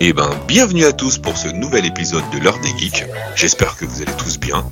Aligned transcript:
Eh 0.00 0.12
ben, 0.12 0.30
bienvenue 0.46 0.84
à 0.84 0.92
tous 0.92 1.18
pour 1.18 1.36
ce 1.36 1.48
nouvel 1.48 1.86
épisode 1.86 2.24
de 2.32 2.38
l'heure 2.38 2.58
des 2.60 2.68
geeks. 2.76 3.04
J'espère 3.34 3.76
que 3.76 3.84
vous 3.86 4.02
allez 4.02 4.12
tous 4.18 4.38
bien. 4.38 4.64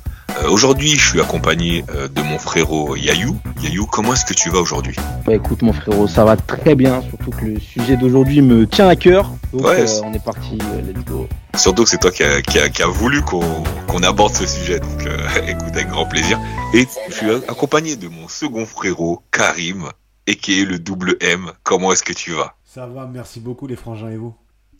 Euh, 0.42 0.48
aujourd'hui, 0.50 0.90
je 0.98 1.08
suis 1.08 1.20
accompagné 1.20 1.84
euh, 1.94 2.08
de 2.08 2.20
mon 2.22 2.38
frérot 2.38 2.94
Yayou. 2.96 3.36
Yayou, 3.62 3.86
comment 3.86 4.12
est-ce 4.12 4.24
que 4.26 4.34
tu 4.34 4.50
vas 4.50 4.58
aujourd'hui? 4.58 4.96
Bah 5.24 5.34
écoute 5.34 5.62
mon 5.62 5.72
frérot, 5.72 6.08
ça 6.08 6.24
va 6.24 6.36
très 6.36 6.74
bien, 6.74 7.00
surtout 7.02 7.30
que 7.30 7.44
le 7.46 7.60
sujet 7.60 7.96
d'aujourd'hui 7.96 8.42
me 8.42 8.66
tient 8.66 8.88
à 8.88 8.96
cœur. 8.96 9.30
Donc 9.52 9.64
Ouais, 9.64 9.80
euh, 9.88 10.00
on 10.04 10.12
est 10.12 10.22
parti, 10.24 10.58
euh, 10.74 10.82
let's 10.82 11.04
go. 11.04 11.26
Surtout 11.56 11.84
que 11.84 11.90
c'est 11.90 11.98
toi 11.98 12.10
qui 12.10 12.24
a, 12.24 12.42
qui 12.42 12.58
a- 12.58 12.68
qui 12.68 12.82
a 12.82 12.86
voulu 12.88 13.22
qu'on 13.22 13.40
qu'on 13.86 14.02
aborde 14.02 14.34
ce 14.34 14.46
sujet, 14.46 14.80
donc 14.80 15.06
euh, 15.06 15.16
écoute 15.46 15.68
avec 15.72 15.88
grand 15.88 16.06
plaisir. 16.06 16.38
Et 16.74 16.86
je 17.08 17.14
suis 17.14 17.30
accompagné 17.30 17.96
de 17.96 18.08
mon 18.08 18.28
second 18.28 18.66
frérot 18.66 19.22
Karim, 19.30 19.88
et 20.26 20.34
qui 20.34 20.60
est 20.60 20.64
le 20.64 20.78
double 20.80 21.16
M. 21.20 21.50
Comment 21.62 21.92
est-ce 21.92 22.02
que 22.02 22.12
tu 22.12 22.32
vas? 22.32 22.56
Ça 22.64 22.86
va, 22.86 23.06
merci 23.10 23.38
beaucoup 23.40 23.68
les 23.68 23.76
frangins 23.76 24.10
et 24.10 24.16
vous? 24.16 24.34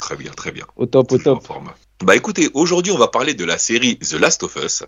Très 0.05 0.17
bien, 0.17 0.33
très 0.33 0.53
bien. 0.53 0.67
Au 0.77 0.85
top, 0.85 1.13
au 1.13 1.17
top. 1.17 1.47
forme. 1.47 1.73
Bah 2.03 2.15
écoutez, 2.15 2.51
aujourd'hui 2.53 2.93
on 2.93 2.99
va 2.99 3.09
parler 3.09 3.33
de 3.33 3.43
la 3.43 3.57
série 3.57 3.99
The 3.99 4.21
Last 4.21 4.43
of 4.43 4.55
Us. 4.57 4.85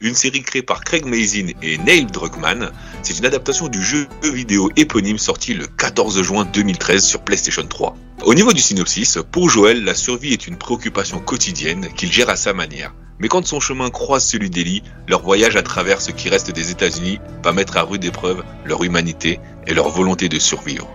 Une 0.00 0.14
série 0.14 0.42
créée 0.42 0.62
par 0.62 0.84
Craig 0.84 1.04
Mazin 1.04 1.48
et 1.60 1.78
Neil 1.78 2.06
Druckmann, 2.06 2.70
c'est 3.06 3.18
une 3.18 3.26
adaptation 3.26 3.68
du 3.68 3.80
jeu 3.80 4.08
vidéo 4.24 4.68
éponyme 4.74 5.16
sorti 5.16 5.54
le 5.54 5.68
14 5.68 6.22
juin 6.22 6.44
2013 6.44 7.04
sur 7.04 7.20
PlayStation 7.20 7.62
3. 7.62 7.96
Au 8.24 8.34
niveau 8.34 8.52
du 8.52 8.60
synopsis, 8.60 9.18
pour 9.30 9.48
Joël, 9.48 9.84
la 9.84 9.94
survie 9.94 10.32
est 10.32 10.48
une 10.48 10.56
préoccupation 10.56 11.20
quotidienne 11.20 11.86
qu'il 11.94 12.10
gère 12.10 12.30
à 12.30 12.34
sa 12.34 12.52
manière. 12.52 12.94
Mais 13.20 13.28
quand 13.28 13.46
son 13.46 13.60
chemin 13.60 13.90
croise 13.90 14.24
celui 14.24 14.50
d'Ellie, 14.50 14.82
leur 15.06 15.22
voyage 15.22 15.54
à 15.54 15.62
travers 15.62 16.00
ce 16.00 16.10
qui 16.10 16.28
reste 16.28 16.50
des 16.50 16.72
États-Unis 16.72 17.20
va 17.44 17.52
mettre 17.52 17.76
à 17.76 17.82
rude 17.82 18.04
épreuve 18.04 18.42
leur 18.64 18.82
humanité 18.82 19.38
et 19.68 19.74
leur 19.74 19.88
volonté 19.88 20.28
de 20.28 20.40
survivre. 20.40 20.92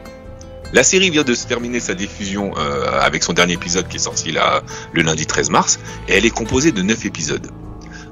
La 0.74 0.84
série 0.84 1.12
vient 1.12 1.24
de 1.24 1.34
se 1.34 1.48
terminer 1.48 1.80
sa 1.80 1.94
diffusion 1.94 2.52
euh, 2.58 3.00
avec 3.00 3.24
son 3.24 3.32
dernier 3.32 3.54
épisode 3.54 3.88
qui 3.88 3.96
est 3.96 4.00
sorti 4.00 4.34
le 4.34 5.02
lundi 5.02 5.26
13 5.26 5.50
mars 5.50 5.80
et 6.10 6.16
elle 6.16 6.26
est 6.26 6.30
composée 6.30 6.74
de 6.74 6.82
9 6.82 7.06
épisodes. 7.06 7.48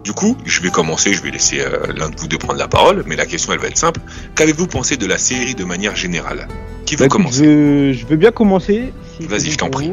Du 0.04 0.14
coup, 0.14 0.38
je 0.46 0.62
vais 0.62 0.70
commencer, 0.70 1.14
je 1.14 1.22
vais 1.22 1.30
laisser 1.32 1.60
euh, 1.60 1.88
l'un 1.96 2.10
de 2.10 2.16
vous 2.18 2.28
deux 2.28 2.38
prendre 2.38 2.58
la 2.58 2.68
parole, 2.68 3.04
mais 3.06 3.16
la 3.16 3.26
question 3.26 3.52
elle 3.54 3.60
va 3.60 3.68
être 3.68 3.78
simple. 3.78 4.00
Qu'avez-vous 4.36 4.66
pensé 4.68 4.96
de 4.98 5.06
la 5.06 5.18
série 5.18 5.56
de 5.56 5.66
manière 5.66 5.96
générale? 5.96 6.48
Qui 6.86 6.96
veut 6.96 7.06
Bah, 7.06 7.10
commencer? 7.10 7.44
je, 7.44 7.94
je 7.94 8.06
veux 8.06 8.16
bien 8.16 8.32
commencer. 8.32 8.94
si 9.20 9.28
Vas-y, 9.28 9.52
je 9.52 9.58
t'en 9.58 9.70
prie. 9.70 9.92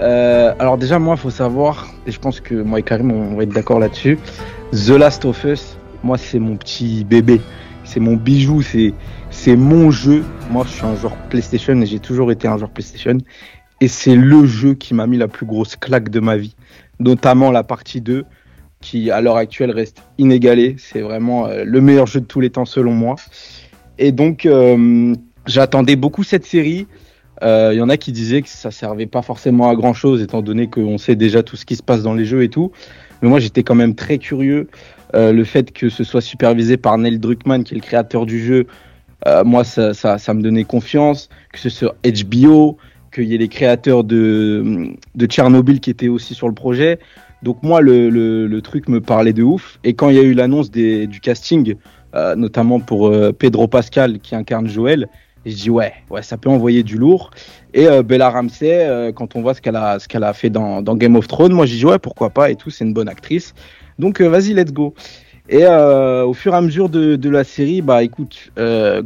Euh, 0.00 0.52
alors 0.58 0.76
déjà, 0.76 0.98
moi, 0.98 1.16
faut 1.16 1.30
savoir, 1.30 1.88
et 2.06 2.12
je 2.12 2.18
pense 2.18 2.40
que 2.40 2.54
moi 2.54 2.78
et 2.80 2.82
Karim, 2.82 3.10
on 3.10 3.36
va 3.36 3.44
être 3.44 3.52
d'accord 3.54 3.78
là-dessus. 3.80 4.18
The 4.72 4.90
Last 4.90 5.24
of 5.24 5.42
Us, 5.44 5.76
moi, 6.02 6.18
c'est 6.18 6.38
mon 6.38 6.56
petit 6.56 7.04
bébé, 7.04 7.40
c'est 7.84 8.00
mon 8.00 8.16
bijou, 8.16 8.60
c'est 8.60 8.92
c'est 9.30 9.56
mon 9.56 9.90
jeu. 9.90 10.24
Moi, 10.50 10.64
je 10.68 10.74
suis 10.74 10.84
un 10.84 10.94
joueur 10.96 11.16
PlayStation 11.30 11.80
et 11.80 11.86
j'ai 11.86 11.98
toujours 12.00 12.30
été 12.30 12.46
un 12.48 12.58
joueur 12.58 12.70
PlayStation. 12.70 13.16
Et 13.80 13.88
c'est 13.88 14.14
le 14.14 14.44
jeu 14.46 14.74
qui 14.74 14.92
m'a 14.94 15.06
mis 15.06 15.16
la 15.18 15.28
plus 15.28 15.46
grosse 15.46 15.76
claque 15.76 16.10
de 16.10 16.20
ma 16.20 16.36
vie, 16.36 16.54
notamment 17.00 17.50
la 17.50 17.62
partie 17.62 18.00
2, 18.02 18.24
qui 18.86 19.10
à 19.10 19.20
l'heure 19.20 19.36
actuelle 19.36 19.72
reste 19.72 20.02
inégalée. 20.16 20.76
C'est 20.78 21.00
vraiment 21.00 21.46
euh, 21.46 21.64
le 21.64 21.80
meilleur 21.80 22.06
jeu 22.06 22.20
de 22.20 22.26
tous 22.26 22.40
les 22.40 22.50
temps 22.50 22.64
selon 22.64 22.92
moi. 22.92 23.16
Et 23.98 24.12
donc, 24.12 24.46
euh, 24.46 25.14
j'attendais 25.46 25.96
beaucoup 25.96 26.22
cette 26.22 26.46
série. 26.46 26.86
Euh, 27.42 27.70
Il 27.72 27.78
y 27.78 27.82
en 27.82 27.88
a 27.88 27.96
qui 27.96 28.12
disaient 28.12 28.42
que 28.42 28.48
ça 28.48 28.70
servait 28.70 29.06
pas 29.06 29.22
forcément 29.22 29.68
à 29.68 29.74
grand 29.74 29.92
chose, 29.92 30.22
étant 30.22 30.40
donné 30.40 30.68
qu'on 30.68 30.98
sait 30.98 31.16
déjà 31.16 31.42
tout 31.42 31.56
ce 31.56 31.66
qui 31.66 31.76
se 31.76 31.82
passe 31.82 32.02
dans 32.02 32.14
les 32.14 32.24
jeux 32.24 32.42
et 32.42 32.48
tout. 32.48 32.70
Mais 33.20 33.28
moi, 33.28 33.40
j'étais 33.40 33.62
quand 33.64 33.74
même 33.74 33.94
très 33.94 34.18
curieux. 34.18 34.68
Euh, 35.14 35.32
le 35.32 35.44
fait 35.44 35.72
que 35.72 35.88
ce 35.88 36.04
soit 36.04 36.20
supervisé 36.20 36.76
par 36.76 36.96
Neil 36.96 37.18
Druckmann, 37.18 37.64
qui 37.64 37.74
est 37.74 37.78
le 37.78 37.82
créateur 37.82 38.24
du 38.24 38.44
jeu, 38.44 38.66
euh, 39.26 39.42
moi, 39.44 39.64
ça 39.64 40.34
me 40.34 40.42
donnait 40.42 40.64
confiance. 40.64 41.28
Que 41.52 41.58
ce 41.58 41.70
soit 41.70 41.96
HBO, 42.04 42.78
qu'il 43.12 43.24
y 43.24 43.34
ait 43.34 43.38
les 43.38 43.48
créateurs 43.48 44.04
de, 44.04 44.92
de 45.14 45.26
Tchernobyl 45.26 45.80
qui 45.80 45.90
étaient 45.90 46.08
aussi 46.08 46.34
sur 46.34 46.48
le 46.48 46.54
projet. 46.54 47.00
Donc 47.42 47.62
moi, 47.62 47.80
le, 47.80 48.08
le, 48.08 48.62
truc 48.62 48.88
me 48.88 49.00
parlait 49.00 49.32
de 49.32 49.42
ouf. 49.42 49.78
Et 49.84 49.94
quand 49.94 50.08
il 50.08 50.16
y 50.16 50.18
a 50.18 50.22
eu 50.22 50.34
l'annonce 50.34 50.70
du 50.70 51.20
casting, 51.20 51.76
euh, 52.14 52.34
notamment 52.34 52.80
pour 52.80 53.08
euh, 53.08 53.32
Pedro 53.32 53.68
Pascal 53.68 54.18
qui 54.20 54.34
incarne 54.34 54.66
Joël, 54.68 55.06
je 55.44 55.54
dis 55.54 55.70
ouais, 55.70 55.92
ouais, 56.10 56.22
ça 56.22 56.38
peut 56.38 56.48
envoyer 56.48 56.82
du 56.82 56.96
lourd. 56.96 57.30
Et 57.74 57.86
euh, 57.86 58.02
Bella 58.02 58.30
Ramsey, 58.30 59.12
quand 59.14 59.36
on 59.36 59.42
voit 59.42 59.54
ce 59.54 59.60
qu'elle 59.60 59.76
a, 59.76 59.98
ce 59.98 60.08
a 60.16 60.32
fait 60.32 60.50
dans, 60.50 60.82
Game 60.82 61.14
of 61.14 61.28
Thrones, 61.28 61.52
moi 61.52 61.66
je 61.66 61.76
dis 61.76 61.84
ouais, 61.84 61.98
pourquoi 61.98 62.30
pas 62.30 62.50
et 62.50 62.56
tout, 62.56 62.70
c'est 62.70 62.84
une 62.84 62.94
bonne 62.94 63.08
actrice. 63.08 63.54
Donc 63.98 64.20
vas-y, 64.20 64.54
let's 64.54 64.72
go. 64.72 64.94
Et 65.48 65.64
au 65.64 66.32
fur 66.32 66.54
et 66.54 66.56
à 66.56 66.60
mesure 66.60 66.88
de, 66.88 67.14
de 67.14 67.30
la 67.30 67.44
série, 67.44 67.80
bah 67.82 68.02
écoute, 68.02 68.50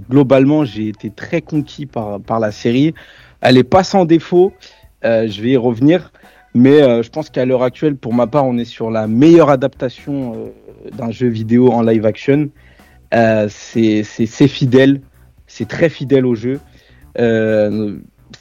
globalement 0.08 0.64
j'ai 0.64 0.88
été 0.88 1.10
très 1.10 1.42
conquis 1.42 1.84
par, 1.84 2.20
par 2.20 2.40
la 2.40 2.52
série. 2.52 2.94
Elle 3.42 3.58
est 3.58 3.64
pas 3.64 3.84
sans 3.84 4.06
défaut, 4.06 4.54
je 5.02 5.42
vais 5.42 5.50
y 5.50 5.56
revenir. 5.58 6.10
Mais 6.54 6.82
euh, 6.82 7.02
je 7.02 7.10
pense 7.10 7.30
qu'à 7.30 7.44
l'heure 7.44 7.62
actuelle, 7.62 7.96
pour 7.96 8.12
ma 8.12 8.26
part, 8.26 8.44
on 8.44 8.58
est 8.58 8.64
sur 8.64 8.90
la 8.90 9.06
meilleure 9.06 9.50
adaptation 9.50 10.34
euh, 10.34 10.90
d'un 10.90 11.10
jeu 11.10 11.28
vidéo 11.28 11.70
en 11.70 11.82
live 11.82 12.04
action. 12.06 12.48
Euh, 13.14 13.48
c'est 13.48 14.02
fidèle, 14.48 15.00
c'est 15.46 15.68
très 15.68 15.88
fidèle 15.88 16.26
au 16.26 16.34
jeu. 16.34 16.60
Euh, 17.18 17.98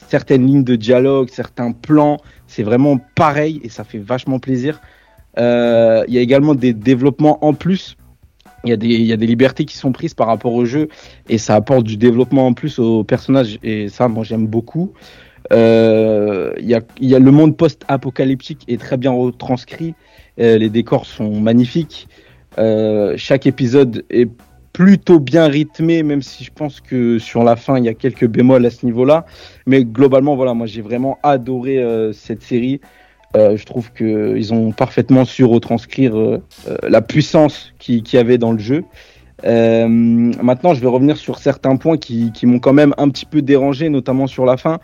certaines 0.08 0.46
lignes 0.46 0.64
de 0.64 0.76
dialogue, 0.76 1.28
certains 1.30 1.72
plans, 1.72 2.18
c'est 2.46 2.62
vraiment 2.62 2.98
pareil 3.14 3.60
et 3.64 3.68
ça 3.68 3.84
fait 3.84 3.98
vachement 3.98 4.38
plaisir. 4.38 4.80
Euh, 5.38 6.04
Il 6.08 6.14
y 6.14 6.18
a 6.18 6.20
également 6.20 6.54
des 6.54 6.72
développements 6.72 7.44
en 7.44 7.54
plus. 7.54 7.96
Il 8.64 8.70
y, 8.70 8.72
a 8.74 8.76
des, 8.76 8.88
il 8.88 9.06
y 9.06 9.12
a 9.12 9.16
des 9.16 9.26
libertés 9.26 9.64
qui 9.64 9.76
sont 9.76 9.90
prises 9.90 10.12
par 10.12 10.26
rapport 10.26 10.52
au 10.52 10.66
jeu 10.66 10.88
et 11.30 11.38
ça 11.38 11.54
apporte 11.54 11.84
du 11.84 11.96
développement 11.96 12.46
en 12.46 12.52
plus 12.52 12.78
aux 12.78 13.04
personnages 13.04 13.58
et 13.62 13.88
ça, 13.88 14.06
moi, 14.06 14.22
j'aime 14.22 14.46
beaucoup. 14.46 14.92
Euh, 15.52 16.52
y, 16.58 16.74
a, 16.74 17.18
le 17.18 17.30
monde 17.30 17.56
post-apocalyptique 17.56 18.64
est 18.68 18.80
très 18.80 18.96
bien 18.96 19.10
retranscrit. 19.10 19.94
Euh, 20.38 20.58
les 20.58 20.70
décors 20.70 21.06
sont 21.06 21.40
magnifiques. 21.40 22.08
Euh, 22.58 23.14
chaque 23.16 23.46
épisode 23.46 24.04
est 24.10 24.28
plutôt 24.72 25.18
bien 25.18 25.46
rythmé, 25.46 26.02
même 26.02 26.22
si 26.22 26.44
je 26.44 26.52
pense 26.52 26.80
que 26.80 27.18
sur 27.18 27.42
la 27.42 27.56
fin 27.56 27.78
il 27.78 27.84
y 27.84 27.88
a 27.88 27.94
quelques 27.94 28.26
bémols 28.26 28.64
à 28.64 28.70
ce 28.70 28.86
niveau-là. 28.86 29.26
Mais 29.66 29.84
globalement, 29.84 30.36
voilà, 30.36 30.54
moi 30.54 30.66
j'ai 30.66 30.82
vraiment 30.82 31.18
adoré 31.22 31.78
euh, 31.78 32.12
cette 32.12 32.42
série. 32.42 32.80
Je 33.34 33.64
trouve 33.64 33.92
que 33.92 34.36
ils 34.36 34.52
ont 34.52 34.72
parfaitement 34.72 35.24
su 35.24 35.44
retranscrire 35.44 36.40
la 36.82 37.00
puissance 37.00 37.72
qu'il 37.78 38.02
qui 38.02 38.16
y 38.16 38.18
avait 38.18 38.38
dans 38.38 38.50
le 38.50 38.58
jeu. 38.58 38.82
Maintenant, 39.44 40.74
je 40.74 40.80
vais 40.80 40.88
revenir 40.88 41.16
sur 41.16 41.38
certains 41.38 41.76
points 41.76 41.96
qui 41.96 42.32
m'ont 42.42 42.58
quand 42.58 42.72
même 42.72 42.92
un 42.98 43.08
petit 43.08 43.26
peu 43.26 43.40
dérangé, 43.40 43.88
notamment 43.88 44.26
sur 44.26 44.44
la 44.44 44.56
fin. 44.56 44.80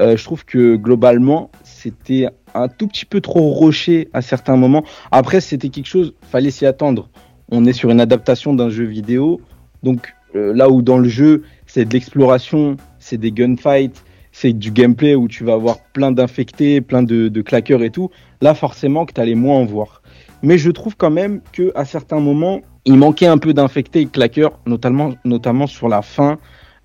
Euh, 0.00 0.16
je 0.16 0.24
trouve 0.24 0.44
que 0.44 0.76
globalement, 0.76 1.50
c'était 1.64 2.28
un 2.54 2.68
tout 2.68 2.86
petit 2.86 3.04
peu 3.04 3.20
trop 3.20 3.52
rushé 3.52 4.08
à 4.12 4.22
certains 4.22 4.56
moments. 4.56 4.84
Après, 5.10 5.40
c'était 5.40 5.68
quelque 5.68 5.86
chose, 5.86 6.14
fallait 6.22 6.50
s'y 6.50 6.66
attendre. 6.66 7.08
On 7.50 7.64
est 7.66 7.72
sur 7.72 7.90
une 7.90 8.00
adaptation 8.00 8.54
d'un 8.54 8.70
jeu 8.70 8.84
vidéo, 8.84 9.40
donc 9.82 10.14
euh, 10.34 10.52
là 10.54 10.70
où 10.70 10.82
dans 10.82 10.98
le 10.98 11.08
jeu, 11.08 11.42
c'est 11.66 11.84
de 11.84 11.92
l'exploration, 11.92 12.76
c'est 12.98 13.18
des 13.18 13.32
gunfights, 13.32 14.02
c'est 14.32 14.52
du 14.52 14.70
gameplay 14.70 15.14
où 15.14 15.28
tu 15.28 15.44
vas 15.44 15.52
avoir 15.52 15.78
plein 15.92 16.10
d'infectés, 16.10 16.80
plein 16.80 17.02
de, 17.02 17.42
claqueurs 17.42 17.82
et 17.82 17.90
tout. 17.90 18.10
Là, 18.40 18.54
forcément, 18.54 19.04
que 19.04 19.12
tu 19.12 19.20
allais 19.20 19.34
moins 19.34 19.56
en 19.56 19.64
voir. 19.64 20.02
Mais 20.42 20.58
je 20.58 20.70
trouve 20.70 20.96
quand 20.96 21.10
même 21.10 21.40
que 21.52 21.70
à 21.74 21.84
certains 21.84 22.18
moments, 22.18 22.62
il 22.84 22.96
manquait 22.96 23.26
un 23.26 23.38
peu 23.38 23.52
d'infectés 23.52 24.00
et 24.00 24.06
claqueurs, 24.06 24.58
notamment, 24.66 25.12
notamment 25.24 25.66
sur 25.66 25.88
la 25.88 26.02
fin. 26.02 26.38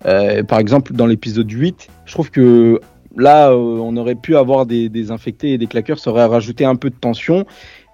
Euh, 0.06 0.44
par 0.44 0.60
exemple, 0.60 0.92
dans 0.92 1.06
l'épisode 1.06 1.50
8, 1.50 1.88
je 2.04 2.12
trouve 2.12 2.30
que 2.30 2.80
là, 3.16 3.50
euh, 3.50 3.54
on 3.54 3.96
aurait 3.96 4.14
pu 4.14 4.36
avoir 4.36 4.66
des, 4.66 4.88
des 4.88 5.10
infectés 5.10 5.52
et 5.52 5.58
des 5.58 5.66
claqueurs, 5.66 5.98
ça 5.98 6.10
aurait 6.10 6.24
rajouté 6.24 6.64
un 6.64 6.76
peu 6.76 6.90
de 6.90 6.96
tension 6.96 7.46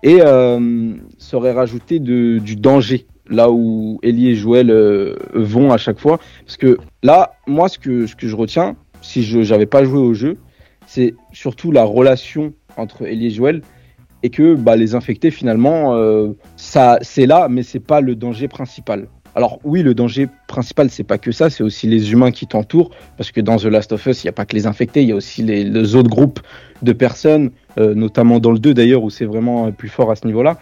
et 0.03 0.19
euh, 0.21 0.95
ça 1.19 1.37
aurait 1.37 1.53
rajouté 1.53 1.99
du 1.99 2.57
danger 2.57 3.07
là 3.31 3.51
où 3.51 3.99
Ellie 4.03 4.31
et 4.31 4.35
Joël 4.35 4.71
euh, 4.71 5.17
vont 5.33 5.73
à 5.73 5.79
chaque 5.79 5.99
fois. 5.99 6.19
Parce 6.45 6.59
que 6.59 6.79
là, 7.03 7.35
moi, 7.47 7.69
ce 7.69 7.79
que, 7.79 8.07
ce 8.07 8.15
que 8.15 8.29
je 8.29 8.37
retiens, 8.37 8.77
si 9.01 9.23
je 9.23 9.39
n'avais 9.39 9.67
pas 9.67 9.85
joué 9.85 9.99
au 9.99 10.13
jeu, 10.13 10.37
c'est 10.87 11.15
surtout 11.33 11.73
la 11.73 11.85
relation 11.85 12.53
entre 12.77 13.07
Ellie 13.07 13.29
et 13.29 13.31
Joël 13.31 13.63
et 14.23 14.29
que 14.29 14.55
bah, 14.55 14.77
les 14.77 14.95
infectés, 14.95 15.31
finalement, 15.31 15.95
c'est 16.57 17.27
là, 17.27 17.49
mais 17.49 17.63
c'est 17.63 17.81
pas 17.81 18.01
le 18.01 18.15
danger 18.15 18.49
principal. 18.49 19.09
Alors 19.35 19.59
oui, 19.65 19.83
le 19.83 19.95
danger 19.95 20.29
principal, 20.47 20.91
c'est 20.91 21.05
pas 21.05 21.19
que 21.19 21.33
ça, 21.33 21.51
c'est 21.51 21.65
aussi 21.65 21.87
les 21.87 22.13
humains 22.13 22.31
qui 22.31 22.47
t'entourent, 22.47 22.91
parce 23.17 23.33
que 23.33 23.41
dans 23.41 23.57
The 23.57 23.65
Last 23.65 23.93
of 23.93 24.07
Us, 24.07 24.23
il 24.23 24.27
n'y 24.27 24.31
a 24.31 24.33
pas 24.33 24.47
que 24.47 24.55
les 24.55 24.67
infectés, 24.67 25.03
il 25.03 25.09
y 25.09 25.13
a 25.13 25.17
aussi 25.17 25.43
les, 25.43 25.95
autres 25.97 26.11
groupes 26.11 26.41
de 26.83 26.93
personnes, 26.93 27.51
euh, 27.79 27.95
notamment 27.95 28.39
dans 28.39 28.53
le 28.53 28.59
2 28.59 28.75
d'ailleurs, 28.75 29.03
où 29.03 29.11
c'est 29.11 29.25
vraiment 29.25 29.67
euh, 29.67 29.71
plus 29.71 29.89
fort 29.89 30.11
à 30.11 30.17
ce 30.17 30.27
niveau-là. 30.27 30.59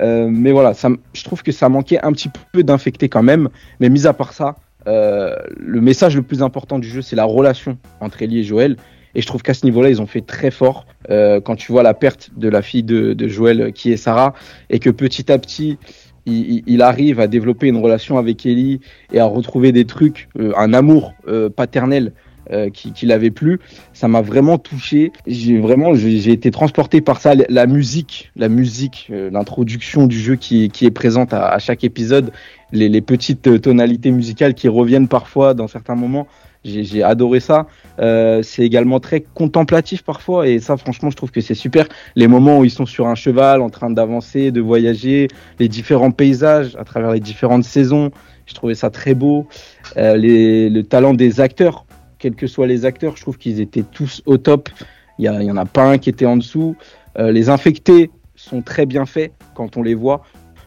Euh, 0.00 0.28
mais 0.30 0.52
voilà, 0.52 0.74
ça, 0.74 0.88
je 1.12 1.24
trouve 1.24 1.42
que 1.42 1.52
ça 1.52 1.68
manquait 1.68 2.00
un 2.02 2.12
petit 2.12 2.30
peu 2.52 2.62
d'infectés 2.62 3.08
quand 3.08 3.22
même, 3.22 3.48
mais 3.78 3.90
mis 3.90 4.06
à 4.06 4.12
part 4.12 4.32
ça, 4.32 4.56
euh, 4.86 5.36
le 5.56 5.80
message 5.80 6.16
le 6.16 6.22
plus 6.22 6.42
important 6.42 6.78
du 6.78 6.88
jeu, 6.88 7.02
c'est 7.02 7.16
la 7.16 7.24
relation 7.24 7.78
entre 8.00 8.22
Ellie 8.22 8.40
et 8.40 8.44
Joël. 8.44 8.76
Et 9.14 9.22
je 9.22 9.26
trouve 9.26 9.42
qu'à 9.42 9.54
ce 9.54 9.64
niveau-là, 9.64 9.90
ils 9.90 10.02
ont 10.02 10.06
fait 10.06 10.22
très 10.22 10.50
fort. 10.50 10.86
Euh, 11.10 11.40
quand 11.40 11.54
tu 11.54 11.70
vois 11.70 11.84
la 11.84 11.94
perte 11.94 12.30
de 12.36 12.48
la 12.48 12.62
fille 12.62 12.82
de, 12.82 13.12
de 13.12 13.28
Joël, 13.28 13.60
euh, 13.60 13.70
qui 13.70 13.92
est 13.92 13.96
Sarah, 13.96 14.34
et 14.70 14.80
que 14.80 14.90
petit 14.90 15.30
à 15.30 15.38
petit, 15.38 15.78
il, 16.26 16.82
arrive 16.82 17.20
à 17.20 17.26
développer 17.26 17.68
une 17.68 17.76
relation 17.76 18.18
avec 18.18 18.46
Ellie 18.46 18.80
et 19.12 19.20
à 19.20 19.26
retrouver 19.26 19.72
des 19.72 19.84
trucs, 19.84 20.28
euh, 20.38 20.52
un 20.56 20.72
amour 20.72 21.12
euh, 21.28 21.50
paternel 21.50 22.12
euh, 22.50 22.68
qu'il 22.68 23.10
avait 23.10 23.30
plus, 23.30 23.58
ça 23.92 24.06
m'a 24.06 24.20
vraiment 24.20 24.58
touché. 24.58 25.12
J'ai 25.26 25.58
vraiment, 25.58 25.94
j'ai 25.94 26.30
été 26.30 26.50
transporté 26.50 27.00
par 27.00 27.20
ça. 27.20 27.34
La 27.48 27.66
musique, 27.66 28.30
la 28.36 28.48
musique, 28.48 29.10
l'introduction 29.10 30.06
du 30.06 30.18
jeu 30.18 30.36
qui, 30.36 30.68
qui 30.68 30.84
est 30.84 30.90
présente 30.90 31.32
à, 31.32 31.58
chaque 31.58 31.84
épisode, 31.84 32.32
les, 32.72 32.88
les, 32.88 33.00
petites 33.00 33.62
tonalités 33.62 34.10
musicales 34.10 34.54
qui 34.54 34.68
reviennent 34.68 35.08
parfois 35.08 35.54
dans 35.54 35.68
certains 35.68 35.94
moments. 35.94 36.26
J'ai 36.64 37.02
adoré 37.02 37.40
ça. 37.40 37.66
Euh, 38.00 38.42
c'est 38.42 38.62
également 38.62 38.98
très 38.98 39.20
contemplatif 39.20 40.02
parfois 40.02 40.48
et 40.48 40.58
ça 40.58 40.76
franchement 40.76 41.10
je 41.10 41.16
trouve 41.16 41.30
que 41.30 41.42
c'est 41.42 41.54
super. 41.54 41.86
Les 42.16 42.26
moments 42.26 42.60
où 42.60 42.64
ils 42.64 42.70
sont 42.70 42.86
sur 42.86 43.06
un 43.06 43.14
cheval 43.14 43.60
en 43.60 43.68
train 43.68 43.90
d'avancer, 43.90 44.50
de 44.50 44.60
voyager, 44.60 45.28
les 45.58 45.68
différents 45.68 46.10
paysages 46.10 46.74
à 46.76 46.84
travers 46.84 47.12
les 47.12 47.20
différentes 47.20 47.64
saisons, 47.64 48.10
je 48.46 48.54
trouvais 48.54 48.74
ça 48.74 48.88
très 48.90 49.14
beau. 49.14 49.46
Euh, 49.96 50.16
les, 50.16 50.70
le 50.70 50.82
talent 50.82 51.12
des 51.12 51.40
acteurs, 51.40 51.84
quels 52.18 52.34
que 52.34 52.46
soient 52.46 52.66
les 52.66 52.86
acteurs, 52.86 53.16
je 53.16 53.22
trouve 53.22 53.36
qu'ils 53.36 53.60
étaient 53.60 53.84
tous 53.84 54.22
au 54.24 54.38
top. 54.38 54.70
Il 55.18 55.30
y, 55.30 55.44
y 55.44 55.50
en 55.50 55.56
a 55.56 55.66
pas 55.66 55.84
un 55.84 55.98
qui 55.98 56.08
était 56.08 56.26
en 56.26 56.38
dessous. 56.38 56.76
Euh, 57.18 57.30
les 57.30 57.50
infectés 57.50 58.10
sont 58.36 58.62
très 58.62 58.86
bien 58.86 59.04
faits 59.06 59.32
quand 59.54 59.76
on 59.76 59.82
les 59.82 59.94
voit 59.94 60.22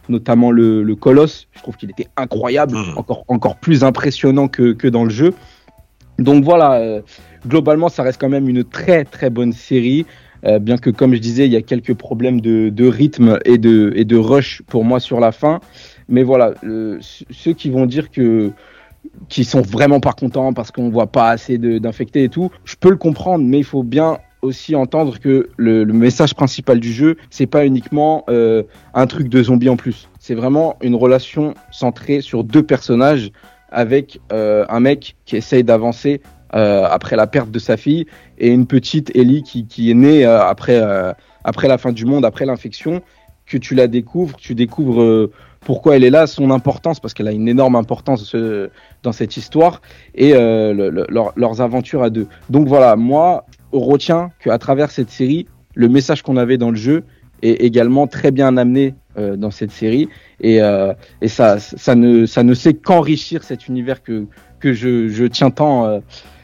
notamment 0.08 0.50
le, 0.50 0.82
le 0.82 0.96
colosse. 0.96 1.48
Je 1.52 1.60
trouve 1.60 1.76
qu'il 1.76 1.90
était 1.90 2.08
incroyable, 2.16 2.74
mmh. 2.74 2.96
encore, 2.96 3.24
encore 3.28 3.56
plus 3.56 3.84
impressionnant 3.84 4.48
que, 4.48 4.72
que 4.72 4.88
dans 4.88 5.04
le 5.04 5.10
jeu. 5.10 5.34
Donc 6.18 6.44
voilà, 6.44 6.74
euh, 6.74 7.00
globalement, 7.46 7.88
ça 7.88 8.02
reste 8.02 8.20
quand 8.20 8.28
même 8.28 8.48
une 8.48 8.64
très 8.64 9.04
très 9.04 9.30
bonne 9.30 9.52
série. 9.52 10.06
Euh, 10.44 10.58
bien 10.58 10.76
que, 10.76 10.90
comme 10.90 11.14
je 11.14 11.20
disais, 11.20 11.46
il 11.46 11.52
y 11.52 11.56
a 11.56 11.62
quelques 11.62 11.94
problèmes 11.94 12.40
de, 12.40 12.68
de, 12.68 12.86
rythme 12.86 13.38
et 13.44 13.58
de, 13.58 13.92
et 13.96 14.04
de 14.04 14.16
rush 14.16 14.62
pour 14.68 14.84
moi 14.84 15.00
sur 15.00 15.20
la 15.20 15.32
fin. 15.32 15.60
Mais 16.08 16.22
voilà, 16.22 16.54
euh, 16.64 16.98
ceux 17.00 17.52
qui 17.52 17.70
vont 17.70 17.86
dire 17.86 18.10
que 18.10 18.52
qui 19.28 19.44
sont 19.44 19.62
vraiment 19.62 20.00
pas 20.00 20.12
contents 20.12 20.52
parce 20.52 20.70
qu'on 20.70 20.90
voit 20.90 21.06
pas 21.06 21.30
assez 21.30 21.56
d'infectés 21.56 22.24
et 22.24 22.28
tout, 22.28 22.50
je 22.64 22.74
peux 22.76 22.90
le 22.90 22.96
comprendre, 22.96 23.44
mais 23.44 23.58
il 23.58 23.64
faut 23.64 23.82
bien 23.82 24.18
aussi 24.42 24.74
entendre 24.76 25.18
que 25.18 25.48
le, 25.56 25.84
le 25.84 25.92
message 25.92 26.34
principal 26.34 26.78
du 26.78 26.92
jeu, 26.92 27.16
c'est 27.30 27.46
pas 27.46 27.64
uniquement 27.64 28.24
euh, 28.28 28.62
un 28.94 29.06
truc 29.06 29.28
de 29.28 29.42
zombie 29.42 29.68
en 29.68 29.76
plus. 29.76 30.08
C'est 30.18 30.34
vraiment 30.34 30.76
une 30.82 30.94
relation 30.94 31.54
centrée 31.70 32.20
sur 32.20 32.44
deux 32.44 32.62
personnages 32.62 33.30
avec 33.70 34.20
euh, 34.32 34.64
un 34.68 34.80
mec 34.80 35.16
qui 35.24 35.36
essaye 35.36 35.64
d'avancer 35.64 36.20
euh, 36.54 36.86
après 36.90 37.16
la 37.16 37.26
perte 37.26 37.50
de 37.50 37.58
sa 37.58 37.76
fille 37.76 38.06
et 38.38 38.48
une 38.48 38.66
petite 38.66 39.14
Ellie 39.14 39.42
qui, 39.42 39.66
qui 39.66 39.90
est 39.90 39.94
née 39.94 40.24
euh, 40.24 40.42
après, 40.42 40.80
après 41.44 41.68
la 41.68 41.78
fin 41.78 41.92
du 41.92 42.04
monde, 42.04 42.24
après 42.24 42.46
l'infection, 42.46 43.02
que 43.46 43.56
tu 43.56 43.74
la 43.74 43.86
découvres, 43.86 44.36
tu 44.36 44.54
découvres 44.54 45.30
pourquoi 45.60 45.96
elle 45.96 46.04
est 46.04 46.10
là, 46.10 46.26
son 46.26 46.50
importance, 46.50 47.00
parce 47.00 47.14
qu'elle 47.14 47.28
a 47.28 47.32
une 47.32 47.48
énorme 47.48 47.76
importance 47.76 48.34
dans 49.02 49.12
cette 49.12 49.36
histoire, 49.36 49.80
et 50.14 50.32
leurs 50.32 51.60
aventures 51.60 52.02
à 52.02 52.10
deux. 52.10 52.26
Donc 52.50 52.68
voilà, 52.68 52.94
moi, 52.96 53.46
on 53.72 53.80
retient 53.80 54.30
qu'à 54.40 54.58
travers 54.58 54.90
cette 54.90 55.10
série, 55.10 55.46
le 55.74 55.88
message 55.88 56.22
qu'on 56.22 56.36
avait 56.36 56.58
dans 56.58 56.70
le 56.70 56.76
jeu 56.76 57.04
est 57.42 57.62
également 57.62 58.06
très 58.06 58.30
bien 58.30 58.56
amené 58.56 58.94
dans 59.16 59.50
cette 59.50 59.72
série 59.72 60.08
et, 60.40 60.62
euh, 60.62 60.94
et 61.20 61.28
ça, 61.28 61.58
ça 61.58 61.94
ne, 61.94 62.26
ça 62.26 62.42
ne 62.42 62.54
sait 62.54 62.74
qu'enrichir 62.74 63.42
cet 63.42 63.68
univers 63.68 64.02
que, 64.02 64.26
que 64.60 64.72
je, 64.72 65.08
je 65.08 65.24
tiens 65.24 65.50
tant 65.50 65.86
euh, 65.86 66.00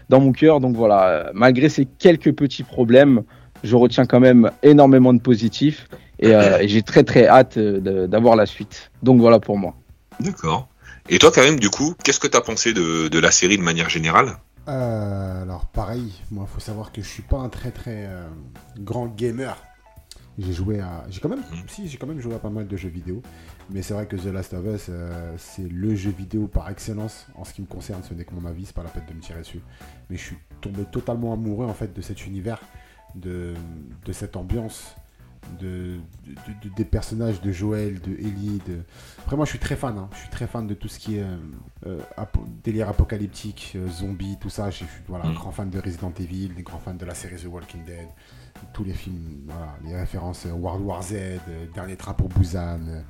dans 0.09 0.21
mon 0.21 0.33
cœur. 0.33 0.61
Donc 0.61 0.77
voilà, 0.77 1.31
malgré 1.35 1.69
ces 1.69 1.85
quelques 1.87 2.33
petits 2.33 2.65
problèmes, 2.65 3.23
je 3.63 3.77
retiens 3.77 4.05
quand 4.05 4.21
même 4.21 4.51
énormément 4.63 5.15
de 5.15 5.21
positifs 5.21 5.89
et, 6.19 6.35
euh, 6.35 6.59
et 6.59 6.69
j'ai 6.69 6.83
très 6.83 7.05
très 7.05 7.27
hâte 7.27 7.59
d'avoir 7.59 8.37
la 8.37 8.47
suite. 8.47 8.91
Donc 9.03 9.21
voilà 9.21 9.39
pour 9.39 9.59
moi. 9.59 9.75
D'accord. 10.21 10.69
Et 11.09 11.19
toi, 11.19 11.31
Karim, 11.31 11.61
du 11.61 11.71
coup, 11.71 11.95
qu'est-ce 12.03 12.21
que 12.21 12.29
tu 12.29 12.37
as 12.37 12.41
pensé 12.41 12.73
de, 12.73 13.09
de, 13.09 13.19
la 13.19 13.31
série 13.31 13.59
de 13.59 13.63
manière 13.63 13.91
générale? 13.91 14.39
Euh, 14.69 15.43
Alors, 15.43 15.67
pareil, 15.67 16.13
moi, 16.31 16.47
il 16.49 16.53
faut 16.53 16.61
savoir 16.61 16.93
que 16.93 17.03
je 17.03 17.07
suis 17.07 17.23
pas 17.23 17.37
un 17.37 17.51
très 17.51 17.71
très 17.71 18.07
euh, 18.07 18.25
grand 18.79 19.07
gamer. 19.07 19.55
J'ai 20.39 20.53
joué 20.53 20.81
à. 20.81 21.05
J'ai 21.11 21.21
quand 21.21 21.29
même. 21.29 21.41
Mhm. 21.41 21.69
Si, 21.69 21.89
j'ai 21.89 21.97
quand 21.97 22.07
même 22.07 22.21
joué 22.21 22.35
à 22.35 22.39
pas 22.39 22.51
mal 22.51 22.67
de 22.67 22.77
jeux 22.77 22.89
vidéo. 22.89 23.23
Mais 23.71 23.83
c'est 23.83 23.95
vrai 23.95 24.07
que 24.07 24.17
The 24.17 24.27
Last 24.27 24.53
of 24.55 24.67
Us, 24.67 24.87
euh, 24.89 25.35
c'est 25.39 25.69
le 25.69 25.95
jeu 25.95 26.11
vidéo 26.11 26.49
par 26.49 26.69
excellence. 26.71 27.27
En 27.37 27.45
ce 27.45 27.55
qui 27.55 27.63
me 27.63 27.67
concerne, 27.67 28.03
ce 28.03 28.15
n'est 28.15 28.25
que 28.25 28.35
mon 28.35 28.45
avis, 28.47 28.67
c'est 28.67 28.75
pas 28.75 28.83
la 28.83 28.91
peine 28.91 29.05
de 29.09 29.15
me 29.15 29.21
tirer 29.21 29.41
dessus. 29.41 29.61
Mais 30.11 30.17
je 30.17 30.23
suis 30.23 30.39
tombé 30.61 30.85
totalement 30.91 31.33
amoureux 31.33 31.67
en 31.67 31.75
fait 31.75 31.95
de 31.95 32.03
cet 32.03 32.27
univers, 32.27 32.61
de, 33.15 33.55
de 34.05 34.13
cette 34.13 34.37
ambiance, 34.37 34.97
de, 35.61 35.99
des 36.77 36.85
personnages 36.85 37.41
de 37.41 37.53
Joël, 37.53 38.01
de 38.01 38.13
Ellie. 38.15 38.61
De... 38.67 38.81
Après, 39.21 39.37
moi, 39.37 39.45
je 39.45 39.51
suis 39.51 39.61
très 39.61 39.77
fan. 39.77 39.97
Hein. 39.97 40.11
Je 40.15 40.19
suis 40.19 40.31
très 40.31 40.49
fan 40.49 40.67
de 40.67 40.75
tout 40.75 40.89
ce 40.89 40.99
qui 40.99 41.19
est 41.19 41.23
euh, 41.23 41.37
euh, 41.87 42.25
délire 42.65 42.89
apocalyptique, 42.89 43.79
zombie, 43.89 44.37
tout 44.41 44.51
ça. 44.51 44.71
Je 44.71 44.79
suis 44.79 44.87
voilà, 45.07 45.27
un 45.27 45.31
mm. 45.31 45.35
grand 45.35 45.53
fan 45.53 45.71
de 45.71 45.79
Resident 45.79 46.13
Evil, 46.19 46.51
un 46.59 46.63
grand 46.63 46.81
fan 46.81 46.97
de 46.97 47.05
la 47.07 47.15
série 47.15 47.37
The 47.37 47.47
Walking 47.47 47.85
Dead 47.85 48.09
tous 48.73 48.85
les 48.85 48.93
films, 48.93 49.51
les 49.85 49.97
références 49.97 50.47
World 50.47 50.85
War 50.85 51.03
Z, 51.03 51.15
Dernier 51.75 51.97
Train 51.97 52.17
Busan, 52.37 53.05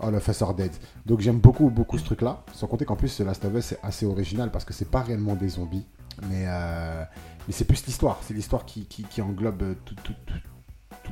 All 0.00 0.14
of 0.14 0.28
Us 0.28 0.42
Are 0.42 0.54
Dead. 0.54 0.72
Donc 1.04 1.20
j'aime 1.20 1.38
beaucoup, 1.38 1.70
beaucoup 1.70 1.98
ce 1.98 2.04
truc-là. 2.04 2.42
Sans 2.52 2.66
compter 2.66 2.84
qu'en 2.84 2.96
plus, 2.96 3.20
Last 3.20 3.44
of 3.44 3.54
Us 3.54 3.64
c'est 3.66 3.78
assez 3.82 4.06
original 4.06 4.50
parce 4.50 4.64
que 4.64 4.72
c'est 4.72 4.90
pas 4.90 5.02
réellement 5.02 5.34
des 5.34 5.48
zombies, 5.48 5.86
mais, 6.28 6.44
euh, 6.46 7.04
mais 7.46 7.52
c'est 7.52 7.64
plus 7.64 7.84
l'histoire. 7.86 8.18
C'est 8.22 8.34
l'histoire 8.34 8.64
qui, 8.64 8.86
qui, 8.86 9.22
englobe 9.22 9.74
tout, 9.84 10.14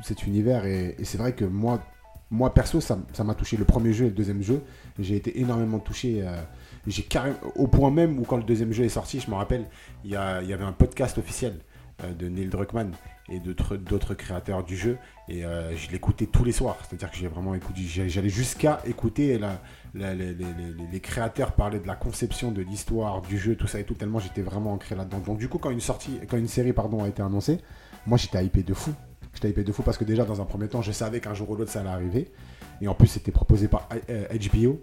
cet 0.03 0.25
univers. 0.27 0.65
Et, 0.65 0.95
c'est 1.03 1.17
vrai 1.17 1.33
que 1.33 1.45
moi, 1.45 1.81
moi 2.29 2.53
perso, 2.53 2.81
ça 2.81 2.97
m'a 3.23 3.35
touché. 3.35 3.57
Le 3.57 3.65
premier 3.65 3.93
jeu 3.93 4.05
et 4.05 4.09
le 4.09 4.15
deuxième 4.15 4.41
jeu, 4.41 4.61
j'ai 4.99 5.15
été 5.15 5.39
énormément 5.39 5.79
touché. 5.79 6.21
Euh, 6.21 6.41
j'ai 6.87 7.03
carrément, 7.03 7.37
au 7.55 7.67
point 7.67 7.91
même 7.91 8.19
où 8.19 8.23
quand 8.23 8.37
le 8.37 8.43
deuxième 8.43 8.71
jeu 8.71 8.83
est 8.83 8.89
sorti, 8.89 9.19
je 9.19 9.29
me 9.29 9.35
rappelle, 9.35 9.65
il 10.03 10.11
y, 10.11 10.13
y 10.13 10.17
avait 10.17 10.63
un 10.63 10.73
podcast 10.73 11.17
officiel 11.17 11.59
euh, 12.03 12.13
de 12.13 12.27
Neil 12.27 12.49
Druckmann 12.49 12.91
et 13.29 13.39
d'autres 13.39 14.13
créateurs 14.13 14.63
du 14.63 14.77
jeu. 14.77 14.97
Et 15.27 15.45
euh, 15.45 15.75
je 15.75 15.89
l'écoutais 15.91 16.27
tous 16.27 16.43
les 16.43 16.51
soirs. 16.51 16.77
C'est-à-dire 16.81 17.09
que 17.09 17.17
j'ai 17.17 17.27
vraiment 17.27 17.55
écouté, 17.55 17.81
j'allais 17.85 18.29
jusqu'à 18.29 18.81
écouter 18.85 19.39
la, 19.39 19.59
les, 19.95 20.99
créateurs 21.01 21.53
parler 21.53 21.79
de 21.79 21.87
la 21.87 21.95
conception 21.95 22.51
de 22.51 22.61
l'histoire 22.61 23.21
du 23.21 23.37
jeu, 23.37 23.55
tout 23.55 23.67
ça 23.67 23.79
et 23.79 23.83
tout, 23.83 23.95
tellement 23.95 24.19
j'étais 24.19 24.41
vraiment 24.41 24.73
ancré 24.73 24.95
là-dedans. 24.95 25.19
Donc 25.19 25.37
du 25.39 25.49
coup, 25.49 25.57
quand 25.57 25.71
une 25.71 25.81
sortie, 25.81 26.19
quand 26.29 26.37
une 26.37 26.47
série 26.47 26.73
pardon 26.73 27.03
a 27.03 27.07
été 27.07 27.21
annoncée, 27.21 27.59
moi 28.05 28.17
j'étais 28.17 28.43
hypé 28.45 28.63
de 28.63 28.73
fou. 28.73 28.93
J'étais 29.33 29.49
hypé 29.49 29.63
de 29.63 29.71
fou 29.71 29.81
parce 29.81 29.97
que 29.97 30.03
déjà 30.03 30.23
dans 30.23 30.41
un 30.41 30.45
premier 30.45 30.67
temps, 30.67 30.81
je 30.81 30.91
savais 30.91 31.19
qu'un 31.19 31.33
jour 31.33 31.49
ou 31.49 31.55
l'autre 31.55 31.71
ça 31.71 31.81
allait 31.81 31.89
arriver. 31.89 32.31
Et 32.81 32.87
en 32.87 32.93
plus, 32.93 33.07
c'était 33.07 33.31
proposé 33.31 33.67
par 33.67 33.87
HBO. 33.89 33.99
Euh, 34.09 34.73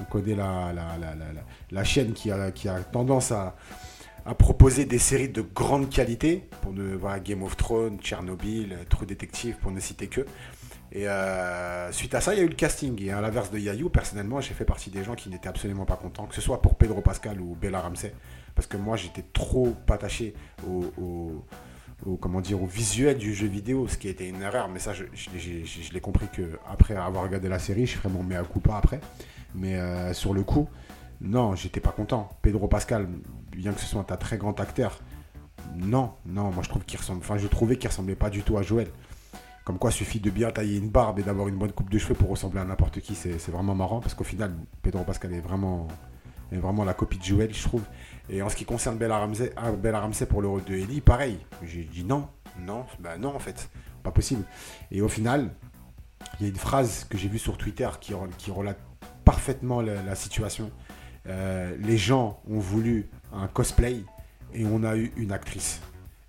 On 0.00 0.04
connaît 0.04 0.34
la, 0.34 0.72
la, 1.70 1.84
chaîne 1.84 2.12
qui 2.12 2.30
a, 2.30 2.50
qui 2.50 2.68
a 2.68 2.80
tendance 2.80 3.32
à, 3.32 3.56
à 4.28 4.34
proposer 4.34 4.84
des 4.84 4.98
séries 4.98 5.30
de 5.30 5.40
grande 5.40 5.88
qualité, 5.88 6.46
pour 6.60 6.74
ne 6.74 6.94
voir 6.94 7.18
Game 7.22 7.42
of 7.42 7.56
Thrones, 7.56 7.98
Tchernobyl, 7.98 8.76
True 8.90 9.06
Detective, 9.06 9.56
pour 9.56 9.70
ne 9.72 9.80
citer 9.80 10.08
que. 10.08 10.26
Et 10.92 11.08
euh, 11.08 11.90
suite 11.92 12.14
à 12.14 12.20
ça, 12.20 12.34
il 12.34 12.36
y 12.36 12.40
a 12.42 12.44
eu 12.44 12.48
le 12.48 12.54
casting. 12.54 13.02
Et 13.02 13.10
à 13.10 13.22
l'inverse 13.22 13.50
de 13.50 13.58
Yayou, 13.58 13.88
personnellement, 13.88 14.42
j'ai 14.42 14.52
fait 14.52 14.66
partie 14.66 14.90
des 14.90 15.02
gens 15.02 15.14
qui 15.14 15.30
n'étaient 15.30 15.48
absolument 15.48 15.86
pas 15.86 15.96
contents, 15.96 16.26
que 16.26 16.34
ce 16.34 16.42
soit 16.42 16.60
pour 16.60 16.74
Pedro 16.74 17.00
Pascal 17.00 17.40
ou 17.40 17.56
Bella 17.58 17.80
Ramsey, 17.80 18.12
parce 18.54 18.66
que 18.66 18.76
moi, 18.76 18.98
j'étais 18.98 19.24
trop 19.32 19.74
attaché 19.88 20.34
au, 20.66 21.42
comment 22.20 22.42
dire, 22.42 22.62
au 22.62 22.66
visuel 22.66 23.16
du 23.16 23.32
jeu 23.32 23.46
vidéo, 23.46 23.88
ce 23.88 23.96
qui 23.96 24.08
était 24.08 24.28
une 24.28 24.42
erreur. 24.42 24.68
Mais 24.68 24.78
ça, 24.78 24.92
je, 24.92 25.04
l'ai 25.90 26.00
compris 26.00 26.26
que 26.30 26.58
après 26.68 26.94
avoir 26.94 27.22
regardé 27.22 27.48
la 27.48 27.58
série, 27.58 27.86
je 27.86 27.96
ferai 27.96 28.10
mon 28.10 28.22
mea 28.22 28.42
culpa 28.44 28.76
après. 28.76 29.00
Mais 29.54 29.76
euh, 29.76 30.12
sur 30.12 30.34
le 30.34 30.42
coup, 30.42 30.68
non, 31.20 31.56
j'étais 31.56 31.80
pas 31.80 31.92
content. 31.92 32.28
Pedro 32.42 32.68
Pascal, 32.68 33.08
bien 33.58 33.72
que 33.72 33.80
ce 33.80 33.86
soit 33.86 34.06
un 34.10 34.16
très 34.16 34.38
grand 34.38 34.58
acteur, 34.60 35.00
non, 35.76 36.14
non, 36.24 36.50
moi 36.50 36.62
je 36.62 36.68
trouve 36.68 36.84
qu'il 36.84 36.98
ressemble. 36.98 37.20
Enfin, 37.20 37.36
je 37.38 37.46
trouvais 37.46 37.76
qu'il 37.76 37.88
ressemblait 37.88 38.14
pas 38.14 38.30
du 38.30 38.42
tout 38.42 38.56
à 38.56 38.62
Joël. 38.62 38.88
Comme 39.64 39.78
quoi, 39.78 39.90
suffit 39.90 40.20
de 40.20 40.30
bien 40.30 40.50
tailler 40.50 40.78
une 40.78 40.88
barbe 40.88 41.18
et 41.18 41.22
d'avoir 41.22 41.48
une 41.48 41.56
bonne 41.56 41.72
coupe 41.72 41.90
de 41.90 41.98
cheveux 41.98 42.14
pour 42.14 42.30
ressembler 42.30 42.60
à 42.60 42.64
n'importe 42.64 43.00
qui. 43.00 43.14
C'est 43.14 43.48
vraiment 43.48 43.74
marrant 43.74 44.00
parce 44.00 44.14
qu'au 44.14 44.24
final, 44.24 44.54
Pedro 44.82 45.04
Pascal 45.04 45.34
est 45.34 45.40
vraiment, 45.40 45.88
est 46.52 46.56
vraiment 46.56 46.84
la 46.84 46.94
copie 46.94 47.18
de 47.18 47.24
Joël, 47.24 47.52
je 47.52 47.62
trouve. 47.62 47.82
Et 48.30 48.40
en 48.40 48.48
ce 48.48 48.56
qui 48.56 48.64
concerne 48.64 48.96
Bella 48.96 49.18
Ramsey, 49.18 49.52
ah, 49.56 49.72
Bella 49.72 50.00
Ramsey 50.00 50.26
pour 50.26 50.40
le 50.40 50.48
rôle 50.48 50.64
de 50.64 50.74
Ellie, 50.74 51.00
pareil. 51.02 51.38
J'ai 51.64 51.84
dit 51.84 52.04
non, 52.04 52.28
non, 52.60 52.86
bah 53.00 53.18
non 53.18 53.34
en 53.34 53.38
fait, 53.38 53.68
pas 54.02 54.10
possible. 54.10 54.44
Et 54.90 55.02
au 55.02 55.08
final, 55.08 55.50
il 56.40 56.44
y 56.44 56.46
a 56.46 56.48
une 56.48 56.58
phrase 56.58 57.04
que 57.04 57.18
j'ai 57.18 57.28
vue 57.28 57.38
sur 57.38 57.58
Twitter 57.58 57.88
qui, 58.00 58.14
qui 58.38 58.50
relate 58.50 58.78
parfaitement 59.24 59.82
la 59.82 60.14
situation. 60.14 60.70
Euh, 61.26 61.76
les 61.78 61.98
gens 61.98 62.40
ont 62.48 62.58
voulu 62.58 63.10
un 63.32 63.46
cosplay 63.48 64.02
et 64.54 64.64
on 64.66 64.82
a 64.84 64.96
eu 64.96 65.12
une 65.16 65.32
actrice. 65.32 65.80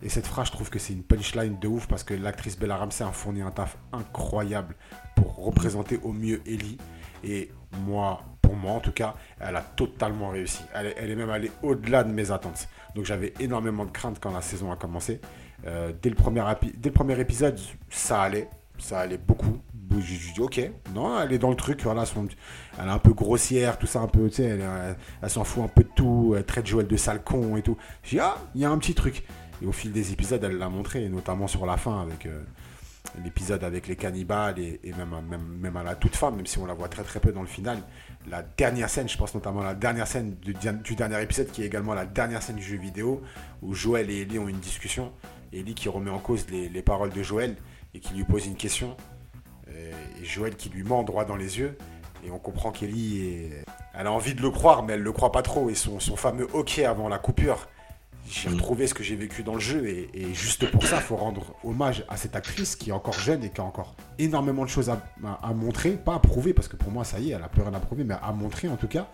Et 0.01 0.09
cette 0.09 0.27
phrase, 0.27 0.47
je 0.47 0.51
trouve 0.53 0.69
que 0.69 0.79
c'est 0.79 0.93
une 0.93 1.03
punchline 1.03 1.59
de 1.59 1.67
ouf 1.67 1.87
parce 1.87 2.03
que 2.03 2.13
l'actrice 2.13 2.57
Bella 2.57 2.77
Ramsey 2.77 3.05
a 3.05 3.11
fourni 3.11 3.41
un 3.41 3.51
taf 3.51 3.77
incroyable 3.91 4.75
pour 5.15 5.35
représenter 5.35 5.99
au 6.03 6.13
mieux 6.13 6.41
Ellie. 6.45 6.77
Et 7.23 7.51
moi, 7.81 8.23
pour 8.41 8.55
moi 8.55 8.73
en 8.73 8.79
tout 8.79 8.93
cas, 8.93 9.15
elle 9.39 9.57
a 9.57 9.61
totalement 9.61 10.29
réussi. 10.29 10.63
Elle 10.73 11.11
est, 11.11 11.15
même 11.15 11.29
allée 11.29 11.51
au-delà 11.61 12.03
de 12.03 12.11
mes 12.11 12.31
attentes. 12.31 12.69
Donc 12.95 13.05
j'avais 13.05 13.33
énormément 13.39 13.85
de 13.85 13.91
crainte 13.91 14.19
quand 14.21 14.31
la 14.31 14.41
saison 14.41 14.71
a 14.71 14.77
commencé. 14.77 15.19
Euh, 15.67 15.91
dès, 16.01 16.09
le 16.09 16.15
premier 16.15 16.41
dès 16.77 16.89
le 16.89 16.93
premier 16.93 17.19
épisode, 17.19 17.59
ça 17.89 18.21
allait. 18.21 18.47
Ça 18.77 19.01
allait 19.01 19.17
beaucoup 19.17 19.59
ok, 20.39 20.71
non, 20.93 21.19
elle 21.21 21.33
est 21.33 21.37
dans 21.37 21.49
le 21.49 21.55
truc, 21.55 21.81
voilà, 21.83 22.05
son, 22.05 22.27
elle 22.79 22.87
est 22.87 22.91
un 22.91 22.99
peu 22.99 23.13
grossière, 23.13 23.77
tout 23.77 23.87
ça, 23.87 23.99
un 23.99 24.07
peu, 24.07 24.29
tu 24.29 24.35
sais, 24.35 24.43
elle, 24.43 24.95
elle, 25.21 25.29
s'en 25.29 25.43
fout 25.43 25.63
un 25.63 25.67
peu 25.67 25.83
de 25.83 25.89
tout, 25.95 26.33
elle 26.37 26.45
traite 26.45 26.67
Joël 26.67 26.87
de 26.87 26.97
sale 26.97 27.23
con 27.23 27.57
et 27.57 27.61
tout. 27.61 27.77
Je 28.03 28.11
dis 28.11 28.19
ah, 28.19 28.37
il 28.55 28.61
y 28.61 28.65
a 28.65 28.69
un 28.69 28.77
petit 28.77 28.93
truc. 28.93 29.23
Et 29.61 29.65
au 29.65 29.71
fil 29.71 29.91
des 29.91 30.13
épisodes, 30.13 30.43
elle 30.43 30.57
l'a 30.57 30.69
montré, 30.69 31.07
notamment 31.09 31.47
sur 31.47 31.65
la 31.65 31.75
fin 31.75 32.01
avec 32.01 32.25
euh, 32.25 32.43
l'épisode 33.23 33.63
avec 33.63 33.87
les 33.87 33.95
cannibales 33.95 34.59
et, 34.59 34.79
même, 34.93 35.77
à 35.77 35.83
la 35.83 35.95
toute 35.95 36.15
fin, 36.15 36.31
même 36.31 36.45
si 36.45 36.57
on 36.59 36.65
la 36.65 36.73
voit 36.73 36.87
très 36.87 37.03
très 37.03 37.19
peu 37.19 37.31
dans 37.31 37.41
le 37.41 37.47
final. 37.47 37.79
La 38.27 38.41
dernière 38.41 38.89
scène, 38.89 39.09
je 39.09 39.17
pense 39.17 39.33
notamment 39.33 39.61
à 39.61 39.65
la 39.65 39.75
dernière 39.75 40.07
scène 40.07 40.35
du, 40.35 40.53
du, 40.53 40.95
dernier 40.95 41.21
épisode, 41.21 41.51
qui 41.51 41.63
est 41.63 41.65
également 41.65 41.93
la 41.93 42.05
dernière 42.05 42.41
scène 42.41 42.57
du 42.57 42.63
jeu 42.63 42.77
vidéo, 42.77 43.21
où 43.61 43.73
Joël 43.73 44.09
et 44.09 44.21
Ellie 44.21 44.39
ont 44.39 44.47
une 44.47 44.59
discussion. 44.59 45.11
Ellie 45.51 45.73
qui 45.73 45.89
remet 45.89 46.11
en 46.11 46.19
cause 46.19 46.45
les, 46.49 46.69
les 46.69 46.81
paroles 46.81 47.11
de 47.11 47.23
Joël 47.23 47.55
et 47.93 47.99
qui 47.99 48.13
lui 48.13 48.23
pose 48.23 48.45
une 48.45 48.55
question. 48.55 48.95
Et 50.21 50.25
Joël 50.25 50.55
qui 50.55 50.69
lui 50.69 50.83
ment 50.83 51.03
droit 51.03 51.25
dans 51.25 51.35
les 51.35 51.59
yeux. 51.59 51.77
Et 52.25 52.31
on 52.31 52.39
comprend 52.39 52.71
qu'Ellie, 52.71 53.49
elle 53.93 54.07
a 54.07 54.11
envie 54.11 54.33
de 54.33 54.41
le 54.41 54.51
croire, 54.51 54.83
mais 54.83 54.93
elle 54.93 55.01
le 55.01 55.11
croit 55.11 55.31
pas 55.31 55.41
trop. 55.41 55.69
Et 55.69 55.75
son, 55.75 55.99
son 55.99 56.15
fameux 56.15 56.47
OK 56.53 56.79
avant 56.79 57.07
la 57.07 57.17
coupure, 57.17 57.67
j'ai 58.29 58.49
mm. 58.49 58.53
retrouvé 58.53 58.87
ce 58.87 58.93
que 58.93 59.03
j'ai 59.03 59.15
vécu 59.15 59.43
dans 59.43 59.55
le 59.55 59.59
jeu. 59.59 59.87
Et, 59.87 60.33
juste 60.33 60.69
pour 60.69 60.83
ça, 60.83 60.97
il 60.97 61.01
faut 61.01 61.15
rendre 61.15 61.55
hommage 61.63 62.05
à 62.07 62.17
cette 62.17 62.35
actrice 62.35 62.75
qui 62.75 62.91
est 62.91 62.93
encore 62.93 63.13
jeune 63.13 63.43
et 63.43 63.49
qui 63.49 63.59
a 63.59 63.63
encore 63.63 63.95
énormément 64.19 64.63
de 64.63 64.69
choses 64.69 64.89
à, 64.89 65.53
montrer. 65.53 65.91
Pas 65.91 66.15
à 66.15 66.19
prouver, 66.19 66.53
parce 66.53 66.67
que 66.67 66.75
pour 66.75 66.91
moi, 66.91 67.03
ça 67.03 67.19
y 67.19 67.31
est, 67.31 67.33
elle 67.33 67.43
a 67.43 67.49
plus 67.49 67.61
rien 67.61 67.73
à 67.73 67.79
prouver, 67.79 68.03
mais 68.03 68.15
à 68.21 68.31
montrer 68.31 68.67
en 68.67 68.75
tout 68.75 68.87
cas. 68.87 69.07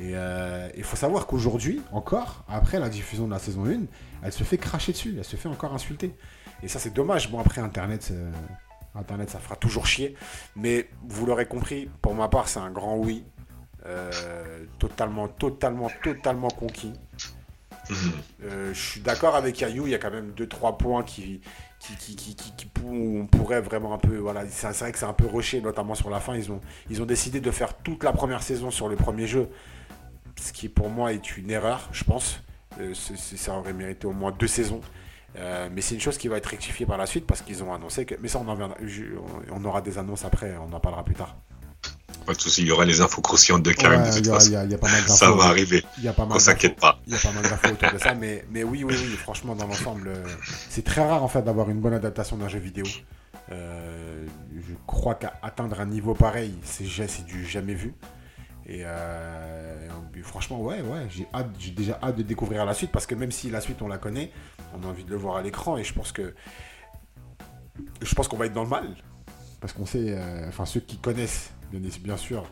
Et 0.00 0.12
euh, 0.14 0.68
il 0.76 0.84
faut 0.84 0.96
savoir 0.96 1.26
qu'aujourd'hui, 1.26 1.80
encore, 1.92 2.44
après 2.48 2.78
la 2.78 2.88
diffusion 2.88 3.26
de 3.26 3.32
la 3.32 3.38
saison 3.38 3.64
1, 3.64 3.80
elle 4.22 4.32
se 4.32 4.44
fait 4.44 4.58
cracher 4.58 4.92
dessus, 4.92 5.14
elle 5.16 5.24
se 5.24 5.36
fait 5.36 5.48
encore 5.48 5.72
insulter. 5.74 6.14
Et 6.62 6.68
ça, 6.68 6.78
c'est 6.78 6.92
dommage. 6.92 7.30
Bon, 7.30 7.38
après, 7.38 7.60
Internet, 7.60 8.12
Internet, 8.98 9.30
ça 9.30 9.38
fera 9.38 9.56
toujours 9.56 9.86
chier. 9.86 10.14
Mais 10.56 10.88
vous 11.02 11.26
l'aurez 11.26 11.46
compris, 11.46 11.88
pour 12.02 12.14
ma 12.14 12.28
part, 12.28 12.48
c'est 12.48 12.60
un 12.60 12.70
grand 12.70 12.96
oui. 12.96 13.24
Euh, 13.86 14.64
totalement, 14.78 15.28
totalement, 15.28 15.90
totalement 16.02 16.48
conquis. 16.48 16.92
Mhm. 17.88 18.12
Euh, 18.44 18.74
je 18.74 18.80
suis 18.80 19.00
d'accord 19.00 19.34
avec 19.34 19.62
Ayou, 19.62 19.86
il 19.86 19.90
y 19.90 19.94
a 19.94 19.98
quand 19.98 20.10
même 20.10 20.32
2-3 20.36 20.76
points 20.76 21.02
qui, 21.02 21.40
qui, 21.80 22.16
qui, 22.16 22.34
qui, 22.34 22.70
on 22.84 23.26
pourrait 23.26 23.60
vraiment 23.60 23.94
un 23.94 23.98
peu. 23.98 24.16
Voilà, 24.16 24.44
c'est 24.48 24.72
vrai 24.78 24.92
que 24.92 24.98
c'est 24.98 25.06
un 25.06 25.12
peu 25.12 25.26
rushé, 25.26 25.60
notamment 25.60 25.94
sur 25.94 26.10
la 26.10 26.20
fin. 26.20 26.34
Ils 26.34 26.50
ont, 26.52 26.60
ils 26.90 27.00
ont 27.00 27.06
décidé 27.06 27.40
de 27.40 27.50
faire 27.50 27.74
toute 27.74 28.04
la 28.04 28.12
première 28.12 28.42
saison 28.42 28.70
sur 28.70 28.88
le 28.88 28.96
premier 28.96 29.26
jeu, 29.26 29.48
ce 30.36 30.52
qui 30.52 30.68
pour 30.68 30.90
moi 30.90 31.12
est 31.12 31.36
une 31.36 31.50
erreur, 31.50 31.88
je 31.92 32.04
pense. 32.04 32.40
Euh, 32.80 32.92
ça 32.94 33.54
aurait 33.54 33.72
mérité 33.72 34.06
au 34.06 34.12
moins 34.12 34.32
deux 34.32 34.46
saisons. 34.46 34.80
Euh, 35.36 35.68
mais 35.72 35.82
c'est 35.82 35.94
une 35.94 36.00
chose 36.00 36.18
qui 36.18 36.28
va 36.28 36.36
être 36.38 36.46
rectifiée 36.46 36.86
par 36.86 36.96
la 36.96 37.06
suite 37.06 37.26
parce 37.26 37.42
qu'ils 37.42 37.62
ont 37.62 37.72
annoncé 37.72 38.04
que. 38.04 38.14
Mais 38.20 38.28
ça, 38.28 38.40
on, 38.40 38.48
en 38.48 38.70
on 39.52 39.64
aura 39.64 39.80
des 39.80 39.98
annonces 39.98 40.24
après, 40.24 40.54
on 40.56 40.72
en 40.72 40.80
parlera 40.80 41.04
plus 41.04 41.14
tard. 41.14 41.36
Pas 42.26 42.34
de 42.34 42.40
soucis, 42.40 42.62
il 42.62 42.68
y 42.68 42.72
aura 42.72 42.84
les 42.84 43.00
infos 43.00 43.22
croustillantes 43.22 43.62
de 43.62 43.72
Karim 43.72 44.02
de 44.02 44.14
toute 44.14 44.26
façon. 44.26 44.52
ça 45.06 45.30
va 45.30 45.44
arriver. 45.44 45.84
on 46.18 46.38
s'inquiète 46.38 46.76
pas. 46.76 46.98
Il 47.06 47.14
y 47.14 47.16
a 47.16 47.20
pas 47.20 47.32
mal 47.32 47.42
d'infos 47.42 47.68
autour 47.72 47.92
de 47.92 47.98
ça, 47.98 48.14
mais, 48.14 48.44
mais 48.50 48.64
oui, 48.64 48.84
oui, 48.84 48.94
oui, 48.98 49.16
franchement, 49.16 49.54
dans 49.54 49.66
l'ensemble, 49.66 50.08
euh, 50.08 50.24
c'est 50.68 50.84
très 50.84 51.06
rare 51.06 51.22
en 51.22 51.28
fait 51.28 51.42
d'avoir 51.42 51.70
une 51.70 51.80
bonne 51.80 51.94
adaptation 51.94 52.36
d'un 52.36 52.48
jeu 52.48 52.58
vidéo. 52.58 52.84
Euh, 53.50 54.26
je 54.54 54.74
crois 54.86 55.14
qu'atteindre 55.14 55.80
un 55.80 55.86
niveau 55.86 56.14
pareil, 56.14 56.54
c'est 56.64 57.24
du 57.24 57.46
jamais 57.46 57.74
vu. 57.74 57.94
Et 58.68 58.82
euh, 58.84 59.88
franchement, 60.22 60.60
ouais, 60.60 60.82
ouais, 60.82 61.06
j'ai 61.08 61.26
j'ai 61.58 61.70
déjà 61.70 61.98
hâte 62.02 62.16
de 62.16 62.22
découvrir 62.22 62.66
la 62.66 62.74
suite 62.74 62.92
parce 62.92 63.06
que 63.06 63.14
même 63.14 63.32
si 63.32 63.48
la 63.50 63.62
suite 63.62 63.80
on 63.80 63.88
la 63.88 63.96
connaît, 63.96 64.30
on 64.74 64.86
a 64.86 64.90
envie 64.90 65.04
de 65.04 65.10
le 65.10 65.16
voir 65.16 65.36
à 65.36 65.42
l'écran 65.42 65.78
et 65.78 65.84
je 65.84 65.94
pense 65.94 66.12
que 66.12 66.34
je 68.02 68.14
pense 68.14 68.28
qu'on 68.28 68.36
va 68.36 68.46
être 68.46 68.52
dans 68.52 68.64
le 68.64 68.68
mal 68.68 68.94
parce 69.60 69.72
qu'on 69.72 69.86
sait, 69.86 70.12
euh, 70.12 70.48
enfin 70.48 70.66
ceux 70.66 70.80
qui 70.80 70.98
connaissent 70.98 71.52
bien, 71.72 72.16
sûr 72.16 72.44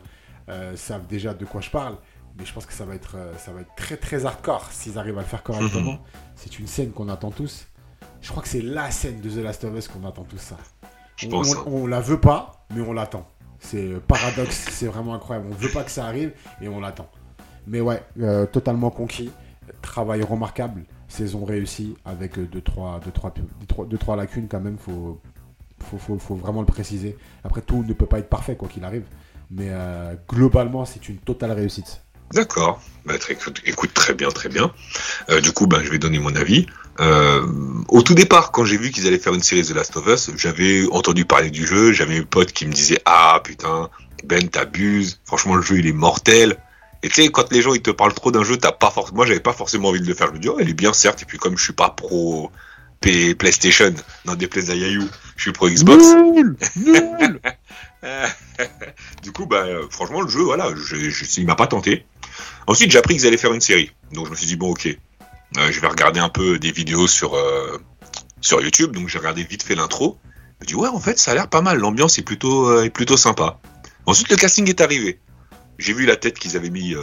euh, 0.49 0.75
savent 0.75 1.05
déjà 1.05 1.35
de 1.35 1.45
quoi 1.45 1.61
je 1.61 1.69
parle, 1.69 1.97
mais 2.37 2.45
je 2.45 2.53
pense 2.53 2.65
que 2.65 2.73
ça 2.73 2.85
va 2.85 2.95
être 2.95 3.15
ça 3.37 3.51
va 3.51 3.61
être 3.61 3.75
très 3.75 3.97
très 3.97 4.25
hardcore 4.25 4.71
s'ils 4.71 4.97
arrivent 4.97 5.19
à 5.19 5.21
le 5.21 5.27
faire 5.27 5.43
correctement. 5.43 5.93
Mhm. 5.93 5.99
C'est 6.35 6.57
une 6.57 6.67
scène 6.67 6.91
qu'on 6.93 7.09
attend 7.09 7.29
tous. 7.29 7.67
Je 8.21 8.31
crois 8.31 8.41
que 8.41 8.49
c'est 8.49 8.61
la 8.61 8.89
scène 8.89 9.21
de 9.21 9.29
The 9.29 9.43
Last 9.43 9.63
of 9.65 9.77
Us 9.77 9.87
qu'on 9.87 10.03
attend 10.07 10.23
tous 10.23 10.39
ça. 10.39 10.57
Je 11.15 11.27
on, 11.27 11.43
hein. 11.43 11.63
on 11.67 11.85
la 11.85 11.99
veut 11.99 12.19
pas, 12.19 12.65
mais 12.73 12.81
on 12.81 12.93
l'attend. 12.93 13.27
C'est 13.67 13.99
paradoxe, 14.07 14.67
c'est 14.71 14.87
vraiment 14.87 15.13
incroyable. 15.13 15.47
On 15.51 15.55
veut 15.55 15.69
pas 15.69 15.83
que 15.83 15.91
ça 15.91 16.05
arrive 16.05 16.31
et 16.61 16.67
on 16.67 16.79
l'attend. 16.79 17.09
Mais 17.67 17.81
ouais, 17.81 18.01
euh, 18.21 18.45
totalement 18.45 18.89
conquis. 18.89 19.29
Travail 19.81 20.23
remarquable. 20.23 20.83
Saison 21.09 21.43
réussie 21.43 21.95
avec 22.05 22.37
2-3 22.37 23.01
deux, 23.89 23.97
trois, 23.97 24.15
lacunes 24.15 24.47
quand 24.49 24.61
même. 24.61 24.77
Faut, 24.77 25.19
faut, 25.79 26.35
vraiment 26.35 26.61
le 26.61 26.65
préciser. 26.65 27.17
Après, 27.43 27.61
tout 27.61 27.83
ne 27.83 27.93
peut 27.93 28.05
pas 28.05 28.19
être 28.19 28.29
parfait 28.29 28.55
quoi 28.55 28.69
qu'il 28.69 28.85
arrive. 28.85 29.03
Mais 29.51 29.67
euh, 29.69 30.15
globalement, 30.29 30.85
c'est 30.85 31.09
une 31.09 31.17
totale 31.17 31.51
réussite. 31.51 32.01
D'accord. 32.33 32.81
Bah, 33.05 33.13
écoute, 33.65 33.93
très 33.93 34.13
bien, 34.13 34.29
très 34.29 34.49
bien. 34.49 34.71
Euh, 35.29 35.39
du 35.39 35.51
coup, 35.51 35.67
bah, 35.67 35.79
je 35.83 35.89
vais 35.89 35.99
donner 35.99 36.19
mon 36.19 36.35
avis. 36.35 36.67
Euh, 36.99 37.45
au 37.89 38.01
tout 38.01 38.15
départ, 38.15 38.51
quand 38.51 38.65
j'ai 38.65 38.77
vu 38.77 38.91
qu'ils 38.91 39.07
allaient 39.07 39.19
faire 39.19 39.33
une 39.33 39.43
série 39.43 39.63
The 39.63 39.71
Last 39.71 39.95
of 39.97 40.07
Us, 40.07 40.31
j'avais 40.35 40.85
entendu 40.91 41.25
parler 41.25 41.49
du 41.51 41.65
jeu, 41.65 41.91
j'avais 41.91 42.17
un 42.17 42.23
pote 42.23 42.51
qui 42.51 42.65
me 42.65 42.73
disait 42.73 42.99
ah 43.05 43.39
putain 43.43 43.89
Ben 44.23 44.47
t'abuses, 44.49 45.19
franchement 45.25 45.55
le 45.55 45.61
jeu 45.61 45.77
il 45.77 45.87
est 45.87 45.93
mortel. 45.93 46.57
Et 47.03 47.09
tu 47.09 47.21
sais 47.21 47.29
quand 47.29 47.51
les 47.51 47.61
gens 47.61 47.73
ils 47.73 47.81
te 47.81 47.91
parlent 47.91 48.13
trop 48.13 48.31
d'un 48.31 48.43
jeu, 48.43 48.57
t'as 48.57 48.71
pas 48.71 48.89
forcément, 48.89 49.17
moi 49.17 49.25
j'avais 49.27 49.39
pas 49.39 49.53
forcément 49.53 49.89
envie 49.89 50.01
de 50.01 50.07
le 50.07 50.13
faire. 50.15 50.27
Je 50.27 50.33
me 50.33 50.39
dis 50.39 50.49
oh 50.49 50.57
il 50.59 50.69
est 50.69 50.73
bien 50.73 50.93
certes 50.93 51.21
et 51.21 51.25
puis 51.25 51.37
comme 51.37 51.57
je 51.57 51.63
suis 51.63 51.73
pas 51.73 51.89
pro 51.89 52.51
P 52.99 53.35
PlayStation, 53.35 53.93
des 54.35 54.47
places 54.47 54.69
à 54.69 54.75
Yahoo, 54.75 55.07
je 55.35 55.41
suis 55.41 55.51
pro 55.51 55.69
Xbox. 55.69 56.03
du 59.21 59.31
coup 59.31 59.45
bah 59.45 59.65
franchement 59.91 60.21
le 60.21 60.29
jeu 60.29 60.41
voilà, 60.41 60.69
je, 60.75 61.09
je, 61.09 61.25
il 61.39 61.45
m'a 61.45 61.55
pas 61.55 61.67
tenté. 61.67 62.05
Ensuite 62.65 62.91
j'ai 62.91 62.97
appris 62.97 63.15
qu'ils 63.15 63.27
allaient 63.27 63.37
faire 63.37 63.53
une 63.53 63.61
série, 63.61 63.91
donc 64.13 64.25
je 64.25 64.31
me 64.31 64.35
suis 64.35 64.47
dit 64.47 64.55
bon 64.55 64.71
ok 64.71 64.87
euh, 64.87 64.95
je 65.55 65.79
vais 65.79 65.87
regarder 65.87 66.19
un 66.19 66.29
peu 66.29 66.59
des 66.59 66.71
vidéos 66.71 67.07
sur, 67.07 67.35
euh, 67.35 67.77
sur 68.41 68.61
YouTube, 68.61 68.91
donc 68.91 69.07
j'ai 69.07 69.17
regardé 69.17 69.43
vite 69.43 69.63
fait 69.63 69.75
l'intro. 69.75 70.19
Je 70.59 70.65
me 70.65 70.67
dis 70.67 70.75
ouais 70.75 70.89
en 70.89 70.99
fait 70.99 71.19
ça 71.19 71.31
a 71.31 71.33
l'air 71.35 71.49
pas 71.49 71.61
mal, 71.61 71.77
l'ambiance 71.77 72.17
est 72.17 72.23
plutôt, 72.23 72.69
euh, 72.69 72.83
est 72.83 72.89
plutôt 72.89 73.17
sympa. 73.17 73.59
Ensuite 74.05 74.29
le 74.29 74.35
casting 74.35 74.67
est 74.69 74.81
arrivé. 74.81 75.19
J'ai 75.77 75.93
vu 75.93 76.05
la 76.05 76.15
tête 76.15 76.39
qu'ils 76.39 76.57
avaient 76.57 76.71
mis 76.71 76.95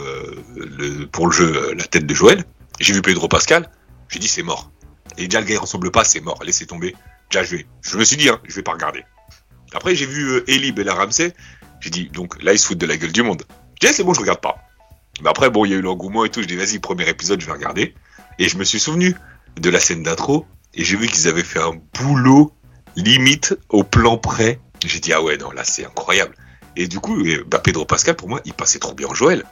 pour 1.13 1.27
le 1.27 1.31
jeu, 1.31 1.73
la 1.75 1.85
tête 1.85 2.05
de 2.05 2.13
Joël. 2.13 2.43
J'ai 2.81 2.93
vu 2.93 3.01
Pedro 3.01 3.29
Pascal. 3.29 3.69
J'ai 4.09 4.19
dit 4.19 4.27
c'est 4.27 4.43
mort. 4.43 4.69
Et 5.17 5.27
déjà 5.27 5.39
le 5.39 5.45
gars 5.45 5.53
il 5.53 5.59
ressemble 5.59 5.91
pas, 5.91 6.03
c'est 6.03 6.19
mort, 6.19 6.39
laissez 6.43 6.65
tomber. 6.65 6.93
Déjà 7.31 7.43
je 7.43 7.55
vais. 7.55 7.65
Je 7.81 7.97
me 7.97 8.03
suis 8.03 8.17
dit 8.17 8.27
hein, 8.27 8.39
je 8.43 8.53
vais 8.53 8.63
pas 8.63 8.73
regarder. 8.73 9.05
Après 9.73 9.95
j'ai 9.95 10.05
vu 10.05 10.41
Ellie 10.47 10.73
Bella 10.73 10.93
Ramsey. 10.93 11.33
J'ai 11.79 11.89
dit 11.89 12.09
donc 12.09 12.41
là 12.43 12.51
ils 12.51 12.59
se 12.59 12.67
foutent 12.67 12.77
de 12.77 12.85
la 12.85 12.97
gueule 12.97 13.13
du 13.13 13.23
monde. 13.23 13.43
J'ai 13.81 13.87
dit 13.87 13.93
c'est 13.93 14.03
bon 14.03 14.13
je 14.13 14.19
regarde 14.19 14.41
pas. 14.41 14.57
Mais 15.21 15.29
après 15.29 15.49
bon 15.49 15.63
il 15.63 15.71
y 15.71 15.73
a 15.73 15.77
eu 15.77 15.81
l'engouement 15.81 16.25
et 16.25 16.29
tout. 16.29 16.41
Je 16.41 16.47
dis 16.47 16.57
vas-y 16.57 16.79
premier 16.79 17.07
épisode 17.07 17.39
je 17.39 17.45
vais 17.45 17.53
regarder. 17.53 17.95
Et 18.39 18.49
je 18.49 18.57
me 18.57 18.63
suis 18.63 18.79
souvenu 18.79 19.15
de 19.59 19.69
la 19.69 19.79
scène 19.79 20.03
d'intro 20.03 20.45
et 20.73 20.83
j'ai 20.83 20.97
vu 20.97 21.07
qu'ils 21.07 21.27
avaient 21.27 21.43
fait 21.43 21.59
un 21.59 21.73
boulot 21.93 22.53
limite 22.95 23.55
au 23.69 23.83
plan 23.83 24.17
près. 24.17 24.59
J'ai 24.85 24.99
dit 24.99 25.13
ah 25.13 25.21
ouais 25.21 25.37
non 25.37 25.51
là 25.51 25.63
c'est 25.63 25.85
incroyable. 25.85 26.35
Et 26.75 26.87
du 26.87 26.99
coup 26.99 27.23
bah, 27.47 27.59
Pedro 27.59 27.85
Pascal 27.85 28.15
pour 28.15 28.29
moi 28.29 28.41
il 28.45 28.53
passait 28.53 28.79
trop 28.79 28.93
bien 28.93 29.07
en 29.07 29.13
Joël. 29.13 29.43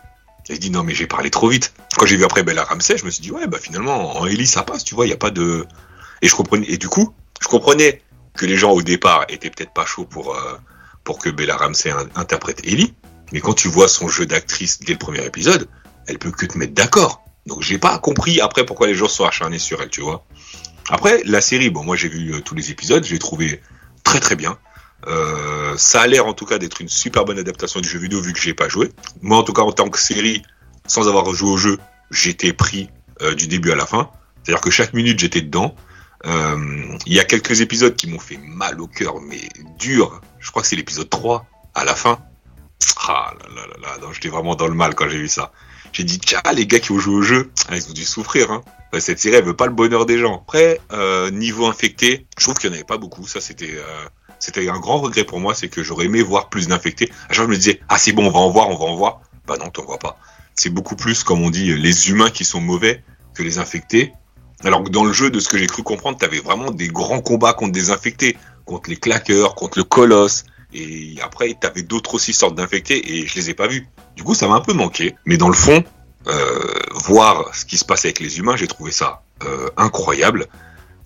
J'ai 0.48 0.58
dit 0.58 0.70
non 0.70 0.84
mais 0.84 0.94
j'ai 0.94 1.08
parlé 1.08 1.30
trop 1.30 1.48
vite. 1.48 1.74
Quand 1.98 2.06
j'ai 2.06 2.18
vu 2.18 2.26
après 2.26 2.44
Bella 2.44 2.64
Ramsey 2.64 2.98
je 2.98 3.06
me 3.06 3.10
suis 3.10 3.22
dit 3.22 3.32
ouais 3.32 3.48
bah 3.48 3.60
finalement 3.60 4.18
en 4.18 4.26
Ellie 4.26 4.48
ça 4.48 4.64
passe 4.64 4.84
tu 4.84 4.96
vois 4.96 5.06
il 5.06 5.10
y 5.10 5.14
a 5.14 5.18
pas 5.18 5.32
de 5.32 5.66
et 6.22 6.28
je 6.28 6.36
comprenais 6.36 6.66
et 6.70 6.78
du 6.78 6.90
coup 6.90 7.14
je 7.42 7.48
comprenais 7.48 8.02
que 8.36 8.46
les 8.46 8.58
gens 8.58 8.72
au 8.72 8.82
départ 8.82 9.26
étaient 9.30 9.50
peut-être 9.50 9.74
pas 9.74 9.86
chauds 9.86 10.06
pour 10.06 10.36
euh, 10.36 10.58
pour 11.04 11.20
que 11.20 11.30
Bella 11.30 11.56
Ramsey 11.56 11.94
interprète 12.16 12.62
Ellie. 12.66 12.94
Mais 13.32 13.42
quand 13.42 13.54
tu 13.54 13.68
vois 13.68 13.88
son 13.88 14.08
jeu 14.08 14.26
d'actrice 14.26 14.80
dès 14.80 14.94
le 14.94 15.00
premier 15.00 15.26
épisode, 15.26 15.68
elle 16.08 16.20
peut 16.20 16.32
que 16.32 16.46
te 16.46 16.58
mettre 16.58 16.74
d'accord. 16.74 17.24
Donc 17.46 17.62
j'ai 17.62 17.78
pas 17.78 17.98
compris 18.00 18.40
après 18.42 18.66
pourquoi 18.66 18.88
les 18.88 18.96
gens 18.96 19.08
sont 19.08 19.26
acharnés 19.26 19.60
sur 19.60 19.82
elle, 19.82 19.90
tu 19.90 20.02
vois. 20.02 20.26
Après 20.90 21.22
la 21.26 21.42
série, 21.42 21.70
bon 21.70 21.84
moi 21.84 21.96
j'ai 21.96 22.10
vu 22.10 22.34
euh, 22.34 22.42
tous 22.42 22.56
les 22.56 22.72
épisodes, 22.72 23.04
j'ai 23.04 23.20
trouvé 23.20 23.62
très 24.04 24.20
très 24.20 24.36
bien. 24.36 24.58
Euh, 25.08 25.76
ça 25.78 26.02
a 26.02 26.08
l'air 26.08 26.26
en 26.26 26.34
tout 26.34 26.46
cas 26.46 26.58
d'être 26.58 26.80
une 26.82 26.88
super 26.88 27.26
bonne 27.26 27.38
adaptation 27.40 27.82
du 27.82 27.90
jeu 27.90 28.00
vidéo 28.00 28.22
vu 28.22 28.32
que 28.34 28.40
j'ai 28.40 28.54
pas 28.54 28.70
joué. 28.70 28.92
Moi 29.22 29.38
en 29.38 29.44
tout 29.44 29.54
cas 29.54 29.62
en 29.62 29.72
tant 29.72 29.90
que 29.90 30.00
série, 30.00 30.44
sans 30.88 31.08
avoir 31.08 31.34
joué 31.34 31.52
au 31.52 31.58
jeu, 31.58 31.80
j'étais 32.12 32.54
pris 32.54 32.90
euh, 33.22 33.36
du 33.36 33.48
début 33.48 33.72
à 33.72 33.76
la 33.76 33.86
fin. 33.86 34.10
C'est-à-dire 34.44 34.62
que 34.62 34.72
chaque 34.72 34.94
minute 34.94 35.20
j'étais 35.20 35.42
dedans. 35.42 35.76
Il 36.26 37.14
y 37.14 37.20
a 37.20 37.26
quelques 37.26 37.60
épisodes 37.60 37.98
qui 37.98 38.08
m'ont 38.08 38.20
fait 38.20 38.38
mal 38.38 38.80
au 38.80 38.88
cœur, 38.88 39.20
mais 39.20 39.42
dur. 39.78 40.22
Je 40.40 40.52
crois 40.52 40.62
que 40.62 40.70
c'est 40.70 40.78
l'épisode 40.78 41.10
3 41.10 41.46
à 41.76 41.84
la 41.84 41.96
fin. 41.96 42.18
Ah 43.08 43.34
là 43.54 43.68
là 43.68 43.74
là 43.82 43.98
là, 44.02 44.08
j'étais 44.14 44.30
vraiment 44.30 44.56
dans 44.56 44.68
le 44.68 44.74
mal 44.74 44.96
quand 44.96 45.10
j'ai 45.10 45.18
vu 45.18 45.28
ça. 45.28 45.52
J'ai 45.94 46.04
dit, 46.04 46.20
tiens, 46.20 46.42
les 46.54 46.66
gars 46.66 46.80
qui 46.80 46.92
ont 46.92 47.00
joué 47.00 47.16
au 47.16 47.22
jeu, 47.22 47.52
ah, 47.70 47.78
ils 47.78 47.88
ont 47.88 47.94
dû 47.94 48.04
souffrir. 48.04 48.52
Hein. 48.52 48.64
Cette 49.00 49.20
série, 49.20 49.36
elle 49.36 49.44
veut 49.44 49.56
pas 49.56 49.68
le 49.68 49.74
bonheur 49.74 50.06
des 50.06 50.18
gens. 50.18 50.38
Après, 50.38 50.82
euh, 50.92 51.32
niveau 51.32 51.68
infecté, 51.68 52.26
je 52.38 52.44
trouve 52.44 52.56
qu'il 52.56 52.70
n'y 52.70 52.76
en 52.76 52.78
avait 52.78 52.86
pas 52.86 52.98
beaucoup. 52.98 53.28
Ça, 53.28 53.42
c'était 53.42 53.76
euh, 53.76 54.08
c'était 54.40 54.68
un 54.68 54.80
grand 54.80 55.00
regret 55.00 55.24
pour 55.24 55.40
moi, 55.40 55.54
c'est 55.54 55.70
que 55.70 55.84
j'aurais 55.84 56.06
aimé 56.06 56.22
voir 56.22 56.50
plus 56.50 56.68
d'infectés. 56.68 57.10
À 57.30 57.34
chaque 57.34 57.38
fois, 57.38 57.46
je 57.46 57.50
me 57.52 57.56
disais, 57.56 57.80
ah 57.88 57.98
c'est 57.98 58.12
bon, 58.12 58.28
on 58.28 58.30
va 58.30 58.40
en 58.40 58.50
voir, 58.50 58.70
on 58.70 58.78
va 58.78 58.86
en 58.86 58.96
voir. 58.96 59.22
Bah 59.48 59.56
non, 59.58 59.70
t'en 59.70 59.86
vois 59.86 60.00
pas. 60.00 60.18
C'est 60.54 60.70
beaucoup 60.70 60.96
plus, 60.96 61.24
comme 61.24 61.42
on 61.42 61.50
dit, 61.50 61.74
les 61.76 62.10
humains 62.10 62.30
qui 62.30 62.44
sont 62.44 62.60
mauvais 62.60 63.04
que 63.34 63.42
les 63.42 63.58
infectés. 63.58 64.14
Alors 64.64 64.84
que 64.84 64.90
dans 64.90 65.06
le 65.06 65.14
jeu, 65.14 65.30
de 65.30 65.40
ce 65.40 65.48
que 65.48 65.58
j'ai 65.58 65.68
cru 65.68 65.84
comprendre, 65.84 66.18
t'avais 66.18 66.40
vraiment 66.40 66.72
des 66.72 66.88
grands 66.88 67.22
combats 67.22 67.54
contre 67.54 67.72
des 67.72 67.90
infectés, 67.90 68.38
contre 68.66 68.90
les 68.90 68.98
claqueurs, 68.98 69.56
contre 69.56 69.78
le 69.78 69.84
colosse. 69.84 70.44
Et 70.74 71.16
après, 71.22 71.56
t'avais 71.60 71.84
d'autres 71.84 72.16
aussi 72.16 72.34
sortes 72.34 72.56
d'infectés 72.56 73.16
et 73.16 73.28
je 73.28 73.36
les 73.36 73.50
ai 73.50 73.54
pas 73.54 73.68
vus. 73.68 73.88
Du 74.16 74.24
coup, 74.24 74.34
ça 74.34 74.48
m'a 74.48 74.56
un 74.56 74.62
peu 74.62 74.74
manqué. 74.74 75.16
Mais 75.26 75.38
dans 75.38 75.50
le 75.50 75.56
fond, 75.56 75.84
euh, 76.28 76.74
voir 76.94 77.54
ce 77.54 77.66
qui 77.66 77.78
se 77.78 77.86
passe 77.86 78.06
avec 78.06 78.20
les 78.20 78.40
humains, 78.40 78.56
j'ai 78.56 78.68
trouvé 78.68 78.92
ça 78.92 79.24
euh, 79.44 79.70
incroyable. 79.78 80.48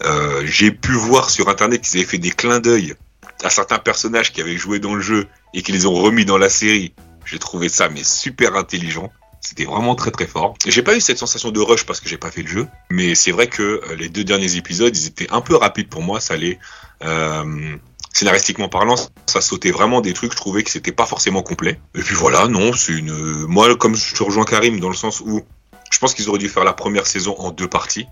Euh, 0.04 0.44
j'ai 0.46 0.72
pu 0.72 0.94
voir 0.94 1.30
sur 1.30 1.50
internet 1.50 1.82
qu'ils 1.82 2.00
avaient 2.00 2.08
fait 2.08 2.18
des 2.18 2.30
clins 2.30 2.60
d'œil 2.60 2.96
à 3.44 3.50
certains 3.50 3.80
personnages 3.80 4.32
qui 4.32 4.42
avaient 4.42 4.58
joué 4.58 4.80
dans 4.80 4.96
le 4.96 5.02
jeu 5.02 5.28
et 5.54 5.62
qui 5.62 5.72
les 5.72 5.86
ont 5.86 5.94
remis 5.94 6.26
dans 6.26 6.38
la 6.38 6.50
série. 6.50 6.94
J'ai 7.26 7.40
trouvé 7.40 7.68
ça 7.68 7.90
mais 7.90 8.04
super 8.04 8.56
intelligent. 8.56 9.12
C'était 9.42 9.66
vraiment 9.66 9.96
très 9.96 10.12
très 10.12 10.28
fort. 10.28 10.56
J'ai 10.66 10.82
pas 10.82 10.96
eu 10.96 11.02
cette 11.02 11.18
sensation 11.18 11.52
de 11.52 11.60
rush 11.60 11.86
parce 11.86 12.00
que 12.00 12.10
j'ai 12.10 12.18
pas 12.18 12.32
fait 12.32 12.42
le 12.42 12.48
jeu, 12.48 12.68
mais 12.90 13.16
c'est 13.16 13.32
vrai 13.32 13.48
que 13.48 13.82
les 13.98 14.10
deux 14.10 14.24
derniers 14.24 14.56
épisodes, 14.56 14.96
ils 14.96 15.08
étaient 15.08 15.32
un 15.32 15.42
peu 15.42 15.56
rapides 15.56 15.90
pour 15.90 16.02
moi. 16.02 16.20
Ça 16.20 16.34
allait 16.34 16.60
euh, 17.04 17.78
scénaristiquement 18.18 18.68
parlant, 18.68 18.96
ça 19.28 19.42
sautait 19.42 19.70
vraiment 19.70 20.02
des 20.02 20.14
trucs. 20.14 20.32
Je 20.32 20.38
trouvais 20.38 20.64
que 20.64 20.72
c'était 20.72 20.92
pas 20.92 21.06
forcément 21.06 21.44
complet. 21.44 21.80
Et 21.94 22.02
puis 22.02 22.16
voilà, 22.16 22.48
non, 22.48 22.74
c'est 22.74 22.94
une. 22.94 23.14
Moi, 23.46 23.76
comme 23.76 23.96
je 23.96 24.24
rejoins 24.24 24.44
Karim 24.44 24.80
dans 24.80 24.90
le 24.90 24.96
sens 24.96 25.22
où 25.22 25.44
je 25.92 26.00
pense 26.00 26.16
qu'ils 26.16 26.28
auraient 26.28 26.40
dû 26.40 26.50
faire 26.50 26.64
la 26.64 26.74
première 26.74 27.06
saison 27.06 27.36
en 27.38 27.52
deux 27.52 27.68
parties. 27.68 28.08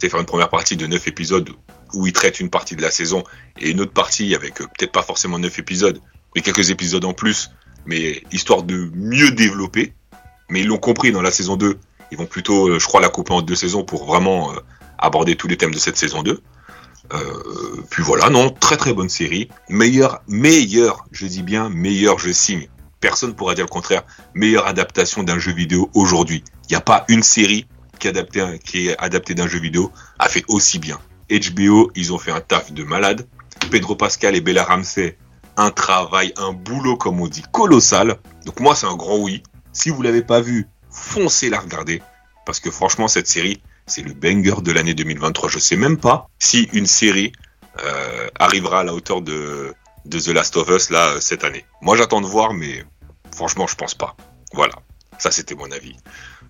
C'est 0.00 0.08
faire 0.08 0.20
une 0.20 0.26
première 0.26 0.48
partie 0.48 0.76
de 0.76 0.86
neuf 0.86 1.06
épisodes 1.08 1.50
où 1.92 2.06
ils 2.06 2.12
traitent 2.14 2.40
une 2.40 2.48
partie 2.48 2.74
de 2.74 2.80
la 2.80 2.90
saison 2.90 3.22
et 3.60 3.70
une 3.70 3.82
autre 3.82 3.92
partie 3.92 4.34
avec 4.34 4.62
euh, 4.62 4.64
peut-être 4.64 4.92
pas 4.92 5.02
forcément 5.02 5.38
neuf 5.38 5.58
épisodes, 5.58 6.00
mais 6.34 6.40
quelques 6.40 6.70
épisodes 6.70 7.04
en 7.04 7.12
plus, 7.12 7.50
mais 7.84 8.22
histoire 8.32 8.62
de 8.62 8.90
mieux 8.94 9.30
développer. 9.30 9.92
Mais 10.48 10.60
ils 10.60 10.66
l'ont 10.66 10.78
compris 10.78 11.12
dans 11.12 11.22
la 11.22 11.30
saison 11.30 11.56
2. 11.56 11.78
Ils 12.10 12.18
vont 12.18 12.26
plutôt, 12.26 12.68
euh, 12.68 12.78
je 12.78 12.86
crois, 12.86 13.02
la 13.02 13.10
couper 13.10 13.34
en 13.34 13.42
deux 13.42 13.54
saisons 13.54 13.84
pour 13.84 14.06
vraiment 14.06 14.52
aborder 14.98 15.36
tous 15.36 15.48
les 15.48 15.58
thèmes 15.58 15.74
de 15.74 15.78
cette 15.78 15.98
saison 15.98 16.22
2. 16.22 16.40
Euh, 17.12 17.82
puis 17.90 18.02
voilà, 18.02 18.30
non, 18.30 18.50
très 18.50 18.76
très 18.76 18.94
bonne 18.94 19.08
série. 19.08 19.48
Meilleure, 19.68 20.22
meilleure, 20.26 21.04
je 21.12 21.26
dis 21.26 21.42
bien 21.42 21.68
meilleure, 21.68 22.18
je 22.18 22.32
signe. 22.32 22.68
Personne 23.00 23.34
pourra 23.34 23.54
dire 23.54 23.64
le 23.64 23.70
contraire. 23.70 24.04
Meilleure 24.34 24.66
adaptation 24.66 25.22
d'un 25.22 25.38
jeu 25.38 25.52
vidéo 25.52 25.90
aujourd'hui. 25.94 26.42
Il 26.68 26.72
n'y 26.72 26.76
a 26.76 26.80
pas 26.80 27.04
une 27.08 27.22
série 27.22 27.66
qui, 27.98 28.08
adapté, 28.08 28.58
qui 28.64 28.88
est 28.88 28.96
adaptée 28.98 29.34
d'un 29.34 29.46
jeu 29.46 29.58
vidéo 29.58 29.92
a 30.18 30.28
fait 30.28 30.44
aussi 30.48 30.78
bien. 30.78 30.98
HBO, 31.30 31.90
ils 31.94 32.12
ont 32.12 32.18
fait 32.18 32.30
un 32.32 32.40
taf 32.40 32.72
de 32.72 32.82
malade. 32.84 33.26
Pedro 33.70 33.94
Pascal 33.94 34.34
et 34.36 34.40
Bella 34.40 34.64
Ramsey, 34.64 35.16
un 35.56 35.70
travail, 35.70 36.32
un 36.36 36.52
boulot 36.52 36.96
comme 36.96 37.20
on 37.20 37.28
dit, 37.28 37.44
colossal. 37.52 38.16
Donc 38.46 38.60
moi, 38.60 38.74
c'est 38.74 38.86
un 38.86 38.96
grand 38.96 39.18
oui. 39.18 39.42
Si 39.72 39.90
vous 39.90 40.02
l'avez 40.02 40.22
pas 40.22 40.40
vu, 40.40 40.66
foncez 40.90 41.50
la 41.50 41.60
regarder. 41.60 42.02
Parce 42.46 42.60
que 42.60 42.70
franchement, 42.70 43.08
cette 43.08 43.26
série, 43.26 43.62
c'est 43.86 44.02
le 44.02 44.12
banger 44.12 44.62
de 44.62 44.72
l'année 44.72 44.94
2023. 44.94 45.48
Je 45.48 45.58
sais 45.58 45.76
même 45.76 45.98
pas 45.98 46.28
si 46.38 46.68
une 46.72 46.86
série 46.86 47.32
euh, 47.84 48.28
arrivera 48.38 48.80
à 48.80 48.84
la 48.84 48.94
hauteur 48.94 49.22
de, 49.22 49.74
de 50.04 50.18
The 50.18 50.28
Last 50.28 50.56
of 50.56 50.68
Us 50.68 50.90
là 50.90 51.20
cette 51.20 51.44
année. 51.44 51.64
Moi 51.82 51.96
j'attends 51.96 52.20
de 52.20 52.26
voir, 52.26 52.54
mais 52.54 52.84
franchement 53.34 53.66
je 53.66 53.74
pense 53.74 53.94
pas. 53.94 54.16
Voilà, 54.52 54.74
ça 55.18 55.30
c'était 55.30 55.54
mon 55.54 55.70
avis. 55.70 55.96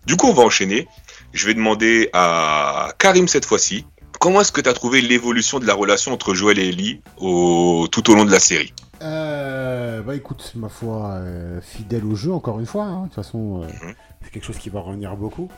Du 0.06 0.16
coup 0.16 0.26
on 0.26 0.34
va 0.34 0.42
enchaîner. 0.42 0.86
Je 1.32 1.46
vais 1.46 1.54
demander 1.54 2.10
à 2.12 2.92
Karim 2.98 3.26
cette 3.28 3.44
fois-ci. 3.44 3.86
Comment 4.20 4.40
est-ce 4.40 4.52
que 4.52 4.60
tu 4.60 4.68
as 4.68 4.72
trouvé 4.72 5.00
l'évolution 5.00 5.58
de 5.58 5.66
la 5.66 5.74
relation 5.74 6.12
entre 6.12 6.34
Joël 6.34 6.58
et 6.58 6.68
Ellie 6.68 7.02
au, 7.18 7.88
tout 7.90 8.10
au 8.10 8.14
long 8.14 8.24
de 8.24 8.30
la 8.30 8.40
série? 8.40 8.72
Euh, 9.02 10.00
Bah 10.02 10.14
écoute, 10.14 10.52
ma 10.54 10.68
foi, 10.68 11.14
euh, 11.14 11.60
fidèle 11.60 12.04
au 12.04 12.14
jeu 12.14 12.32
encore 12.32 12.60
une 12.60 12.66
fois. 12.66 12.84
Hein. 12.84 13.02
De 13.02 13.06
toute 13.06 13.14
façon, 13.14 13.62
euh, 13.62 13.66
mhm. 13.66 13.94
c'est 14.22 14.30
quelque 14.30 14.44
chose 14.44 14.58
qui 14.58 14.70
va 14.70 14.80
revenir 14.80 15.16
beaucoup. 15.16 15.50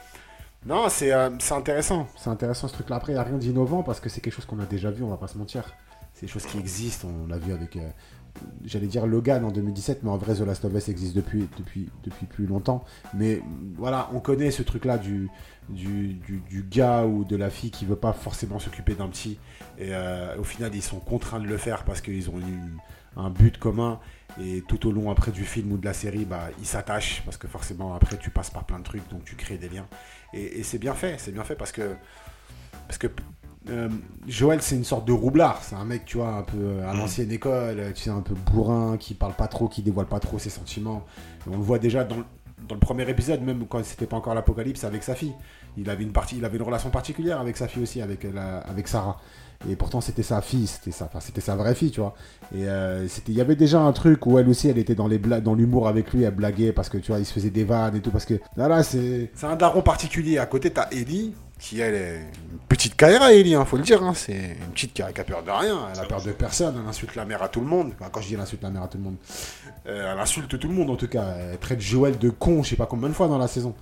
Non, 0.66 0.86
euh, 0.86 1.30
c'est 1.38 1.54
intéressant. 1.54 2.08
C'est 2.16 2.30
intéressant 2.30 2.68
ce 2.68 2.74
truc-là. 2.74 2.96
Après, 2.96 3.12
il 3.12 3.14
n'y 3.14 3.20
a 3.20 3.24
rien 3.24 3.38
d'innovant 3.38 3.82
parce 3.82 4.00
que 4.00 4.08
c'est 4.08 4.20
quelque 4.20 4.34
chose 4.34 4.46
qu'on 4.46 4.58
a 4.58 4.66
déjà 4.66 4.90
vu, 4.90 5.04
on 5.04 5.08
va 5.08 5.16
pas 5.16 5.28
se 5.28 5.38
mentir. 5.38 5.64
C'est 6.12 6.26
des 6.26 6.32
choses 6.32 6.46
qui 6.46 6.58
existent. 6.58 7.08
On 7.08 7.28
l'a 7.28 7.38
vu 7.38 7.52
avec, 7.52 7.76
euh, 7.76 7.88
j'allais 8.64 8.88
dire 8.88 9.06
Logan 9.06 9.44
en 9.44 9.52
2017, 9.52 10.02
mais 10.02 10.10
en 10.10 10.16
vrai, 10.16 10.34
The 10.34 10.40
Last 10.40 10.64
of 10.64 10.74
Us 10.74 10.88
existe 10.88 11.14
depuis, 11.14 11.48
depuis, 11.56 11.88
depuis 12.02 12.26
plus 12.26 12.46
longtemps. 12.46 12.84
Mais 13.14 13.42
voilà, 13.76 14.10
on 14.12 14.20
connaît 14.20 14.50
ce 14.50 14.62
truc-là 14.62 14.98
du 14.98 15.30
du, 15.68 16.14
du, 16.14 16.62
gars 16.62 17.04
ou 17.04 17.24
de 17.24 17.36
la 17.36 17.50
fille 17.50 17.70
qui 17.70 17.84
veut 17.84 17.96
pas 17.96 18.12
forcément 18.12 18.58
s'occuper 18.58 18.94
d'un 18.94 19.08
petit. 19.08 19.38
Et 19.78 19.88
euh, 19.90 20.36
au 20.38 20.44
final, 20.44 20.74
ils 20.74 20.82
sont 20.82 21.00
contraints 21.00 21.40
de 21.40 21.46
le 21.46 21.56
faire 21.56 21.84
parce 21.84 22.00
qu'ils 22.00 22.30
ont 22.30 22.38
eu 22.38 22.76
un 23.16 23.30
but 23.30 23.58
commun. 23.58 23.98
Et 24.40 24.62
tout 24.68 24.86
au 24.86 24.92
long 24.92 25.10
après 25.10 25.30
du 25.30 25.44
film 25.44 25.72
ou 25.72 25.78
de 25.78 25.84
la 25.84 25.94
série, 25.94 26.24
bah, 26.24 26.48
ils 26.58 26.66
s'attachent 26.66 27.22
parce 27.24 27.36
que 27.36 27.48
forcément 27.48 27.94
après 27.94 28.18
tu 28.18 28.30
passes 28.30 28.50
par 28.50 28.64
plein 28.64 28.78
de 28.78 28.84
trucs, 28.84 29.08
donc 29.08 29.24
tu 29.24 29.34
crées 29.34 29.56
des 29.56 29.68
liens. 29.68 29.86
Et, 30.34 30.62
c'est 30.62 30.78
bien 30.78 30.94
fait, 30.94 31.18
c'est 31.18 31.32
bien 31.32 31.44
fait 31.44 31.56
parce 31.56 31.72
que 31.72 31.94
parce 32.86 32.98
que 32.98 33.06
euh, 33.70 33.88
Joël 34.28 34.60
c'est 34.62 34.76
une 34.76 34.84
sorte 34.84 35.06
de 35.06 35.12
roublard, 35.12 35.62
c'est 35.62 35.74
un 35.74 35.84
mec 35.84 36.04
tu 36.04 36.18
vois 36.18 36.28
un 36.28 36.42
peu 36.42 36.58
euh, 36.58 36.88
à 36.88 36.92
mm. 36.92 36.98
l'ancienne 36.98 37.32
école, 37.32 37.92
tu 37.94 38.02
sais 38.02 38.10
un 38.10 38.20
peu 38.20 38.34
bourrin, 38.34 38.96
qui 38.98 39.14
parle 39.14 39.34
pas 39.34 39.48
trop, 39.48 39.68
qui 39.68 39.82
dévoile 39.82 40.06
pas 40.06 40.20
trop 40.20 40.38
ses 40.38 40.50
sentiments. 40.50 41.04
on 41.46 41.56
le 41.56 41.62
voit 41.62 41.78
déjà 41.78 42.04
dans, 42.04 42.16
dans 42.68 42.74
le 42.74 42.80
premier 42.80 43.08
épisode, 43.08 43.42
même 43.42 43.66
quand 43.66 43.84
c'était 43.84 44.06
pas 44.06 44.16
encore 44.16 44.34
l'apocalypse 44.34 44.84
avec 44.84 45.02
sa 45.02 45.14
fille. 45.14 45.34
Il 45.76 45.90
avait 45.90 46.04
une 46.04 46.12
partie, 46.12 46.38
il 46.38 46.44
avait 46.44 46.56
une 46.56 46.62
relation 46.62 46.90
particulière 46.90 47.40
avec 47.40 47.56
sa 47.56 47.68
fille 47.68 47.82
aussi, 47.82 48.00
avec 48.00 48.24
la, 48.24 48.58
avec 48.58 48.88
Sarah. 48.88 49.18
Et 49.70 49.76
pourtant, 49.76 50.00
c'était 50.00 50.22
sa 50.22 50.40
fille, 50.40 50.66
c'était 50.66 50.90
sa, 50.90 51.08
c'était 51.20 51.40
sa 51.40 51.56
vraie 51.56 51.74
fille, 51.74 51.90
tu 51.90 52.00
vois. 52.00 52.14
Et 52.54 52.68
euh, 52.68 53.08
c'était, 53.08 53.32
il 53.32 53.38
y 53.38 53.40
avait 53.40 53.56
déjà 53.56 53.80
un 53.80 53.92
truc 53.92 54.26
où 54.26 54.38
elle 54.38 54.48
aussi, 54.48 54.68
elle 54.68 54.78
était 54.78 54.94
dans 54.94 55.08
les 55.08 55.18
dans 55.18 55.54
l'humour 55.54 55.88
avec 55.88 56.12
lui, 56.12 56.22
elle 56.22 56.34
blaguait 56.34 56.72
parce 56.72 56.88
que 56.88 56.98
tu 56.98 57.10
vois, 57.10 57.20
il 57.20 57.26
se 57.26 57.32
faisait 57.32 57.50
des 57.50 57.64
vannes 57.64 57.96
et 57.96 58.00
tout. 58.00 58.10
Parce 58.10 58.26
que 58.26 58.34
là, 58.56 58.68
là, 58.68 58.82
c'est, 58.82 59.30
c'est 59.34 59.46
un 59.46 59.56
daron 59.56 59.82
particulier. 59.82 60.38
À 60.38 60.46
côté, 60.46 60.70
t'as 60.70 60.88
Ellie, 60.90 61.34
qui 61.58 61.80
elle 61.80 61.94
est 61.94 62.16
une 62.52 62.58
petite 62.68 62.96
Kaira, 62.96 63.32
Ellie, 63.32 63.54
hein, 63.54 63.64
faut 63.64 63.76
le 63.76 63.82
dire. 63.82 64.02
Hein. 64.02 64.12
C'est 64.14 64.34
une 64.34 64.72
petite 64.72 64.92
qui 64.92 65.02
a, 65.02 65.10
peur 65.10 65.42
de 65.42 65.50
rien. 65.50 65.88
Elle 65.92 66.00
a 66.00 66.04
peur 66.04 66.22
de 66.22 66.32
personne. 66.32 66.76
Elle 66.80 66.88
insulte 66.88 67.14
la 67.14 67.24
mère 67.24 67.42
à 67.42 67.48
tout 67.48 67.60
le 67.60 67.66
monde. 67.66 67.92
quand 68.12 68.20
je 68.20 68.28
dis 68.28 68.34
elle 68.34 68.40
insulte 68.40 68.62
la 68.62 68.70
mère 68.70 68.82
à 68.82 68.88
tout 68.88 68.98
le 68.98 69.04
monde, 69.04 69.16
euh, 69.86 70.12
elle 70.12 70.20
insulte 70.20 70.58
tout 70.58 70.68
le 70.68 70.74
monde 70.74 70.90
en 70.90 70.96
tout 70.96 71.08
cas. 71.08 71.34
Elle 71.52 71.58
traite 71.58 71.80
Joël 71.80 72.18
de 72.18 72.30
con, 72.30 72.62
je 72.62 72.70
sais 72.70 72.76
pas 72.76 72.86
combien 72.86 73.08
de 73.08 73.14
fois 73.14 73.28
dans 73.28 73.38
la 73.38 73.48
saison. 73.48 73.74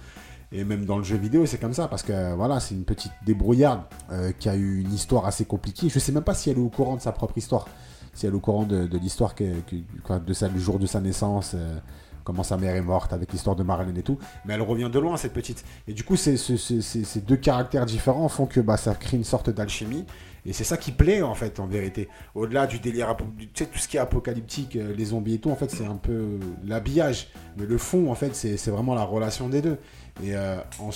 Et 0.57 0.63
même 0.63 0.85
dans 0.85 0.99
le 0.99 1.05
jeu 1.05 1.17
vidéo, 1.17 1.47
c'est 1.47 1.59
comme 1.59 1.75
ça, 1.75 1.89
parce 1.89 2.05
que 2.05 2.33
voilà, 2.35 2.61
c'est 2.61 2.77
une 2.77 2.85
petite 2.85 3.11
débrouillarde 3.27 3.83
euh, 4.13 4.31
qui 4.39 4.49
a 4.49 4.55
eu 4.55 4.81
une 4.81 4.93
histoire 4.93 5.27
assez 5.27 5.45
compliquée. 5.45 5.89
Je 5.89 5.99
sais 5.99 6.13
même 6.13 6.23
pas 6.23 6.33
si 6.33 6.49
elle 6.49 6.59
est 6.59 6.63
au 6.63 6.69
courant 6.69 6.95
de 6.95 7.01
sa 7.01 7.11
propre 7.11 7.37
histoire, 7.37 7.67
si 8.13 8.25
elle 8.27 8.35
est 8.35 8.37
au 8.37 8.41
courant 8.41 8.63
de, 8.63 8.89
l'histoire 8.97 9.35
que, 9.35 9.45
de 9.45 10.33
sa, 10.33 10.49
jour 10.57 10.79
de 10.79 10.87
sa 10.87 11.01
naissance, 11.01 11.55
euh, 11.57 11.77
comment 12.23 12.45
sa 12.45 12.57
mère 12.57 12.77
est 12.77 12.83
morte, 12.83 13.13
avec 13.13 13.33
l'histoire 13.33 13.57
de 13.57 13.65
Marilyn 13.65 13.97
et 13.97 14.05
tout. 14.05 14.17
Mais 14.45 14.55
elle 14.55 14.63
revient 14.63 14.91
de 14.93 14.99
loin, 15.01 15.17
cette 15.17 15.33
petite. 15.33 15.65
Et 15.89 15.93
du 15.93 16.05
coup, 16.05 16.15
ces 16.15 17.21
deux 17.27 17.37
caractères 17.37 17.85
différents 17.85 18.29
font 18.29 18.47
que 18.47 18.61
bah, 18.61 18.77
ça 18.77 18.95
crée 18.95 19.17
une 19.17 19.25
sorte 19.25 19.51
d'alchimie. 19.51 20.05
Et 20.47 20.53
c'est 20.53 20.65
ça 20.65 20.77
qui 20.77 20.93
plaît 20.93 21.23
en 21.23 21.35
fait, 21.35 21.59
en 21.61 21.67
vérité. 21.67 22.09
Au-delà 22.35 22.67
du 22.67 22.79
délire, 22.79 23.17
tu 23.39 23.49
sais, 23.55 23.67
tout 23.67 23.79
ce 23.79 23.89
qui 23.89 23.97
est 23.97 24.01
apocalyptique, 24.01 24.77
euh, 24.77 24.95
les 24.95 25.07
zombies 25.07 25.35
et 25.35 25.39
tout, 25.39 25.51
en 25.51 25.57
fait, 25.57 25.71
c'est 25.71 25.87
un 25.87 25.97
peu 25.97 26.39
l'habillage. 26.65 27.29
Mais 27.57 27.67
le 27.67 27.79
fond, 27.79 28.11
en 28.11 28.15
fait, 28.15 28.35
c'est 28.35 28.71
vraiment 28.71 28.95
la 28.95 29.05
relation 29.05 29.49
des 29.49 29.63
deux. 29.63 29.79
Et 30.23 30.37
euh, 30.37 30.59
en, 30.79 30.91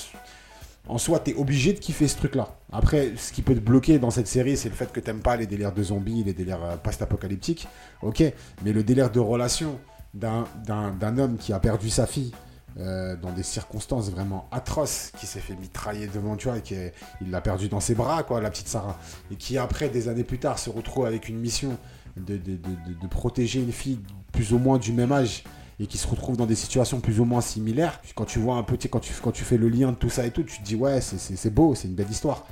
en, 0.89 0.99
soi, 0.99 1.19
t'es 1.21 1.35
obligé 1.35 1.73
de 1.73 1.79
kiffer 1.79 2.09
ce 2.09 2.17
truc-là. 2.17 2.59
Après, 2.73 3.13
ce 3.17 3.33
qui 3.33 3.43
peut 3.43 3.55
te 3.55 3.61
bloquer 3.61 3.99
dans 3.99 4.11
cette 4.11 4.29
série, 4.29 4.57
c'est 4.57 4.69
le 4.69 4.75
fait 4.75 4.93
que 4.93 5.01
t'aimes 5.01 5.23
pas 5.23 5.37
les 5.37 5.47
délires 5.47 5.73
de 5.73 5.83
zombies, 5.83 6.25
les 6.25 6.35
délires 6.35 6.65
euh, 6.65 6.77
post-apocalyptiques. 6.77 7.69
Ok, 8.03 8.23
mais 8.63 8.73
le 8.73 8.83
délire 8.83 9.11
de 9.11 9.21
relation 9.21 9.79
d'un 10.15 11.19
homme 11.19 11.37
qui 11.37 11.53
a 11.53 11.61
perdu 11.61 11.91
sa 11.91 12.07
fille, 12.07 12.33
euh, 12.79 13.17
dans 13.17 13.33
des 13.33 13.43
circonstances 13.43 14.11
vraiment 14.11 14.49
atroces, 14.51 15.13
qui 15.19 15.27
s'est 15.27 15.41
fait 15.41 15.57
mitrailler 15.57 16.07
devant, 16.07 16.37
tu 16.37 16.49
vois, 16.49 16.59
et 16.59 16.63
qui 16.63 16.75
il 17.21 17.31
l'a 17.31 17.41
perdu 17.41 17.69
dans 17.69 17.81
ses 17.81 17.95
bras, 17.95 18.23
quoi, 18.23 18.41
la 18.41 18.51
petite 18.51 18.69
Sarah, 18.69 18.99
et 19.31 19.37
qui 19.37 19.59
après, 19.59 19.89
des 19.89 20.09
années 20.09 20.25
plus 20.25 20.39
tard, 20.39 20.59
se 20.59 20.71
retrouve 20.71 21.07
avec 21.07 21.29
une 21.29 21.39
mission 21.39 21.77
de, 22.17 22.37
de, 22.37 22.57
de, 22.57 23.01
de 23.01 23.07
protéger 23.09 23.61
une 23.61 23.73
fille 23.73 24.01
plus 24.33 24.53
ou 24.53 24.59
moins 24.59 24.79
du 24.79 24.93
même 24.93 25.13
âge, 25.13 25.45
et 25.81 25.87
qui 25.87 25.99
se 25.99 26.09
retrouve 26.09 26.37
dans 26.37 26.47
des 26.47 26.57
situations 26.57 27.01
plus 27.01 27.21
ou 27.21 27.25
moins 27.25 27.41
similaires. 27.41 28.01
Quand 28.15 28.25
tu 28.25 28.41
vois 28.41 28.57
un 28.57 28.65
petit, 28.65 28.89
quand 28.89 29.01
tu, 29.01 29.13
quand 29.23 29.31
tu 29.33 29.45
fais 29.45 29.57
le 29.57 29.69
lien 29.69 29.93
de 29.93 29.97
tout 29.97 30.11
ça 30.11 30.27
et 30.27 30.31
tout, 30.31 30.43
tu 30.43 30.59
te 30.59 30.65
dis 30.65 30.75
ouais, 30.75 31.01
c'est 31.01 31.55
beau, 31.55 31.75
c'est 31.75 31.89
une 31.89 31.95
belle 31.95 32.11
histoire. 32.11 32.47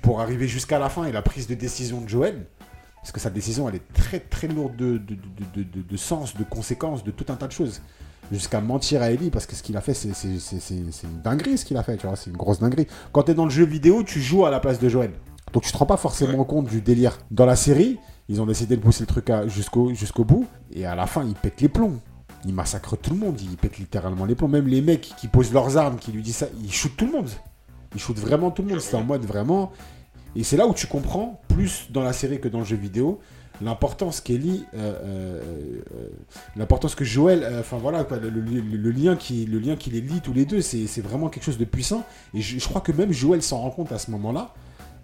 pour 0.00 0.20
arriver 0.20 0.46
jusqu'à 0.48 0.78
la 0.78 0.88
fin 0.88 1.04
et 1.04 1.12
la 1.12 1.22
prise 1.22 1.46
de 1.46 1.54
décision 1.54 2.00
de 2.00 2.08
Joël, 2.08 2.46
parce 2.96 3.10
que 3.10 3.20
sa 3.20 3.30
décision, 3.30 3.68
elle 3.68 3.74
est 3.74 3.92
très 3.92 4.20
très 4.20 4.46
lourde 4.46 4.76
de, 4.76 4.96
de, 4.96 5.16
de, 5.54 5.82
de 5.82 5.96
sens, 5.96 6.36
de 6.36 6.44
conséquences, 6.44 7.02
de 7.02 7.10
tout 7.10 7.26
un 7.32 7.36
tas 7.36 7.48
de 7.48 7.52
choses. 7.52 7.82
Jusqu'à 8.30 8.60
mentir 8.60 9.02
à 9.02 9.10
Ellie, 9.10 9.30
parce 9.30 9.46
que 9.46 9.54
ce 9.54 9.62
qu'il 9.62 9.76
a 9.76 9.80
fait, 9.80 9.94
c'est 9.94 10.08
une 10.70 11.20
dinguerie 11.22 11.58
ce 11.58 11.64
qu'il 11.64 11.76
a 11.76 11.82
fait, 11.82 11.96
tu 11.96 12.06
vois, 12.06 12.16
c'est 12.16 12.30
une 12.30 12.36
grosse 12.36 12.60
dinguerie. 12.60 12.86
Quand 13.12 13.24
tu 13.24 13.32
es 13.32 13.34
dans 13.34 13.44
le 13.44 13.50
jeu 13.50 13.64
vidéo, 13.64 14.02
tu 14.02 14.20
joues 14.20 14.46
à 14.46 14.50
la 14.50 14.60
place 14.60 14.78
de 14.78 14.88
Joël. 14.88 15.12
Donc 15.52 15.64
tu 15.64 15.72
te 15.72 15.76
rends 15.76 15.86
pas 15.86 15.98
forcément 15.98 16.44
compte 16.44 16.66
du 16.66 16.80
délire. 16.80 17.18
Dans 17.30 17.44
la 17.44 17.56
série, 17.56 17.98
ils 18.28 18.40
ont 18.40 18.46
décidé 18.46 18.76
de 18.76 18.80
pousser 18.80 19.02
le 19.02 19.06
truc 19.06 19.30
jusqu'au 19.48 20.24
bout, 20.24 20.46
et 20.72 20.86
à 20.86 20.94
la 20.94 21.06
fin, 21.06 21.24
ils 21.24 21.34
pètent 21.34 21.60
les 21.60 21.68
plombs 21.68 21.98
il 22.44 22.54
massacre 22.54 22.96
tout 22.96 23.10
le 23.10 23.16
monde, 23.16 23.40
il 23.40 23.56
pète 23.56 23.78
littéralement 23.78 24.24
les 24.24 24.34
plombs. 24.34 24.48
Même 24.48 24.66
les 24.66 24.80
mecs 24.80 25.14
qui 25.16 25.28
posent 25.28 25.52
leurs 25.52 25.76
armes, 25.76 25.96
qui 25.96 26.12
lui 26.12 26.22
disent 26.22 26.36
ça, 26.36 26.46
ils 26.62 26.72
shootent 26.72 26.96
tout 26.96 27.06
le 27.06 27.12
monde. 27.12 27.30
Ils 27.94 28.00
shootent 28.00 28.18
vraiment 28.18 28.50
tout 28.50 28.62
le 28.62 28.68
monde. 28.68 28.80
C'est 28.80 28.96
en 28.96 29.04
mode 29.04 29.24
vraiment. 29.24 29.72
Et 30.34 30.44
c'est 30.44 30.56
là 30.56 30.66
où 30.66 30.74
tu 30.74 30.86
comprends, 30.86 31.40
plus 31.48 31.88
dans 31.90 32.02
la 32.02 32.12
série 32.12 32.40
que 32.40 32.48
dans 32.48 32.60
le 32.60 32.64
jeu 32.64 32.76
vidéo, 32.76 33.20
l'importance 33.62 34.20
qu'Ellie, 34.20 34.64
euh, 34.74 34.94
euh, 35.04 35.40
euh, 35.94 36.08
l'importance 36.56 36.94
que 36.94 37.04
Joël, 37.04 37.46
enfin 37.60 37.78
voilà, 37.78 38.06
le, 38.10 38.90
lien 38.90 39.16
qui, 39.16 39.46
le 39.46 39.58
lien 39.58 39.76
qui 39.76 39.90
les 39.90 40.00
lie 40.00 40.20
tous 40.20 40.32
les 40.32 40.44
deux, 40.44 40.60
c'est 40.60 41.00
vraiment 41.00 41.28
quelque 41.28 41.44
chose 41.44 41.58
de 41.58 41.64
puissant. 41.64 42.04
Et 42.34 42.40
je, 42.40 42.66
crois 42.68 42.80
que 42.80 42.92
même 42.92 43.12
Joël 43.12 43.42
s'en 43.42 43.58
rend 43.58 43.70
compte 43.70 43.92
à 43.92 43.98
ce 43.98 44.10
moment-là, 44.10 44.54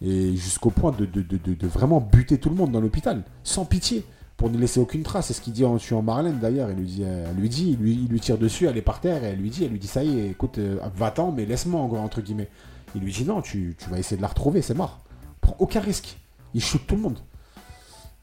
et 0.02 0.36
jusqu'au 0.36 0.70
point 0.70 0.92
de, 0.92 1.06
de, 1.06 1.66
vraiment 1.66 2.00
buter 2.00 2.38
tout 2.38 2.50
le 2.50 2.56
monde 2.56 2.70
dans 2.70 2.80
l'hôpital, 2.80 3.22
sans 3.42 3.64
pitié. 3.64 4.04
pour 4.36 4.50
ne 4.50 4.58
laisser 4.58 4.78
aucune 4.78 5.02
trace. 5.02 5.26
C'est 5.26 5.32
ce 5.32 5.40
qu'il 5.40 5.52
dit 5.52 5.64
en 5.64 5.78
tuant 5.78 6.00
Marlène 6.00 6.38
d'ailleurs. 6.38 6.70
Il 6.70 6.76
lui 6.76 6.86
dit, 6.86 7.02
elle 7.02 7.36
lui 7.36 7.48
dit, 7.48 7.70
il 7.72 7.78
lui, 7.78 7.92
il 7.94 8.08
lui, 8.08 8.20
tire 8.20 8.38
dessus, 8.38 8.66
elle 8.66 8.76
est 8.76 8.82
par 8.82 9.00
terre 9.00 9.24
et 9.24 9.28
elle 9.28 9.40
lui 9.40 9.50
dit, 9.50 9.64
elle 9.64 9.72
lui 9.72 9.80
dit 9.80 9.88
ça 9.88 10.04
y 10.04 10.18
est, 10.18 10.28
écoute, 10.30 10.60
va-t'en, 10.96 11.32
mais 11.32 11.44
laisse-moi 11.44 11.80
entre 11.80 12.20
guillemets. 12.20 12.48
Il 12.94 13.02
lui 13.02 13.12
dit 13.12 13.24
non, 13.24 13.42
tu, 13.42 13.74
tu 13.78 13.90
vas 13.90 13.98
essayer 13.98 14.16
de 14.16 14.22
la 14.22 14.28
retrouver, 14.28 14.62
c'est 14.62 14.74
mort. 14.74 15.00
Prends 15.40 15.56
aucun 15.58 15.80
risque. 15.80 16.18
Il 16.54 16.62
shoot 16.62 16.80
tout 16.86 16.96
le 16.96 17.02
monde. 17.02 17.18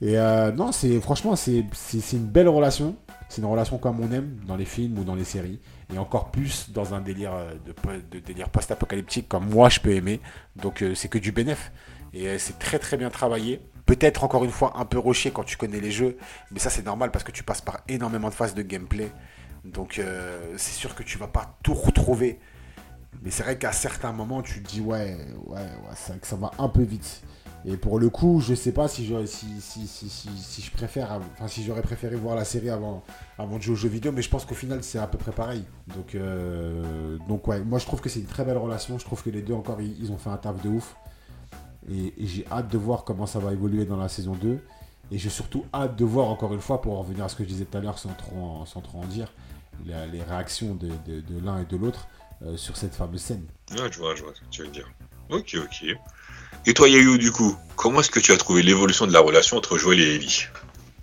Et 0.05 0.19
euh, 0.19 0.51
non, 0.51 0.71
c'est 0.71 1.01
franchement, 1.01 1.35
c'est 1.35 1.63
une 2.13 2.27
belle 2.27 2.47
relation. 2.47 2.95
C'est 3.27 3.41
une 3.41 3.47
relation 3.47 3.79
comme 3.79 3.99
on 3.99 4.11
aime 4.11 4.39
dans 4.45 4.55
les 4.55 4.65
films 4.65 4.99
ou 4.99 5.03
dans 5.03 5.15
les 5.15 5.23
séries. 5.23 5.59
Et 5.91 5.97
encore 5.97 6.29
plus 6.29 6.69
dans 6.69 6.93
un 6.93 7.01
délire 7.01 7.33
euh, 7.33 7.55
de, 8.11 8.19
délire 8.19 8.49
post-apocalyptique 8.49 9.27
comme 9.27 9.49
moi 9.49 9.67
je 9.69 9.79
peux 9.79 9.89
aimer. 9.89 10.21
Donc 10.57 10.83
euh, 10.83 10.93
c'est 10.93 11.07
que 11.07 11.17
du 11.17 11.31
bénéf. 11.31 11.71
Et 12.13 12.37
c'est 12.37 12.59
très 12.59 12.77
très 12.77 12.97
bien 12.97 13.09
travaillé. 13.09 13.61
Peut-être 13.87 14.23
encore 14.23 14.45
une 14.45 14.51
fois 14.51 14.73
un 14.77 14.85
peu 14.85 14.99
rocher 14.99 15.31
quand 15.31 15.43
tu 15.43 15.57
connais 15.57 15.79
les 15.79 15.89
jeux. 15.89 16.17
Mais 16.51 16.59
ça 16.59 16.69
c'est 16.69 16.85
normal 16.85 17.09
parce 17.09 17.23
que 17.23 17.31
tu 17.31 17.41
passes 17.41 17.61
par 17.61 17.81
énormément 17.87 18.29
de 18.29 18.35
phases 18.35 18.53
de 18.53 18.61
gameplay. 18.61 19.09
Donc 19.63 19.99
c'est 20.55 20.73
sûr 20.73 20.93
que 20.93 21.01
tu 21.01 21.17
vas 21.17 21.27
pas 21.27 21.57
tout 21.63 21.73
retrouver. 21.73 22.39
Mais 23.23 23.31
c'est 23.31 23.41
vrai 23.41 23.57
qu'à 23.57 23.71
certains 23.71 24.11
moments 24.11 24.43
tu 24.43 24.61
te 24.61 24.69
dis 24.69 24.81
ouais, 24.81 25.17
ouais, 25.47 25.57
ouais 25.57 25.95
ça, 25.95 26.13
ça 26.21 26.35
va 26.35 26.51
un 26.59 26.69
peu 26.69 26.83
vite. 26.83 27.23
Et 27.67 27.77
pour 27.77 27.99
le 27.99 28.09
coup, 28.09 28.41
je 28.41 28.53
sais 28.53 28.71
pas 28.71 28.87
si 28.87 29.07
je, 29.07 29.25
si, 29.25 29.59
si, 29.59 29.87
si, 29.87 30.09
si, 30.09 30.61
je 30.61 30.71
préfère, 30.71 31.19
enfin 31.33 31.47
si 31.47 31.63
j'aurais 31.63 31.81
préféré 31.81 32.15
voir 32.15 32.35
la 32.35 32.45
série 32.45 32.69
avant, 32.69 33.03
avant 33.39 33.57
de 33.57 33.63
jouer 33.63 33.73
aux 33.73 33.77
jeux 33.77 33.89
vidéo, 33.89 34.11
mais 34.11 34.21
je 34.21 34.29
pense 34.29 34.45
qu'au 34.45 34.53
final 34.53 34.83
c'est 34.83 34.99
à 34.99 35.07
peu 35.07 35.17
près 35.17 35.31
pareil. 35.31 35.63
Donc, 35.95 36.13
euh, 36.13 37.17
donc 37.27 37.47
ouais, 37.47 37.61
moi 37.61 37.79
je 37.79 37.85
trouve 37.85 38.01
que 38.01 38.09
c'est 38.09 38.19
une 38.19 38.27
très 38.27 38.45
belle 38.45 38.57
relation. 38.57 38.99
Je 38.99 39.05
trouve 39.05 39.23
que 39.23 39.31
les 39.31 39.41
deux 39.41 39.55
encore 39.55 39.81
ils, 39.81 40.11
ont 40.11 40.17
fait 40.19 40.29
un 40.29 40.37
taf 40.37 40.61
de 40.61 40.69
ouf. 40.69 40.95
Et, 41.89 42.13
j'ai 42.19 42.45
hâte 42.51 42.71
de 42.71 42.77
voir 42.77 43.03
comment 43.03 43.25
ça 43.25 43.39
va 43.39 43.51
évoluer 43.51 43.85
dans 43.85 43.97
la 43.97 44.09
saison 44.09 44.33
2. 44.33 44.59
Et 45.11 45.17
j'ai 45.17 45.29
surtout 45.29 45.65
hâte 45.73 45.95
de 45.95 46.05
voir 46.05 46.27
encore 46.27 46.53
une 46.53 46.61
fois, 46.61 46.81
pour 46.81 46.99
revenir 46.99 47.25
à 47.25 47.29
ce 47.29 47.35
que 47.35 47.43
je 47.43 47.49
disais 47.49 47.65
tout 47.65 47.77
à 47.77 47.81
l'heure 47.81 47.97
sans 47.97 48.13
trop, 48.13 48.63
sans 48.65 48.81
trop 48.81 48.99
en 48.99 49.05
dire, 49.05 49.31
les 49.85 50.21
réactions 50.21 50.75
de, 50.75 50.89
de, 51.07 51.39
l'un 51.43 51.61
et 51.61 51.65
de 51.65 51.77
l'autre 51.77 52.07
euh, 52.43 52.57
sur 52.57 52.77
cette 52.77 52.93
fameuse 52.93 53.21
scène. 53.21 53.45
Ouais, 53.71 53.91
je 53.91 53.99
vois, 53.99 54.15
je 54.15 54.23
vois 54.23 54.33
ce 54.35 54.41
que 54.41 54.49
tu 54.49 54.61
veux 54.61 54.67
dire. 54.69 54.87
Ok, 55.29 55.55
ok. 55.59 55.95
Et 56.65 56.73
toi, 56.73 56.89
Yayu, 56.89 57.17
du 57.17 57.31
coup, 57.31 57.55
comment 57.75 57.99
est-ce 57.99 58.09
que 58.09 58.19
tu 58.19 58.31
as 58.31 58.37
trouvé 58.37 58.63
l'évolution 58.63 59.07
de 59.07 59.13
la 59.13 59.19
relation 59.19 59.57
entre 59.57 59.77
Joël 59.77 59.99
et 59.99 60.15
Ellie? 60.15 60.45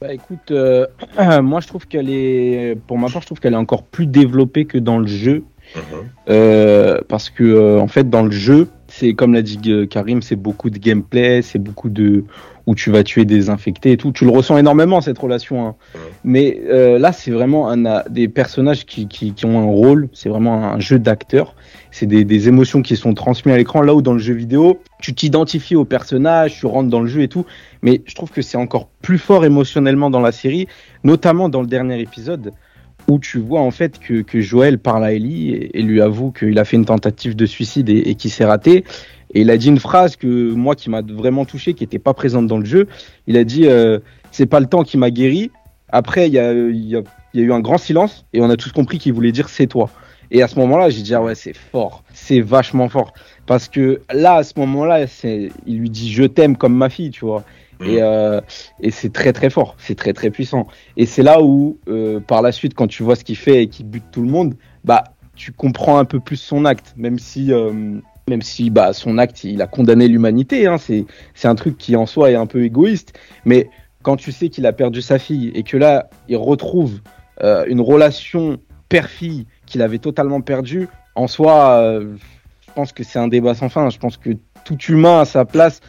Bah 0.00 0.12
écoute, 0.12 0.50
euh, 0.50 0.86
moi 1.42 1.60
je 1.60 1.68
trouve 1.68 1.86
qu'elle 1.86 2.10
est, 2.10 2.76
pour 2.88 2.98
ma 2.98 3.08
part, 3.08 3.22
je 3.22 3.26
trouve 3.26 3.38
qu'elle 3.38 3.52
est 3.52 3.56
encore 3.56 3.84
plus 3.84 4.06
développée 4.06 4.64
que 4.64 4.78
dans 4.78 4.98
le 4.98 5.06
jeu. 5.06 5.44
Mhm. 5.76 5.82
Euh, 6.28 6.98
parce 7.08 7.30
que 7.30 7.44
euh, 7.44 7.80
en 7.80 7.88
fait 7.88 8.10
dans 8.10 8.22
le 8.22 8.30
jeu 8.30 8.68
c'est 8.94 9.14
comme 9.14 9.32
l'a 9.32 9.42
dit 9.42 9.58
Karim 9.88 10.22
c'est 10.22 10.36
beaucoup 10.36 10.70
de 10.70 10.78
gameplay 10.78 11.42
c'est 11.42 11.58
beaucoup 11.58 11.88
de 11.88 12.24
où 12.66 12.74
tu 12.74 12.90
vas 12.90 13.02
tuer 13.02 13.24
des 13.24 13.50
infectés 13.50 13.92
et 13.92 13.96
tout 13.96 14.12
tu 14.12 14.24
le 14.24 14.30
ressens 14.30 14.58
énormément 14.58 15.00
cette 15.00 15.18
relation 15.18 15.66
hein. 15.66 15.74
Mais 16.24 16.60
là 16.70 17.12
c'est 17.12 17.30
vraiment 17.30 17.70
un, 17.70 18.02
des 18.08 18.28
personnages 18.28 18.86
qui, 18.86 19.08
qui, 19.08 19.32
qui 19.32 19.46
ont 19.46 19.58
un 19.58 19.64
rôle 19.64 20.08
c'est 20.12 20.28
vraiment 20.28 20.72
un 20.72 20.80
jeu 20.80 20.98
d'acteur 20.98 21.54
c'est 21.92 22.06
des, 22.06 22.24
des, 22.24 22.48
émotions 22.48 22.82
qui 22.82 22.96
sont 22.96 23.14
transmises 23.14 23.54
à 23.54 23.58
l'écran. 23.58 23.82
Là 23.82 23.94
où 23.94 24.02
dans 24.02 24.14
le 24.14 24.18
jeu 24.18 24.32
vidéo, 24.32 24.80
tu 24.98 25.14
t'identifies 25.14 25.76
au 25.76 25.84
personnage, 25.84 26.58
tu 26.58 26.66
rentres 26.66 26.88
dans 26.88 27.00
le 27.00 27.06
jeu 27.06 27.20
et 27.20 27.28
tout. 27.28 27.44
Mais 27.82 28.02
je 28.06 28.14
trouve 28.14 28.30
que 28.30 28.42
c'est 28.42 28.56
encore 28.56 28.88
plus 29.02 29.18
fort 29.18 29.44
émotionnellement 29.44 30.10
dans 30.10 30.20
la 30.20 30.32
série, 30.32 30.66
notamment 31.04 31.48
dans 31.50 31.60
le 31.60 31.66
dernier 31.66 32.00
épisode 32.00 32.52
où 33.08 33.18
tu 33.18 33.38
vois 33.38 33.60
en 33.60 33.70
fait 33.70 33.98
que, 33.98 34.22
que 34.22 34.40
Joël 34.40 34.78
parle 34.78 35.04
à 35.04 35.12
Ellie 35.12 35.52
et, 35.52 35.82
lui 35.82 36.00
avoue 36.00 36.30
qu'il 36.30 36.58
a 36.58 36.64
fait 36.64 36.76
une 36.76 36.84
tentative 36.84 37.36
de 37.36 37.46
suicide 37.46 37.88
et, 37.88 38.10
et 38.10 38.14
qu'il 38.14 38.30
s'est 38.30 38.44
raté. 38.44 38.84
Et 39.34 39.40
il 39.42 39.50
a 39.50 39.56
dit 39.56 39.68
une 39.68 39.78
phrase 39.78 40.16
que 40.16 40.52
moi 40.52 40.74
qui 40.74 40.90
m'a 40.90 41.00
vraiment 41.02 41.44
touché, 41.44 41.74
qui 41.74 41.84
n'était 41.84 41.98
pas 41.98 42.14
présente 42.14 42.46
dans 42.46 42.58
le 42.58 42.64
jeu. 42.64 42.86
Il 43.26 43.36
a 43.36 43.44
dit 43.44 43.66
euh, 43.66 43.98
c'est 44.30 44.46
pas 44.46 44.60
le 44.60 44.66
temps 44.66 44.84
qui 44.84 44.98
m'a 44.98 45.10
guéri. 45.10 45.50
Après 45.88 46.26
il 46.28 46.32
y 46.32 46.38
a, 46.38 46.52
y 46.52 46.96
a 46.96 47.02
eu 47.34 47.52
un 47.52 47.60
grand 47.60 47.78
silence 47.78 48.24
et 48.32 48.40
on 48.40 48.50
a 48.50 48.56
tous 48.56 48.72
compris 48.72 48.98
qu'il 48.98 49.12
voulait 49.12 49.32
dire 49.32 49.48
c'est 49.48 49.66
toi. 49.66 49.90
Et 50.34 50.42
à 50.42 50.48
ce 50.48 50.58
moment-là, 50.60 50.88
j'ai 50.88 51.02
dit, 51.02 51.14
ah 51.14 51.22
ouais, 51.22 51.34
c'est 51.34 51.54
fort. 51.54 52.02
C'est 52.14 52.40
vachement 52.40 52.88
fort. 52.88 53.12
Parce 53.46 53.68
que 53.68 54.00
là, 54.12 54.36
à 54.36 54.42
ce 54.42 54.54
moment-là, 54.56 55.04
il 55.66 55.78
lui 55.78 55.90
dit, 55.90 56.10
je 56.10 56.24
t'aime 56.24 56.56
comme 56.56 56.74
ma 56.74 56.88
fille, 56.88 57.10
tu 57.10 57.26
vois. 57.26 57.44
Mm. 57.82 57.86
Et, 57.86 58.02
euh, 58.02 58.40
et 58.80 58.90
c'est 58.90 59.12
très 59.12 59.32
très 59.32 59.50
fort, 59.50 59.76
c'est 59.78 59.94
très 59.94 60.12
très 60.12 60.30
puissant. 60.30 60.66
Et 60.96 61.06
c'est 61.06 61.22
là 61.22 61.42
où, 61.42 61.78
euh, 61.88 62.20
par 62.20 62.42
la 62.42 62.52
suite, 62.52 62.74
quand 62.74 62.86
tu 62.86 63.02
vois 63.02 63.16
ce 63.16 63.24
qu'il 63.24 63.36
fait 63.36 63.64
et 63.64 63.66
qu'il 63.68 63.86
bute 63.86 64.04
tout 64.10 64.22
le 64.22 64.28
monde, 64.28 64.54
bah, 64.84 65.04
tu 65.34 65.52
comprends 65.52 65.98
un 65.98 66.04
peu 66.04 66.20
plus 66.20 66.36
son 66.36 66.64
acte, 66.64 66.94
même 66.96 67.18
si, 67.18 67.52
euh, 67.52 67.72
même 68.28 68.42
si, 68.42 68.70
bah, 68.70 68.92
son 68.92 69.18
acte, 69.18 69.44
il 69.44 69.60
a 69.62 69.66
condamné 69.66 70.08
l'humanité. 70.08 70.66
Hein, 70.66 70.78
c'est, 70.78 71.04
c'est 71.34 71.48
un 71.48 71.54
truc 71.54 71.78
qui 71.78 71.96
en 71.96 72.06
soi 72.06 72.30
est 72.30 72.36
un 72.36 72.46
peu 72.46 72.64
égoïste. 72.64 73.18
Mais 73.44 73.68
quand 74.02 74.16
tu 74.16 74.32
sais 74.32 74.48
qu'il 74.48 74.66
a 74.66 74.72
perdu 74.72 75.02
sa 75.02 75.18
fille 75.18 75.50
et 75.54 75.62
que 75.62 75.76
là, 75.76 76.10
il 76.28 76.36
retrouve 76.36 77.00
euh, 77.42 77.64
une 77.66 77.80
relation 77.80 78.58
père-fille 78.88 79.46
qu'il 79.66 79.82
avait 79.82 79.98
totalement 79.98 80.40
perdu, 80.40 80.88
en 81.14 81.26
soi, 81.26 81.78
euh, 81.78 82.14
je 82.60 82.72
pense 82.74 82.92
que 82.92 83.04
c'est 83.04 83.18
un 83.18 83.28
débat 83.28 83.54
sans 83.54 83.68
fin. 83.68 83.90
Je 83.90 83.98
pense 83.98 84.16
que 84.16 84.30
tout 84.64 84.78
humain 84.88 85.20
à 85.20 85.24
sa 85.24 85.44
place 85.44 85.80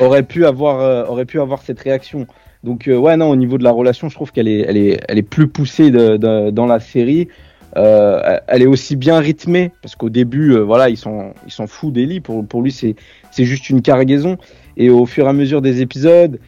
aurait 0.00 0.22
pu 0.22 0.44
avoir, 0.46 0.80
euh, 0.80 1.04
aurait 1.06 1.24
pu 1.24 1.40
avoir 1.40 1.62
cette 1.62 1.80
réaction. 1.80 2.26
Donc 2.64 2.88
euh, 2.88 2.96
ouais, 2.96 3.16
non, 3.16 3.30
au 3.30 3.36
niveau 3.36 3.58
de 3.58 3.64
la 3.64 3.70
relation, 3.70 4.08
je 4.08 4.14
trouve 4.14 4.32
qu'elle 4.32 4.48
est, 4.48 4.60
elle 4.60 4.76
est, 4.76 5.00
elle 5.08 5.18
est 5.18 5.22
plus 5.22 5.48
poussée 5.48 5.90
dans 5.90 6.66
la 6.66 6.80
série. 6.80 7.28
elle 7.74 8.62
est 8.62 8.66
aussi 8.66 8.96
bien 8.96 9.18
rythmée 9.18 9.72
parce 9.82 9.96
qu'au 9.96 10.10
début, 10.10 10.58
voilà, 10.58 10.88
ils 10.88 10.96
sont, 10.96 11.32
ils 11.46 11.52
s'en 11.52 11.66
foutent 11.66 11.94
d'Ellie. 11.94 12.20
Pour, 12.20 12.46
pour 12.46 12.62
lui, 12.62 12.72
c'est, 12.72 12.96
c'est 13.30 13.44
juste 13.44 13.70
une 13.70 13.82
cargaison. 13.82 14.36
Et 14.76 14.90
au 14.90 15.06
fur 15.06 15.26
et 15.26 15.28
à 15.28 15.32
mesure 15.32 15.62
des 15.62 15.80
épisodes, 15.80 16.38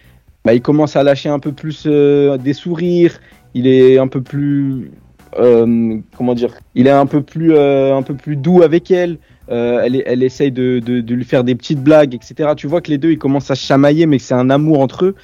bah, 0.44 0.54
il 0.54 0.60
commence 0.60 0.96
à 0.96 1.02
lâcher 1.02 1.28
un 1.28 1.38
peu 1.38 1.52
plus 1.52 1.86
des 1.86 2.52
sourires. 2.52 3.20
Il 3.54 3.66
est 3.66 3.98
un 3.98 4.08
peu 4.08 4.22
plus, 4.22 4.90
euh, 5.38 5.98
comment 6.16 6.34
dire, 6.34 6.54
il 6.74 6.86
est 6.86 6.90
un 6.90 7.06
peu 7.06 7.22
plus, 7.22 7.54
euh, 7.54 7.94
un 7.94 8.02
peu 8.02 8.14
plus 8.14 8.36
doux 8.36 8.62
avec 8.62 8.90
elle. 8.90 9.18
Euh, 9.50 9.82
elle, 9.84 10.02
elle 10.06 10.22
essaye 10.22 10.52
de, 10.52 10.78
de, 10.78 11.00
de, 11.00 11.14
lui 11.14 11.24
faire 11.24 11.44
des 11.44 11.54
petites 11.54 11.82
blagues, 11.82 12.14
etc. 12.14 12.50
Tu 12.56 12.66
vois 12.66 12.80
que 12.80 12.90
les 12.90 12.98
deux, 12.98 13.10
ils 13.10 13.18
commencent 13.18 13.50
à 13.50 13.54
chamailler, 13.54 14.06
mais 14.06 14.18
c'est 14.18 14.34
un 14.34 14.50
amour 14.50 14.80
entre 14.80 15.06
eux. 15.06 15.14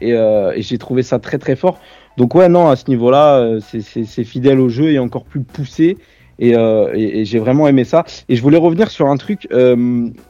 Et, 0.00 0.10
et 0.10 0.62
j'ai 0.62 0.78
trouvé 0.78 1.02
ça 1.02 1.18
très 1.18 1.38
très 1.38 1.56
fort. 1.56 1.78
Donc 2.16 2.34
ouais, 2.34 2.48
non, 2.48 2.68
à 2.68 2.76
ce 2.76 2.84
niveau-là, 2.88 3.58
c'est 3.60 4.24
fidèle 4.24 4.60
au 4.60 4.68
jeu 4.68 4.92
et 4.92 4.98
encore 4.98 5.24
plus 5.24 5.40
poussé. 5.40 5.96
Et, 6.40 6.50
et, 6.50 7.20
et 7.20 7.24
j'ai 7.24 7.40
vraiment 7.40 7.66
aimé 7.66 7.82
ça. 7.82 8.04
Et 8.28 8.36
je 8.36 8.42
voulais 8.42 8.58
revenir 8.58 8.90
sur 8.90 9.08
un 9.08 9.16
truc. 9.16 9.48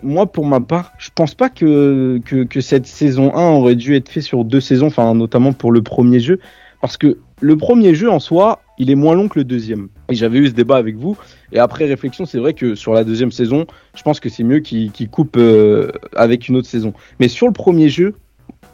moi, 0.03 0.27
pour 0.27 0.47
ma 0.47 0.61
part, 0.61 0.93
je 0.99 1.11
pense 1.15 1.35
pas 1.35 1.51
que, 1.51 2.19
que, 2.25 2.45
que 2.45 2.61
cette 2.63 2.87
saison 2.87 3.35
1 3.35 3.51
aurait 3.51 3.77
dû 3.77 3.95
être 3.95 4.09
fait 4.09 4.23
sur 4.23 4.45
deux 4.45 4.61
saisons, 4.61 4.87
enfin 4.87 5.15
notamment 5.15 5.53
pour 5.53 5.71
le 5.71 5.83
premier 5.83 6.21
jeu, 6.21 6.41
parce 6.81 6.97
que 6.97 7.19
le 7.41 7.57
premier 7.57 7.95
jeu 7.95 8.11
en 8.11 8.21
soi, 8.21 8.61
il 8.79 8.91
est 8.91 8.95
moins 8.95 9.15
long 9.15 9.29
que 9.29 9.39
le 9.39 9.45
deuxième. 9.45 9.89
Et 10.09 10.15
j'avais 10.15 10.39
eu 10.39 10.49
ce 10.49 10.53
débat 10.53 10.77
avec 10.77 10.97
vous. 10.97 11.17
Et 11.53 11.59
après 11.59 11.87
réflexion, 11.87 12.27
c'est 12.27 12.39
vrai 12.39 12.55
que 12.55 12.75
sur 12.75 12.93
la 12.93 13.05
deuxième 13.05 13.33
saison, 13.33 13.67
je 13.95 14.03
pense 14.03 14.21
que 14.21 14.29
c'est 14.29 14.45
mieux 14.45 14.61
qu'il 14.61 15.11
coupe 15.11 15.37
euh, 15.37 15.91
avec 16.15 16.49
une 16.49 16.57
autre 16.57 16.69
saison. 16.69 16.93
Mais 17.21 17.29
sur 17.29 17.47
le 17.47 17.53
premier 17.53 17.89
jeu, 17.89 18.15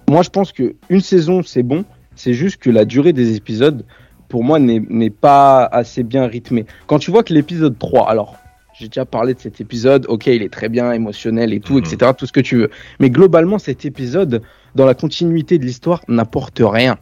moi 0.09 0.23
je 0.23 0.31
pense 0.31 0.53
que 0.53 0.75
une 0.89 1.01
saison 1.01 1.43
c'est 1.43 1.63
bon. 1.63 1.85
C'est 2.17 2.35
juste 2.35 2.59
que 2.59 2.71
la 2.71 2.85
durée 2.85 3.13
des 3.13 3.37
épisodes, 3.37 3.85
pour 4.29 4.45
moi, 4.45 4.59
n'est 4.59 5.11
pas 5.11 5.65
assez 5.65 6.05
bien 6.05 6.27
rythmée. 6.27 6.65
Quand 6.87 6.99
tu 6.99 7.11
vois 7.11 7.25
que 7.25 7.33
l'épisode 7.33 7.79
3, 7.79 8.09
alors 8.09 8.37
j'ai 8.79 8.89
déjà 8.89 9.05
parlé 9.05 9.35
de 9.35 9.39
cet 9.39 9.61
épisode, 9.61 10.07
ok, 10.09 10.27
il 10.27 10.43
est 10.43 10.53
très 10.53 10.69
bien 10.69 10.93
émotionnel 10.93 11.53
et 11.53 11.61
tout, 11.61 11.75
mhm. 11.75 11.85
etc., 11.85 12.13
tout 12.17 12.27
ce 12.27 12.33
que 12.33 12.41
tu 12.41 12.57
veux. 12.57 12.71
Mais 12.99 13.11
globalement, 13.11 13.59
cet 13.59 13.85
épisode, 13.85 14.43
dans 14.75 14.87
la 14.87 14.95
continuité 14.95 15.59
de 15.59 15.65
l'histoire, 15.65 16.03
n'apporte 16.09 16.61
rien 16.65 16.99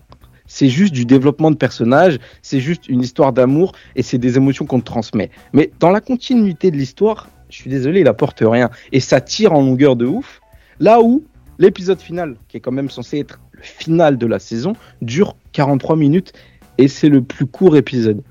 c'est 0.52 0.68
juste 0.68 0.92
du 0.92 1.06
développement 1.06 1.50
de 1.50 1.56
personnages, 1.56 2.18
c'est 2.42 2.60
juste 2.60 2.86
une 2.86 3.00
histoire 3.00 3.32
d'amour 3.32 3.72
et 3.96 4.02
c'est 4.02 4.18
des 4.18 4.36
émotions 4.36 4.66
qu'on 4.66 4.82
transmet. 4.82 5.30
Mais 5.54 5.70
dans 5.80 5.88
la 5.88 6.02
continuité 6.02 6.70
de 6.70 6.76
l'histoire, 6.76 7.30
je 7.48 7.56
suis 7.56 7.70
désolé, 7.70 8.00
il 8.00 8.06
apporte 8.06 8.42
rien. 8.42 8.68
Et 8.92 9.00
ça 9.00 9.22
tire 9.22 9.54
en 9.54 9.62
longueur 9.62 9.96
de 9.96 10.04
ouf. 10.04 10.42
Là 10.78 11.00
où 11.00 11.24
l'épisode 11.58 12.02
final, 12.02 12.36
qui 12.48 12.58
est 12.58 12.60
quand 12.60 12.70
même 12.70 12.90
censé 12.90 13.18
être 13.18 13.40
le 13.52 13.62
final 13.62 14.18
de 14.18 14.26
la 14.26 14.38
saison, 14.38 14.74
dure 15.00 15.36
43 15.52 15.96
minutes 15.96 16.34
et 16.76 16.86
c'est 16.86 17.08
le 17.08 17.22
plus 17.22 17.46
court 17.46 17.78
épisode. 17.78 18.22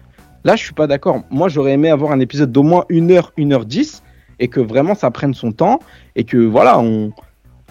Là, 0.44 0.56
je 0.56 0.64
suis 0.64 0.74
pas 0.76 0.86
d'accord. 0.86 1.24
Moi, 1.32 1.50
j'aurais 1.50 1.72
aimé 1.72 1.90
avoir 1.90 2.12
un 2.12 2.20
épisode 2.20 2.52
d'au 2.52 2.62
moins 2.62 2.86
1 2.92 3.10
heure, 3.10 3.34
1 3.40 3.52
heure 3.52 3.66
10 3.66 4.04
et 4.38 4.48
que 4.48 4.60
vraiment 4.60 4.94
ça 4.94 5.10
prenne 5.10 5.34
son 5.34 5.54
temps 5.54 5.80
et 6.16 6.24
que 6.24 6.38
voilà, 6.38 6.80
on, 6.80 7.14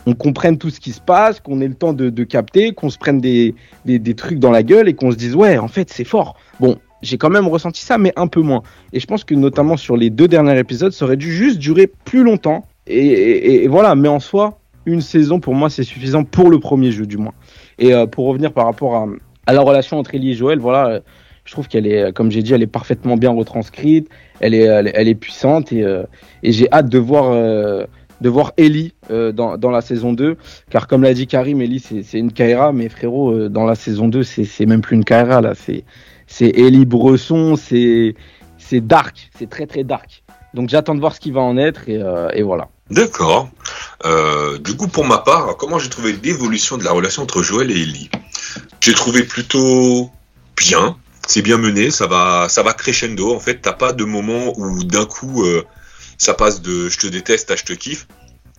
on 0.06 0.14
comprenne 0.14 0.58
tout 0.58 0.70
ce 0.70 0.80
qui 0.80 0.92
se 0.92 1.00
passe, 1.00 1.40
qu'on 1.40 1.60
ait 1.60 1.68
le 1.68 1.74
temps 1.74 1.92
de, 1.92 2.24
capter, 2.24 2.72
qu'on 2.72 2.90
se 2.90 2.98
prenne 2.98 3.20
des, 3.20 3.54
des, 3.84 4.14
trucs 4.14 4.38
dans 4.38 4.50
la 4.50 4.62
gueule 4.62 4.88
et 4.88 4.94
qu'on 4.94 5.10
se 5.10 5.16
dise 5.16 5.34
ouais, 5.34 5.58
en 5.58 5.68
fait, 5.68 5.90
c'est 5.90 6.04
fort. 6.04 6.36
Bon, 6.58 6.78
j'ai 7.02 7.18
quand 7.18 7.30
même 7.30 7.48
ressenti 7.48 7.82
ça, 7.82 7.98
mais 7.98 8.12
un 8.16 8.26
peu 8.26 8.40
moins. 8.40 8.62
Et 8.92 9.00
je 9.00 9.06
pense 9.06 9.24
que 9.24 9.34
notamment 9.34 9.76
sur 9.76 9.96
les 9.96 10.10
deux 10.10 10.28
derniers 10.28 10.58
épisodes, 10.58 10.92
ça 10.92 11.04
aurait 11.04 11.16
dû 11.16 11.32
juste 11.32 11.58
durer 11.58 11.90
plus 12.04 12.22
longtemps. 12.22 12.66
Et, 12.86 13.68
voilà, 13.68 13.94
mais 13.94 14.08
en 14.08 14.20
soi, 14.20 14.58
une 14.84 15.00
saison 15.00 15.38
pour 15.38 15.54
moi, 15.54 15.70
c'est 15.70 15.84
suffisant 15.84 16.24
pour 16.24 16.50
le 16.50 16.58
premier 16.58 16.90
jeu, 16.90 17.06
du 17.06 17.18
moins. 17.18 17.34
Et 17.78 17.94
euh, 17.94 18.06
pour 18.06 18.26
revenir 18.26 18.52
par 18.52 18.64
rapport 18.64 18.96
à, 18.96 19.06
à, 19.46 19.52
la 19.52 19.60
relation 19.60 19.98
entre 19.98 20.14
Ellie 20.14 20.32
et 20.32 20.34
Joël, 20.34 20.58
voilà, 20.58 20.88
euh, 20.88 21.00
je 21.44 21.52
trouve 21.52 21.68
qu'elle 21.68 21.86
est, 21.86 22.12
comme 22.12 22.30
j'ai 22.30 22.42
dit, 22.42 22.52
elle 22.52 22.62
est 22.62 22.66
parfaitement 22.66 23.16
bien 23.16 23.30
retranscrite, 23.30 24.08
elle 24.40 24.54
est, 24.54 24.64
elle, 24.64 25.08
est 25.08 25.14
puissante 25.14 25.72
et, 25.72 25.84
euh, 25.84 26.02
et 26.42 26.52
j'ai 26.52 26.70
hâte 26.72 26.88
de 26.88 26.98
voir 26.98 27.32
de 28.20 28.28
voir 28.28 28.52
Ellie 28.56 28.92
euh, 29.11 29.33
dans, 29.33 29.56
dans 29.56 29.70
la 29.70 29.80
saison 29.80 30.12
2. 30.12 30.37
Car 30.70 30.87
comme 30.87 31.02
l'a 31.02 31.14
dit 31.14 31.26
Karim, 31.26 31.61
Ellie 31.61 31.80
c'est 31.80 32.18
une 32.18 32.33
Kaira, 32.33 32.72
mais 32.72 32.88
frérot, 32.88 33.33
euh, 33.33 33.48
dans 33.48 33.64
la 33.64 33.74
saison 33.74 34.09
2, 34.09 34.22
c'est 34.22 34.66
même 34.66 34.80
plus 34.80 34.96
une 34.96 35.04
Kaira 35.04 35.40
là. 35.40 35.54
C'est 35.54 35.85
Ellie 36.40 36.87
Bresson, 36.87 37.56
c'est 37.56 38.14
dark, 38.72 39.30
c'est 39.38 39.48
très 39.48 39.66
très 39.66 39.85
dark. 39.85 40.22
Donc 40.54 40.68
j'attends 40.68 40.94
de 40.94 41.00
voir 41.00 41.14
ce 41.14 41.20
qui 41.20 41.30
va 41.30 41.40
en 41.40 41.56
être 41.56 41.88
et, 41.88 42.02
euh, 42.02 42.28
et 42.35 42.42
voilà. 42.42 42.68
D'accord. 42.90 43.48
Du 44.64 44.76
coup, 44.76 44.88
pour 44.88 45.04
ma 45.04 45.18
part, 45.18 45.56
comment 45.56 45.78
j'ai 45.78 45.88
trouvé 45.88 46.12
l'évolution 46.24 46.76
de 46.76 46.85
la 46.85 46.90
relation 46.90 47.22
entre 47.22 47.42
Joël 47.42 47.70
et 47.70 47.83
Ellie? 47.83 48.11
J'ai 48.80 48.94
trouvé 48.94 49.22
plutôt 49.22 50.11
bien. 50.56 50.96
C'est 51.28 51.42
bien 51.42 51.59
mené, 51.59 51.92
ça 51.92 52.09
va, 52.09 52.48
ça 52.48 52.64
va 52.64 52.72
crescendo. 52.72 53.33
En 53.33 53.38
fait, 53.38 53.61
t'as 53.62 53.74
pas 53.74 53.92
de 53.92 54.04
moment 54.04 54.52
où 54.56 54.83
d'un 54.83 55.04
coup 55.04 55.44
ça 56.20 56.35
passe 56.35 56.61
de 56.61 56.90
je 56.90 56.98
te 56.98 57.06
déteste 57.06 57.50
à 57.50 57.56
je 57.56 57.64
te 57.64 57.72
kiffe. 57.72 58.06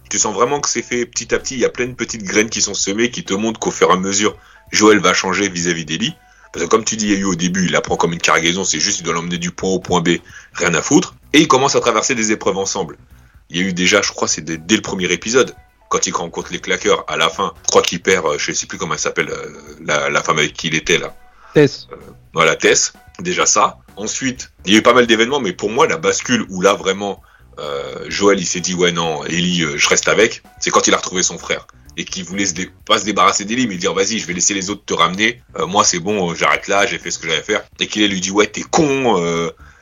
Tu 0.09 0.17
sens 0.17 0.33
vraiment 0.33 0.59
que 0.59 0.67
c'est 0.67 0.81
fait 0.81 1.05
petit 1.05 1.33
à 1.33 1.39
petit. 1.39 1.53
Il 1.53 1.59
y 1.59 1.65
a 1.65 1.69
plein 1.69 1.85
de 1.85 1.93
petites 1.93 2.23
graines 2.23 2.49
qui 2.49 2.61
sont 2.61 2.73
semées 2.73 3.11
qui 3.11 3.23
te 3.23 3.35
montrent 3.35 3.59
qu'au 3.59 3.69
fur 3.69 3.91
et 3.91 3.93
à 3.93 3.97
mesure, 3.97 4.35
Joël 4.71 4.99
va 4.99 5.13
changer 5.13 5.47
vis-à-vis 5.47 5.85
d'Ellie. 5.85 6.15
Parce 6.51 6.65
que 6.65 6.69
comme 6.69 6.83
tu 6.83 6.97
dis, 6.97 7.05
il 7.05 7.11
y 7.11 7.15
a 7.15 7.19
eu 7.19 7.23
au 7.23 7.35
début, 7.35 7.67
il 7.67 7.75
apprend 7.75 7.95
comme 7.95 8.13
une 8.13 8.19
cargaison, 8.19 8.65
c'est 8.65 8.79
juste 8.79 8.99
il 8.99 9.03
doit 9.03 9.13
l'emmener 9.13 9.37
du 9.37 9.51
point 9.51 9.69
A 9.69 9.73
au 9.73 9.79
point 9.79 10.01
B, 10.01 10.17
rien 10.53 10.73
à 10.73 10.81
foutre. 10.81 11.15
Et 11.33 11.39
ils 11.39 11.47
commencent 11.47 11.75
à 11.75 11.79
traverser 11.79 12.15
des 12.15 12.31
épreuves 12.31 12.57
ensemble. 12.57 12.97
Il 13.51 13.57
y 13.57 13.59
a 13.63 13.63
eu 13.63 13.73
déjà, 13.73 14.01
je 14.01 14.11
crois, 14.11 14.27
c'est 14.27 14.41
dès, 14.41 14.75
le 14.75 14.81
premier 14.81 15.11
épisode, 15.13 15.55
quand 15.89 16.07
il 16.07 16.15
rencontre 16.15 16.51
les 16.51 16.59
claqueurs 16.59 17.05
à 17.07 17.15
la 17.15 17.29
fin. 17.29 17.53
Je 17.63 17.69
crois 17.69 17.83
qu'il 17.83 18.01
perd, 18.01 18.25
euh, 18.25 18.37
je 18.39 18.51
sais 18.53 18.65
plus 18.65 18.79
comment 18.79 18.95
elle 18.95 18.99
s'appelle, 18.99 19.29
euh, 19.29 20.09
la, 20.09 20.23
femme 20.23 20.39
avec 20.39 20.53
qui 20.53 20.67
il 20.67 20.75
était 20.75 20.97
là. 20.97 21.15
Tess. 21.53 21.87
Euh, 21.91 21.95
voilà, 22.33 22.55
Tess. 22.55 22.93
Déjà 23.19 23.45
ça. 23.45 23.77
Ensuite, 23.97 24.51
il 24.65 24.73
y 24.73 24.75
a 24.75 24.79
eu 24.79 24.81
pas 24.81 24.93
mal 24.93 25.05
d'événements, 25.05 25.39
mais 25.39 25.53
pour 25.53 25.69
moi, 25.69 25.87
la 25.87 25.97
bascule 25.97 26.45
où 26.49 26.61
là 26.61 26.73
vraiment, 26.73 27.21
Joël 28.07 28.39
il 28.39 28.45
s'est 28.45 28.59
dit 28.59 28.73
ouais 28.73 28.91
non, 28.91 29.23
Ellie, 29.25 29.65
je 29.75 29.89
reste 29.89 30.07
avec, 30.07 30.41
c'est 30.59 30.71
quand 30.71 30.87
il 30.87 30.93
a 30.93 30.97
retrouvé 30.97 31.23
son 31.23 31.37
frère 31.37 31.67
et 31.97 32.05
qu'il 32.05 32.23
voulait 32.23 32.45
se 32.45 32.53
pas 32.85 32.99
se 32.99 33.05
débarrasser 33.05 33.45
d'Ellie, 33.45 33.67
mais 33.67 33.75
dire 33.75 33.93
vas-y, 33.93 34.17
je 34.17 34.25
vais 34.25 34.33
laisser 34.33 34.53
les 34.53 34.69
autres 34.69 34.83
te 34.85 34.93
ramener. 34.93 35.41
moi 35.67 35.83
c'est 35.83 35.99
bon, 35.99 36.33
j'arrête 36.33 36.67
là, 36.67 36.85
j'ai 36.85 36.97
fait 36.97 37.11
ce 37.11 37.19
que 37.19 37.27
j'avais 37.27 37.39
à 37.39 37.43
faire. 37.43 37.63
Et 37.79 37.87
qu'il 37.87 38.07
lui 38.09 38.21
dit 38.21 38.31
ouais 38.31 38.47
t'es 38.47 38.63
con, 38.63 39.19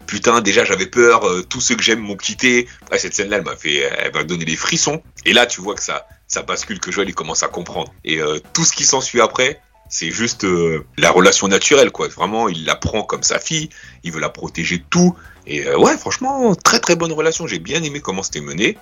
putain, 0.10 0.42
déjà 0.42 0.64
j'avais 0.64 0.88
peur, 0.88 1.24
euh, 1.28 1.44
tous 1.48 1.62
ceux 1.62 1.76
que 1.76 1.84
j'aime 1.84 2.00
m'ont 2.00 2.18
quitté. 2.18 2.68
cette 2.98 3.14
scène-là, 3.14 3.38
elle 3.38 3.44
m'a 3.44 3.56
fait, 3.56 3.76
elle 3.76 4.12
m'a 4.12 4.24
donné 4.24 4.44
des 4.44 4.56
frissons. 4.56 5.04
Et 5.26 5.34
là, 5.34 5.46
tu 5.46 5.62
vois 5.62 5.76
que 5.76 5.84
ça, 5.84 6.08
ça 6.28 6.42
bascule, 6.42 6.80
que 6.80 6.92
Joël 6.92 7.08
il 7.08 7.16
commence 7.16 7.44
à 7.44 7.48
comprendre. 7.48 7.94
Et 8.04 8.20
euh, 8.20 8.40
tout 8.54 8.66
ce 8.66 8.74
qui 8.74 8.86
s'ensuit 8.86 9.22
après, 9.22 9.62
c'est 9.88 10.10
juste 10.10 10.46
euh, 10.46 10.84
la 10.98 11.12
relation 11.12 11.48
naturelle, 11.48 11.92
quoi. 11.92 12.08
Vraiment, 12.08 12.50
il 12.50 12.66
la 12.66 12.76
prend 12.76 13.04
comme 13.04 13.24
sa 13.24 13.40
fille, 13.40 13.70
il 14.04 14.12
veut 14.12 14.20
la 14.20 14.30
protéger 14.30 14.80
de 14.80 14.84
tout. 14.90 15.16
Et 15.50 15.68
ouais, 15.76 15.98
franchement, 15.98 16.54
très 16.56 16.80
très 16.80 16.96
bonne 16.96 17.12
relation. 17.12 17.48
J'ai 17.48 17.60
bien 17.60 17.82
aimé 17.84 18.00
comment 18.02 18.24
c'était 18.24 18.40
mené. 18.42 18.78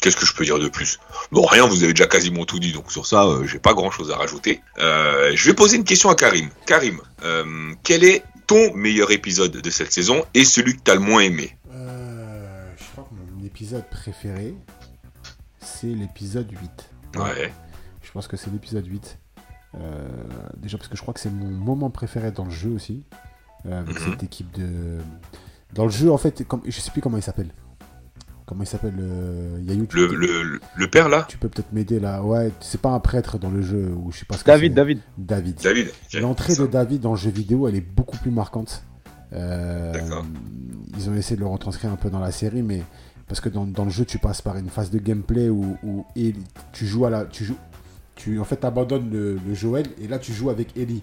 Qu'est-ce 0.00 0.16
que 0.16 0.26
je 0.26 0.34
peux 0.34 0.44
dire 0.44 0.58
de 0.58 0.68
plus? 0.68 1.00
Bon, 1.32 1.44
rien, 1.46 1.66
vous 1.66 1.82
avez 1.82 1.92
déjà 1.94 2.06
quasiment 2.06 2.44
tout 2.44 2.58
dit, 2.58 2.72
donc 2.72 2.92
sur 2.92 3.06
ça, 3.06 3.26
j'ai 3.46 3.58
pas 3.58 3.74
grand 3.74 3.90
chose 3.90 4.10
à 4.10 4.16
rajouter. 4.16 4.60
je 4.78 5.44
vais 5.46 5.54
poser 5.54 5.76
une 5.76 5.84
question 5.84 6.10
à 6.10 6.14
Karim. 6.14 6.50
Karim, 6.66 7.00
quel 7.82 8.04
est 8.04 8.22
ton 8.48 8.72
meilleur 8.74 9.10
épisode 9.10 9.52
de 9.52 9.70
cette 9.70 9.92
saison 9.92 10.24
et 10.34 10.44
celui 10.44 10.74
que 10.76 10.82
tu 10.82 10.90
as 10.90 10.94
le 10.94 11.00
moins 11.00 11.20
aimé? 11.20 11.56
Euh, 11.70 12.72
Je 12.78 12.84
crois 12.92 13.04
que 13.04 13.14
mon 13.14 13.44
épisode 13.44 13.84
préféré, 13.90 14.54
c'est 15.60 15.86
l'épisode 15.88 16.50
8. 16.50 17.20
Ouais. 17.20 17.52
Je 18.02 18.10
pense 18.10 18.26
que 18.26 18.36
c'est 18.38 18.50
l'épisode 18.50 18.86
8. 18.86 19.18
Euh, 19.74 20.08
déjà 20.56 20.78
parce 20.78 20.88
que 20.88 20.96
je 20.96 21.02
crois 21.02 21.12
que 21.12 21.20
c'est 21.20 21.30
mon 21.30 21.50
moment 21.50 21.90
préféré 21.90 22.32
dans 22.32 22.46
le 22.46 22.50
jeu 22.50 22.70
aussi. 22.70 23.04
Euh, 23.66 23.80
avec 23.80 24.00
mhm. 24.00 24.10
cette 24.10 24.22
équipe 24.22 24.50
de... 24.56 24.98
Dans 25.74 25.84
le 25.84 25.90
jeu, 25.90 26.10
en 26.10 26.18
fait, 26.18 26.46
comme... 26.46 26.62
je 26.64 26.80
sais 26.80 26.90
plus 26.90 27.00
comment 27.00 27.16
il 27.16 27.22
s'appelle. 27.22 27.48
Comment 28.46 28.62
il 28.62 28.66
s'appelle 28.66 28.94
euh, 28.98 29.58
le, 29.92 30.60
le, 30.76 30.88
père 30.88 31.10
là 31.10 31.26
Tu 31.28 31.36
peux 31.36 31.50
peut-être 31.50 31.70
m'aider 31.74 32.00
là. 32.00 32.22
Ouais, 32.22 32.50
c'est 32.60 32.80
pas 32.80 32.88
un 32.88 32.98
prêtre 32.98 33.36
dans 33.36 33.50
le 33.50 33.60
jeu 33.60 33.92
ou 33.94 34.10
je 34.10 34.20
sais 34.20 34.24
pas 34.24 34.38
ce 34.38 34.44
David, 34.44 34.72
David. 34.72 35.00
David. 35.18 35.60
David. 35.62 35.88
L'entrée 36.14 36.56
de 36.56 36.66
David 36.66 37.02
dans 37.02 37.10
le 37.10 37.18
jeu 37.18 37.30
vidéo, 37.30 37.68
elle 37.68 37.74
est 37.74 37.82
beaucoup 37.82 38.16
plus 38.16 38.30
marquante. 38.30 38.84
Euh, 39.34 39.92
ils 40.96 41.10
ont 41.10 41.14
essayé 41.14 41.36
de 41.36 41.42
le 41.42 41.46
retranscrire 41.46 41.92
un 41.92 41.96
peu 41.96 42.08
dans 42.08 42.20
la 42.20 42.32
série, 42.32 42.62
mais 42.62 42.82
parce 43.26 43.40
que 43.40 43.50
dans, 43.50 43.84
le 43.84 43.90
jeu, 43.90 44.06
tu 44.06 44.18
passes 44.18 44.40
par 44.40 44.56
une 44.56 44.70
phase 44.70 44.90
de 44.90 44.98
gameplay 44.98 45.50
où, 45.50 45.76
tu 46.72 46.86
joues 46.86 47.04
à 47.04 47.10
la, 47.10 47.26
tu 47.26 47.44
joues, 47.44 47.58
tu 48.14 48.38
en 48.40 48.44
fait 48.44 48.64
abandonnes 48.64 49.10
le, 49.10 49.34
le 49.34 49.54
Joël 49.54 49.86
et 50.00 50.08
là 50.08 50.18
tu 50.18 50.32
joues 50.32 50.48
avec 50.48 50.74
Ellie. 50.74 51.02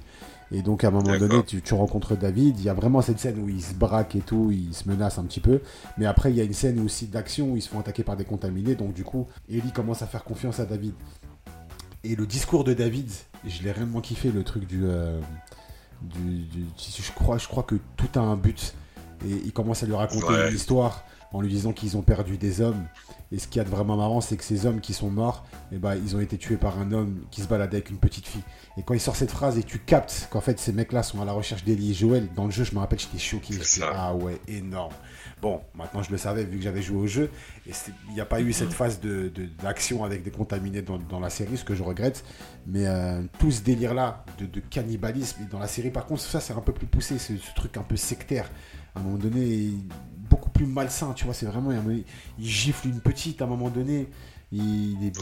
Et 0.56 0.62
donc 0.62 0.86
à 0.86 0.88
un 0.88 0.92
moment 0.92 1.18
donné, 1.18 1.44
tu, 1.44 1.74
rencontres 1.74 2.16
David. 2.16 2.58
Il 2.60 2.66
y 2.66 2.70
a 2.70 2.74
vraiment 2.74 3.02
cette 3.02 3.20
scène 3.20 3.44
où 3.44 3.50
il 3.50 3.62
se 3.62 3.74
braque 3.74 4.16
et 4.16 4.22
tout, 4.22 4.52
il 4.52 4.74
se 4.74 4.88
menace 4.88 5.20
un 5.20 5.26
petit 5.26 5.42
peu. 5.42 5.60
Mais 5.98 6.06
après, 6.06 6.32
il 6.32 6.38
y 6.38 6.40
a 6.40 6.46
une 6.46 6.54
scène 6.54 6.80
aussi 6.80 7.08
d'action 7.08 7.52
où 7.52 7.58
ils 7.58 7.62
se 7.62 7.68
font 7.68 7.82
attaquer 7.82 8.04
par 8.04 8.16
des 8.16 8.24
contaminés. 8.24 8.76
Donc 8.76 8.94
du 8.94 9.04
coup, 9.04 9.28
Ellie 9.50 9.74
commence 9.74 10.02
à 10.02 10.08
faire 10.08 10.24
confiance 10.24 10.62
à 10.62 10.66
David. 10.66 10.94
Et 12.06 12.16
le 12.16 12.26
discours 12.26 12.64
de 12.64 12.74
David, 12.74 13.12
je 13.46 13.64
l'ai 13.64 13.72
réellement 13.74 14.00
kiffé, 14.00 14.32
le 14.32 14.46
truc 14.46 14.66
du, 14.66 14.86
euh, 14.86 15.20
du, 16.02 16.46
je 16.80 17.12
crois, 17.12 17.38
je 17.38 17.50
crois 17.50 17.64
que 17.64 17.76
tout 17.98 18.18
a 18.18 18.22
un 18.22 18.38
but. 18.38 18.76
Et 19.26 19.32
il 19.44 19.52
commence 19.52 19.84
à 19.84 19.88
lui 19.88 19.96
raconter 19.96 20.48
une 20.48 20.56
histoire 20.56 21.04
en 21.34 21.42
lui 21.42 21.50
disant 21.50 21.74
qu'ils 21.74 21.98
ont 21.98 22.02
perdu 22.02 22.38
des 22.38 22.62
hommes. 22.62 22.82
Et 23.32 23.40
ce 23.40 23.48
qui 23.48 23.60
est 23.60 23.64
vraiment 23.64 23.98
marrant, 23.98 24.22
c'est 24.22 24.38
que 24.38 24.44
ces 24.44 24.66
hommes 24.66 24.80
qui 24.80 24.94
sont 24.94 25.10
morts, 25.10 25.46
eh 25.72 25.78
ben, 25.78 25.96
ils 25.96 26.16
ont 26.16 26.20
été 26.20 26.38
tués 26.38 26.58
par 26.58 26.80
un 26.80 26.92
homme 26.92 27.22
qui 27.32 27.42
se 27.42 27.48
baladait 27.48 27.78
avec 27.78 27.90
une 27.90 27.98
petite 27.98 28.28
fille. 28.28 28.44
Et 28.78 28.84
quand 28.84 28.94
il 28.94 29.00
sort 29.00 29.16
cette 29.16 29.32
phrase 29.32 29.58
et 29.58 29.64
tu 29.64 29.80
captes 29.80 30.28
qu'en 30.32 30.42
fait 30.42 30.60
ces 30.60 30.72
mecs-là 30.72 31.02
sont 31.04 31.22
à 31.22 31.26
la 31.26 31.32
recherche 31.32 31.64
d'Elie 31.64 31.92
et 31.92 31.94
Joël, 31.94 32.30
dans 32.36 32.46
le 32.46 32.52
jeu, 32.52 32.64
je 32.64 32.74
me 32.74 32.80
rappelle, 32.80 33.00
j'étais 33.00 33.18
choqué. 33.18 33.56
ah 33.82 34.14
ouais, 34.14 34.40
énorme. 34.48 34.94
Bon, 35.42 35.62
maintenant 35.74 36.04
je 36.04 36.12
le 36.12 36.18
savais 36.18 36.44
vu 36.44 36.58
que 36.58 36.64
j'avais 36.64 36.82
joué 36.82 36.98
au 36.98 37.08
jeu. 37.08 37.30
Et 37.68 37.72
il 38.10 38.14
n'y 38.14 38.22
a 38.22 38.26
pas 38.26 38.42
eu 38.42 38.54
cette 38.54 38.74
phase 38.74 39.00
d'action 39.62 40.00
de, 40.00 40.06
avec 40.06 40.24
des 40.24 40.32
contaminés 40.32 40.82
dans, 40.82 41.20
la 41.20 41.30
série, 41.30 41.58
ce 41.58 41.64
que 41.64 41.76
je 41.76 41.84
regrette. 41.84 42.24
Mais 42.68 42.88
euh, 42.88 43.22
tout 43.40 43.52
ce 43.52 43.62
délire-là 43.62 44.24
de, 44.40 44.60
cannibalisme, 44.60 45.44
et 45.44 45.52
dans 45.52 45.60
la 45.60 45.68
série, 45.68 45.90
par 45.90 46.06
contre, 46.06 46.22
ça 46.22 46.40
c'est 46.40 46.54
un 46.54 46.62
peu 46.62 46.74
plus 46.74 46.88
poussé, 46.88 47.18
ce, 47.18 47.38
ce 47.38 47.54
truc 47.56 47.78
un 47.78 47.84
peu 47.84 47.96
sectaire. 47.96 48.50
À 48.94 49.00
un 49.00 49.04
moment 49.04 49.18
donné, 49.18 49.72
beaucoup 50.30 50.50
plus 50.50 50.66
malsain, 50.66 51.14
tu 51.14 51.26
vois. 51.26 51.34
C'est 51.34 51.46
vraiment. 51.46 51.72
Il 51.72 52.46
gifle 52.46 52.88
une 52.88 53.00
petite 53.00 53.42
à 53.42 53.46
un 53.46 53.48
moment 53.48 53.70
donné. 53.70 54.08
Il 54.52 54.98
est. 55.04 55.14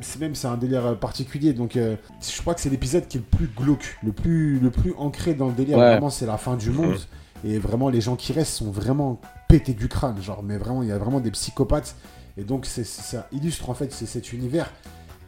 c'est 0.00 0.20
même 0.20 0.34
c'est 0.34 0.46
un 0.46 0.56
délire 0.56 0.98
particulier 0.98 1.52
donc 1.52 1.76
euh, 1.76 1.96
je 2.22 2.40
crois 2.40 2.54
que 2.54 2.60
c'est 2.60 2.70
l'épisode 2.70 3.06
qui 3.06 3.18
est 3.18 3.20
le 3.20 3.36
plus 3.36 3.48
glauque 3.48 3.98
le 4.02 4.12
plus 4.12 4.58
le 4.58 4.70
plus 4.70 4.94
ancré 4.96 5.34
dans 5.34 5.48
le 5.48 5.52
délire 5.52 5.78
vraiment 5.78 6.10
c'est 6.10 6.26
la 6.26 6.38
fin 6.38 6.56
du 6.56 6.70
monde 6.70 6.98
et 7.44 7.58
vraiment 7.58 7.88
les 7.88 8.00
gens 8.00 8.16
qui 8.16 8.32
restent 8.32 8.54
sont 8.54 8.70
vraiment 8.70 9.20
pétés 9.48 9.74
du 9.74 9.88
crâne 9.88 10.22
genre 10.22 10.42
mais 10.42 10.56
vraiment 10.56 10.82
il 10.82 10.88
y 10.88 10.92
a 10.92 10.98
vraiment 10.98 11.20
des 11.20 11.30
psychopathes 11.32 11.96
et 12.36 12.44
donc 12.44 12.66
c'est 12.66 12.84
ça 12.84 13.28
illustre 13.32 13.68
en 13.68 13.74
fait 13.74 13.92
c'est 13.92 14.06
cet 14.06 14.32
univers 14.32 14.70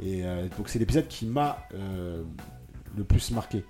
et 0.00 0.24
euh, 0.24 0.46
donc 0.56 0.68
c'est 0.68 0.78
l'épisode 0.78 1.08
qui 1.08 1.26
m'a 1.26 1.58
euh, 1.74 2.22
le 2.96 3.04
plus 3.04 3.30
marqué 3.32 3.64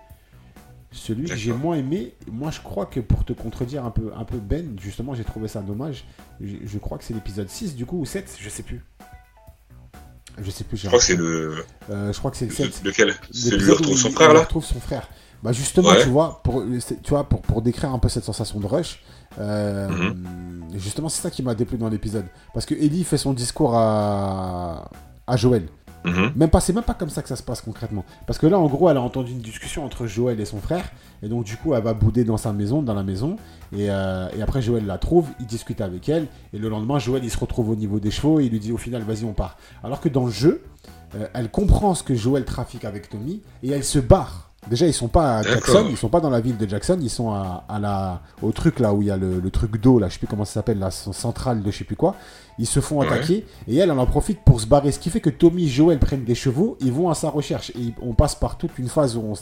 celui 0.97 1.29
que 1.29 1.37
j'ai 1.37 1.53
moins 1.53 1.77
aimé, 1.77 2.15
moi 2.31 2.51
je 2.51 2.61
crois 2.61 2.87
que 2.87 3.01
pour 3.01 3.25
te 3.25 3.33
contredire 3.33 3.85
un 3.85 3.91
peu, 3.91 4.13
un 4.17 4.25
peu 4.25 4.39
Ben, 4.39 4.77
justement 4.81 5.15
j'ai 5.15 5.25
trouvé 5.25 5.49
ça 5.49 5.61
dommage. 5.61 6.05
Je, 6.41 6.79
crois 6.79 6.99
que 6.99 7.05
c'est 7.05 7.15
l'épisode 7.15 7.49
6 7.49 7.77
du 7.77 7.87
coup 7.87 7.99
ou 7.99 8.05
7, 8.05 8.37
je 8.41 8.49
sais 8.49 8.63
plus. 8.63 8.83
Je 10.39 10.51
sais 10.51 10.65
plus. 10.65 10.77
Je 10.77 10.87
crois 10.87 10.99
que 10.99 11.05
c'est 11.05 11.17
le. 11.17 11.65
Euh, 11.91 12.13
je 12.13 12.19
crois 12.19 12.31
que 12.31 12.37
c'est 12.37 12.47
le 12.47 12.53
7. 12.53 12.83
Lequel 12.85 13.15
Celui 13.31 13.71
où 13.71 13.75
retrouve 13.75 13.97
son 13.97 14.11
frère 14.11 14.35
là 14.35 14.41
retrouve 14.41 14.65
son 14.65 14.81
frère. 14.81 15.09
Bah 15.43 15.53
justement, 15.53 15.95
tu 16.03 16.09
vois, 16.09 16.41
pour, 16.43 16.65
tu 17.03 17.11
vois 17.11 17.25
pour, 17.25 17.43
pour, 17.43 17.63
décrire 17.63 17.93
un 17.93 17.99
peu 17.99 18.09
cette 18.09 18.25
sensation 18.25 18.59
de 18.59 18.67
rush, 18.67 19.03
euh, 19.39 19.87
mhm. 19.89 20.71
justement 20.75 21.11
c'est 21.11 21.21
ça 21.21 21.31
qui 21.31 21.43
m'a 21.43 21.55
déplu 21.55 21.77
dans 21.77 21.89
l'épisode. 21.89 22.25
Parce 22.55 22.65
que 22.67 22.75
Ellie 22.75 23.05
fait 23.05 23.19
son 23.19 23.33
discours 23.33 23.77
à, 23.77 24.91
à 25.27 25.37
Joël. 25.37 25.69
Même 26.37 26.51
pas, 26.51 26.61
c'est 26.61 26.73
même 26.73 26.85
pas 26.85 26.95
comme 26.95 27.11
ça 27.11 27.23
que 27.23 27.29
ça 27.29 27.37
se 27.37 27.43
passe 27.43 27.61
concrètement. 27.61 28.05
Parce 28.27 28.39
que 28.39 28.47
là, 28.47 28.59
en 28.59 28.67
gros, 28.67 28.89
elle 28.91 28.97
a 28.97 29.01
entendu 29.01 29.33
une 29.33 29.41
discussion 29.41 29.85
entre 29.85 30.07
Joël 30.07 30.41
et 30.41 30.45
son 30.45 30.61
frère, 30.61 30.91
et 31.23 31.29
donc 31.29 31.45
du 31.45 31.57
coup, 31.57 31.75
elle 31.75 31.83
va 31.83 31.95
bouder 31.95 32.25
dans 32.25 32.37
sa 32.37 32.53
maison, 32.53 32.83
dans 32.83 32.95
la 32.95 33.03
maison, 33.03 33.37
et, 33.73 33.91
euh, 33.91 34.29
après 34.43 34.63
Joël 34.63 34.87
la 34.87 34.99
trouve, 34.99 35.29
il 35.41 35.47
discute 35.47 35.81
avec 35.81 36.09
elle, 36.09 36.27
et 36.53 36.59
le 36.59 36.69
lendemain, 36.69 36.99
Joël 36.99 37.25
il 37.25 37.31
se 37.31 37.39
retrouve 37.39 37.71
au 37.71 37.77
niveau 37.77 38.01
des 38.01 38.11
chevaux, 38.11 38.41
et 38.41 38.45
il 38.45 38.53
lui 38.53 38.61
dit 38.61 38.73
au 38.73 38.79
final, 38.79 39.03
vas-y, 39.03 39.25
on 39.25 39.33
part. 39.33 39.57
Alors 39.83 40.01
que 40.01 40.09
dans 40.09 40.25
le 40.25 40.33
jeu, 40.33 40.63
euh, 41.15 41.27
elle 41.35 41.51
comprend 41.51 41.95
ce 41.95 42.03
que 42.03 42.15
Joël 42.15 42.45
trafique 42.45 42.85
avec 42.85 43.09
Tommy, 43.09 43.43
et 43.63 43.71
elle 43.71 43.85
se 43.85 43.99
barre. 43.99 44.46
Déjà, 44.69 44.87
ils 44.87 44.93
sont 44.93 45.09
pas 45.09 45.39
à 45.39 45.43
Jackson, 45.43 45.87
ils 45.89 45.97
sont 45.97 46.09
pas 46.09 46.21
dans 46.21 46.31
la 46.31 46.41
ville 46.41 46.57
de 46.57 46.69
Jackson, 46.69 46.99
ils 47.01 47.11
sont 47.11 47.31
à, 47.31 47.79
la, 47.81 48.21
au 48.43 48.51
truc 48.53 48.81
là 48.81 48.93
où 48.93 49.03
il 49.03 49.09
y 49.09 49.11
a 49.11 49.17
le, 49.17 49.51
truc 49.51 49.81
d'eau, 49.81 49.99
là, 49.99 50.09
je 50.09 50.15
sais 50.15 50.19
plus 50.19 50.27
comment 50.27 50.45
ça 50.45 50.55
s'appelle, 50.55 50.79
la 50.79 50.91
centrale 50.91 51.63
de 51.63 51.71
je 51.71 51.79
sais 51.79 51.85
plus 51.85 51.97
quoi. 51.97 52.17
Ils 52.59 52.67
se 52.67 52.81
font 52.81 53.01
attaquer 53.03 53.45
et 53.69 53.77
elle, 53.77 53.91
elle 53.91 53.99
en 53.99 54.07
profite 54.07 54.41
pour 54.41 54.61
se 54.61 54.67
barrer. 54.67 54.91
Ce 54.91 54.99
qui 54.99 55.11
fait 55.11 55.21
que 55.21 55.29
Tommy 55.29 55.65
et 55.65 55.69
Joel 55.69 55.99
prennent 55.99 56.25
des 56.25 56.35
chevaux, 56.35 56.79
ils 56.81 56.91
vont 56.93 57.11
à 57.11 57.15
sa 57.15 57.29
recherche. 57.29 57.71
Et 57.71 57.93
on 58.01 58.15
passe 58.15 58.35
par 58.35 58.57
toute 58.57 58.79
une 58.79 58.89
phase 58.89 59.17
où 59.17 59.21
on 59.21 59.35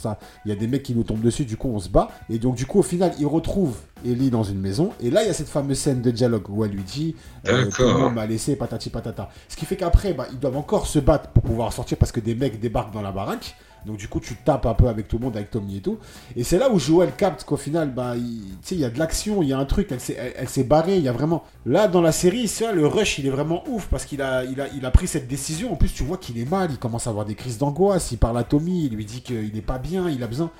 il 0.45 0.49
y 0.49 0.51
a 0.51 0.55
des 0.55 0.67
mecs 0.67 0.83
qui 0.83 0.93
nous 0.93 1.03
tombent 1.03 1.21
dessus, 1.21 1.45
du 1.45 1.55
coup 1.55 1.69
on 1.69 1.79
se 1.79 1.89
bat. 1.89 2.09
Et 2.29 2.39
donc, 2.39 2.55
du 2.55 2.65
coup, 2.65 2.79
au 2.79 2.83
final, 2.83 3.13
ils 3.17 3.25
retrouvent 3.25 3.77
Ellie 4.05 4.29
dans 4.29 4.43
une 4.43 4.59
maison. 4.59 4.91
Et 5.01 5.09
là, 5.09 5.23
il 5.23 5.27
y 5.27 5.29
a 5.29 5.33
cette 5.33 5.47
fameuse 5.47 5.79
scène 5.79 6.01
de 6.01 6.11
dialogue 6.11 6.49
où 6.49 6.65
elle 6.65 6.71
lui 6.71 6.83
dit 6.83 7.15
euh, 7.47 8.09
m'a 8.09 8.25
laissé, 8.25 8.55
patati 8.55 8.89
patata. 8.89 9.29
Ce 9.47 9.55
qui 9.55 9.65
fait 9.65 9.77
qu'après, 9.77 10.13
bah, 10.13 10.27
ils 10.31 10.39
doivent 10.39 10.57
encore 10.57 10.87
se 10.87 10.99
battre 10.99 11.29
pour 11.29 11.43
pouvoir 11.43 11.71
sortir 11.71 11.97
parce 11.97 12.11
que 12.11 12.19
des 12.19 12.35
mecs 12.35 12.59
débarquent 12.59 12.93
dans 12.93 13.01
la 13.01 13.11
baraque. 13.11 13.55
Donc 13.85 13.97
du 13.97 14.07
coup, 14.07 14.19
tu 14.19 14.35
tapes 14.35 14.65
un 14.65 14.73
peu 14.73 14.87
avec 14.87 15.07
tout 15.07 15.17
le 15.17 15.25
monde, 15.25 15.35
avec 15.35 15.51
Tommy 15.51 15.77
et 15.77 15.81
tout. 15.81 15.99
Et 16.35 16.43
c'est 16.43 16.57
là 16.57 16.69
où 16.69 16.79
Joël 16.79 17.11
capte 17.15 17.43
qu'au 17.43 17.57
final, 17.57 17.93
bah, 17.93 18.15
il, 18.15 18.41
il 18.71 18.79
y 18.79 18.85
a 18.85 18.89
de 18.89 18.97
l'action, 18.97 19.43
il 19.43 19.49
y 19.49 19.53
a 19.53 19.57
un 19.57 19.65
truc, 19.65 19.87
elle 19.91 19.99
s'est, 19.99 20.17
elle, 20.35 20.49
s'est 20.49 20.63
barrée, 20.63 20.97
il 20.97 21.03
y 21.03 21.07
a 21.07 21.11
vraiment... 21.11 21.43
Là, 21.65 21.87
dans 21.87 22.01
la 22.01 22.11
série, 22.11 22.47
ça, 22.47 22.71
le 22.71 22.87
rush, 22.87 23.19
il 23.19 23.27
est 23.27 23.31
vraiment 23.31 23.63
ouf 23.67 23.87
parce 23.87 24.05
qu'il 24.05 24.21
a, 24.21 24.43
il 24.43 24.59
a, 24.59 24.67
il 24.75 24.85
a 24.85 24.91
pris 24.91 25.07
cette 25.07 25.27
décision. 25.27 25.73
En 25.73 25.75
plus, 25.75 25.93
tu 25.93 26.03
vois 26.03 26.17
qu'il 26.17 26.39
est 26.39 26.49
mal, 26.49 26.69
il 26.71 26.77
commence 26.77 27.07
à 27.07 27.11
avoir 27.11 27.25
des 27.25 27.35
crises 27.35 27.57
d'angoisse, 27.57 28.11
il 28.11 28.17
parle 28.17 28.37
à 28.37 28.43
Tommy, 28.43 28.85
il 28.85 28.95
lui 28.95 29.05
dit 29.05 29.21
qu'il 29.21 29.53
n'est 29.53 29.61
pas 29.61 29.77
bien, 29.77 30.09
il 30.09 30.23
a 30.23 30.27
besoin... 30.27 30.51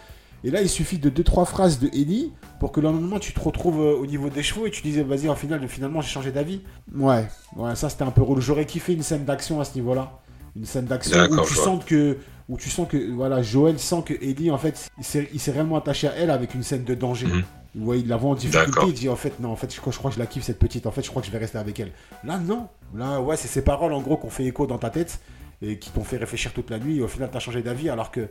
Et 0.43 0.51
là, 0.51 0.61
il 0.61 0.69
suffit 0.69 0.99
de 0.99 1.09
2-3 1.09 1.45
phrases 1.47 1.79
de 1.79 1.87
Ellie 1.87 2.31
pour 2.59 2.71
que 2.71 2.79
le 2.79 2.87
lendemain, 2.87 3.17
tu 3.17 3.33
te 3.33 3.39
retrouves 3.39 3.81
euh, 3.81 3.95
au 3.95 4.05
niveau 4.05 4.29
des 4.29 4.43
chevaux 4.43 4.67
et 4.67 4.69
tu 4.69 4.83
disais, 4.83 5.01
vas-y, 5.01 5.27
en 5.27 5.35
final, 5.35 5.67
finalement, 5.67 6.01
j'ai 6.01 6.09
changé 6.09 6.31
d'avis. 6.31 6.61
Ouais, 6.93 7.27
ouais, 7.55 7.75
ça 7.75 7.89
c'était 7.89 8.03
un 8.03 8.11
peu 8.11 8.21
relou. 8.21 8.41
J'aurais 8.41 8.67
kiffé 8.67 8.93
une 8.93 9.01
scène 9.01 9.25
d'action 9.25 9.59
à 9.59 9.65
ce 9.65 9.73
niveau-là. 9.73 10.19
Une 10.55 10.65
scène 10.65 10.85
d'action 10.85 11.17
où 11.31 11.45
tu 11.45 11.55
sens 11.55 11.83
que 11.83 12.17
où 12.47 12.57
tu 12.57 12.69
sens 12.69 12.87
que 12.87 13.11
voilà 13.11 13.41
Joël 13.41 13.79
sent 13.79 14.03
que 14.05 14.13
Ellie 14.13 14.51
en 14.51 14.57
fait 14.57 14.89
il 14.97 15.03
s'est 15.39 15.51
réellement 15.51 15.77
attaché 15.77 16.07
à 16.07 16.13
elle 16.15 16.29
avec 16.29 16.53
une 16.53 16.63
scène 16.63 16.83
de 16.83 16.93
danger. 16.93 17.27
Mmh. 17.27 17.93
il 17.95 18.07
la 18.07 18.17
voit 18.17 18.31
en 18.31 18.35
difficulté, 18.35 18.81
il 18.87 18.93
dit 18.93 19.09
en 19.09 19.15
fait 19.15 19.39
non 19.39 19.49
en 19.49 19.55
fait 19.55 19.73
je 19.73 19.79
crois, 19.79 19.91
je 19.91 19.97
crois 19.97 20.11
que 20.11 20.15
je 20.15 20.19
la 20.19 20.27
kiffe 20.27 20.43
cette 20.43 20.59
petite 20.59 20.85
en 20.85 20.91
fait 20.91 21.01
je 21.01 21.09
crois 21.09 21.21
que 21.21 21.27
je 21.27 21.31
vais 21.31 21.39
rester 21.39 21.57
avec 21.57 21.79
elle. 21.79 21.91
Là 22.23 22.37
non, 22.37 22.67
là 22.93 23.21
ouais 23.21 23.37
c'est 23.37 23.47
ces 23.47 23.63
paroles 23.63 23.93
en 23.93 24.01
gros 24.01 24.17
qu'on 24.17 24.29
fait 24.29 24.45
écho 24.45 24.67
dans 24.67 24.77
ta 24.77 24.89
tête 24.89 25.19
et 25.61 25.79
qui 25.79 25.89
t'ont 25.89 26.03
fait 26.03 26.17
réfléchir 26.17 26.53
toute 26.53 26.69
la 26.69 26.79
nuit 26.79 26.97
et 26.97 27.01
au 27.01 27.07
final 27.07 27.29
t'as 27.31 27.39
changé 27.39 27.61
d'avis 27.61 27.89
alors 27.89 28.11
que 28.11 28.29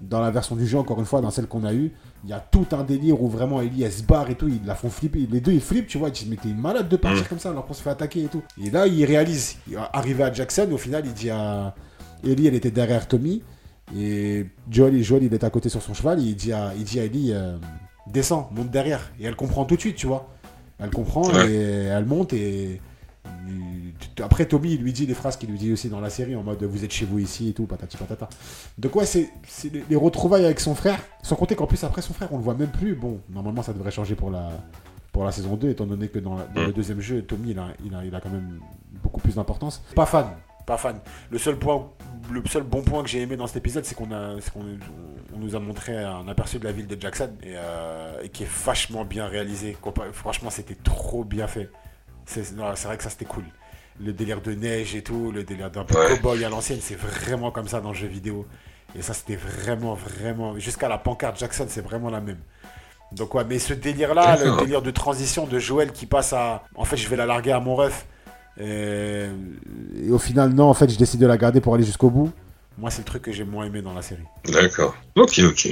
dans 0.00 0.20
la 0.20 0.30
version 0.30 0.54
du 0.54 0.66
jeu, 0.66 0.78
encore 0.78 1.00
une 1.00 1.06
fois, 1.06 1.20
dans 1.20 1.30
celle 1.30 1.46
qu'on 1.46 1.64
a 1.64 1.72
eue, 1.72 1.92
il 2.24 2.30
y 2.30 2.32
a 2.32 2.38
tout 2.38 2.66
un 2.72 2.84
délire 2.84 3.20
où 3.20 3.28
vraiment 3.28 3.60
Ellie 3.60 3.82
elle 3.82 3.92
se 3.92 4.02
barre 4.02 4.30
et 4.30 4.34
tout, 4.34 4.48
ils 4.48 4.64
la 4.64 4.74
font 4.74 4.90
flipper. 4.90 5.26
Les 5.30 5.40
deux 5.40 5.52
ils 5.52 5.60
flippent, 5.60 5.88
tu 5.88 5.98
vois, 5.98 6.08
ils 6.08 6.12
disent 6.12 6.28
mais 6.28 6.36
t'es 6.36 6.48
malade 6.48 6.88
de 6.88 6.96
partir 6.96 7.24
mm. 7.24 7.28
comme 7.28 7.38
ça 7.38 7.50
alors 7.50 7.66
qu'on 7.66 7.74
se 7.74 7.82
fait 7.82 7.90
attaquer 7.90 8.24
et 8.24 8.28
tout. 8.28 8.42
Et 8.62 8.70
là 8.70 8.86
il 8.86 9.04
réalise, 9.04 9.56
arrivé 9.92 10.22
à 10.22 10.32
Jackson, 10.32 10.68
au 10.72 10.78
final 10.78 11.02
il 11.04 11.12
dit 11.12 11.30
à 11.30 11.74
Ellie 12.24 12.46
elle 12.46 12.54
était 12.54 12.70
derrière 12.70 13.08
Tommy 13.08 13.42
et 13.96 14.46
Joel, 14.70 15.02
Joel 15.02 15.24
il 15.24 15.34
est 15.34 15.44
à 15.44 15.50
côté 15.50 15.68
sur 15.68 15.82
son 15.82 15.94
cheval, 15.94 16.20
il 16.20 16.36
dit 16.36 16.52
à, 16.52 16.72
il 16.76 16.84
dit 16.84 17.00
à 17.00 17.04
Ellie 17.04 17.32
euh, 17.32 17.56
descends, 18.06 18.50
monte 18.52 18.70
derrière. 18.70 19.10
Et 19.18 19.24
elle 19.24 19.36
comprend 19.36 19.64
tout 19.64 19.76
de 19.76 19.80
suite, 19.80 19.96
tu 19.96 20.06
vois. 20.06 20.28
Elle 20.78 20.90
comprend 20.90 21.24
et 21.46 21.86
elle 21.90 22.04
monte 22.04 22.32
et 22.32 22.80
après, 24.20 24.46
Tommy, 24.46 24.74
il 24.74 24.82
lui 24.82 24.92
dit 24.92 25.06
des 25.06 25.14
phrases 25.14 25.36
qu'il 25.36 25.50
lui 25.50 25.58
dit 25.58 25.72
aussi 25.72 25.88
dans 25.88 26.00
la 26.00 26.10
série, 26.10 26.36
en 26.36 26.42
mode 26.42 26.62
vous 26.64 26.84
êtes 26.84 26.92
chez 26.92 27.04
vous 27.04 27.18
ici 27.18 27.50
et 27.50 27.52
tout, 27.52 27.66
patati 27.66 27.96
patata. 27.96 28.28
Donc, 28.76 28.96
ouais, 28.96 29.06
c'est 29.06 29.30
les 29.88 29.96
retrouvailles 29.96 30.44
avec 30.44 30.60
son 30.60 30.74
frère. 30.74 30.98
Sans 31.22 31.36
compter 31.36 31.54
qu'en 31.54 31.66
plus, 31.66 31.82
après 31.84 32.02
son 32.02 32.12
frère, 32.12 32.28
on 32.32 32.38
le 32.38 32.42
voit 32.42 32.54
même 32.54 32.70
plus. 32.70 32.94
Bon, 32.94 33.20
normalement, 33.30 33.62
ça 33.62 33.72
devrait 33.72 33.90
changer 33.90 34.14
pour 34.14 34.30
la, 34.30 34.50
pour 35.12 35.24
la 35.24 35.32
saison 35.32 35.56
2, 35.56 35.70
étant 35.70 35.86
donné 35.86 36.08
que 36.08 36.18
dans, 36.18 36.36
le 36.54 36.72
deuxième 36.72 37.00
jeu, 37.00 37.22
Tommy, 37.22 37.50
il 37.50 37.58
a, 37.58 37.68
il 37.84 37.94
a, 37.94 38.04
il 38.04 38.14
a 38.14 38.20
quand 38.20 38.30
même 38.30 38.60
beaucoup 39.02 39.20
plus 39.20 39.36
d'importance. 39.36 39.82
Pas 39.94 40.06
fan, 40.06 40.26
pas 40.68 40.76
fan. 40.76 41.00
Le 41.30 41.38
seul 41.38 41.56
point, 41.56 41.90
le 42.30 42.42
seul 42.46 42.62
bon 42.62 42.82
point 42.82 43.02
que 43.02 43.08
j'ai 43.08 43.22
aimé 43.22 43.36
dans 43.36 43.46
cet 43.46 43.56
épisode, 43.56 43.86
c'est 43.86 43.94
qu'on 43.94 44.12
a, 44.12 44.34
qu'on 44.52 44.64
on 45.34 45.38
nous 45.38 45.56
a 45.56 45.60
montré 45.60 45.96
un 45.96 46.28
aperçu 46.28 46.58
de 46.58 46.64
la 46.64 46.72
ville 46.72 46.86
de 46.86 47.00
Jackson 47.00 47.30
et, 47.42 47.54
euh, 47.56 48.22
et 48.22 48.28
qui 48.28 48.42
est 48.42 48.50
vachement 48.64 49.06
bien 49.06 49.26
réalisé. 49.26 49.76
Franchement, 50.12 50.50
c'était 50.50 50.76
trop 50.76 51.24
bien 51.24 51.46
fait. 51.46 51.70
C'est 52.26 52.54
vrai 52.54 52.98
que 52.98 53.02
ça 53.02 53.08
c'était 53.08 53.24
cool. 53.24 53.44
Le 53.98 54.12
délire 54.12 54.42
de 54.42 54.52
neige 54.52 54.94
et 54.94 55.02
tout, 55.02 55.32
le 55.32 55.42
délire 55.42 55.70
d'un 55.70 55.84
peu 55.84 55.94
cowboy 55.94 56.44
à 56.44 56.50
l'ancienne, 56.50 56.80
c'est 56.82 56.98
vraiment 56.98 57.50
comme 57.50 57.66
ça 57.66 57.80
dans 57.80 57.88
le 57.88 57.96
jeu 57.96 58.06
vidéo. 58.06 58.46
Et 58.94 59.00
ça 59.00 59.14
c'était 59.14 59.36
vraiment, 59.36 59.94
vraiment. 59.94 60.58
Jusqu'à 60.58 60.88
la 60.88 60.98
pancarte 60.98 61.38
Jackson, 61.38 61.66
c'est 61.68 61.80
vraiment 61.80 62.10
la 62.10 62.20
même. 62.20 62.40
Donc 63.12 63.34
ouais, 63.34 63.44
mais 63.44 63.58
ce 63.58 63.72
délire-là, 63.72 64.36
le 64.36 64.58
délire 64.58 64.82
de 64.82 64.90
transition 64.90 65.46
de 65.46 65.58
Joël 65.58 65.92
qui 65.92 66.04
passe 66.04 66.34
à. 66.34 66.64
En 66.74 66.84
fait, 66.84 66.98
je 66.98 67.08
vais 67.08 67.16
la 67.16 67.24
larguer 67.24 67.52
à 67.52 67.60
mon 67.60 67.74
ref. 67.74 68.06
Et... 68.60 69.26
au 70.10 70.18
final, 70.18 70.52
non, 70.52 70.64
en 70.64 70.74
fait, 70.74 70.90
je 70.90 70.98
décide 70.98 71.20
de 71.20 71.26
la 71.26 71.36
garder 71.36 71.60
pour 71.60 71.74
aller 71.74 71.84
jusqu'au 71.84 72.10
bout. 72.10 72.30
Moi, 72.76 72.90
c'est 72.90 73.00
le 73.00 73.04
truc 73.04 73.22
que 73.22 73.32
j'ai 73.32 73.44
moins 73.44 73.66
aimé 73.66 73.82
dans 73.82 73.94
la 73.94 74.02
série. 74.02 74.22
D'accord. 74.46 74.96
Ok, 75.16 75.40
ok. 75.40 75.66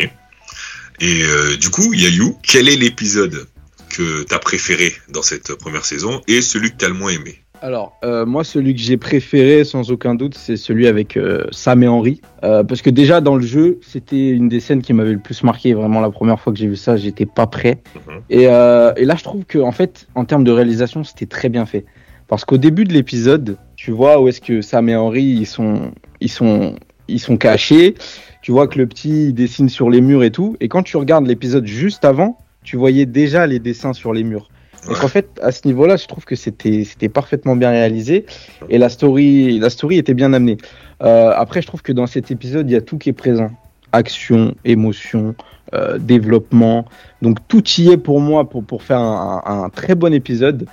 Et 1.01 1.23
euh, 1.23 1.57
du 1.57 1.71
coup, 1.71 1.93
Yayu, 1.93 2.35
quel 2.43 2.69
est 2.69 2.77
l'épisode 2.77 3.47
que 3.91 4.25
tu 4.25 4.35
as 4.35 4.39
préféré 4.39 4.93
dans 5.09 5.23
cette 5.23 5.55
première 5.55 5.85
saison 5.85 6.21
et 6.27 6.43
celui 6.43 6.71
que 6.71 6.77
tu 6.77 6.85
as 6.85 6.89
le 6.89 6.95
moins 6.95 7.13
aimé? 7.13 7.43
Alors, 7.63 7.97
euh, 8.05 8.27
moi, 8.27 8.45
celui 8.45 8.75
que 8.75 8.81
j'ai 8.81 8.97
préféré, 8.97 9.65
sans 9.65 9.91
aucun 9.91 10.15
doute, 10.15 10.35
c'est 10.35 10.57
celui 10.57 10.87
avec 10.87 11.17
euh, 11.17 11.47
Sam 11.53 11.83
et 11.83 11.89
Henry. 11.89 12.21
Euh, 12.45 12.63
parce 12.65 12.83
que 12.83 12.91
déjà, 12.91 13.21
dans 13.21 13.37
le 13.37 13.47
jeu, 13.47 13.79
c'était 13.83 14.29
une 14.29 14.49
des 14.49 14.61
scènes 14.61 14.83
qui 14.83 14.93
m'avait 14.93 15.13
le 15.13 15.19
plus 15.19 15.43
marqué. 15.43 15.73
Vraiment, 15.75 16.01
la 16.01 16.11
première 16.11 16.39
fois 16.39 16.53
que 16.53 16.59
j'ai 16.59 16.67
vu 16.67 16.77
ça, 16.77 16.97
j'étais 16.97 17.27
pas 17.27 17.47
prêt. 17.47 17.83
Mhm. 17.95 18.21
et, 18.31 18.43
et, 18.43 19.05
là, 19.05 19.17
je 19.17 19.23
trouve 19.23 19.45
que, 19.45 19.59
en 19.59 19.73
fait, 19.73 20.07
en 20.15 20.25
termes 20.25 20.45
de 20.45 20.53
réalisation, 20.53 21.05
c'était 21.05 21.27
très 21.27 21.49
bien 21.49 21.67
fait. 21.67 21.85
Parce 22.29 22.45
qu'au 22.45 22.59
début 22.59 22.85
de 22.85 22.93
l'épisode, 22.93 23.57
tu 23.77 23.91
vois 23.91 24.21
où 24.21 24.29
est-ce 24.29 24.41
que 24.41 24.61
Sam 24.61 24.89
et 24.89 24.97
Henry, 24.97 25.23
ils 25.23 25.47
sont, 25.47 25.93
ils 26.21 26.31
sont, 26.31 26.75
ils 27.09 27.21
sont 27.21 27.37
cachés. 27.37 27.95
Tu 28.43 28.53
vois 28.53 28.67
que 28.69 28.79
le 28.79 28.87
petit 28.87 29.33
dessine 29.33 29.69
sur 29.69 29.91
les 29.91 30.01
murs 30.01 30.25
et 30.25 30.31
tout. 30.31 30.57
Et 30.61 30.69
quand 30.69 30.83
tu 30.83 30.97
regardes 30.97 31.27
l'épisode 31.27 31.67
juste 31.67 32.05
avant, 32.05 32.39
tu 32.65 32.77
voyais 32.77 33.07
déjà 33.07 33.47
les 33.47 33.59
dessins 33.59 33.93
sur 33.93 34.13
les 34.13 34.25
murs. 34.25 34.49
Donc 34.89 35.03
en 35.03 35.09
fait, 35.09 35.41
à 35.43 35.53
ce 35.53 35.67
niveau-là, 35.67 35.97
je 35.97 36.07
trouve 36.07 36.25
que 36.25 36.37
c'était 36.37 36.85
c'était 36.85 37.09
parfaitement 37.09 37.57
bien 37.57 37.71
réalisé 37.71 38.27
et 38.69 38.79
la 38.79 38.89
story 38.89 39.59
la 39.59 39.71
story 39.71 39.99
était 39.99 40.15
bien 40.15 40.33
amenée. 40.33 40.59
Euh, 41.03 41.33
après, 41.35 41.61
je 41.61 41.67
trouve 41.67 41.83
que 41.83 41.93
dans 41.93 42.07
cet 42.07 42.31
épisode, 42.31 42.71
il 42.71 42.73
y 42.73 42.77
a 42.77 42.81
tout 42.81 42.99
qui 42.99 43.09
est 43.09 43.13
présent 43.13 43.51
action, 43.93 44.55
émotion, 44.65 45.35
euh, 45.75 45.99
développement. 45.99 46.85
Donc 47.23 47.39
tout 47.49 47.65
y 47.79 47.91
est 47.91 47.97
pour 47.97 48.21
moi 48.21 48.49
pour 48.49 48.65
pour 48.65 48.83
faire 48.83 49.01
un, 49.01 49.43
un, 49.45 49.69
très 49.71 49.95
bon 49.95 50.13
épisode. 50.13 50.67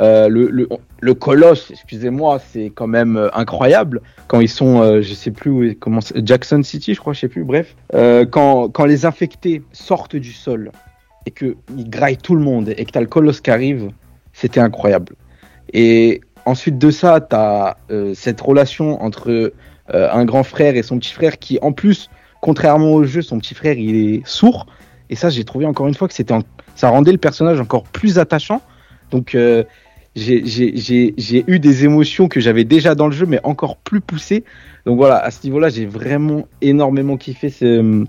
Euh, 0.00 0.28
le, 0.28 0.48
le, 0.50 0.68
le, 1.00 1.14
colosse, 1.14 1.70
excusez-moi, 1.70 2.40
c'est 2.50 2.70
quand 2.74 2.86
même 2.86 3.16
euh, 3.16 3.28
incroyable 3.32 4.02
quand 4.26 4.40
ils 4.40 4.48
sont, 4.48 4.82
euh, 4.82 5.00
je 5.00 5.14
sais 5.14 5.30
plus 5.30 5.50
où 5.50 5.74
comment 5.80 6.00
Jackson 6.22 6.62
City, 6.62 6.94
je 6.94 7.00
crois, 7.00 7.12
je 7.12 7.20
sais 7.20 7.28
plus. 7.28 7.44
Bref, 7.44 7.74
euh, 7.94 8.26
quand 8.26 8.68
quand 8.68 8.84
les 8.84 9.06
infectés 9.06 9.62
sortent 9.72 10.16
du 10.16 10.32
sol 10.32 10.70
et 11.26 11.30
qu'il 11.30 11.56
graille 11.90 12.16
tout 12.16 12.34
le 12.34 12.42
monde 12.42 12.68
et 12.76 12.84
que 12.84 12.92
tu 12.92 12.98
as 12.98 13.00
le 13.00 13.06
colosse 13.06 13.40
qui 13.40 13.50
arrive, 13.50 13.90
c'était 14.32 14.60
incroyable. 14.60 15.14
Et 15.72 16.20
ensuite 16.44 16.78
de 16.78 16.90
ça, 16.90 17.20
tu 17.20 17.34
as 17.34 17.76
euh, 17.90 18.12
cette 18.14 18.40
relation 18.40 19.02
entre 19.02 19.52
un 19.90 20.26
grand 20.26 20.42
frère 20.42 20.76
et 20.76 20.82
son 20.82 20.98
petit 20.98 21.14
frère 21.14 21.38
qui, 21.38 21.58
en 21.62 21.72
plus, 21.72 22.10
contrairement 22.42 22.92
au 22.92 23.04
jeu, 23.04 23.22
son 23.22 23.38
petit 23.38 23.54
frère, 23.54 23.78
il 23.78 23.96
est 23.96 24.26
sourd. 24.26 24.66
Et 25.08 25.16
ça, 25.16 25.30
j'ai 25.30 25.44
trouvé 25.44 25.64
encore 25.64 25.88
une 25.88 25.94
fois 25.94 26.08
que 26.08 26.12
c'était 26.12 26.34
ça 26.78 26.90
rendait 26.90 27.10
le 27.10 27.18
personnage 27.18 27.58
encore 27.58 27.82
plus 27.82 28.18
attachant. 28.18 28.60
Donc, 29.10 29.34
euh, 29.34 29.64
j'ai 30.14 31.44
eu 31.46 31.58
des 31.58 31.84
émotions 31.84 32.28
que 32.28 32.40
j'avais 32.40 32.64
déjà 32.64 32.94
dans 32.94 33.06
le 33.06 33.12
jeu, 33.12 33.26
mais 33.26 33.40
encore 33.44 33.76
plus 33.76 34.00
poussées. 34.00 34.44
Donc 34.86 34.96
voilà, 34.96 35.18
à 35.18 35.30
ce 35.30 35.44
niveau-là, 35.44 35.68
j'ai 35.68 35.86
vraiment 35.86 36.46
énormément 36.60 37.16
kiffé 37.16 37.50
ce, 37.50 38.04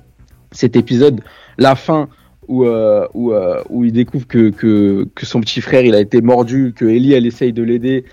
cet 0.52 0.76
épisode. 0.76 1.22
La 1.58 1.76
fin, 1.76 2.10
où, 2.48 2.66
euh, 2.66 3.08
où, 3.14 3.32
euh, 3.32 3.62
où, 3.70 3.86
il 3.86 3.92
découvre 3.92 4.28
que, 4.28 4.50
que, 4.50 5.08
que, 5.14 5.26
son 5.26 5.42
petit 5.42 5.62
frère 5.62 5.82
il 5.82 5.94
a 5.94 6.00
été 6.00 6.22
mordu, 6.22 6.74
que 6.76 6.86
Ellie 6.86 7.14
elle 7.14 7.28
essaye 7.28 7.54
de 7.54 7.62
l'aider 7.62 8.06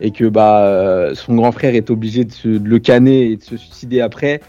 et 0.00 0.10
que 0.10 0.24
bah 0.24 1.10
son 1.14 1.36
grand 1.36 1.52
frère 1.52 1.76
est 1.76 1.90
obligé 1.90 2.24
de, 2.24 2.32
se, 2.32 2.48
le 2.48 2.78
canner 2.80 3.30
et 3.30 3.36
de 3.36 3.42
se 3.42 3.56
suicider 3.56 4.00
après. 4.00 4.40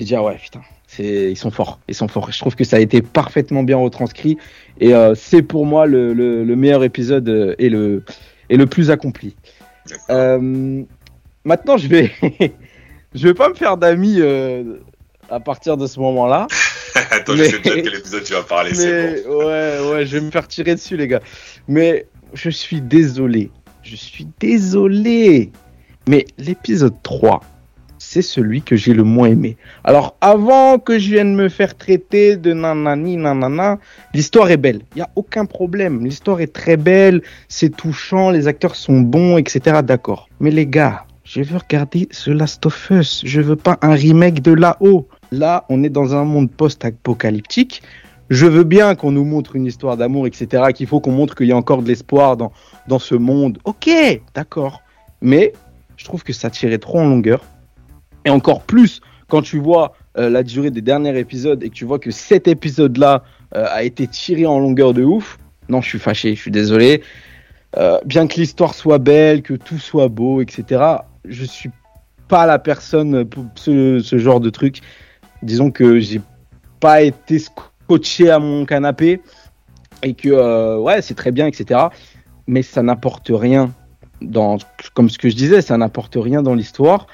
J'ai 0.00 0.06
dit 0.06 0.14
ah 0.16 0.24
ouais 0.24 0.36
putain, 0.36 0.62
ils 0.98 1.36
sont 1.36 1.50
forts, 1.50 1.78
ils 1.88 1.94
sont 1.94 2.08
forts. 2.08 2.30
Je 2.30 2.38
trouve 2.38 2.54
que 2.54 2.64
ça 2.64 2.76
a 2.76 2.80
été 2.80 3.02
parfaitement 3.02 3.62
bien 3.62 3.76
retranscrit 3.76 4.38
et 4.80 4.94
euh, 4.94 5.14
c'est 5.14 5.42
pour 5.42 5.66
moi 5.66 5.86
le, 5.86 6.12
le, 6.12 6.44
le, 6.44 6.56
meilleur 6.56 6.84
épisode 6.84 7.56
et 7.58 7.68
le 7.68 8.02
et 8.50 8.56
le 8.56 8.66
plus 8.66 8.90
accompli. 8.90 9.36
Euh, 10.10 10.82
maintenant 11.44 11.76
je 11.76 11.88
vais 11.88 12.10
je 13.14 13.26
vais 13.26 13.34
pas 13.34 13.48
me 13.48 13.54
faire 13.54 13.76
d'amis 13.76 14.20
à 15.30 15.40
partir 15.40 15.76
de 15.76 15.86
ce 15.86 15.98
moment-là. 16.00 16.46
Attends, 17.10 17.36
je 17.36 17.44
sais 17.44 17.58
déjà 17.58 17.76
de 17.76 17.80
quel 17.80 17.94
épisode 17.94 18.24
tu 18.24 18.32
vas 18.34 18.42
parler, 18.42 18.72
bon. 18.72 19.38
ouais, 19.38 19.90
ouais, 19.90 20.06
je 20.06 20.18
vais 20.18 20.20
me 20.20 20.30
faire 20.30 20.46
tirer 20.46 20.74
dessus, 20.74 20.96
les 20.96 21.08
gars. 21.08 21.20
Mais 21.66 22.06
je 22.34 22.50
suis 22.50 22.80
désolé. 22.80 23.50
Je 23.82 23.96
suis 23.96 24.26
désolé. 24.38 25.50
Mais 26.08 26.26
l'épisode 26.38 26.94
3, 27.02 27.40
c'est 28.12 28.20
celui 28.20 28.60
que 28.60 28.76
j'ai 28.76 28.92
le 28.92 29.04
moins 29.04 29.28
aimé. 29.28 29.56
Alors, 29.84 30.16
avant 30.20 30.78
que 30.78 30.98
je 30.98 31.08
vienne 31.12 31.34
me 31.34 31.48
faire 31.48 31.74
traiter 31.74 32.36
de 32.36 32.52
nanani, 32.52 33.16
nanana, 33.16 33.78
l'histoire 34.12 34.50
est 34.50 34.58
belle. 34.58 34.82
Il 34.94 34.96
n'y 34.96 35.02
a 35.02 35.08
aucun 35.16 35.46
problème. 35.46 36.04
L'histoire 36.04 36.42
est 36.42 36.52
très 36.52 36.76
belle, 36.76 37.22
c'est 37.48 37.74
touchant, 37.74 38.28
les 38.28 38.48
acteurs 38.48 38.76
sont 38.76 39.00
bons, 39.00 39.38
etc. 39.38 39.80
D'accord. 39.82 40.28
Mais 40.40 40.50
les 40.50 40.66
gars, 40.66 41.06
je 41.24 41.40
veux 41.40 41.56
regarder 41.56 42.04
The 42.04 42.28
Last 42.28 42.66
of 42.66 42.90
Us. 42.90 43.22
Je 43.24 43.40
veux 43.40 43.56
pas 43.56 43.78
un 43.80 43.94
remake 43.94 44.42
de 44.42 44.52
là-haut. 44.52 45.08
Là, 45.30 45.64
on 45.70 45.82
est 45.82 45.88
dans 45.88 46.14
un 46.14 46.24
monde 46.24 46.50
post-apocalyptique. 46.50 47.82
Je 48.28 48.44
veux 48.44 48.64
bien 48.64 48.94
qu'on 48.94 49.12
nous 49.12 49.24
montre 49.24 49.56
une 49.56 49.64
histoire 49.64 49.96
d'amour, 49.96 50.26
etc. 50.26 50.64
Qu'il 50.74 50.86
faut 50.86 51.00
qu'on 51.00 51.12
montre 51.12 51.34
qu'il 51.34 51.46
y 51.46 51.52
a 51.52 51.56
encore 51.56 51.82
de 51.82 51.88
l'espoir 51.88 52.36
dans, 52.36 52.52
dans 52.88 52.98
ce 52.98 53.14
monde. 53.14 53.56
Ok, 53.64 53.88
d'accord. 54.34 54.82
Mais 55.22 55.54
je 55.96 56.04
trouve 56.04 56.24
que 56.24 56.34
ça 56.34 56.50
tirait 56.50 56.76
trop 56.76 57.00
en 57.00 57.06
longueur. 57.06 57.42
Et 58.24 58.30
encore 58.30 58.62
plus 58.62 59.00
quand 59.28 59.42
tu 59.42 59.58
vois 59.58 59.94
euh, 60.18 60.28
la 60.28 60.42
durée 60.42 60.70
des 60.70 60.82
derniers 60.82 61.18
épisodes 61.18 61.62
et 61.62 61.70
que 61.70 61.74
tu 61.74 61.86
vois 61.86 61.98
que 61.98 62.10
cet 62.10 62.48
épisode-là 62.48 63.24
euh, 63.54 63.64
a 63.70 63.82
été 63.82 64.06
tiré 64.06 64.44
en 64.44 64.58
longueur 64.58 64.92
de 64.92 65.02
ouf. 65.02 65.38
Non, 65.70 65.80
je 65.80 65.88
suis 65.88 65.98
fâché, 65.98 66.34
je 66.34 66.40
suis 66.40 66.50
désolé. 66.50 67.02
Euh, 67.78 67.98
bien 68.04 68.26
que 68.26 68.34
l'histoire 68.34 68.74
soit 68.74 68.98
belle, 68.98 69.40
que 69.40 69.54
tout 69.54 69.78
soit 69.78 70.08
beau, 70.08 70.42
etc. 70.42 70.82
Je 71.24 71.44
suis 71.44 71.70
pas 72.28 72.44
la 72.44 72.58
personne 72.58 73.24
pour 73.24 73.46
ce, 73.54 74.02
genre 74.18 74.40
de 74.40 74.50
truc 74.50 74.80
Disons 75.42 75.70
que 75.70 75.98
j'ai 75.98 76.20
pas 76.78 77.00
été 77.00 77.38
scotché 77.38 78.30
à 78.30 78.38
mon 78.38 78.66
canapé 78.66 79.22
et 80.02 80.12
que 80.12 80.78
ouais, 80.78 81.00
c'est 81.00 81.14
très 81.14 81.32
bien, 81.32 81.46
etc. 81.46 81.80
Mais 82.46 82.62
ça 82.62 82.82
n'apporte 82.82 83.30
rien 83.32 83.72
dans, 84.20 84.58
comme 84.94 85.08
ce 85.08 85.18
que 85.18 85.30
je 85.30 85.36
disais, 85.36 85.62
ça 85.62 85.76
n'apporte 85.78 86.16
rien 86.20 86.42
dans 86.42 86.54
l'histoire. 86.54 87.06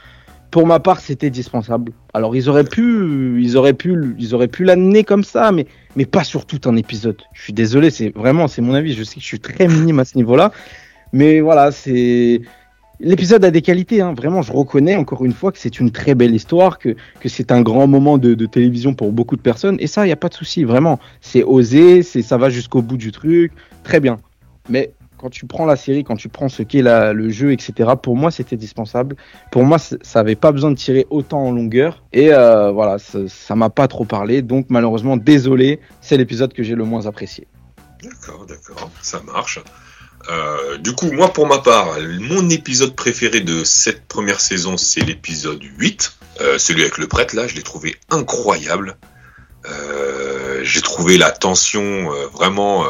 Pour 0.50 0.66
ma 0.66 0.80
part, 0.80 1.00
c'était 1.00 1.30
dispensable. 1.30 1.92
Alors 2.14 2.34
ils 2.34 2.48
auraient 2.48 2.64
pu, 2.64 3.42
ils 3.42 3.56
auraient 3.56 3.74
pu, 3.74 4.14
ils 4.18 4.34
auraient 4.34 4.48
pu 4.48 4.64
l'amener 4.64 5.04
comme 5.04 5.24
ça, 5.24 5.52
mais 5.52 5.66
mais 5.94 6.06
pas 6.06 6.24
sur 6.24 6.46
tout 6.46 6.60
un 6.64 6.76
épisode. 6.76 7.20
Je 7.34 7.42
suis 7.42 7.52
désolé, 7.52 7.90
c'est 7.90 8.10
vraiment, 8.16 8.48
c'est 8.48 8.62
mon 8.62 8.74
avis. 8.74 8.94
Je 8.94 9.02
sais 9.04 9.16
que 9.16 9.20
je 9.20 9.26
suis 9.26 9.40
très 9.40 9.68
minime 9.68 9.98
à 9.98 10.04
ce 10.06 10.16
niveau-là, 10.16 10.52
mais 11.12 11.40
voilà, 11.40 11.70
c'est 11.70 12.40
l'épisode 13.00 13.44
a 13.44 13.50
des 13.50 13.62
qualités. 13.62 14.00
Hein. 14.00 14.14
Vraiment, 14.14 14.40
je 14.40 14.52
reconnais 14.52 14.96
encore 14.96 15.24
une 15.24 15.32
fois 15.32 15.52
que 15.52 15.58
c'est 15.58 15.80
une 15.80 15.90
très 15.90 16.14
belle 16.14 16.34
histoire, 16.34 16.78
que 16.78 16.96
que 17.20 17.28
c'est 17.28 17.52
un 17.52 17.60
grand 17.60 17.86
moment 17.86 18.16
de, 18.16 18.34
de, 18.34 18.46
télévision 18.46 18.94
pour 18.94 19.12
beaucoup 19.12 19.36
de 19.36 19.42
personnes. 19.42 19.76
Et 19.80 19.86
ça, 19.86 20.06
il 20.06 20.08
y 20.08 20.12
a 20.12 20.16
pas 20.16 20.28
de 20.28 20.34
souci. 20.34 20.64
Vraiment, 20.64 20.98
c'est 21.20 21.42
osé, 21.42 22.02
c'est 22.02 22.22
ça 22.22 22.38
va 22.38 22.48
jusqu'au 22.48 22.80
bout 22.80 22.96
du 22.96 23.12
truc, 23.12 23.52
très 23.84 24.00
bien. 24.00 24.16
Mais 24.70 24.92
quand 25.18 25.30
tu 25.30 25.46
prends 25.46 25.66
la 25.66 25.76
série, 25.76 26.04
quand 26.04 26.16
tu 26.16 26.28
prends 26.28 26.48
ce 26.48 26.62
qu'est 26.62 26.82
le 26.82 27.28
jeu, 27.30 27.52
etc., 27.52 27.90
pour 28.00 28.16
moi, 28.16 28.30
c'était 28.30 28.56
dispensable. 28.56 29.16
Pour 29.50 29.64
moi, 29.64 29.78
ça 29.78 29.96
n'avait 30.14 30.36
pas 30.36 30.52
besoin 30.52 30.70
de 30.70 30.76
tirer 30.76 31.06
autant 31.10 31.44
en 31.46 31.50
longueur. 31.50 32.02
Et 32.12 32.32
euh, 32.32 32.70
voilà, 32.70 32.96
ça 32.98 33.54
m'a 33.56 33.68
pas 33.68 33.88
trop 33.88 34.04
parlé. 34.04 34.42
Donc, 34.42 34.66
malheureusement, 34.68 35.16
désolé, 35.16 35.80
c'est 36.00 36.16
l'épisode 36.16 36.52
que 36.52 36.62
j'ai 36.62 36.76
le 36.76 36.84
moins 36.84 37.06
apprécié. 37.06 37.48
D'accord, 38.02 38.46
d'accord, 38.46 38.90
ça 39.02 39.20
marche. 39.22 39.58
Euh, 40.30 40.78
du 40.78 40.92
coup, 40.92 41.10
moi, 41.10 41.32
pour 41.32 41.46
ma 41.46 41.58
part, 41.58 41.96
mon 42.20 42.48
épisode 42.48 42.94
préféré 42.94 43.40
de 43.40 43.64
cette 43.64 44.06
première 44.06 44.40
saison, 44.40 44.76
c'est 44.76 45.00
l'épisode 45.00 45.62
8. 45.78 46.12
Euh, 46.40 46.58
celui 46.58 46.82
avec 46.82 46.98
le 46.98 47.08
prêtre, 47.08 47.34
là, 47.34 47.48
je 47.48 47.56
l'ai 47.56 47.62
trouvé 47.62 47.96
incroyable. 48.10 48.96
j'ai 50.62 50.80
trouvé 50.80 51.18
la 51.18 51.30
tension 51.30 52.08
vraiment 52.32 52.84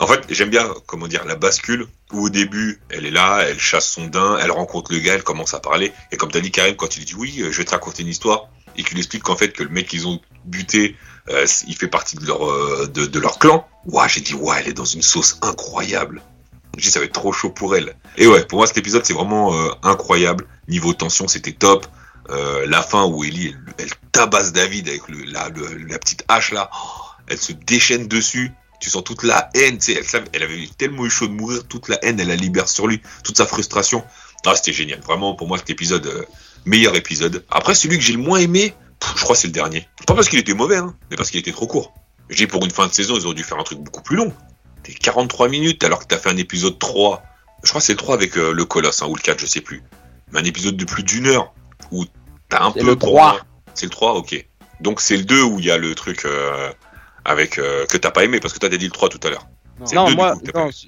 en 0.00 0.06
fait, 0.06 0.24
j'aime 0.30 0.48
bien, 0.48 0.66
comment 0.86 1.06
dire, 1.06 1.26
la 1.26 1.36
bascule 1.36 1.86
où 2.12 2.24
au 2.24 2.28
début, 2.30 2.80
elle 2.88 3.04
est 3.04 3.10
là, 3.10 3.42
elle 3.46 3.60
chasse 3.60 3.86
son 3.86 4.06
daim, 4.06 4.38
elle 4.42 4.50
rencontre 4.50 4.92
le 4.92 4.98
gars, 4.98 5.14
elle 5.14 5.22
commence 5.22 5.52
à 5.52 5.60
parler. 5.60 5.92
Et 6.10 6.16
comme 6.16 6.30
t'as 6.30 6.40
dit, 6.40 6.50
Karim, 6.50 6.74
quand 6.74 6.96
il 6.96 7.04
dit 7.04 7.14
oui, 7.14 7.40
euh, 7.40 7.52
je 7.52 7.58
vais 7.58 7.64
te 7.64 7.72
raconter 7.72 8.02
une 8.02 8.08
histoire, 8.08 8.48
et 8.76 8.82
qu'il 8.82 8.96
explique 8.96 9.24
qu'en 9.24 9.36
fait, 9.36 9.52
que 9.52 9.62
le 9.62 9.68
mec 9.68 9.86
qu'ils 9.86 10.08
ont 10.08 10.18
buté, 10.46 10.96
euh, 11.28 11.46
il 11.66 11.76
fait 11.76 11.86
partie 11.86 12.16
de 12.16 12.24
leur, 12.24 12.48
euh, 12.48 12.86
de, 12.86 13.18
leur 13.18 13.38
clan. 13.38 13.68
Ouah, 13.84 14.08
j'ai 14.08 14.22
dit, 14.22 14.32
ouais, 14.32 14.56
elle 14.60 14.68
est 14.68 14.72
dans 14.72 14.86
une 14.86 15.02
sauce 15.02 15.38
incroyable. 15.42 16.22
J'ai 16.78 16.84
dit, 16.84 16.90
ça 16.90 16.98
va 16.98 17.04
être 17.04 17.12
trop 17.12 17.32
chaud 17.32 17.50
pour 17.50 17.76
elle. 17.76 17.94
Et 18.16 18.26
ouais, 18.26 18.46
pour 18.46 18.58
moi, 18.58 18.66
cet 18.66 18.78
épisode, 18.78 19.04
c'est 19.04 19.12
vraiment 19.12 19.54
incroyable. 19.82 20.46
Niveau 20.68 20.94
tension, 20.94 21.28
c'était 21.28 21.52
top. 21.52 21.86
la 22.28 22.82
fin 22.82 23.04
où 23.04 23.22
Ellie, 23.22 23.54
elle, 23.76 23.90
tabasse 24.12 24.52
David 24.52 24.88
avec 24.88 25.08
le, 25.08 25.24
la, 25.24 25.50
la 25.88 25.98
petite 25.98 26.24
hache 26.28 26.52
là, 26.52 26.70
oh, 26.72 27.00
elle 27.26 27.38
se 27.38 27.52
déchaîne 27.52 28.08
dessus 28.08 28.52
tu 28.80 28.90
sens 28.90 29.04
toute 29.04 29.22
la 29.22 29.50
haine, 29.54 29.78
tu 29.78 29.92
sais, 29.92 30.02
elle, 30.14 30.24
elle, 30.32 30.42
avait 30.42 30.68
tellement 30.76 31.04
eu 31.04 31.10
chaud 31.10 31.28
de 31.28 31.32
mourir, 31.32 31.64
toute 31.68 31.88
la 31.88 32.02
haine, 32.04 32.18
elle 32.18 32.28
la 32.28 32.36
libère 32.36 32.68
sur 32.68 32.86
lui, 32.86 33.00
toute 33.22 33.36
sa 33.36 33.46
frustration. 33.46 34.04
Ah, 34.46 34.54
c'était 34.56 34.72
génial. 34.72 35.00
Vraiment, 35.00 35.34
pour 35.34 35.46
moi, 35.46 35.58
cet 35.58 35.70
épisode, 35.70 36.06
euh, 36.06 36.24
meilleur 36.64 36.96
épisode. 36.96 37.44
Après, 37.50 37.74
celui 37.74 37.98
que 37.98 38.04
j'ai 38.04 38.14
le 38.14 38.18
moins 38.18 38.38
aimé, 38.38 38.74
je 39.16 39.22
crois 39.22 39.36
c'est 39.36 39.48
le 39.48 39.52
dernier. 39.52 39.86
Pas 40.06 40.14
parce 40.14 40.28
qu'il 40.28 40.38
était 40.38 40.54
mauvais, 40.54 40.76
hein, 40.76 40.94
mais 41.10 41.16
parce 41.16 41.30
qu'il 41.30 41.40
était 41.40 41.52
trop 41.52 41.66
court. 41.66 41.94
J'ai 42.28 42.46
pour 42.46 42.64
une 42.64 42.70
fin 42.70 42.86
de 42.86 42.92
saison, 42.92 43.16
ils 43.16 43.26
ont 43.26 43.32
dû 43.32 43.42
faire 43.42 43.58
un 43.58 43.64
truc 43.64 43.80
beaucoup 43.80 44.02
plus 44.02 44.16
long. 44.16 44.32
T'es 44.82 44.92
43 44.92 45.48
minutes 45.48 45.84
alors 45.84 46.00
que 46.00 46.06
t'as 46.06 46.18
fait 46.18 46.30
un 46.30 46.36
épisode 46.36 46.78
3. 46.78 47.22
Je 47.62 47.68
crois 47.68 47.80
que 47.80 47.86
c'est 47.86 47.92
le 47.92 47.98
3 47.98 48.14
avec 48.14 48.36
euh, 48.38 48.52
le 48.52 48.64
Colosse, 48.64 49.02
hein, 49.02 49.06
ou 49.08 49.14
le 49.14 49.20
4, 49.20 49.38
je 49.38 49.46
sais 49.46 49.60
plus. 49.60 49.82
Mais 50.32 50.40
un 50.40 50.44
épisode 50.44 50.76
de 50.76 50.84
plus 50.84 51.02
d'une 51.02 51.26
heure 51.26 51.52
où 51.90 52.04
t'as 52.48 52.62
un 52.62 52.70
peu. 52.70 52.84
le 52.84 52.96
3. 52.96 53.40
C'est 53.74 53.86
le 53.86 53.90
3, 53.90 54.14
ok. 54.14 54.46
Donc 54.80 55.00
c'est 55.00 55.16
le 55.16 55.24
2 55.24 55.42
où 55.42 55.58
il 55.58 55.66
y 55.66 55.70
a 55.70 55.76
le 55.76 55.94
truc. 55.94 56.24
Euh, 56.24 56.72
avec 57.24 57.58
euh, 57.58 57.86
que 57.86 57.98
t'as 57.98 58.10
pas 58.10 58.24
aimé 58.24 58.40
parce 58.40 58.54
que 58.54 58.58
t'as 58.58 58.68
dit 58.68 58.78
le 58.78 58.90
3 58.90 59.08
tout 59.08 59.20
à 59.24 59.30
l'heure. 59.30 59.46
Non, 59.94 60.10
moi, 60.10 60.34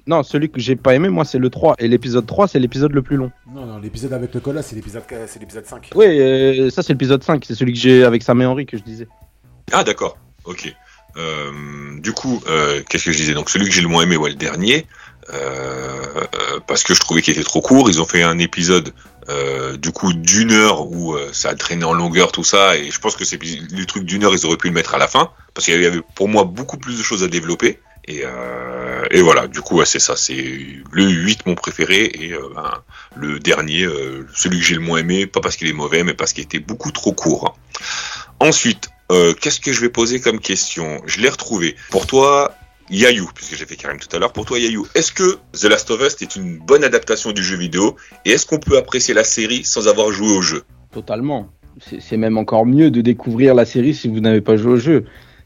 non, 0.05 0.21
celui 0.21 0.51
que 0.51 0.59
j'ai 0.59 0.75
pas 0.75 0.93
aimé, 0.93 1.09
moi, 1.09 1.25
c'est 1.25 1.39
le 1.39 1.49
3. 1.49 1.77
Et 1.79 1.87
l'épisode 1.87 2.27
3, 2.27 2.47
c'est 2.47 2.59
l'épisode 2.59 2.91
le 2.91 3.01
plus 3.01 3.17
long. 3.17 3.31
Non, 3.51 3.65
non, 3.65 3.79
l'épisode 3.79 4.13
avec 4.13 4.31
le 4.35 4.39
cola, 4.39 4.61
c'est 4.61 4.75
l'épisode, 4.75 5.01
c'est 5.25 5.39
l'épisode 5.39 5.65
5. 5.65 5.89
Oui, 5.95 6.05
euh, 6.05 6.69
ça, 6.69 6.83
c'est 6.83 6.93
l'épisode 6.93 7.23
5. 7.23 7.43
C'est 7.43 7.55
celui 7.55 7.73
que 7.73 7.79
j'ai 7.79 8.03
avec 8.03 8.21
Sam 8.21 8.39
et 8.43 8.45
Henry 8.45 8.67
que 8.67 8.77
je 8.77 8.83
disais. 8.83 9.07
Ah, 9.71 9.83
d'accord. 9.83 10.19
Ok. 10.45 10.71
Euh, 11.17 11.51
du 12.01 12.11
coup, 12.13 12.39
qu'est-ce 12.87 13.05
que 13.05 13.11
je 13.11 13.17
disais? 13.17 13.33
Donc, 13.33 13.49
celui 13.49 13.65
que 13.65 13.71
j'ai 13.71 13.81
le 13.81 13.87
moins 13.87 14.03
aimé, 14.03 14.15
ouais, 14.15 14.29
le 14.29 14.35
dernier. 14.35 14.85
Parce 16.67 16.83
que 16.83 16.93
je 16.93 16.99
trouvais 16.99 17.21
qu'il 17.21 17.33
était 17.33 17.43
trop 17.43 17.61
court. 17.61 17.89
Ils 17.89 18.01
ont 18.01 18.05
fait 18.05 18.23
un 18.23 18.39
épisode 18.39 18.93
euh, 19.29 19.77
du 19.77 19.91
coup 19.91 20.11
d'une 20.11 20.51
heure 20.51 20.91
où 20.91 21.13
euh, 21.13 21.29
ça 21.31 21.49
a 21.49 21.55
traîné 21.55 21.85
en 21.85 21.93
longueur 21.93 22.31
tout 22.31 22.43
ça. 22.43 22.77
Et 22.77 22.91
je 22.91 22.99
pense 22.99 23.15
que 23.15 23.23
c'est 23.23 23.39
le 23.41 23.85
truc 23.85 24.03
d'une 24.03 24.23
heure 24.23 24.33
ils 24.33 24.45
auraient 24.45 24.57
pu 24.57 24.67
le 24.67 24.73
mettre 24.73 24.95
à 24.95 24.97
la 24.97 25.07
fin. 25.07 25.31
Parce 25.53 25.65
qu'il 25.65 25.81
y 25.81 25.85
avait 25.85 26.01
pour 26.15 26.27
moi 26.27 26.43
beaucoup 26.43 26.77
plus 26.77 26.97
de 26.97 27.03
choses 27.03 27.23
à 27.23 27.27
développer. 27.27 27.79
Et, 28.05 28.23
euh, 28.25 29.05
et 29.11 29.21
voilà. 29.21 29.47
Du 29.47 29.61
coup 29.61 29.83
c'est 29.85 29.99
ça. 29.99 30.15
C'est 30.15 30.33
le 30.91 31.03
8 31.03 31.45
mon 31.45 31.55
préféré. 31.55 32.11
Et 32.13 32.33
ben, 32.55 32.83
le 33.15 33.39
dernier 33.39 33.87
celui 34.33 34.59
que 34.59 34.65
j'ai 34.65 34.75
le 34.75 34.81
moins 34.81 34.99
aimé. 34.99 35.25
Pas 35.25 35.39
parce 35.39 35.55
qu'il 35.55 35.67
est 35.67 35.73
mauvais 35.73 36.03
mais 36.03 36.13
parce 36.13 36.33
qu'il 36.33 36.43
était 36.43 36.59
beaucoup 36.59 36.91
trop 36.91 37.13
court. 37.13 37.57
Ensuite 38.39 38.89
qu'est-ce 39.39 39.59
que 39.61 39.71
je 39.71 39.79
vais 39.79 39.89
poser 39.89 40.19
comme 40.19 40.39
question? 40.39 41.01
Je 41.05 41.21
l'ai 41.21 41.29
retrouvé. 41.29 41.75
Pour 41.91 42.07
toi 42.07 42.53
Yayou, 42.89 43.29
puisque 43.33 43.55
j'ai 43.55 43.65
fait 43.65 43.75
Karim 43.75 43.97
tout 43.97 44.13
à 44.15 44.19
l'heure, 44.19 44.33
pour 44.33 44.45
toi 44.45 44.59
Yayou, 44.59 44.85
est-ce 44.93 45.11
que 45.11 45.37
The 45.53 45.65
Last 45.65 45.89
of 45.91 46.01
Us 46.01 46.21
est 46.21 46.35
une 46.35 46.59
bonne 46.59 46.83
adaptation 46.83 47.31
du 47.31 47.41
jeu 47.41 47.57
vidéo 47.57 47.95
et 48.25 48.31
est-ce 48.31 48.45
qu'on 48.45 48.59
peut 48.59 48.77
apprécier 48.77 49.13
la 49.13 49.23
série 49.23 49.63
sans 49.63 49.87
avoir 49.87 50.11
joué 50.11 50.35
au 50.35 50.41
jeu? 50.41 50.63
Totalement. 50.91 51.47
C'est 51.99 52.17
même 52.17 52.37
encore 52.37 52.65
mieux 52.65 52.91
de 52.91 53.01
découvrir 53.01 53.55
la 53.55 53.65
série 53.65 53.95
si 53.95 54.07
vous 54.07 54.19
n'avez 54.19 54.41
pas 54.41 54.57
joué 54.57 54.73
au 54.73 54.77
jeu. 54.77 55.05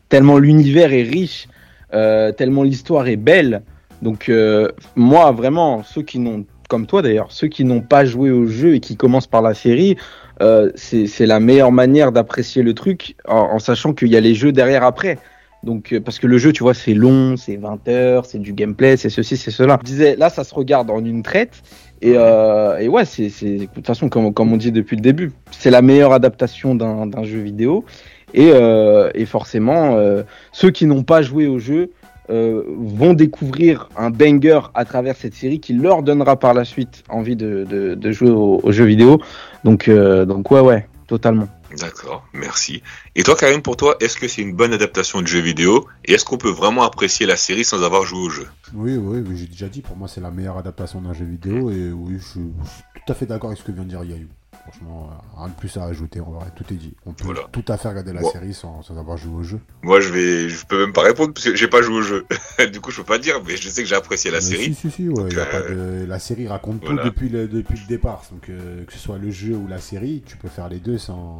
Tellement 0.10 0.40
l'univers 0.40 0.92
est 0.92 1.04
riche, 1.04 1.48
euh, 1.94 2.32
tellement 2.34 2.64
l'histoire 2.64 3.08
est 3.08 3.16
belle. 3.16 3.64
Donc 4.02 4.28
euh, 4.28 4.70
moi 4.96 5.32
vraiment, 5.32 5.84
ceux 5.84 6.02
qui 6.02 6.20
n'ont, 6.20 6.46
comme 6.68 6.86
toi 6.86 7.02
d'ailleurs, 7.02 7.32
ceux 7.32 7.48
qui 7.48 7.64
n'ont 7.64 7.82
pas 7.82 8.04
joué 8.04 8.30
au 8.30 8.46
jeu 8.46 8.76
et 8.76 8.80
qui 8.82 8.98
commencent 8.98 9.28
par 9.28 9.42
la 9.42 9.54
série, 9.54 9.96
euh, 10.42 10.70
c'est 10.76 11.26
la 11.26 11.40
meilleure 11.40 11.72
manière 11.72 12.12
d'apprécier 12.12 12.62
le 12.62 12.74
truc 12.74 13.16
en 13.26 13.58
sachant 13.60 13.94
qu'il 13.94 14.10
y 14.10 14.18
a 14.18 14.20
les 14.20 14.36
jeux 14.36 14.52
derrière 14.52 14.84
après. 14.84 15.18
Donc, 15.64 15.91
euh, 15.91 15.99
parce 15.99 16.20
que 16.20 16.28
le 16.28 16.38
jeu, 16.38 16.53
tu 16.53 16.64
vois, 16.64 16.74
c'est 16.74 16.93
long, 16.93 17.36
c'est 17.36 17.55
20 17.55 17.88
heures, 17.88 18.26
c'est 18.26 18.39
du 18.39 18.53
gameplay, 18.53 18.97
c'est 18.97 19.10
ceci, 19.10 19.38
c'est 19.38 19.51
cela. 19.51 19.78
Je 19.82 19.86
disais, 19.86 20.16
là, 20.16 20.30
ça 20.30 20.43
se 20.43 20.53
regarde 20.53 20.89
en 20.89 21.03
une 21.03 21.24
traite. 21.24 21.64
Et, 22.01 22.14
euh, 22.16 22.78
et 22.78 22.88
ouais, 22.88 23.05
c'est, 23.05 23.30
de 23.41 23.66
toute 23.66 23.88
façon, 23.88 24.08
comme, 24.10 24.34
comme 24.34 24.53
on 24.53 24.58
dit 24.58 24.72
depuis 24.72 24.95
le 24.95 25.01
début, 25.01 25.32
c'est 25.51 25.72
la 25.72 25.82
meilleure 25.82 26.14
adaptation 26.14 26.76
d'un, 26.76 27.08
d'un 27.08 27.24
jeu 27.24 27.39
vidéo. 27.39 27.86
Et, 28.34 28.51
euh, 28.53 29.10
et 29.16 29.26
forcément, 29.26 29.95
euh, 29.95 30.24
ceux 30.51 30.70
qui 30.70 30.86
n'ont 30.86 31.03
pas 31.03 31.22
joué 31.22 31.47
au 31.47 31.60
jeu 31.60 31.91
euh, 32.30 32.64
vont 32.78 33.14
découvrir 33.14 33.89
un 33.97 34.10
banger 34.10 34.60
à 34.74 34.84
travers 34.84 35.16
cette 35.16 35.34
série 35.34 35.60
qui 35.60 35.74
leur 35.74 36.03
donnera 36.03 36.38
par 36.38 36.53
la 36.53 36.66
suite 36.66 37.03
envie 37.10 37.38
de, 37.38 37.66
de, 37.70 37.95
de 37.95 38.12
jouer 38.12 38.30
au, 38.30 38.60
au, 38.62 38.72
jeu 38.72 38.84
vidéo. 38.84 39.22
Donc, 39.64 39.89
donc 39.89 40.51
ouais, 40.51 40.60
ouais, 40.60 40.86
totalement. 41.08 41.47
D'accord, 41.80 42.26
merci. 42.34 42.84
Et 43.16 43.24
toi, 43.24 43.36
Karim, 43.36 43.62
pour 43.62 43.78
toi, 43.78 43.95
est-ce 43.99 44.18
que 44.18 44.28
c'est 44.28 44.41
une 44.41 44.55
bonne 44.55 44.74
adaptation 44.74 45.22
de 45.22 45.28
jeu 45.28 45.39
vidéo 45.39 45.88
Et 46.05 46.14
est-ce 46.14 46.26
qu'on 46.26 46.38
peut 46.38 46.51
vraiment 46.51 46.84
apprécier 46.84 47.26
la 47.26 47.38
série 47.38 47.64
sans 47.64 47.84
avoir 47.84 48.03
joué 48.03 48.20
au 48.20 48.30
jeu? 48.30 48.47
Oui, 48.74 48.95
oui, 48.97 49.24
mais 49.28 49.36
j'ai 49.36 49.47
déjà 49.47 49.68
dit, 49.68 49.82
pour 49.82 49.95
moi, 49.95 50.08
c'est 50.08 50.22
la 50.22 50.32
meilleure 50.32 50.58
adaptation 50.58 51.01
d'un 51.01 51.14
jeu 51.14 51.26
vidéo. 51.26 51.72
Et 51.72 51.91
oui, 51.91 52.18
je 52.20 52.26
suis, 52.26 52.39
tout 52.39 53.12
à 53.12 53.16
fait 53.16 53.26
d'accord 53.26 53.49
avec 53.49 53.60
ce 53.60 53.66
que 53.66 53.72
vient 53.72 53.84
de 53.84 53.89
dire 53.89 54.03
Yayou. 54.03 54.28
Franchement, 54.68 55.09
euh, 55.09 55.39
rien 55.39 55.47
de 55.47 55.53
plus 55.53 55.78
à 55.78 55.86
ajouter, 55.86 56.20
en 56.20 56.32
vrai, 56.32 56.47
tout 56.55 56.65
est 56.74 56.76
dit. 56.76 56.93
On 57.05 57.13
peut 57.13 57.34
tout 57.53 57.63
à 57.70 57.78
fait 57.78 57.88
regarder 57.88 58.11
la 58.11 58.22
série 58.24 58.53
sans, 58.53 58.82
avoir 58.91 59.15
joué 59.15 59.34
au 59.34 59.43
jeu. 59.43 59.61
Moi, 59.82 60.01
je 60.01 60.09
vais, 60.09 60.49
je 60.49 60.65
peux 60.65 60.80
même 60.82 60.91
pas 60.91 61.03
répondre 61.03 61.34
parce 61.34 61.45
que 61.45 61.55
j'ai 61.55 61.70
pas 61.70 61.82
joué 61.82 61.95
au 61.95 62.01
jeu. 62.01 62.26
du 62.72 62.82
coup, 62.82 62.91
je 62.91 62.97
peux 62.97 63.05
pas 63.05 63.18
dire, 63.18 63.41
mais 63.45 63.55
je 63.55 63.70
sais 63.70 63.82
que 63.82 63.88
j'ai 63.88 63.95
apprécié 63.95 64.30
la 64.30 64.41
série. 64.41 64.74
Si, 64.74 64.76
si, 64.76 64.91
si, 64.91 65.09
ouais, 65.09 65.30
euh, 65.34 66.05
La 66.05 66.20
série 66.20 66.49
raconte 66.49 66.82
tout 66.82 66.97
depuis 66.97 67.30
le, 67.30 67.47
depuis 67.47 67.80
le 67.80 67.88
départ. 67.88 68.24
Donc, 68.32 68.49
euh, 68.49 68.84
que 68.84 68.91
ce 68.91 68.99
soit 68.99 69.18
le 69.18 69.32
jeu 69.32 69.55
ou 69.55 69.68
la 69.68 69.80
série, 69.80 70.22
tu 70.26 70.36
peux 70.36 70.49
faire 70.49 70.68
les 70.68 70.80
deux 70.80 70.97
sans. 70.97 71.39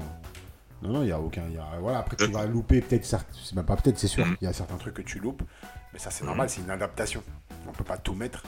Non, 0.82 0.90
non, 0.90 1.02
il 1.02 1.08
n'y 1.08 1.12
a 1.12 1.20
aucun. 1.20 1.44
Y 1.50 1.58
a... 1.58 1.80
Voilà, 1.82 2.00
après, 2.00 2.16
tu 2.16 2.32
vas 2.32 2.46
louper 2.46 2.80
peut-être. 2.80 3.06
C'est 3.06 3.56
même 3.56 3.66
pas 3.66 3.76
peut-être, 3.76 4.00
c'est 4.00 4.08
sûr. 4.08 4.26
Mm. 4.26 4.38
Il 4.42 4.46
y 4.46 4.48
a 4.48 4.54
certains 4.54 4.78
trucs 4.78 4.94
que 4.94 5.02
tu 5.02 5.20
loupes. 5.20 5.44
Mais 5.92 6.00
ça, 6.00 6.12
c'est 6.12 6.24
mm. 6.24 6.28
normal, 6.28 6.50
c'est 6.50 6.62
une 6.62 6.70
adaptation. 6.70 7.22
On 7.68 7.74
peut 7.74 7.84
pas 7.84 7.98
tout 7.98 8.14
mettre. 8.14 8.44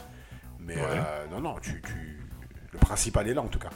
Mais 0.61 0.75
non, 1.31 1.41
non, 1.41 1.55
tu, 1.61 1.81
tu... 1.81 2.19
le 2.71 2.79
principal 2.79 3.27
est 3.27 3.33
là 3.33 3.41
en 3.41 3.47
tout 3.47 3.59
cas. 3.59 3.71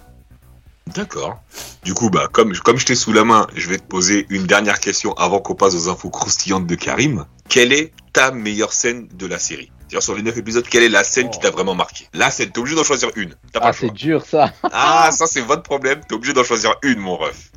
D'accord. 0.87 1.41
Du 1.83 1.93
coup, 1.93 2.09
bah, 2.09 2.27
comme, 2.31 2.53
comme 2.53 2.77
je 2.77 2.85
t'ai 2.85 2.95
sous 2.95 3.13
la 3.13 3.23
main, 3.23 3.47
je 3.55 3.69
vais 3.69 3.77
te 3.77 3.83
poser 3.83 4.25
une 4.29 4.45
dernière 4.45 4.79
question 4.79 5.13
avant 5.13 5.39
qu'on 5.39 5.55
passe 5.55 5.75
aux 5.75 5.89
infos 5.89 6.09
croustillantes 6.09 6.67
de 6.67 6.75
Karim. 6.75 7.25
Quelle 7.49 7.73
est 7.73 7.93
ta 8.11 8.31
meilleure 8.31 8.73
scène 8.73 9.07
de 9.13 9.25
la 9.25 9.39
série? 9.39 9.71
C'est-à-dire 9.79 10.03
sur 10.03 10.15
les 10.15 10.23
9 10.23 10.37
épisodes, 10.37 10.67
quelle 10.67 10.83
est 10.83 10.89
la 10.89 11.03
scène 11.03 11.29
qui 11.29 11.39
t'a 11.39 11.49
oh. 11.49 11.53
vraiment 11.53 11.75
marqué? 11.75 12.07
La 12.13 12.31
scène, 12.31 12.51
t'es 12.51 12.59
obligé 12.59 12.75
d'en 12.75 12.83
choisir 12.83 13.09
une. 13.15 13.35
ah, 13.55 13.71
c'est 13.73 13.91
dur 13.91 14.25
ça. 14.25 14.51
ah, 14.63 15.09
ça 15.11 15.25
c'est 15.25 15.41
votre 15.41 15.63
problème, 15.63 16.01
t'es 16.07 16.15
obligé 16.15 16.33
d'en 16.33 16.43
choisir 16.43 16.75
une, 16.83 16.99
mon 16.99 17.15
ref. 17.15 17.51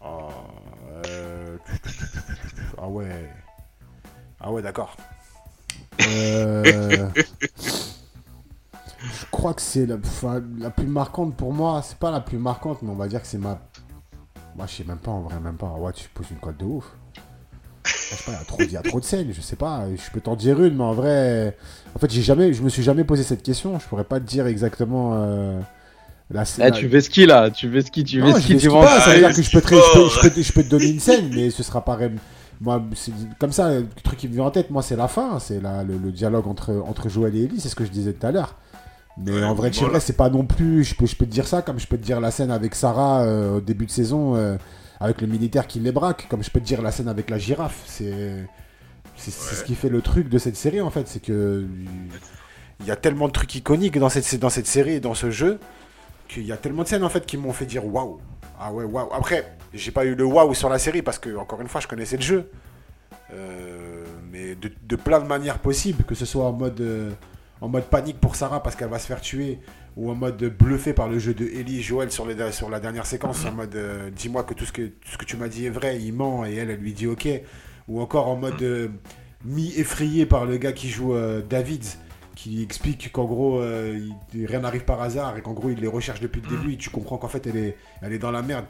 oh, 0.00 0.28
euh... 1.06 1.56
Ah 2.78 2.88
ouais. 2.88 3.30
Ah 4.40 4.50
ouais, 4.50 4.62
d'accord. 4.62 4.96
Euh... 6.00 7.08
crois 9.42 9.54
que 9.54 9.62
c'est 9.62 9.86
la, 9.86 9.96
la 10.58 10.70
plus 10.70 10.86
marquante 10.86 11.34
pour 11.36 11.52
moi. 11.52 11.82
C'est 11.84 11.98
pas 11.98 12.12
la 12.12 12.20
plus 12.20 12.38
marquante, 12.38 12.78
mais 12.82 12.90
on 12.90 12.94
va 12.94 13.08
dire 13.08 13.20
que 13.20 13.26
c'est 13.26 13.38
ma 13.38 13.60
Moi, 14.56 14.66
je 14.68 14.74
sais 14.76 14.84
même 14.84 14.98
pas, 14.98 15.10
en 15.10 15.22
vrai, 15.22 15.40
même 15.40 15.56
pas. 15.56 15.70
Ouais, 15.78 15.92
tu 15.92 16.08
poses 16.10 16.30
une 16.30 16.36
colle 16.36 16.56
de 16.56 16.64
ouf. 16.64 16.84
Je 17.84 17.90
sais 17.90 18.24
pas, 18.24 18.30
il 18.32 18.34
y 18.34 18.36
a 18.40 18.44
trop- 18.44 18.62
il 18.62 18.72
y, 18.72 18.76
a 18.76 18.82
trop 18.82 19.00
de 19.00 19.04
scènes, 19.04 19.32
je 19.32 19.40
sais 19.40 19.56
pas. 19.56 19.84
Je 19.94 20.10
peux 20.12 20.20
t'en 20.20 20.36
dire 20.36 20.62
une, 20.62 20.76
mais 20.76 20.84
en 20.84 20.92
vrai. 20.92 21.56
En 21.96 21.98
fait, 21.98 22.08
j'ai 22.10 22.22
jamais, 22.22 22.52
je 22.52 22.62
me 22.62 22.68
suis 22.68 22.82
jamais 22.84 23.02
posé 23.04 23.24
cette 23.24 23.42
question. 23.42 23.78
Je 23.80 23.86
pourrais 23.88 24.04
pas 24.04 24.20
te 24.20 24.24
dire 24.26 24.46
exactement. 24.46 25.12
euh, 25.14 25.60
la 26.30 26.44
scène. 26.44 26.64
Là, 26.66 26.70
tu 26.70 26.88
fais 26.88 27.00
ski 27.00 27.26
là, 27.26 27.50
tu 27.50 27.68
fais 27.70 27.82
ski, 27.82 28.04
tu 28.04 28.22
fais 28.22 28.40
ski, 28.40 28.56
tu 28.56 28.68
pas, 28.68 29.00
ça 29.00 29.10
veut 29.10 29.24
Ah, 29.24 29.28
dire 29.28 29.36
que 29.36 29.42
je 29.42 29.50
peux, 29.50 29.60
te, 29.60 29.66
je, 29.74 29.92
peux, 29.94 30.08
je 30.08 30.20
peux 30.20 30.30
te- 30.30 30.40
je 30.42 30.52
peux 30.52 30.62
te 30.62 30.68
donner 30.68 30.88
une 30.90 31.00
scène, 31.00 31.30
mais 31.34 31.50
ce 31.50 31.62
sera 31.64 31.84
pas. 31.84 31.96
ré- 31.96 32.12
Moi, 32.60 32.80
c'est 32.94 33.12
comme 33.40 33.52
ça, 33.52 33.70
le 33.80 33.88
truc 34.04 34.18
qui 34.20 34.28
me 34.28 34.34
vient 34.34 34.44
en 34.44 34.50
tête, 34.50 34.70
moi, 34.70 34.82
c'est 34.82 34.94
la 34.96 35.08
fin, 35.08 35.38
c'est 35.40 35.60
le, 35.60 35.98
le 35.98 36.12
dialogue 36.12 36.46
entre, 36.46 36.72
entre 36.86 37.08
Joël 37.08 37.34
et 37.36 37.44
Ellie, 37.44 37.58
c'est 37.60 37.68
ce 37.68 37.74
que 37.74 37.84
je 37.84 37.90
disais 37.90 38.12
tout 38.12 38.24
à 38.26 38.30
l'heure. 38.30 38.54
Mais 39.18 39.32
Ouais, 39.32 39.44
en 39.44 39.54
vrai, 39.54 39.70
voilà. 39.70 39.88
vrai, 39.90 40.00
c'est 40.00 40.16
pas 40.16 40.30
non 40.30 40.44
plus. 40.44 40.84
Je 40.84 40.94
peux, 40.94 41.06
je 41.06 41.16
peux 41.16 41.26
te 41.26 41.30
dire 41.30 41.46
ça, 41.46 41.62
comme 41.62 41.78
je 41.78 41.86
peux 41.86 41.98
te 41.98 42.04
dire 42.04 42.20
la 42.20 42.30
scène 42.30 42.50
avec 42.50 42.74
Sarah 42.74 43.22
euh, 43.22 43.56
au 43.56 43.60
début 43.60 43.86
de 43.86 43.90
saison, 43.90 44.36
euh, 44.36 44.56
avec 45.00 45.20
le 45.20 45.26
militaire 45.26 45.66
qui 45.66 45.80
les 45.80 45.92
braque, 45.92 46.26
comme 46.28 46.42
je 46.42 46.50
peux 46.50 46.60
te 46.60 46.64
dire 46.64 46.80
la 46.82 46.90
scène 46.92 47.08
avec 47.08 47.28
la 47.30 47.38
girafe. 47.38 47.82
C'est. 47.86 48.46
C'est 49.14 49.30
ce 49.30 49.62
qui 49.62 49.74
fait 49.76 49.90
le 49.90 50.00
truc 50.00 50.28
de 50.28 50.38
cette 50.38 50.56
série 50.56 50.80
en 50.80 50.90
fait, 50.90 51.06
c'est 51.06 51.20
que 51.20 51.64
il 52.80 52.86
y 52.86 52.90
a 52.90 52.96
tellement 52.96 53.28
de 53.28 53.32
trucs 53.32 53.54
iconiques 53.54 53.96
dans 53.98 54.08
cette, 54.08 54.34
dans 54.40 54.48
cette 54.48 54.66
série 54.66 54.94
et 54.94 55.00
dans 55.00 55.14
ce 55.14 55.30
jeu 55.30 55.60
qu'il 56.28 56.44
y 56.44 56.50
a 56.50 56.56
tellement 56.56 56.82
de 56.82 56.88
scènes 56.88 57.04
en 57.04 57.08
fait 57.08 57.24
qui 57.24 57.36
m'ont 57.36 57.52
fait 57.52 57.66
dire 57.66 57.86
waouh. 57.86 58.18
Ah 58.58 58.72
ouais, 58.72 58.84
waouh. 58.84 59.12
Après, 59.12 59.54
j'ai 59.74 59.92
pas 59.92 60.06
eu 60.06 60.14
le 60.16 60.24
waouh 60.24 60.54
sur 60.54 60.68
la 60.68 60.78
série 60.80 61.02
parce 61.02 61.18
que, 61.20 61.36
encore 61.36 61.60
une 61.60 61.68
fois, 61.68 61.80
je 61.80 61.86
connaissais 61.86 62.16
le 62.16 62.22
jeu. 62.22 62.50
Euh, 63.32 64.04
mais 64.32 64.54
de, 64.56 64.72
de 64.82 64.96
plein 64.96 65.20
de 65.20 65.26
manières 65.26 65.58
possibles, 65.58 66.02
que 66.04 66.14
ce 66.16 66.24
soit 66.24 66.44
en 66.46 66.52
mode, 66.52 66.80
en 67.62 67.68
mode 67.68 67.84
panique 67.84 68.20
pour 68.20 68.34
Sarah 68.36 68.62
parce 68.62 68.76
qu'elle 68.76 68.90
va 68.90 68.98
se 68.98 69.06
faire 69.06 69.20
tuer, 69.22 69.58
ou 69.96 70.10
en 70.10 70.14
mode 70.14 70.42
bluffé 70.44 70.92
par 70.92 71.08
le 71.08 71.18
jeu 71.18 71.32
de 71.32 71.46
Ellie 71.46 71.78
et 71.78 71.82
Joël 71.82 72.10
sur, 72.10 72.26
les, 72.26 72.52
sur 72.52 72.68
la 72.68 72.80
dernière 72.80 73.06
séquence, 73.06 73.44
en 73.46 73.52
mode 73.52 73.74
euh, 73.76 74.10
dis-moi 74.10 74.42
que 74.42 74.52
tout 74.52 74.64
ce 74.66 74.72
que, 74.72 74.82
tout 74.82 75.08
ce 75.12 75.16
que 75.16 75.24
tu 75.24 75.36
m'as 75.36 75.48
dit 75.48 75.64
est 75.66 75.70
vrai, 75.70 75.98
il 76.00 76.12
ment, 76.12 76.44
et 76.44 76.54
elle, 76.56 76.70
elle 76.70 76.80
lui 76.80 76.92
dit 76.92 77.06
ok. 77.06 77.28
Ou 77.88 78.00
encore 78.00 78.28
en 78.28 78.36
mode 78.36 78.60
euh, 78.62 78.88
mi-effrayé 79.44 80.26
par 80.26 80.44
le 80.44 80.56
gars 80.56 80.72
qui 80.72 80.88
joue 80.88 81.14
euh, 81.14 81.42
David, 81.48 81.84
qui 82.34 82.62
explique 82.62 83.12
qu'en 83.12 83.24
gros, 83.24 83.60
euh, 83.60 83.98
il- 84.34 84.46
rien 84.46 84.60
n'arrive 84.60 84.84
par 84.84 85.00
hasard, 85.02 85.36
et 85.36 85.42
qu'en 85.42 85.52
gros, 85.52 85.70
il 85.70 85.78
les 85.78 85.86
recherche 85.88 86.20
depuis 86.20 86.40
le 86.40 86.48
début, 86.56 86.72
et 86.74 86.76
tu 86.76 86.90
comprends 86.90 87.18
qu'en 87.18 87.28
fait, 87.28 87.46
elle 87.46 87.56
est, 87.56 87.76
elle 88.00 88.12
est 88.12 88.18
dans 88.18 88.30
la 88.30 88.42
merde. 88.42 88.64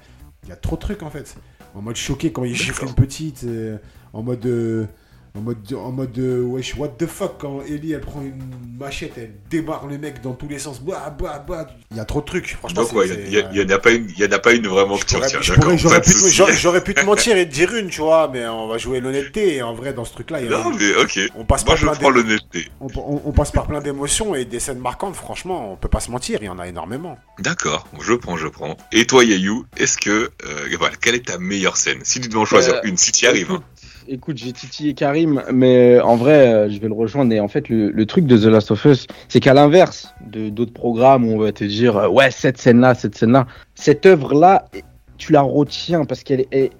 Il 0.44 0.48
y 0.48 0.52
a 0.52 0.56
trop 0.56 0.76
de 0.76 0.80
trucs 0.80 1.02
en 1.02 1.10
fait. 1.10 1.36
En 1.74 1.80
mode 1.82 1.96
choqué 1.96 2.32
quand 2.32 2.44
il 2.44 2.54
gifle 2.54 2.84
une 2.84 2.94
petite, 2.94 3.44
euh, 3.44 3.78
en 4.12 4.22
mode. 4.22 4.44
euh, 4.46 4.86
en 5.34 5.40
mode, 5.40 5.72
en 5.74 5.92
mode 5.92 6.18
euh, 6.18 6.42
wesh, 6.42 6.74
what 6.76 6.88
the 6.98 7.06
fuck, 7.06 7.38
quand 7.38 7.62
Ellie 7.66 7.92
elle 7.92 8.00
prend 8.02 8.20
une 8.20 8.42
machette, 8.78 9.12
elle 9.16 9.32
démarre 9.48 9.86
le 9.86 9.96
mec 9.96 10.20
dans 10.20 10.34
tous 10.34 10.46
les 10.48 10.58
sens, 10.58 10.80
bah, 10.82 11.14
bah, 11.18 11.42
bah. 11.48 11.68
Il 11.90 11.96
y 11.96 12.00
a 12.00 12.04
trop 12.04 12.20
de 12.20 12.26
trucs, 12.26 12.48
franchement. 12.54 12.82
Donc, 12.82 12.92
ouais, 12.92 13.08
il 13.08 13.32
y, 13.32 13.38
a- 13.38 13.46
euh, 13.48 13.52
y 13.54 13.62
en 13.62 13.68
a 13.74 13.78
pas 13.78 13.92
une, 13.92 14.10
il 14.10 14.18
y 14.22 14.26
en 14.26 14.32
a 14.32 14.38
pas 14.38 14.52
une 14.52 14.66
vraiment 14.66 14.98
que 14.98 15.04
tu 15.06 15.14
J'aurais- 15.14 15.26
retiens. 15.28 15.40
je 15.40 15.54
pas 15.54 15.76
J'aurais 15.76 16.00
pu, 16.02 16.10
te- 16.12 16.18
souci. 16.18 16.34
j'aurais- 16.34 16.52
j'aurais 16.56 16.84
pu 16.84 16.92
te 16.94 17.04
mentir 17.04 17.36
et 17.38 17.48
te 17.48 17.54
dire 17.54 17.74
une, 17.74 17.88
tu 17.88 18.02
vois, 18.02 18.28
mais 18.30 18.46
on 18.46 18.68
va 18.68 18.76
jouer 18.76 19.00
l'honnêteté. 19.00 19.56
Et 19.56 19.62
en 19.62 19.72
vrai, 19.72 19.94
dans 19.94 20.04
ce 20.04 20.12
truc-là, 20.12 20.40
il 20.42 20.50
y 20.50 20.54
a- 20.54 20.58
Non, 20.58 20.70
mais 20.70 20.94
ok. 20.96 21.18
on 21.34 21.44
passe 21.46 21.64
Moi, 21.64 21.74
par 21.74 21.76
je 21.78 21.86
plein 21.86 21.94
prends 21.94 22.10
l'honnêteté. 22.10 22.68
on, 22.80 22.88
on- 22.96 23.22
on 23.24 23.32
passe 23.32 23.52
par 23.52 23.66
plein 23.66 23.80
d'émotions 23.80 24.34
et 24.34 24.44
des 24.44 24.60
scènes 24.60 24.80
marquantes. 24.80 25.16
Franchement, 25.16 25.72
on 25.72 25.76
peut 25.76 25.88
pas 25.88 26.00
se 26.00 26.10
mentir, 26.10 26.40
il 26.42 26.46
y 26.46 26.48
en 26.50 26.58
a 26.58 26.66
énormément. 26.68 27.16
D'accord, 27.38 27.86
je 28.00 28.12
prends, 28.14 28.36
je 28.36 28.48
prends. 28.48 28.76
Et 28.92 29.06
toi, 29.06 29.24
Yayou, 29.24 29.64
est-ce 29.78 29.96
que, 29.96 30.10
euh, 30.10 30.76
voilà, 30.78 30.94
quelle 31.00 31.14
est 31.14 31.26
ta 31.26 31.38
meilleure 31.38 31.78
scène? 31.78 32.00
Si 32.02 32.20
tu 32.20 32.28
dois 32.28 32.42
en 32.42 32.44
choisir 32.44 32.74
Euh, 32.74 32.80
une, 32.84 32.98
si 32.98 33.12
tu 33.12 33.24
y 33.24 33.28
arrives. 33.28 33.42
Écoute, 33.50 33.62
écoute, 34.08 34.36
j'ai 34.36 34.52
titillé 34.52 34.94
Karim, 34.94 35.42
mais 35.52 35.96
euh, 35.96 36.04
en 36.04 36.16
vrai, 36.16 36.52
euh, 36.52 36.70
je 36.70 36.78
vais 36.78 36.88
le 36.88 36.94
rejoindre. 36.94 37.32
Et 37.32 37.40
en 37.40 37.48
fait, 37.48 37.68
le, 37.68 38.04
truc 38.06 38.26
de 38.26 38.36
The 38.36 38.46
Last 38.46 38.70
of 38.70 38.84
Us, 38.84 39.06
c'est 39.28 39.40
qu'à 39.40 39.54
l'inverse 39.54 40.14
de 40.26 40.48
d'autres 40.48 40.72
programmes 40.72 41.28
où 41.28 41.34
on 41.34 41.38
va 41.38 41.52
te 41.52 41.64
dire, 41.64 41.96
euh, 41.96 42.08
ouais, 42.08 42.30
cette 42.30 42.58
scène-là, 42.58 42.94
cette 42.94 43.16
scène-là, 43.16 43.46
cette 43.74 44.06
œuvre-là, 44.06 44.66
tu 45.18 45.32
la 45.32 45.42
retiens 45.42 46.04
parce 46.04 46.22
qu'elle 46.22 46.46
est, 46.50 46.70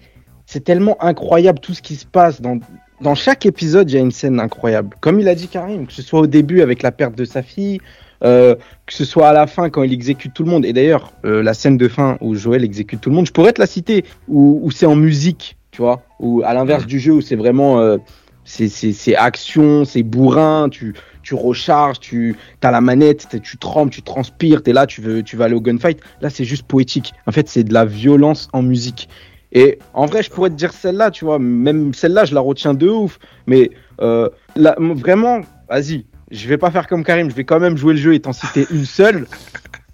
c'est 0.47 0.65
tellement 0.65 1.03
incroyable 1.03 1.61
tout 1.61 1.75
ce 1.75 1.83
qui 1.83 1.97
se 1.97 2.07
passe 2.07 2.41
dans. 2.41 2.59
Dans 3.01 3.17
chaque 3.17 3.47
épisode, 3.47 3.91
il 3.91 3.95
y 3.95 3.97
a 3.97 4.01
une 4.01 4.13
scène 4.13 4.39
incroyable. 4.39 4.95
Comme 5.01 5.19
il 5.19 5.27
a 5.29 5.35
dit 5.35 5.49
Karim, 5.49 5.89
que 5.89 5.93
ce 5.93 6.03
soit 6.03 6.21
au 6.21 6.29
début 6.29 6.63
avec 6.63 6.83
la 6.83 6.93
perte 6.93 7.17
de 7.17 7.25
sa 7.25 7.43
fille, 7.43 7.81
que 8.21 8.57
ce 8.89 9.05
soit 9.05 9.29
à 9.29 9.33
la 9.33 9.49
fin 9.49 9.71
quand 9.71 9.83
il 9.83 9.93
exécute 9.93 10.33
tout 10.33 10.45
le 10.45 10.51
monde. 10.51 10.65
Et 10.65 10.73
d'ailleurs, 10.73 11.13
la 11.25 11.53
scène 11.53 11.77
de 11.79 11.89
fin 11.89 12.17
où 12.21 12.37
Joël 12.37 12.63
exécute 12.63 13.01
tout 13.01 13.11
le 13.11 13.17
monde, 13.17 13.27
je 13.27 13.33
pourrais 13.33 13.53
te 13.53 13.61
la 13.61 13.67
citer, 13.67 14.05
où, 14.29 14.61
où 14.63 14.71
c'est 14.71 14.87
en 14.87 14.95
musique, 14.95 15.57
tu 15.73 15.81
vois, 15.81 16.03
ou 16.21 16.43
à 16.45 16.53
l'inverse 16.53 16.85
du 16.87 17.01
jeu 17.01 17.13
où 17.15 17.21
c'est 17.23 17.35
vraiment, 17.35 17.81
euh, 17.81 17.97
c'est- 18.45 18.69
c'est 18.69 18.93
c'est 18.93 19.17
action, 19.17 19.85
c'est 19.87 20.03
bourrin, 20.03 20.69
tu, 20.71 20.95
tu 21.23 21.35
recharges, 21.35 21.99
tu 21.99 22.37
as 22.63 22.71
la 22.71 22.83
manette, 22.83 23.41
tu 23.43 23.57
trembles, 23.57 23.91
tu 23.91 24.03
transpires, 24.03 24.63
t'es 24.63 24.75
là, 24.75 24.87
tu 24.87 25.01
veux, 25.01 25.23
tu 25.23 25.37
vas 25.37 25.47
aller 25.47 25.55
au 25.55 25.61
gunfight. 25.63 25.99
Là, 26.21 26.29
c'est 26.29 26.45
juste 26.45 26.65
poétique. 26.65 27.15
En 27.27 27.33
fait, 27.33 27.49
c'est 27.49 27.65
de 27.65 27.73
la 27.73 27.87
violence 27.87 28.49
en 28.53 28.63
musique. 28.63 29.09
Et 29.53 29.79
en 29.95 30.05
vrai, 30.07 30.23
je 30.23 30.31
pourrais 30.31 30.51
te 30.51 30.55
dire 30.55 30.73
celle-là, 30.75 31.11
tu 31.11 31.25
vois, 31.25 31.39
même 31.39 31.95
celle-là, 31.95 32.27
je 32.27 32.35
la 32.35 32.41
retiens 32.43 32.75
de 32.75 32.89
ouf. 32.89 33.19
Mais 33.47 33.71
euh, 34.03 34.29
là, 34.57 34.77
vraiment, 34.79 35.41
vas-y, 35.71 36.05
je 36.31 36.49
vais 36.49 36.59
pas 36.59 36.71
faire 36.71 36.87
comme 36.87 37.03
Karim, 37.05 37.31
je 37.31 37.35
vais 37.35 37.45
quand 37.45 37.61
même 37.61 37.79
jouer 37.79 37.95
le 37.95 37.99
jeu 38.01 38.13
et 38.15 38.21
t'en 38.21 38.33
citer 38.35 38.67
une 38.71 38.85
seule. 38.85 39.27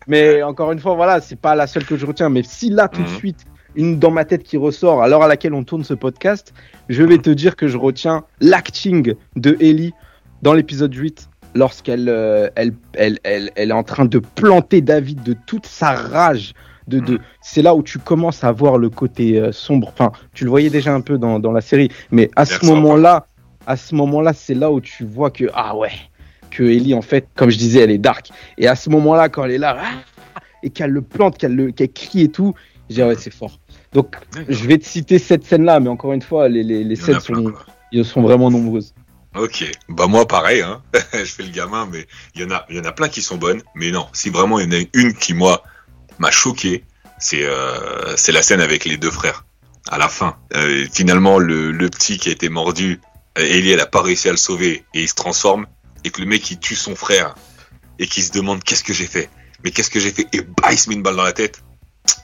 Mais 0.08 0.42
encore 0.42 0.72
une 0.72 0.78
fois, 0.80 0.94
voilà, 0.94 1.20
c'est 1.20 1.36
pas 1.36 1.54
la 1.54 1.66
seule 1.68 1.84
que 1.84 1.96
je 1.96 2.06
retiens. 2.06 2.30
Mais 2.30 2.42
si 2.42 2.70
là, 2.70 2.88
tout 2.88 3.02
de 3.02 3.06
Mhm. 3.08 3.14
suite, 3.14 3.44
une 3.74 3.98
dans 3.98 4.10
ma 4.10 4.24
tête 4.24 4.42
qui 4.42 4.56
ressort 4.56 5.02
à 5.02 5.08
l'heure 5.08 5.22
à 5.22 5.28
laquelle 5.28 5.54
on 5.54 5.64
tourne 5.64 5.84
ce 5.84 5.94
podcast, 5.94 6.52
je 6.88 7.02
vais 7.02 7.18
te 7.18 7.30
dire 7.30 7.56
que 7.56 7.68
je 7.68 7.76
retiens 7.76 8.24
l'acting 8.40 9.14
de 9.36 9.56
Ellie 9.60 9.92
dans 10.42 10.54
l'épisode 10.54 10.94
8 10.94 11.28
lorsqu'elle 11.54 12.08
euh, 12.08 12.48
elle, 12.54 12.74
elle, 12.94 13.18
elle, 13.24 13.50
elle 13.56 13.70
est 13.70 13.74
en 13.74 13.82
train 13.82 14.04
de 14.04 14.18
planter 14.18 14.80
David 14.80 15.22
de 15.22 15.34
toute 15.46 15.66
sa 15.66 15.92
rage. 15.92 16.54
De, 16.86 17.00
de... 17.00 17.20
C'est 17.42 17.60
là 17.60 17.74
où 17.74 17.82
tu 17.82 17.98
commences 17.98 18.44
à 18.44 18.52
voir 18.52 18.78
le 18.78 18.88
côté 18.88 19.38
euh, 19.38 19.52
sombre. 19.52 19.88
Enfin, 19.88 20.10
tu 20.32 20.44
le 20.44 20.50
voyais 20.50 20.70
déjà 20.70 20.94
un 20.94 21.02
peu 21.02 21.18
dans, 21.18 21.38
dans 21.38 21.52
la 21.52 21.60
série, 21.60 21.90
mais 22.10 22.30
à 22.34 22.46
ce 22.46 22.64
moment-là, 22.64 23.26
à 23.66 23.76
ce 23.76 23.94
moment-là, 23.94 24.32
c'est 24.32 24.54
là 24.54 24.72
où 24.72 24.80
tu 24.80 25.04
vois 25.04 25.30
que 25.30 25.44
ah 25.52 25.76
ouais, 25.76 25.92
que 26.50 26.62
Ellie 26.62 26.94
en 26.94 27.02
fait, 27.02 27.28
comme 27.34 27.50
je 27.50 27.58
disais, 27.58 27.80
elle 27.80 27.90
est 27.90 27.98
dark. 27.98 28.30
Et 28.56 28.66
à 28.66 28.74
ce 28.74 28.88
moment-là, 28.88 29.28
quand 29.28 29.44
elle 29.44 29.50
est 29.50 29.58
là 29.58 29.76
ah, 29.78 30.40
et 30.62 30.70
qu'elle 30.70 30.90
le 30.90 31.02
plante, 31.02 31.36
qu'elle 31.36 31.54
le, 31.54 31.70
qu'elle 31.72 31.92
crie 31.92 32.22
et 32.22 32.28
tout, 32.28 32.54
je 32.88 32.94
dis 32.94 33.02
ouais, 33.02 33.16
c'est 33.16 33.32
fort. 33.32 33.58
Donc, 33.92 34.16
je 34.48 34.66
vais 34.66 34.78
te 34.78 34.86
citer 34.86 35.18
cette 35.18 35.44
scène-là, 35.44 35.80
mais 35.80 35.88
encore 35.88 36.12
une 36.12 36.22
fois, 36.22 36.48
les, 36.48 36.96
scènes 36.96 37.20
sont, 37.20 37.52
sont 38.04 38.22
vraiment 38.22 38.50
nombreuses. 38.50 38.94
Ok, 39.36 39.70
bah 39.88 40.06
moi 40.06 40.26
pareil, 40.26 40.62
hein. 40.62 40.82
je 41.12 41.24
fais 41.24 41.42
le 41.42 41.50
gamin, 41.50 41.86
mais 41.92 42.06
il 42.34 42.42
y 42.42 42.44
en 42.44 42.50
a, 42.50 42.64
il 42.70 42.76
y 42.76 42.80
en 42.80 42.84
a 42.84 42.92
plein 42.92 43.08
qui 43.08 43.20
sont 43.20 43.36
bonnes, 43.36 43.62
mais 43.74 43.90
non, 43.90 44.06
si 44.12 44.30
vraiment 44.30 44.58
il 44.58 44.72
y 44.72 44.76
en 44.76 44.80
a 44.80 44.84
une 44.94 45.14
qui 45.14 45.34
moi 45.34 45.62
m'a 46.18 46.30
choqué, 46.30 46.82
c'est 47.18 47.44
euh, 47.44 48.16
c'est 48.16 48.32
la 48.32 48.42
scène 48.42 48.60
avec 48.60 48.84
les 48.84 48.96
deux 48.96 49.10
frères 49.10 49.44
à 49.90 49.98
la 49.98 50.08
fin. 50.08 50.36
Euh, 50.54 50.86
finalement, 50.92 51.38
le, 51.38 51.70
le 51.72 51.88
petit 51.90 52.18
qui 52.18 52.30
a 52.30 52.32
été 52.32 52.48
mordu, 52.48 53.00
euh, 53.38 53.42
Ellie 53.42 53.70
elle 53.70 53.80
a 53.80 53.86
pas 53.86 54.02
réussi 54.02 54.28
à 54.28 54.32
le 54.32 54.38
sauver 54.38 54.84
et 54.94 55.02
il 55.02 55.08
se 55.08 55.14
transforme 55.14 55.66
et 56.04 56.10
que 56.10 56.20
le 56.20 56.26
mec 56.26 56.50
il 56.50 56.58
tue 56.58 56.74
son 56.76 56.96
frère 56.96 57.34
et 57.98 58.06
qui 58.06 58.22
se 58.22 58.32
demande 58.32 58.64
qu'est-ce 58.64 58.82
que 58.82 58.94
j'ai 58.94 59.06
fait, 59.06 59.28
mais 59.62 59.70
qu'est-ce 59.70 59.90
que 59.90 60.00
j'ai 60.00 60.10
fait? 60.10 60.26
Et 60.32 60.40
bah 60.40 60.72
il 60.72 60.78
se 60.78 60.88
met 60.88 60.94
une 60.94 61.02
balle 61.02 61.16
dans 61.16 61.22
la 61.22 61.32
tête. 61.32 61.62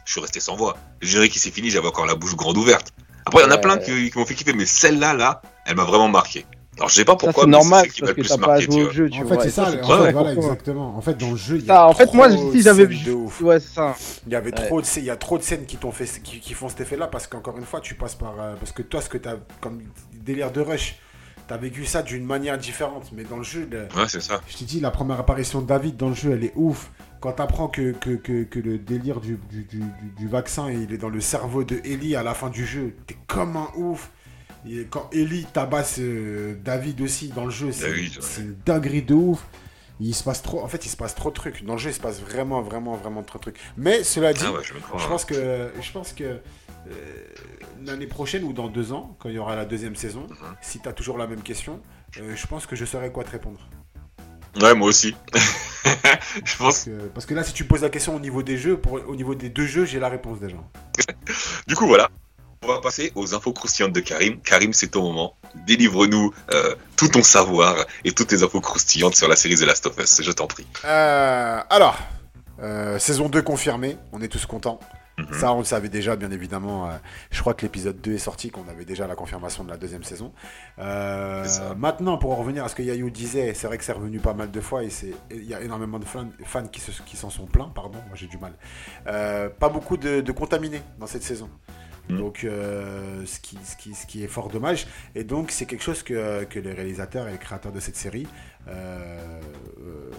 Je 0.05 0.13
suis 0.13 0.21
resté 0.21 0.41
sans 0.41 0.57
voix. 0.57 0.77
Le 1.01 1.07
générique 1.07 1.33
qui 1.33 1.39
s'est 1.39 1.51
fini, 1.51 1.71
j'avais 1.71 1.89
encore 1.89 2.07
la 2.07 2.15
bouche 2.15 2.37
grande 2.37 2.57
ouverte. 2.57 2.93
Après, 3.27 3.43
il 3.43 3.47
y 3.47 3.49
en 3.49 3.53
a 3.53 3.59
plein 3.59 3.79
qui, 3.79 4.11
qui 4.11 4.19
m'ont 4.19 4.27
fait 4.27 4.35
kiffer, 4.35 4.53
mais 4.53 4.67
celle-là, 4.67 5.15
là, 5.15 5.41
elle 5.67 5.77
m'a 5.77 5.85
vraiment 5.85 6.09
marqué. 6.09 6.45
Alors, 6.77 6.89
je 6.89 6.95
sais 6.97 7.05
pas 7.05 7.15
pourquoi, 7.17 7.45
c'est 7.45 7.51
normal 7.51 7.87
parce 7.87 8.11
que 8.11 8.15
plus 8.21 8.29
t'as 8.29 8.37
pas 8.37 8.59
joué 8.61 8.83
au 8.83 8.91
jeu, 8.91 9.09
tu 9.09 9.21
En 9.21 9.25
vois. 9.25 9.37
fait, 9.37 9.43
c'est 9.45 9.51
ça, 9.55 9.69
en 9.69 9.71
fait, 9.71 10.13
voilà, 10.13 10.33
exactement. 10.35 10.97
En 10.97 11.01
fait, 11.01 11.15
dans 11.15 11.31
le 11.31 11.37
jeu, 11.37 11.57
il 11.59 11.65
y 11.67 11.71
a 11.71 11.75
Ça, 11.75 11.87
en 11.87 11.95
fait, 11.95 12.13
moi, 12.13 12.29
trop 12.29 12.51
si 12.51 12.59
de 12.59 12.63
j'avais 12.65 12.83
scènes 12.87 13.17
vu. 13.17 13.45
Ouais, 13.45 13.61
c'est 13.61 13.75
ça. 13.75 13.95
Il 14.27 14.33
y 14.33 14.37
avait 14.37 14.47
Ouais. 14.53 14.67
trop 14.67 14.81
de, 14.83 14.87
il 14.97 15.05
y 15.05 15.11
a 15.11 15.17
trop 15.17 15.39
de 15.39 15.43
scènes 15.45 15.67
qui 15.67 15.77
t'ont 15.77 15.93
fait, 15.93 16.07
qui, 16.23 16.41
qui 16.41 16.53
font 16.53 16.69
cet 16.69 16.81
effet-là 16.81 17.07
parce 17.07 17.29
qu'encore 17.29 17.57
une 17.59 17.65
fois, 17.65 17.81
tu 17.81 17.95
passes 17.95 18.17
par, 18.17 18.35
euh, 18.41 18.55
parce 18.59 18.73
que 18.73 18.83
toi, 18.83 19.01
ce 19.01 19.09
que 19.09 19.19
t'as 19.19 19.37
comme 19.61 19.83
délire 20.15 20.51
de 20.51 20.61
rush, 20.61 20.97
t'as 21.47 21.57
vécu 21.59 21.87
ça 21.87 22.03
d'une 22.03 22.25
manière 22.25 22.59
différente, 22.59 23.05
mais 23.13 23.23
dans 23.23 23.37
le 23.37 23.45
jeu, 23.45 23.69
le- 23.71 23.83
Ouais, 23.97 24.09
c'est 24.09 24.21
ça. 24.21 24.41
je 24.49 24.57
t'ai 24.57 24.65
dit, 24.65 24.81
la 24.81 24.91
première 24.91 25.21
apparition 25.21 25.61
de 25.63 25.67
David 25.69 25.97
dans 25.97 26.09
le 26.09 26.15
jeu, 26.15 26.33
elle 26.33 26.45
est 26.45 26.53
ouf. 26.57 26.91
Quand 27.25 27.33
t'apprends 27.33 27.69
que, 27.69 27.93
que, 27.93 28.11
que, 28.17 28.43
que 28.45 28.59
le 28.61 28.77
délire 28.77 29.19
du, 29.19 29.39
du, 29.49 29.63
du, 29.65 29.79
du- 29.79 29.85
du 30.15 30.29
vaccin, 30.29 30.71
il 30.71 30.93
est 30.93 30.99
dans 30.99 31.09
le 31.09 31.23
cerveau 31.23 31.65
de 31.65 31.81
Ellie 31.83 32.17
à 32.17 32.23
la 32.23 32.35
fin 32.35 32.51
du 32.51 32.67
jeu, 32.67 32.95
t'es 33.07 33.17
comme 33.27 33.57
un 33.57 33.69
ouf. 33.77 34.11
Et 34.69 34.85
quand 34.91 35.09
Ellie 35.11 35.47
tabasse 35.51 35.97
euh, 36.01 36.55
David 36.63 37.01
aussi 37.01 37.29
dans 37.29 37.47
le 37.47 37.51
jeu, 37.51 37.73
c'est 37.73 38.43
une 38.43 38.57
dinguerie 38.67 39.01
de 39.03 39.15
ouf. 39.15 39.43
Il 40.01 40.15
se 40.15 40.23
passe 40.23 40.43
trop, 40.43 40.61
en 40.63 40.69
fait, 40.69 40.85
il 40.85 40.91
se 40.91 40.99
passe 40.99 41.15
trop 41.15 41.31
de 41.31 41.35
trucs. 41.35 41.65
Dans 41.65 41.73
le 41.75 41.79
jeu, 41.79 41.89
il 41.91 41.95
se 41.95 42.01
passe 42.01 42.21
vraiment, 42.21 42.61
vraiment, 42.61 42.95
vraiment 42.95 43.23
trop 43.23 43.39
de 43.39 43.43
trucs. 43.45 43.59
Mais 43.79 44.05
cela 44.05 44.35
dit, 44.35 44.43
Ah 44.45 44.53
ouais, 44.53 44.61
je 44.63 45.07
pense 45.09 45.25
que, 45.25 45.71
je 45.81 45.93
pense 45.93 46.13
que 46.13 46.25
euh, 46.25 46.41
l'année 47.87 48.07
prochaine 48.07 48.45
ou 48.45 48.53
dans 48.53 48.69
deux 48.69 48.93
ans, 48.93 49.17
quand 49.19 49.31
il 49.31 49.37
y 49.37 49.39
aura 49.39 49.57
la 49.57 49.65
deuxième 49.65 49.97
saison, 49.97 50.27
Mhm. 50.29 50.57
si 50.61 50.79
tu 50.81 50.89
as 50.91 50.93
toujours 50.93 51.17
la 51.17 51.27
même 51.27 51.41
question, 51.43 51.81
euh, 52.21 52.37
je 52.37 52.47
pense 52.47 52.67
que 52.67 52.77
je 52.77 52.85
saurai 52.85 53.11
quoi 53.11 53.25
te 53.25 53.31
répondre. 53.31 53.61
Ouais, 54.61 54.75
moi 54.75 54.89
aussi. 54.89 55.15
je 56.45 56.57
pense. 56.57 56.59
Parce 56.59 56.85
que, 56.85 56.91
parce 57.09 57.27
que 57.27 57.35
là, 57.35 57.45
si 57.45 57.53
tu 57.53 57.65
poses 57.65 57.83
la 57.83 57.91
question 57.91 58.15
au 58.15 58.21
niveau 58.21 58.43
des 58.43 58.57
jeux, 58.57 58.77
pour, 58.77 59.01
au 59.07 59.17
niveau 59.17 59.35
des 59.35 59.49
deux 59.49 59.67
jeux, 59.67 59.85
j'ai 59.85 59.99
la 59.99 60.09
réponse 60.09 60.41
déjà. 60.41 60.57
Du 61.67 61.75
coup, 61.75 61.87
voilà. 61.87 62.11
On 62.63 62.69
va 62.69 62.81
passer 62.81 63.13
aux 63.15 63.35
infos 63.35 63.53
croustillantes 63.53 63.93
de 63.93 64.01
Karim. 64.01 64.41
Karim, 64.41 64.73
c'est 64.73 64.89
ton 64.89 65.03
moment. 65.03 65.35
Délivre-nous 65.67 66.33
euh, 66.51 66.75
tout 66.97 67.09
ton 67.09 67.23
savoir 67.23 67.85
et 68.05 68.13
toutes 68.13 68.29
tes 68.29 68.43
infos 68.43 68.61
croustillantes 68.61 69.17
sur 69.17 69.29
la 69.29 69.37
série 69.37 69.57
The 69.57 69.63
Last 69.63 69.87
of 69.87 69.99
Us. 69.99 70.23
Je 70.23 70.33
t'en 70.33 70.47
prie. 70.47 70.67
Euh, 70.85 71.61
alors, 71.69 71.99
euh, 72.63 72.99
saison 72.99 73.29
2 73.29 73.43
confirmée, 73.43 73.99
on 74.13 74.23
est 74.23 74.29
tous 74.29 74.47
contents. 74.47 74.81
Mhm. 75.19 75.33
Ça, 75.33 75.53
on 75.53 75.59
le 75.59 75.65
savait 75.65 75.89
déjà, 75.89 76.17
bien 76.17 76.31
évidemment. 76.31 76.87
Euh, 76.89 76.97
je 77.31 77.41
crois 77.41 77.55
que 77.55 77.63
l'épisode 77.63 78.01
2 78.01 78.15
est 78.15 78.19
sorti, 78.19 78.51
qu'on 78.51 78.67
avait 78.69 78.85
déjà 78.85 79.07
la 79.07 79.15
confirmation 79.15 79.65
de 79.65 79.71
la 79.71 79.77
deuxième 79.77 80.03
saison. 80.03 80.33
Euh, 80.79 81.45
maintenant, 81.77 82.19
pour 82.19 82.33
en 82.33 82.37
revenir 82.37 82.65
à 82.65 82.69
ce 82.69 82.75
que 82.75 82.83
Yayou 82.83 83.11
disait, 83.11 83.55
c'est 83.55 83.67
vrai 83.67 83.79
que 83.79 83.85
c'est 83.85 83.93
revenu 83.93 84.19
pas 84.19 84.35
mal 84.35 84.51
de 84.51 84.61
fois 84.61 84.83
et 84.83 84.89
il 85.31 85.45
y 85.45 85.55
a 85.55 85.61
énormément 85.61 85.99
de 85.99 86.05
fans, 86.05 86.67
qui, 86.73 86.81
qui 87.07 87.17
s'en 87.17 87.31
sont 87.31 87.47
plaints, 87.47 87.71
pardon, 87.75 87.99
moi 88.09 88.15
j'ai 88.17 88.27
du 88.27 88.39
mal. 88.39 88.55
Euh, 89.07 89.49
pas 89.49 89.69
beaucoup 89.69 89.97
de, 89.97 90.21
de 90.21 90.33
contaminés 90.33 90.83
dans 90.99 91.07
cette 91.07 91.23
saison. 91.23 91.49
Mm. 92.09 92.17
Donc, 92.19 92.45
euh, 92.45 93.25
ce, 93.25 93.41
qui, 93.41 93.59
ce, 93.65 93.77
qui, 93.77 93.95
ce, 93.95 94.07
qui, 94.07 94.23
est 94.23 94.29
fort 94.29 94.49
dommage. 94.49 94.87
Et 95.15 95.25
donc, 95.25 95.51
c'est 95.51 95.67
quelque 95.67 95.83
chose 95.83 96.03
que, 96.03 96.45
que, 96.45 96.59
les 96.59 96.73
réalisateurs 96.73 97.29
et 97.29 97.33
les 97.33 97.39
créateurs 97.39 97.73
de 97.73 97.81
cette 97.81 97.97
série, 97.97 98.27
euh, 98.69 99.41
euh, 99.81 100.11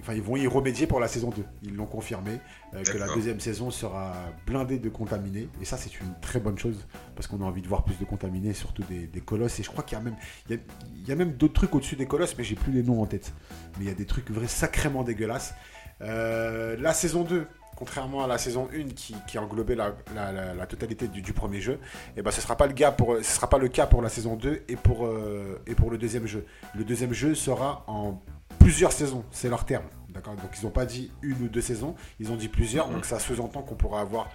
enfin, 0.00 0.14
ils 0.14 0.22
vont 0.22 0.36
y 0.36 0.46
remédier 0.46 0.86
pour 0.86 1.00
la 1.00 1.08
saison 1.08 1.30
2. 1.30 1.44
Ils 1.62 1.74
l'ont 1.74 1.86
confirmé, 1.86 2.38
que 2.72 2.98
la 2.98 3.06
deuxième 3.14 3.40
saison 3.40 3.70
sera 3.70 4.14
blindée 4.46 4.78
de 4.78 4.88
contaminés. 4.88 5.48
Et 5.60 5.64
ça, 5.64 5.76
c'est 5.76 6.00
une 6.00 6.14
très 6.20 6.40
bonne 6.40 6.58
chose, 6.58 6.86
parce 7.14 7.26
qu'on 7.26 7.40
a 7.42 7.44
envie 7.44 7.62
de 7.62 7.68
voir 7.68 7.84
plus 7.84 7.98
de 7.98 8.04
contaminés, 8.04 8.54
surtout 8.54 8.82
des, 8.84 9.06
des 9.06 9.20
colosses. 9.20 9.60
Et 9.60 9.62
je 9.62 9.70
crois 9.70 9.84
qu'il 9.84 9.98
y 9.98 10.00
a 10.00 10.04
même, 10.04 10.16
il 10.48 11.08
y 11.08 11.12
a, 11.12 11.16
même 11.16 11.32
d'autres 11.32 11.54
trucs 11.54 11.74
au-dessus 11.74 11.96
des 11.96 12.06
colosses, 12.06 12.36
mais 12.36 12.44
j'ai 12.44 12.56
plus 12.56 12.72
les 12.72 12.82
noms 12.82 13.02
en 13.02 13.06
tête. 13.06 13.32
Mais 13.78 13.84
il 13.84 13.88
y 13.88 13.92
a 13.92 13.94
des 13.94 14.06
trucs 14.06 14.30
vrais 14.30 14.46
sacrément 14.46 15.04
dégueulasses. 15.04 15.54
la 16.00 16.92
saison 16.94 17.24
2, 17.24 17.46
contrairement 17.76 18.24
à 18.24 18.26
la 18.26 18.38
saison 18.38 18.68
1 18.74 18.88
qui, 18.94 19.38
englobait 19.38 19.76
la, 19.76 20.66
totalité 20.66 21.06
du, 21.06 21.32
premier 21.32 21.60
jeu, 21.60 21.78
eh 22.16 22.22
ben, 22.22 22.30
ce 22.30 22.38
ne 22.38 22.42
sera, 22.42 22.56
pas 22.56 22.66
le 22.66 22.72
cas 22.72 22.90
pour, 22.90 23.16
ce 23.18 23.22
sera 23.22 23.48
pas 23.48 23.58
le 23.58 23.68
cas 23.68 23.86
pour 23.86 24.02
la 24.02 24.08
saison 24.08 24.34
2 24.34 24.64
et 24.68 24.76
pour, 24.76 25.06
euh, 25.06 25.60
et 25.66 25.74
pour 25.74 25.90
le 25.90 25.98
deuxième 25.98 26.26
jeu. 26.26 26.44
Le 26.74 26.84
deuxième 26.84 27.12
jeu 27.12 27.34
sera 27.34 27.84
en 27.86 28.20
plusieurs 28.58 28.92
saisons, 28.92 29.24
c'est 29.30 29.48
leur 29.48 29.64
terme. 29.64 29.84
Donc 30.24 30.50
ils 30.58 30.64
n'ont 30.64 30.70
pas 30.70 30.86
dit 30.86 31.12
une 31.22 31.42
ou 31.42 31.48
deux 31.48 31.60
saisons, 31.60 31.94
ils 32.20 32.32
ont 32.32 32.36
dit 32.36 32.48
plusieurs, 32.48 32.88
donc 32.88 33.04
ça 33.04 33.18
sous-entend 33.18 33.62
qu'on 33.62 33.74
pourra 33.74 34.00
avoir 34.00 34.30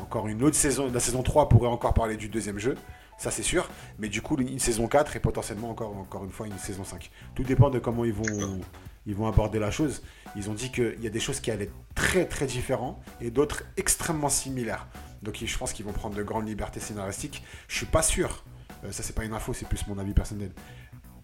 encore 0.00 0.28
une 0.28 0.42
autre 0.42 0.56
saison. 0.56 0.90
La 0.92 1.00
saison 1.00 1.22
3 1.22 1.48
pourrait 1.48 1.68
encore 1.68 1.94
parler 1.94 2.16
du 2.16 2.28
deuxième 2.28 2.58
jeu, 2.58 2.76
ça 3.18 3.30
c'est 3.30 3.42
sûr, 3.42 3.68
mais 3.98 4.08
du 4.08 4.22
coup 4.22 4.38
une 4.38 4.58
saison 4.58 4.88
4 4.88 5.16
et 5.16 5.20
potentiellement 5.20 5.70
encore, 5.70 5.96
encore 5.96 6.24
une 6.24 6.30
fois 6.30 6.46
une 6.46 6.58
saison 6.58 6.84
5. 6.84 7.10
Tout 7.34 7.42
dépend 7.42 7.70
de 7.70 7.78
comment 7.78 8.04
ils 8.04 8.14
vont 8.14 8.60
ils 9.06 9.14
vont 9.14 9.26
aborder 9.26 9.58
la 9.58 9.70
chose. 9.70 10.02
Ils 10.36 10.50
ont 10.50 10.54
dit 10.54 10.70
qu'il 10.70 11.00
y 11.00 11.06
a 11.06 11.10
des 11.10 11.20
choses 11.20 11.40
qui 11.40 11.50
allaient 11.50 11.70
très 11.94 12.24
très 12.26 12.46
différentes 12.46 13.00
et 13.20 13.30
d'autres 13.30 13.62
extrêmement 13.76 14.28
similaires. 14.28 14.86
Donc 15.22 15.42
je 15.44 15.58
pense 15.58 15.72
qu'ils 15.72 15.84
vont 15.84 15.92
prendre 15.92 16.16
de 16.16 16.22
grandes 16.22 16.48
libertés 16.48 16.80
scénaristiques. 16.80 17.42
Je 17.68 17.76
suis 17.76 17.86
pas 17.86 18.02
sûr. 18.02 18.44
Euh, 18.84 18.92
ça 18.92 19.02
c'est 19.02 19.14
pas 19.14 19.24
une 19.24 19.32
info, 19.32 19.54
c'est 19.54 19.68
plus 19.68 19.86
mon 19.86 19.98
avis 19.98 20.12
personnel. 20.12 20.50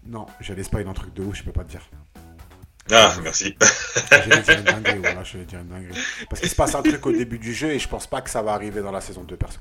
Non, 0.05 0.25
j'allais 0.39 0.63
pas 0.63 0.79
un 0.79 0.93
truc 0.93 1.13
de 1.13 1.23
ouf, 1.23 1.35
je 1.35 1.43
peux 1.43 1.51
pas 1.51 1.63
te 1.63 1.69
dire. 1.69 1.87
Ah, 2.91 3.13
merci. 3.21 3.55
dire 4.09 4.57
une 4.57 4.63
dinguerie, 4.63 4.97
voilà, 4.99 5.23
je 5.23 5.37
vais 5.37 5.45
dire 5.45 5.59
une 5.59 5.67
dinguerie. 5.67 5.99
Parce 6.29 6.41
qu'il 6.41 6.49
se 6.49 6.55
passe 6.55 6.73
un 6.73 6.81
truc 6.81 7.05
au 7.05 7.11
début 7.11 7.37
du 7.37 7.53
jeu 7.53 7.71
et 7.71 7.79
je 7.79 7.87
pense 7.87 8.07
pas 8.07 8.21
que 8.21 8.29
ça 8.29 8.41
va 8.41 8.53
arriver 8.53 8.81
dans 8.81 8.91
la 8.91 9.01
saison 9.01 9.23
2, 9.23 9.37
perso. 9.37 9.59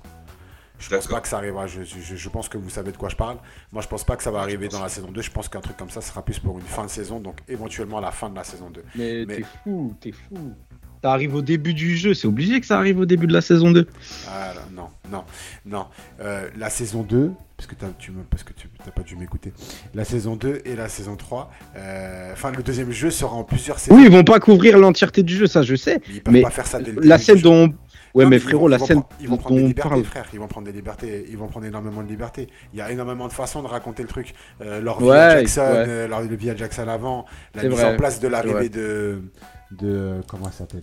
Je 0.80 0.88
pense 0.88 1.06
pas 1.06 1.20
que 1.20 1.28
ça 1.28 1.36
arrivera. 1.36 1.66
Je, 1.66 1.82
je, 1.84 2.28
pense 2.28 2.48
que 2.48 2.58
vous 2.58 2.70
savez 2.70 2.90
de 2.90 2.96
quoi 2.96 3.08
je 3.08 3.16
parle. 3.16 3.36
Moi, 3.70 3.82
je 3.82 3.88
pense 3.88 4.04
pas 4.04 4.16
que 4.16 4.22
ça 4.22 4.30
va 4.30 4.40
arriver 4.40 4.68
dans 4.68 4.82
la 4.82 4.88
saison 4.88 5.10
2. 5.10 5.22
Je 5.22 5.30
pense 5.30 5.48
qu'un 5.48 5.60
truc 5.60 5.76
comme 5.76 5.90
ça 5.90 6.00
sera 6.00 6.24
plus 6.24 6.38
pour 6.38 6.58
une 6.58 6.64
fin 6.64 6.84
de 6.84 6.90
saison, 6.90 7.20
donc 7.20 7.38
éventuellement 7.48 8.00
la 8.00 8.10
fin 8.10 8.30
de 8.30 8.36
la 8.36 8.44
saison 8.44 8.70
2. 8.70 8.82
Mais, 8.96 9.26
t'es 9.26 9.44
fou, 9.62 9.94
t'es 10.00 10.12
fou. 10.12 10.54
Ça 11.02 11.12
arrive 11.12 11.34
au 11.34 11.40
début 11.42 11.72
du 11.72 11.96
jeu, 11.96 12.12
c'est 12.12 12.26
obligé 12.26 12.60
que 12.60 12.66
ça 12.66 12.76
arrive 12.76 12.98
au 12.98 13.06
début 13.06 13.26
de 13.26 13.32
la 13.32 13.40
saison 13.40 13.70
2. 13.70 13.86
Ah, 14.28 14.52
non, 14.74 14.88
non, 15.10 15.24
non. 15.64 15.86
Euh, 16.20 16.50
la 16.58 16.68
saison 16.68 17.02
2, 17.02 17.30
parce 17.56 17.66
que, 17.66 17.74
tu 17.98 18.12
parce 18.28 18.42
que 18.42 18.52
tu 18.52 18.68
n'as 18.84 18.92
pas 18.92 19.02
dû 19.02 19.16
m'écouter, 19.16 19.54
la 19.94 20.04
saison 20.04 20.36
2 20.36 20.60
et 20.66 20.76
la 20.76 20.90
saison 20.90 21.16
3, 21.16 21.50
euh, 21.76 22.32
enfin 22.34 22.50
le 22.50 22.62
deuxième 22.62 22.90
jeu 22.90 23.10
sera 23.10 23.34
en 23.34 23.44
plusieurs 23.44 23.78
saisons. 23.78 23.96
Oui, 23.96 24.04
ils 24.04 24.10
vont 24.10 24.24
pas 24.24 24.40
couvrir 24.40 24.76
l'entièreté 24.76 25.22
du 25.22 25.34
jeu, 25.36 25.46
ça 25.46 25.62
je 25.62 25.74
sais. 25.74 26.02
mais 26.30 26.42
pas 26.42 26.50
faire 26.50 26.66
ça 26.66 26.80
dès 26.80 26.92
le 26.92 27.00
la 27.00 27.16
scène 27.16 27.40
dont 27.40 27.72
Ouais, 28.14 28.26
mais, 28.26 28.38
frérot, 28.38 28.68
la 28.68 28.78
scène. 28.78 29.02
Ils 29.20 29.28
vont 29.28 29.36
prendre 29.36 29.56
des 29.56 29.66
libertés, 29.68 30.04
frère. 30.04 30.26
Ils 30.32 30.38
vont 30.38 30.48
prendre 30.48 30.66
des 30.66 30.72
libertés. 30.72 31.26
Ils 31.28 31.38
vont 31.38 31.48
prendre 31.48 31.66
énormément 31.66 32.02
de 32.02 32.08
libertés. 32.08 32.48
Il 32.72 32.78
y 32.78 32.82
a 32.82 32.90
énormément 32.90 33.28
de 33.28 33.32
façons 33.32 33.62
de 33.62 33.68
raconter 33.68 34.02
le 34.02 34.08
truc. 34.08 34.34
Euh, 34.61 34.80
leur 34.80 35.00
vie 35.00 35.11
à 35.11 35.38
Jackson, 35.38 35.62
euh, 35.64 36.08
leur 36.08 36.22
vie 36.22 36.50
à 36.50 36.56
Jackson 36.56 36.88
avant, 36.88 37.26
la 37.54 37.64
mise 37.64 37.82
en 37.84 37.96
place 37.96 38.20
de 38.20 38.28
l'arrivée 38.28 38.68
de. 38.68 39.22
de. 39.70 40.20
Comment 40.28 40.46
elle 40.46 40.52
s'appelle? 40.52 40.82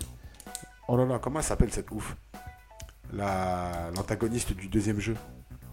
Oh 0.88 0.96
là 0.96 1.06
là, 1.06 1.20
comment 1.22 1.40
elle 1.40 1.46
s'appelle 1.46 1.72
cette 1.72 1.92
ouf? 1.92 2.16
L'antagoniste 3.14 4.54
du 4.54 4.68
deuxième 4.68 5.00
jeu. 5.00 5.16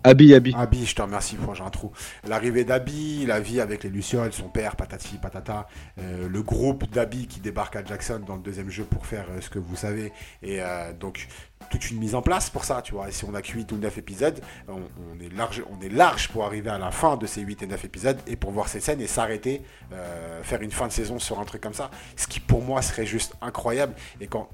Abby, 0.06 0.34
Abby. 0.34 0.54
Abby, 0.54 0.84
je 0.84 0.94
te 0.94 1.00
remercie, 1.00 1.38
j'ai 1.54 1.62
un 1.62 1.70
trou. 1.70 1.90
L'arrivée 2.28 2.64
d'Abby, 2.64 3.24
la 3.24 3.40
vie 3.40 3.58
avec 3.58 3.84
les 3.84 3.88
Lucioles, 3.88 4.34
son 4.34 4.50
père, 4.50 4.76
patati, 4.76 5.16
patata, 5.16 5.66
euh, 5.98 6.28
le 6.28 6.42
groupe 6.42 6.90
d'Abby 6.90 7.26
qui 7.26 7.40
débarque 7.40 7.74
à 7.76 7.82
Jackson 7.82 8.20
dans 8.26 8.36
le 8.36 8.42
deuxième 8.42 8.68
jeu 8.68 8.84
pour 8.84 9.06
faire 9.06 9.24
euh, 9.30 9.40
ce 9.40 9.48
que 9.48 9.58
vous 9.58 9.76
savez. 9.76 10.12
Et 10.42 10.60
euh, 10.60 10.92
donc, 10.92 11.26
toute 11.70 11.90
une 11.90 11.98
mise 11.98 12.14
en 12.14 12.20
place 12.20 12.50
pour 12.50 12.66
ça, 12.66 12.82
tu 12.82 12.92
vois. 12.92 13.08
Et 13.08 13.12
si 13.12 13.24
on 13.24 13.32
a 13.32 13.40
que 13.40 13.50
8 13.50 13.72
ou 13.72 13.78
9 13.78 13.96
épisodes, 13.96 14.38
on, 14.68 14.78
est 15.24 15.34
large, 15.34 15.64
on 15.70 15.82
est 15.82 15.88
large 15.88 16.28
pour 16.28 16.44
arriver 16.44 16.68
à 16.68 16.76
la 16.76 16.90
fin 16.90 17.16
de 17.16 17.26
ces 17.26 17.40
8 17.40 17.62
et 17.62 17.66
9 17.66 17.86
épisodes 17.86 18.18
et 18.26 18.36
pour 18.36 18.50
voir 18.50 18.68
ces 18.68 18.80
scènes 18.80 19.00
et 19.00 19.06
s'arrêter, 19.06 19.62
faire 20.42 20.60
une 20.60 20.70
fin 20.70 20.86
de 20.86 20.92
saison 20.92 21.18
sur 21.18 21.40
un 21.40 21.44
truc 21.44 21.62
comme 21.62 21.72
ça. 21.72 21.90
Ce 22.16 22.26
qui 22.26 22.40
pour 22.40 22.60
moi 22.60 22.82
serait 22.82 23.06
juste 23.06 23.34
incroyable. 23.40 23.94
Et 24.20 24.26
quand 24.26 24.50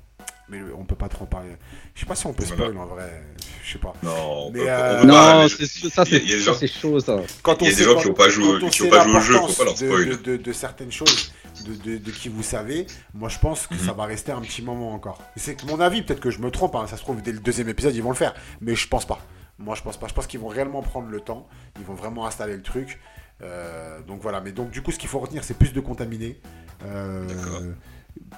mais 0.51 0.61
on 0.76 0.84
peut 0.84 0.96
pas 0.96 1.09
trop 1.09 1.26
parler. 1.26 1.51
Je 1.94 2.01
sais 2.01 2.07
pas 2.07 2.14
si 2.14 2.26
on 2.26 2.32
peut 2.32 2.44
spoil 2.44 2.76
en 2.76 2.86
vrai. 2.86 3.22
Je 3.64 3.72
sais 3.72 3.78
pas. 3.78 3.94
Non, 4.03 4.51
mais 4.51 4.64
euh, 4.66 5.05
non, 5.05 5.48
ça 5.48 6.05
c'est 6.05 6.66
chaud 6.66 6.98
ça. 7.01 7.20
Quand 7.42 7.61
il 7.62 7.68
y 7.68 7.72
a 7.72 7.76
des 7.76 7.84
gens 7.84 7.96
qui 7.96 8.09
n'ont 8.09 8.14
pas 8.14 8.28
joué, 8.28 8.59
qui 8.70 8.88
pas 8.88 9.05
joué 9.05 9.16
au 9.16 9.20
jeu, 9.20 9.34
faut 9.34 9.53
pas 9.53 9.64
leur 9.64 9.76
spoil. 9.76 10.22
De, 10.22 10.36
de, 10.36 10.53
certaines 10.53 10.92
choses, 10.92 11.32
de, 11.64 11.98
de, 11.98 12.11
qui 12.11 12.28
vous 12.28 12.42
savez, 12.42 12.86
moi 13.14 13.28
je 13.28 13.38
pense 13.38 13.66
que 13.66 13.76
ça 13.76 13.92
mhm. 13.92 13.98
va 13.98 14.05
rester 14.05 14.32
un 14.32 14.40
petit 14.40 14.62
moment 14.62 14.92
encore. 14.92 15.22
C'est 15.36 15.62
mon 15.64 15.80
avis, 15.80 16.03
peut-être 16.03 16.20
que 16.20 16.30
je 16.30 16.40
me 16.40 16.51
trompe. 16.51 16.74
Hein. 16.74 16.86
Ça 16.88 16.96
se 16.96 17.03
trouve 17.03 17.22
dès 17.22 17.32
le 17.32 17.40
deuxième 17.40 17.68
épisode 17.68 17.94
ils 17.94 18.03
vont 18.03 18.11
le 18.11 18.16
faire, 18.16 18.34
mais 18.61 18.74
je 18.74 18.88
pense 18.88 19.07
pas. 19.07 19.20
Moi 19.59 19.74
je 19.76 19.82
pense 19.82 19.96
pas. 19.98 20.09
Je 20.09 20.14
pense 20.14 20.26
qu'ils 20.26 20.40
vont 20.40 20.48
réellement 20.48 20.82
prendre 20.82 21.09
le 21.09 21.20
temps. 21.20 21.46
Ils 21.78 21.84
vont 21.84 21.94
vraiment 21.94 22.26
installer 22.26 22.57
le 22.57 22.62
truc. 22.62 22.98
Euh, 23.42 24.01
donc 24.03 24.20
voilà. 24.20 24.40
Mais 24.40 24.53
donc 24.53 24.70
du 24.70 24.82
coup, 24.82 24.90
ce 24.90 24.98
qu'il 24.98 25.09
faut 25.09 25.18
retenir, 25.18 25.44
c'est 25.44 25.55
plus 25.55 25.72
de 25.72 25.80
contaminés. 25.80 26.40
Euh, 26.84 27.26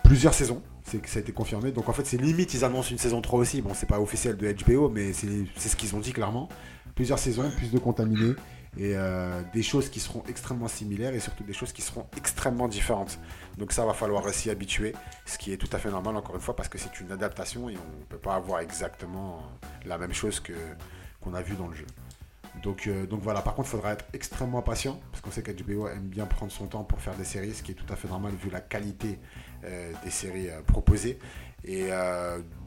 plusieurs 0.05 0.34
saisons, 0.34 0.62
c'est 0.84 1.07
ça 1.07 1.18
a 1.18 1.22
été 1.22 1.32
confirmé. 1.32 1.72
Donc 1.72 1.88
en 1.88 1.93
fait, 1.93 2.07
c'est 2.07 2.16
limite, 2.16 2.55
ils 2.55 2.64
annoncent 2.64 2.90
une 2.90 2.99
saison 2.99 3.20
3 3.20 3.38
aussi. 3.38 3.62
Bon, 3.62 3.72
c'est 3.74 3.86
pas 3.86 4.01
officiel 4.01 4.36
de 4.36 4.53
HBO, 4.53 4.88
mais 4.88 5.12
c'est 5.12 5.68
ce 5.68 5.76
qu'ils 5.76 5.95
ont 5.95 6.01
dit 6.01 6.12
clairement. 6.12 6.49
Plusieurs 6.95 7.18
saisons, 7.18 7.51
plus 7.57 7.70
de 7.70 7.78
contaminés 7.78 8.34
et 8.78 8.95
euh, 8.97 9.43
des 9.53 9.62
choses 9.62 9.90
qui 9.90 10.01
seront 10.01 10.22
extrêmement 10.28 10.68
similaires 10.68 11.14
et 11.14 11.20
surtout 11.20 11.45
des 11.45 11.53
choses 11.53 11.72
qui 11.72 11.82
seront 11.82 12.07
extrêmement 12.16 12.68
différentes. 12.68 13.18
Donc 13.59 13.72
ça 13.72 13.84
va 13.84 13.93
falloir 13.93 14.26
s'y 14.32 14.49
habituer, 14.51 14.95
ce 15.26 15.36
qui 15.36 15.53
est 15.53 15.59
tout 15.59 15.68
à 15.72 15.78
fait 15.78 15.90
normal 15.90 16.16
encore 16.16 16.34
une 16.34 16.40
fois 16.40 16.57
parce 16.57 16.68
que 16.68 16.78
c'est 16.78 17.01
une 17.01 17.12
adaptation 17.12 17.68
et 17.68 17.76
on 17.76 18.01
ne 18.01 18.05
peut 18.09 18.18
pas 18.18 18.34
avoir 18.34 18.61
exactement 18.61 19.43
la 19.84 19.99
même 19.99 20.14
chose 20.14 20.40
que 20.40 20.55
qu'on 21.20 21.34
a 21.34 21.43
vu 21.43 21.55
dans 21.55 21.68
le 21.68 21.74
jeu. 21.74 21.86
Donc, 22.61 22.86
euh, 22.86 23.07
donc 23.07 23.20
voilà, 23.22 23.40
par 23.40 23.55
contre, 23.55 23.68
il 23.68 23.72
faudra 23.72 23.92
être 23.92 24.05
extrêmement 24.12 24.62
patient, 24.62 25.00
parce 25.11 25.22
qu'on 25.22 25.30
sait 25.30 25.42
qu'HBO 25.42 25.88
aime 25.88 26.03
bien 26.03 26.26
prendre 26.26 26.53
son 26.53 26.66
temps 26.66 26.84
pour 26.84 27.00
faire 27.00 27.14
des 27.14 27.24
séries, 27.24 27.55
ce 27.55 27.62
qui 27.62 27.72
est 27.72 27.74
tout 27.74 27.90
à 27.90 27.96
fait 27.96 28.09
normal 28.09 28.32
vu 28.34 28.50
la 28.50 28.61
qualité 28.61 29.18
euh, 29.64 29.92
des 30.05 30.11
séries 30.11 30.50
euh, 30.50 30.61
proposées. 30.62 31.18
Et 31.64 31.90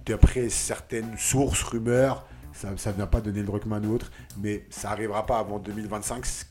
d'après 0.06 0.48
certaines 0.48 1.18
sources, 1.18 1.64
rumeurs, 1.64 2.26
ça 2.56 2.92
ne 2.92 2.96
vient 2.96 3.08
pas 3.08 3.22
de 3.22 3.32
Neil 3.32 3.44
Druckmann 3.44 3.86
ou 3.86 3.94
autre, 3.94 4.12
mais 4.42 4.66
ça 4.70 4.90
n'arrivera 4.90 5.26
pas 5.26 5.40
avant 5.40 5.60
2025, 5.60 6.26
ce 6.26 6.44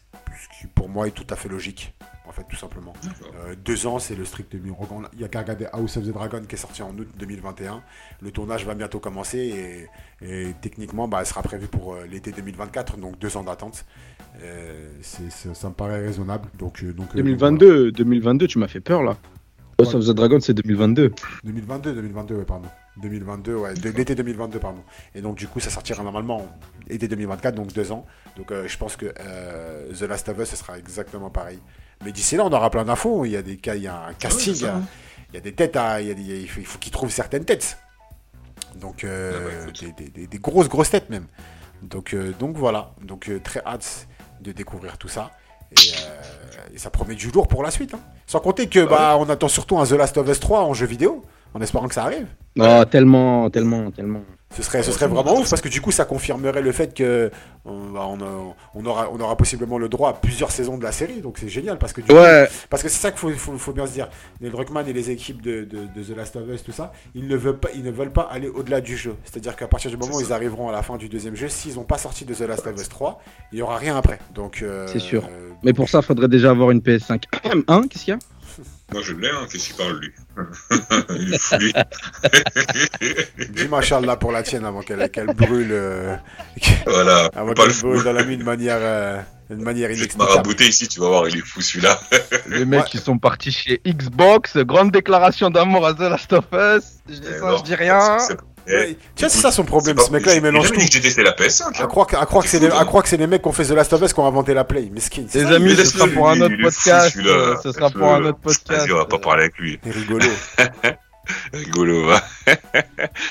qui 0.60 0.66
pour 0.66 0.88
moi 0.88 1.08
est 1.08 1.12
tout 1.12 1.26
à 1.30 1.36
fait 1.36 1.48
logique 1.48 1.94
en 2.26 2.32
fait, 2.32 2.44
tout 2.48 2.56
simplement. 2.56 2.92
Euh, 3.34 3.54
deux 3.64 3.86
ans, 3.86 3.98
c'est 3.98 4.14
le 4.14 4.24
strict 4.24 4.54
minimum. 4.54 5.08
Il 5.12 5.18
n'y 5.18 5.24
a 5.24 5.28
qu'à 5.28 5.40
regarder 5.40 5.66
House 5.72 5.96
of 5.96 6.04
the 6.04 6.12
Dragon 6.12 6.40
qui 6.48 6.54
est 6.54 6.58
sorti 6.58 6.82
en 6.82 6.96
août 6.96 7.08
2021. 7.18 7.82
Le 8.22 8.30
tournage 8.30 8.64
va 8.64 8.74
bientôt 8.74 8.98
commencer 8.98 9.88
et, 10.22 10.54
techniquement, 10.62 11.06
bah, 11.06 11.18
elle 11.20 11.26
sera 11.26 11.42
prévu 11.42 11.66
pour 11.66 11.94
euh, 11.94 12.06
l'été 12.10 12.32
2024, 12.32 12.96
donc 12.96 13.18
deux 13.18 13.36
ans 13.36 13.44
d'attente. 13.44 13.84
Euh, 14.42 14.88
ça 15.00 15.68
me 15.68 15.74
paraît 15.74 16.00
raisonnable. 16.00 16.48
Donc, 16.58 16.82
donc 16.84 17.14
2022, 17.14 17.92
2022, 17.92 18.46
tu 18.46 18.58
m'as 18.58 18.68
fait 18.68 18.80
peur 18.80 19.02
là. 19.02 19.16
House 19.78 19.94
of 19.94 20.06
the 20.06 20.10
Dragon, 20.10 20.40
c'est 20.40 20.54
2022. 20.54 21.12
2022, 21.44 21.94
2022, 21.94 22.34
ouais, 22.36 22.44
pardon. 22.44 22.68
2022, 22.98 23.54
ouais, 23.54 23.74
l'été 23.74 24.14
2022, 24.14 24.58
pardon. 24.58 24.82
Et 25.14 25.20
donc, 25.20 25.36
du 25.36 25.48
coup, 25.48 25.60
ça 25.60 25.70
sortira 25.70 26.02
normalement 26.02 26.46
été 26.88 27.08
2024, 27.08 27.54
donc 27.54 27.72
deux 27.72 27.90
ans. 27.92 28.06
Donc, 28.36 28.52
je 28.52 28.76
pense 28.76 28.96
que 28.96 29.06
The 29.06 30.02
Last 30.02 30.28
of 30.28 30.38
Us, 30.38 30.50
ce 30.50 30.56
sera 30.56 30.78
exactement 30.78 31.30
pareil. 31.30 31.58
Mais 32.04 32.12
d'ici 32.12 32.36
là, 32.36 32.44
on 32.44 32.52
aura 32.52 32.70
plein 32.70 32.84
d'infos. 32.84 33.24
Il 33.24 33.30
y 33.30 33.36
a 33.36 33.42
des 33.42 33.56
cas, 33.56 33.74
il 33.74 33.82
y 33.82 33.88
a 33.88 34.06
un 34.06 34.14
casting, 34.14 34.54
il, 34.54 35.34
y 35.34 35.36
a, 35.36 35.40
des 35.40 35.54
têtes 35.54 35.76
à, 35.76 36.00
il, 36.00 36.18
il 36.18 36.48
faut, 36.48 36.78
qu'ils 36.78 36.92
trouvent 36.92 37.10
certaines 37.10 37.44
têtes. 37.44 37.78
Donc 38.76 39.04
euh, 39.04 39.66
ah 39.66 39.84
des, 40.14 40.38
grosses 40.38 40.68
grosses 40.68 40.90
têtes 40.90 41.10
même. 41.10 41.26
Donc 41.82 42.14
euh, 42.14 42.32
donc 42.38 42.56
voilà. 42.56 42.92
Donc 43.02 43.28
euh, 43.28 43.40
très 43.40 43.60
hâte 43.64 44.08
de 44.40 44.52
découvrir 44.52 44.98
tout 44.98 45.08
ça. 45.08 45.30
Et, 45.72 45.76
ça 46.76 46.90
promet 46.90 47.14
du 47.14 47.30
lourd 47.30 47.46
pour 47.46 47.62
la 47.62 47.70
suite. 47.70 47.94
Hein. 47.94 48.00
Sans 48.26 48.40
compter 48.40 48.68
que 48.68 48.80
ah 48.80 48.86
bah 48.86 49.16
on 49.18 49.28
attend 49.28 49.46
surtout 49.46 49.78
un 49.78 49.86
The 49.86 49.92
Last 49.92 50.18
of 50.18 50.28
Us 50.28 50.40
3 50.40 50.62
en 50.62 50.74
jeu 50.74 50.86
vidéo, 50.86 51.24
en 51.54 51.60
espérant 51.60 51.88
que 51.88 51.94
ça 51.94 52.04
arrive. 52.04 52.26
Ah, 52.60 52.84
tellement, 52.88 53.48
tellement, 53.50 53.90
tellement. 53.90 54.22
Ce 54.54 54.62
serait, 54.62 54.84
ce 54.84 54.92
serait 54.92 55.08
vraiment 55.08 55.40
ouf 55.40 55.50
parce 55.50 55.60
que 55.60 55.68
du 55.68 55.80
coup, 55.80 55.90
ça 55.90 56.04
confirmerait 56.04 56.62
le 56.62 56.70
fait 56.70 56.94
que 56.94 57.28
on, 57.64 57.90
bah, 57.90 58.06
on, 58.08 58.20
a- 58.20 58.54
on 58.76 58.86
aura, 58.86 59.08
on 59.12 59.18
aura 59.18 59.36
possiblement 59.36 59.78
le 59.78 59.88
droit 59.88 60.10
à 60.10 60.12
plusieurs 60.12 60.52
saisons 60.52 60.78
de 60.78 60.84
la 60.84 60.92
série. 60.92 61.20
Donc 61.20 61.38
c'est 61.38 61.48
génial 61.48 61.76
parce 61.76 61.92
que 61.92 62.00
du 62.02 62.06
coup- 62.06 62.14
Ouais, 62.14 62.46
parce 62.70 62.80
que 62.84 62.88
c'est 62.88 63.00
ça 63.00 63.10
qu'il 63.10 63.18
faut, 63.18 63.30
faut, 63.30 63.58
faut 63.58 63.72
bien 63.72 63.84
se 63.88 63.92
dire. 63.94 64.08
Neil 64.40 64.52
Druckmann 64.52 64.86
et 64.86 64.92
les 64.92 65.10
équipes 65.10 65.42
de, 65.42 65.64
de, 65.64 65.78
de 65.92 66.04
The 66.04 66.16
Last 66.16 66.36
of 66.36 66.44
Us, 66.48 66.62
tout 66.62 66.70
ça, 66.70 66.92
ils 67.16 67.26
ne 67.26 67.34
veulent 67.36 67.58
pas, 67.58 67.70
ils 67.74 67.82
ne 67.82 67.90
veulent 67.90 68.12
pas 68.12 68.28
aller 68.30 68.46
au-delà 68.46 68.80
du 68.80 68.96
jeu. 68.96 69.16
C'est-à-dire 69.24 69.56
qu'à 69.56 69.66
partir 69.66 69.90
du 69.90 69.96
moment 69.96 70.14
où 70.14 70.20
ils 70.20 70.32
arriveront 70.32 70.68
à 70.68 70.72
la 70.72 70.82
fin 70.84 70.98
du 70.98 71.08
deuxième 71.08 71.34
jeu, 71.34 71.48
s'ils 71.48 71.74
n'ont 71.74 71.82
pas 71.82 71.98
sorti 71.98 72.24
de 72.24 72.32
The 72.32 72.42
Last 72.42 72.64
of 72.64 72.80
Us 72.80 72.88
3, 72.88 73.20
il 73.50 73.58
y 73.58 73.62
aura 73.62 73.76
rien 73.76 73.96
après. 73.96 74.20
Donc 74.36 74.62
euh, 74.62 74.86
C'est 74.86 75.00
sûr. 75.00 75.24
euh, 75.24 75.48
mais 75.64 75.72
pour 75.72 75.88
ça, 75.88 76.00
faudrait 76.00 76.28
déjà 76.28 76.50
avoir 76.50 76.70
une 76.70 76.80
PS5. 76.80 77.24
Hein, 77.66 77.82
qu'est-ce 77.90 78.04
qu'il 78.04 78.14
y 78.14 78.16
a? 78.16 78.20
Moi, 78.94 79.02
je 79.02 79.12
l'ai, 79.14 79.28
hein. 79.28 79.46
Qu'est-ce 79.50 79.66
qu'il 79.66 79.74
parle, 79.76 79.98
lui? 79.98 80.12
Il 81.18 81.34
est 81.34 81.38
fou, 81.38 81.56
lui. 81.58 81.72
dis 83.50 83.66
ma 83.68 83.80
Charles 83.80 84.06
là 84.06 84.14
pour 84.14 84.30
la 84.30 84.44
tienne 84.44 84.64
avant 84.64 84.82
qu'elle 84.82 85.10
brûle, 85.34 85.70
euh, 85.72 86.14
Voilà. 86.86 87.28
avant 87.34 87.54
Pas 87.54 87.62
le 87.64 87.70
qu'elle 87.70 87.70
fou. 87.72 87.88
brûle 87.88 88.04
dans 88.04 88.12
la 88.12 88.22
mine 88.24 88.38
de 88.38 88.44
manière, 88.44 88.78
euh, 88.78 89.20
de 89.50 89.56
manière 89.56 89.88
Je 89.88 89.94
vais 89.94 89.94
te 89.94 90.00
inexplicable. 90.02 90.30
marabouter 90.30 90.68
ici, 90.68 90.86
tu 90.86 91.00
vas 91.00 91.08
voir, 91.08 91.28
il 91.28 91.36
est 91.38 91.40
fou, 91.44 91.60
celui-là. 91.60 91.98
Les 92.46 92.64
mecs 92.64 92.84
qui 92.84 92.98
sont 92.98 93.18
partis 93.18 93.50
chez 93.50 93.80
Xbox, 93.84 94.56
grande 94.58 94.92
déclaration 94.92 95.50
d'amour 95.50 95.86
à 95.88 95.94
The 95.94 96.00
Last 96.00 96.32
of 96.32 96.44
Us. 96.52 96.84
Je 97.08 97.14
dis 97.14 97.28
Eh 97.34 97.38
ça, 97.40 97.46
non, 97.50 97.56
je 97.58 97.64
dis 97.64 97.74
rien. 97.74 98.18
Ouais, 98.66 98.96
tu 99.14 99.20
vois, 99.24 99.28
c'est 99.28 99.38
ça 99.40 99.50
son 99.50 99.64
problème. 99.64 99.98
Ce 99.98 100.10
mec-là, 100.10 100.34
il 100.34 100.42
mélange 100.42 100.64
J'ai 100.66 101.00
tout. 101.00 101.14
que 101.16 101.20
la 101.22 101.32
PS5. 101.32 101.62
À 101.62 101.82
hein. 101.82 101.86
croire, 101.86 102.06
à 102.18 102.24
croire 102.26 102.44
que 102.44 102.50
c'est 102.50 102.60
fou, 102.60 102.74
à 102.76 102.84
croire 102.84 103.02
que 103.02 103.08
c'est 103.10 103.16
les 103.16 103.26
mecs 103.26 103.42
qui 103.42 103.48
ont 103.48 103.52
fait 103.52 103.64
The 103.64 103.70
Last 103.70 103.92
of 103.92 104.02
Us 104.02 104.12
qui 104.12 104.20
ont 104.20 104.26
inventé 104.26 104.54
la 104.54 104.64
Play. 104.64 104.88
Mesquine. 104.92 105.28
Les 105.34 105.42
ça, 105.42 105.48
amis, 105.50 105.74
Mais 105.76 105.76
ce 105.76 105.84
sera 105.84 106.06
pour 106.08 106.28
un 106.30 106.40
autre 106.40 106.54
podcast. 106.62 107.16
euh, 107.18 107.56
Ce 107.62 107.72
sera 107.72 107.90
pour 107.90 108.06
un 108.12 108.24
autre 108.24 108.38
podcast. 108.38 108.86
Vas-y, 108.86 108.92
on 108.92 108.96
va 108.96 109.04
pas 109.06 109.18
parler 109.18 109.42
avec 109.44 109.58
lui. 109.58 109.78
Rigolo. 109.84 110.26
Rigolo. 111.52 112.06
va. 112.06 112.22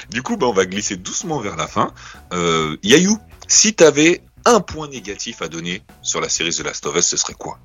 du 0.09 0.21
coup, 0.21 0.37
bah, 0.37 0.47
on 0.47 0.53
va 0.53 0.65
glisser 0.65 0.95
doucement 0.97 1.39
vers 1.39 1.55
la 1.55 1.67
fin. 1.67 1.91
Euh, 2.33 2.77
Yayou, 2.83 3.17
si 3.47 3.73
t'avais 3.73 4.21
un 4.45 4.59
point 4.59 4.87
négatif 4.87 5.41
à 5.41 5.47
donner 5.47 5.81
sur 6.01 6.21
la 6.21 6.29
série 6.29 6.51
The 6.51 6.63
Last 6.63 6.85
of 6.85 6.95
Us, 6.95 7.05
ce 7.07 7.17
serait 7.17 7.33
quoi? 7.33 7.57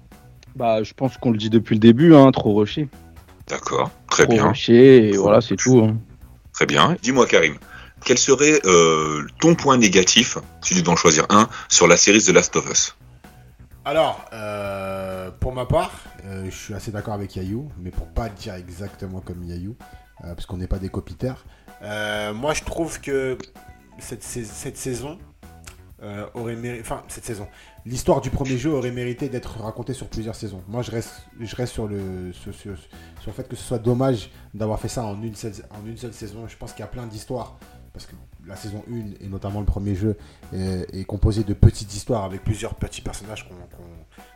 Bah, 0.57 0.83
je 0.83 0.93
pense 0.95 1.17
qu'on 1.19 1.31
le 1.31 1.39
dit 1.39 1.51
depuis 1.51 1.75
le 1.75 1.81
début, 1.81 2.15
hein, 2.15 2.31
trop 2.33 2.55
rushé. 2.55 2.89
D'accord, 3.49 3.91
très 4.11 4.25
Trop 4.25 4.33
bien, 4.35 4.49
rushé, 4.49 5.09
et 5.09 5.17
voilà, 5.17 5.41
c'est 5.41 5.57
tout. 5.57 5.81
hein. 5.81 5.97
Très 6.59 6.67
bien. 6.67 6.97
Dis-moi, 7.01 7.25
Karim, 7.29 7.57
quel 8.05 8.19
serait 8.19 8.61
euh, 8.65 9.25
ton 9.39 9.55
point 9.55 9.77
négatif, 9.77 10.39
si 10.61 10.75
tu 10.75 10.83
dois 10.83 10.95
en 10.95 10.97
choisir 10.97 11.25
un, 11.31 11.49
sur 11.69 11.87
la 11.87 11.97
série 11.97 12.21
The 12.21 12.31
Last 12.31 12.57
of 12.57 12.69
Us? 12.69 12.97
Alors, 13.85 14.25
euh, 14.33 15.31
pour 15.39 15.55
ma 15.55 15.67
part, 15.67 15.93
euh, 16.25 16.47
je 16.47 16.57
suis 16.57 16.75
assez 16.75 16.91
d'accord 16.91 17.15
avec 17.15 17.37
Yayou, 17.37 17.71
mais 17.79 17.93
pour 17.93 18.09
pas 18.09 18.29
dire 18.29 18.55
exactement 18.55 19.21
comme 19.21 19.45
Yayou, 19.45 19.77
euh, 20.25 20.35
parce 20.35 20.47
qu'on 20.47 20.57
n'est 20.57 20.67
pas 20.67 20.81
des 20.81 20.89
copiteurs. 20.89 21.45
euh, 21.83 22.35
moi, 22.35 22.55
je 22.55 22.65
trouve 22.65 23.01
que 23.01 23.39
cette 24.01 24.25
saison 24.77 25.17
euh, 26.03 26.27
aurait 26.35 26.57
mérité. 26.57 26.83
Enfin, 26.83 27.03
cette 27.09 27.25
saison. 27.25 27.49
L'histoire 27.85 28.21
du 28.21 28.31
premier 28.31 28.57
jeu 28.57 28.71
aurait 28.71 28.91
mérité 28.91 29.29
d'être 29.29 29.61
racontée 29.61 29.95
sur 29.95 30.09
plusieurs 30.09 30.35
saisons. 30.35 30.63
Moi, 30.69 30.83
je 30.83 30.91
reste, 30.91 31.23
je 31.41 31.57
reste 31.57 31.73
sur, 31.73 31.89
le, 31.89 32.33
sur, 32.33 32.53
le 33.27 33.33
fait 33.33 33.49
que 33.49 33.57
ce 33.57 33.65
soit 33.65 33.79
dommage 33.79 34.31
d'avoir 34.55 34.79
fait 34.79 34.89
ça 34.89 35.05
en 35.05 35.21
une 35.23 35.35
seule, 35.35 35.53
en 35.71 35.87
une 35.87 35.97
seule 35.97 36.13
saison. 36.13 36.47
Je 36.47 36.57
pense 36.57 36.73
qu'il 36.73 36.81
y 36.81 36.85
a 36.85 36.89
plein 36.89 37.07
d'histoires. 37.07 37.59
Parce 37.93 38.07
que 38.07 38.15
la 38.47 38.55
saison 38.55 38.85
1, 38.89 39.25
et 39.25 39.29
notamment 39.29 39.59
le 39.59 39.67
premier 39.67 39.97
jeu, 39.97 40.17
est, 40.53 40.87
est 40.95 41.05
composé 41.05 41.43
de 41.43 41.53
petites 41.53 41.93
histoires 41.95 42.25
avec 42.25 42.45
plusieurs 42.45 42.75
petits 42.75 43.01
personnages 43.01 43.49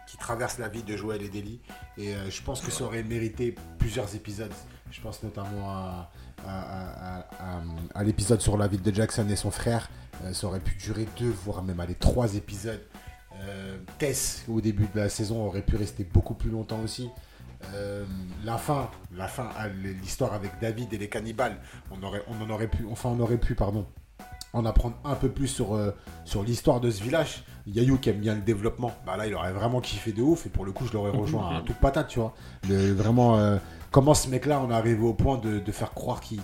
qui 0.06 0.16
traversent 0.16 0.58
la 0.58 0.68
vie 0.68 0.82
de 0.82 0.96
Joël 0.96 1.22
et 1.22 1.28
d'Ellie. 1.28 1.60
Et 1.96 2.14
euh, 2.14 2.28
je 2.28 2.42
pense 2.42 2.60
que 2.60 2.70
ça 2.70 2.84
aurait 2.84 3.02
mérité 3.02 3.54
plusieurs 3.78 4.14
épisodes. 4.14 4.52
Je 4.90 5.00
pense 5.00 5.22
notamment 5.22 5.70
à, 5.70 6.10
à- 6.47 8.03
l'épisode 8.05 8.40
sur 8.40 8.57
la 8.57 8.66
vie 8.66 8.78
de 8.78 8.95
Jackson 8.95 9.26
et 9.28 9.36
son 9.36 9.51
frère. 9.51 9.88
Euh, 10.24 10.32
ça 10.32 10.47
aurait 10.47 10.61
pu 10.61 10.74
durer 10.76 11.07
deux, 11.18 11.32
voire 11.45 11.62
même 11.62 11.80
aller 11.80 11.95
trois 11.95 12.34
épisodes. 12.34 12.80
Euh, 13.40 13.76
Tess, 13.99 14.45
au 14.49 14.61
début 14.61 14.86
de 14.95 15.01
la 15.01 15.09
saison, 15.09 15.47
aurait 15.47 15.62
pu 15.62 15.76
rester 15.76 16.05
beaucoup 16.05 16.34
plus 16.34 16.51
longtemps 16.51 16.80
aussi. 16.84 17.09
Euh, 17.74 18.05
la 18.45 18.59
fin, 18.59 18.90
la 19.16 19.28
fin, 19.28 19.49
ah, 19.57 19.68
l'histoire 19.68 20.32
avec 20.32 20.51
David 20.61 20.93
et 20.93 20.99
les 20.99 21.09
cannibales, 21.09 21.57
on 21.90 22.03
aurait, 22.03 22.22
on 22.28 22.45
en 22.45 22.51
aurait 22.51 22.66
pu, 22.68 22.84
enfin 22.90 23.11
on 23.11 23.20
aurait 23.20 23.36
pu, 23.38 23.55
pardon, 23.55 23.86
en 24.53 24.64
apprendre 24.66 24.97
un 25.05 25.14
peu 25.14 25.28
plus 25.28 25.47
sur, 25.49 25.74
euh, 25.74 25.93
sur 26.24 26.43
l'histoire 26.43 26.80
de 26.80 26.90
ce 26.90 27.03
village. 27.03 27.45
Yayou 27.66 27.99
qui 27.99 28.11
aime 28.11 28.18
bien 28.18 28.34
le 28.34 28.40
développement, 28.40 28.90
bah 29.07 29.16
là 29.16 29.28
il 29.28 29.34
aurait 29.34 29.53
vraiment 29.53 29.80
kiffé 29.80 30.11
de 30.12 30.20
ouf 30.20 30.47
et 30.47 30.49
pour 30.49 30.64
le 30.64 30.72
coup 30.72 30.84
je 30.88 30.93
l'aurais 30.93 31.12
rejoint 31.12 31.59
à 31.59 31.61
toute 31.64 31.76
patate, 31.76 32.09
tu 32.09 32.18
vois. 32.18 32.34
Le- 32.68 32.93
vraiment, 32.93 33.38
euh, 33.38 33.59
comment 33.93 34.14
ce 34.14 34.28
mec-là 34.28 34.61
on 34.66 34.70
est 34.70 34.74
arrivé 34.74 35.01
au 35.03 35.14
point 35.14 35.38
de, 35.38 35.59
de 35.61 35.72
faire 35.72 35.93
croire 35.95 36.20
qu'il 36.20 36.40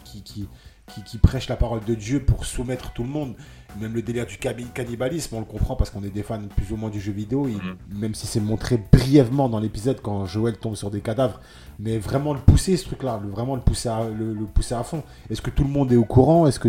prêche 1.20 1.48
la 1.48 1.56
parole 1.56 1.80
de 1.84 1.94
Dieu 1.94 2.20
pour 2.20 2.44
soumettre 2.44 2.92
tout 2.92 3.02
le 3.02 3.08
monde. 3.08 3.34
Même 3.80 3.92
le 3.94 4.00
délire 4.00 4.24
du 4.26 4.38
cannibalisme, 4.38 5.34
on 5.36 5.40
le 5.40 5.44
comprend 5.44 5.76
parce 5.76 5.90
qu'on 5.90 6.02
est 6.02 6.08
des 6.10 6.22
fans 6.22 6.40
plus 6.56 6.72
ou 6.72 6.76
moins 6.76 6.88
du 6.88 7.00
jeu 7.00 7.12
vidéo, 7.12 7.46
il- 7.48 7.56
Mhm. 7.56 7.76
même 8.00 8.14
si 8.14 8.26
c'est 8.26 8.40
montré 8.40 8.78
brièvement 8.92 9.48
dans 9.50 9.60
l'épisode 9.60 10.00
quand 10.00 10.24
Joël 10.24 10.56
tombe 10.56 10.74
sur 10.74 10.90
des 10.90 11.00
cadavres. 11.00 11.40
Mais 11.78 11.98
vraiment 11.98 12.32
le 12.32 12.40
pousser, 12.40 12.76
ce 12.78 12.86
truc-là, 12.86 13.20
vraiment 13.30 13.54
le 13.56 13.60
pousser, 13.60 13.88
à, 13.90 14.08
le, 14.08 14.32
le 14.32 14.44
pousser 14.46 14.74
à 14.74 14.82
fond. 14.84 15.02
Est-ce 15.28 15.42
que 15.42 15.50
tout 15.50 15.64
le 15.64 15.70
monde 15.70 15.92
est 15.92 15.96
au 15.96 16.04
courant? 16.06 16.46
Est-ce 16.46 16.58
que 16.60 16.68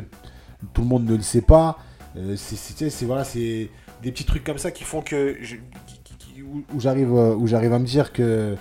tout 0.74 0.82
le 0.82 0.88
monde 0.88 1.06
ne 1.06 1.16
le 1.16 1.22
sait 1.22 1.42
pas? 1.42 1.78
Euh, 2.18 2.36
c'est, 2.36 3.06
voilà, 3.06 3.24
c'est 3.24 3.70
des 4.04 4.12
petits 4.12 4.26
trucs 4.26 4.44
comme 4.44 4.58
ça 4.58 4.72
qui 4.72 4.84
font 4.84 5.02
que 5.02 5.38
je- 5.42 5.56
qui- 5.88 6.00
qui- 6.04 6.16
qui- 6.18 6.42
où, 6.44 6.64
où 6.76 6.80
j'arrive, 6.82 7.14
euh, 7.14 7.36
où 7.36 7.48
j'arrive 7.48 7.72
à 7.74 7.80
me 7.80 7.86
dire 7.86 8.12
que, 8.12 8.56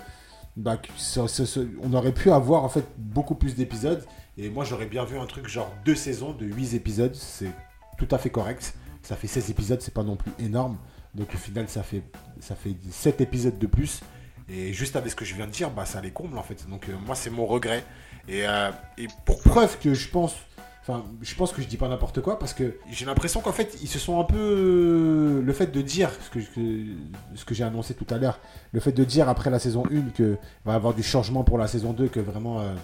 bah, 0.59 0.76
on 1.82 1.92
aurait 1.94 2.12
pu 2.12 2.32
avoir 2.32 2.64
en 2.64 2.68
fait 2.68 2.84
beaucoup 2.98 3.36
plus 3.36 3.54
d'épisodes. 3.54 4.04
Et 4.36 4.50
moi, 4.50 4.64
j'aurais 4.64 4.86
bien 4.86 5.04
vu 5.04 5.16
un 5.16 5.26
truc 5.26 5.48
genre 5.48 5.72
deux 5.84 5.94
saisons 5.94 6.32
de 6.32 6.46
8 6.46 6.74
épisodes. 6.74 7.14
C'est 7.14 7.52
tout 7.96 8.09
à 8.11 8.18
fait 8.18 8.30
correct. 8.30 8.74
Ça 9.02 9.14
fait 9.14 9.28
16 9.28 9.50
épisodes, 9.50 9.80
c'est 9.80 9.94
pas 9.94 10.02
non 10.02 10.16
plus 10.16 10.32
énorme. 10.40 10.76
Donc 11.14 11.32
au 11.32 11.38
final, 11.38 11.68
ça 11.68 11.84
fait, 11.84 12.02
ça 12.40 12.56
fait 12.56 12.74
7 12.90 13.20
épisodes 13.20 13.59
de 13.59 13.66
plus. 13.68 14.00
Et 14.48 14.72
juste 14.72 14.96
avec 14.96 15.11
ce 15.11 15.16
que 15.16 15.24
je 15.24 15.34
viens 15.36 15.46
de 15.46 15.52
dire, 15.52 15.70
bah, 15.70 15.86
ça 15.86 16.00
les 16.00 16.11
comble 16.11 16.36
en 16.36 16.42
fait. 16.42 16.68
Donc 16.68 16.88
euh, 16.88 16.92
moi, 17.06 17.14
c'est 17.14 17.30
mon 17.30 17.46
regret. 17.46 17.84
Et, 18.26 18.46
euh, 18.46 18.70
et 18.96 19.06
pour 19.26 19.40
preuve 19.42 19.78
que 19.78 19.94
je 19.94 20.09
pense, 20.09 20.34
enfin, 20.89 21.05
je 21.20 21.34
pense 21.34 21.53
que 21.53 21.61
je 21.62 21.66
dis 21.68 21.76
pas 21.76 21.89
n'importe 21.89 22.20
quoi 22.22 22.39
parce 22.39 22.55
que 22.55 22.78
j'ai 22.91 23.05
l'impression 23.05 23.41
qu'en 23.41 23.53
fait, 23.53 23.78
ils 23.82 23.89
se 23.89 23.99
sont 23.99 24.18
un 24.20 24.24
peu. 24.24 24.36
euh, 24.39 25.43
Le 25.43 25.53
fait 25.53 25.66
de 25.68 25.82
dire 25.82 26.11
ce 26.24 26.30
que, 26.30 26.41
ce 27.34 27.45
que 27.45 27.55
j'ai 27.55 27.64
annoncé 27.64 27.95
tout 27.95 28.07
à 28.11 28.16
l'heure, 28.18 28.41
le 28.72 28.80
fait 28.80 28.93
de 28.93 29.05
dire 29.05 29.28
après 29.28 29.51
la 29.51 29.59
saison 29.59 29.84
1 29.93 30.11
que 30.14 30.36
va 30.64 30.72
y 30.72 30.76
avoir 30.76 30.95
du 30.95 31.03
changement 31.03 31.45
pour 31.45 31.59
la 31.59 31.66
saison 31.68 31.93
2, 31.93 32.09
que 32.09 32.20
vraiment. 32.20 32.61
euh, 32.61 32.74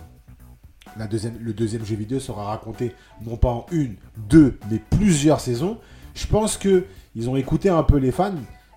la 0.96 1.06
deuxième, 1.06 1.36
le 1.40 1.52
deuxième 1.54 1.84
jeu 1.84 1.96
vidéo 1.96 2.20
sera 2.20 2.44
raconté 2.44 2.94
non 3.22 3.36
pas 3.36 3.48
en 3.50 3.66
une, 3.72 3.96
deux, 4.16 4.58
mais 4.70 4.78
plusieurs 4.78 5.40
saisons. 5.40 5.78
Je 6.14 6.26
pense 6.26 6.56
que 6.56 6.84
ils 7.16 7.28
ont 7.28 7.36
écouté 7.36 7.68
un 7.68 7.82
peu 7.82 7.96
les 7.96 8.12
fans 8.12 8.34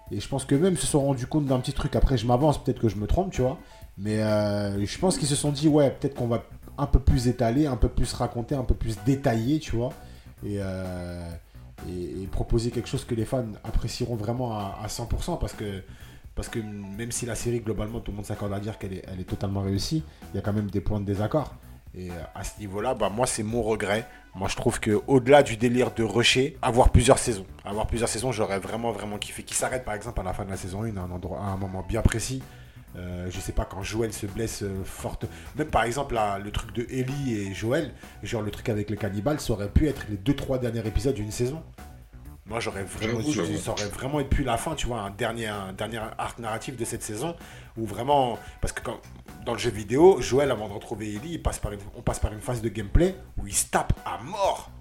et 0.10 0.20
je 0.20 0.28
pense 0.28 0.46
que 0.46 0.56
même 0.56 0.78
se 0.78 0.88
sont 0.88 1.02
rendus 1.02 1.28
compte 1.28 1.46
d'un 1.46 1.60
petit 1.60 1.74
truc. 1.74 1.96
Après, 1.96 2.18
je 2.18 2.26
m'avance, 2.26 2.64
peut-être 2.64 2.80
que 2.80 2.88
je 2.90 2.96
me 2.96 3.06
trompe, 3.06 3.32
tu 3.32 3.42
vois. 3.42 3.60
Mais 4.00 4.22
euh, 4.24 4.84
je 4.84 4.98
pense 4.98 5.18
qu'ils 5.18 5.28
se 5.28 5.36
sont 5.36 5.52
dit, 5.52 5.68
ouais, 5.68 5.92
peut-être 5.92 6.16
qu'on 6.16 6.28
va 6.28 6.44
un 6.78 6.86
peu 6.86 7.00
plus 7.00 7.28
étaler, 7.28 7.68
un 7.68 7.76
peu 7.76 7.90
plus 7.90 8.14
raconter, 8.14 8.56
un 8.56 8.64
peu 8.64 8.76
plus 8.76 8.98
détailler, 9.06 9.60
tu 9.60 9.76
vois. 9.76 9.94
Et, 10.46 10.58
euh, 10.60 11.30
proposer 12.32 12.72
quelque 12.72 12.90
chose 12.90 13.06
que 13.06 13.16
les 13.16 13.26
fans 13.26 13.46
apprécieront 13.64 14.16
vraiment 14.16 14.54
à, 14.54 14.80
à 14.84 14.88
100% 14.88 15.40
parce 16.38 16.50
que, 16.50 16.60
même 16.60 17.12
si 17.12 17.26
la 17.26 17.36
série, 17.36 17.62
globalement, 17.62 18.00
tout 18.00 18.12
le 18.12 18.18
monde 18.18 18.26
s'accorde 18.26 18.54
à 18.54 18.60
dire 18.60 18.78
qu'elle 18.78 18.94
est, 18.94 19.04
elle 19.12 19.20
est 19.20 19.30
totalement 19.30 19.62
réussie, 19.62 20.04
il 20.34 20.36
y 20.36 20.40
a 20.40 20.42
quand 20.42 20.54
même 20.54 20.70
des 20.70 20.82
points 20.82 21.00
de 21.00 21.06
désaccord. 21.06 21.56
Et 21.96 22.12
euh, 22.12 22.14
à 22.36 22.44
ce 22.44 22.60
niveau-là, 22.60 22.94
bah, 22.94 23.10
moi, 23.10 23.26
c'est 23.26 23.44
mon 23.44 23.64
regret. 23.64 24.06
Moi, 24.36 24.48
je 24.48 24.56
trouve 24.56 24.80
que 24.80 25.02
au-delà 25.08 25.42
du 25.42 25.58
délire 25.58 25.92
de 25.92 26.04
rusher, 26.04 26.58
avoir 26.62 26.92
plusieurs 26.92 27.18
saisons. 27.18 27.48
Avoir 27.66 27.88
plusieurs 27.88 28.10
saisons, 28.10 28.32
j'aurais 28.32 28.60
vraiment, 28.60 28.92
vraiment 28.92 29.18
kiffé. 29.18 29.42
Qui 29.42 29.56
s'arrête, 29.56 29.84
par 29.84 29.96
exemple, 29.96 30.20
à 30.20 30.24
la 30.24 30.34
fin 30.34 30.46
de 30.46 30.52
la 30.52 30.58
saison 30.58 30.84
1, 30.84 30.96
à 30.96 31.02
un, 31.02 31.12
endroit, 31.12 31.40
à 31.40 31.46
un 31.46 31.58
moment 31.58 31.84
bien 31.88 32.04
précis. 32.04 32.44
Euh, 32.96 33.28
je 33.30 33.40
sais 33.40 33.52
pas, 33.52 33.66
quand 33.66 33.84
Joël 33.84 34.12
se 34.14 34.26
blesse 34.26 34.64
euh, 34.64 34.84
forte. 34.84 35.26
Même 35.56 35.68
par 35.68 35.84
exemple, 35.84 36.16
là, 36.16 36.40
le 36.40 36.52
truc 36.52 36.74
de 36.74 36.88
Ellie 36.90 37.38
et 37.38 37.54
Joël, 37.54 37.94
genre 38.24 38.42
le 38.42 38.50
truc 38.50 38.70
avec 38.70 38.90
les 38.90 38.98
cannibales, 38.98 39.40
ça 39.40 39.54
aurait 39.54 39.70
pu 39.70 39.88
être 39.88 40.06
les 40.10 40.18
2-3 40.18 40.60
derniers 40.60 40.86
épisodes 40.88 41.14
d'une 41.14 41.30
saison. 41.32 41.62
Moi, 42.48 42.60
j'aurais 42.62 42.84
vraiment, 42.84 43.20
J'avoue, 43.20 43.34
j'avoue. 43.34 43.58
ça 43.58 43.72
aurait 43.72 43.90
vraiment 43.90 44.24
pu 44.24 44.44
la 44.44 44.56
fin, 44.58 44.74
tu 44.74 44.88
vois, 44.88 45.02
un 45.02 45.10
dernier, 45.10 45.48
un 45.48 45.74
dernier 45.74 46.00
arc 46.18 46.40
narratif 46.40 46.78
de 46.78 46.86
cette 46.86 47.04
saison 47.04 47.36
où 47.76 47.86
vraiment, 47.86 48.40
parce 48.62 48.72
que 48.72 48.82
quand, 48.82 49.00
dans 49.46 49.52
le 49.52 49.60
jeu 49.60 49.70
vidéo, 49.70 50.22
Joël, 50.22 50.50
avant 50.50 50.70
de 50.70 50.74
retrouver 50.74 51.14
Ellie, 51.14 51.34
il 51.34 51.42
passe 51.44 51.60
par 51.60 51.74
une- 51.74 51.80
on 51.96 52.02
passe 52.02 52.20
par 52.20 52.32
une 52.32 52.40
phase 52.42 52.62
de 52.62 52.70
gameplay 52.70 53.16
où 53.38 53.48
il 53.48 53.54
se 53.54 53.66
tape 53.66 53.94
à 54.06 54.24
mort. 54.24 54.72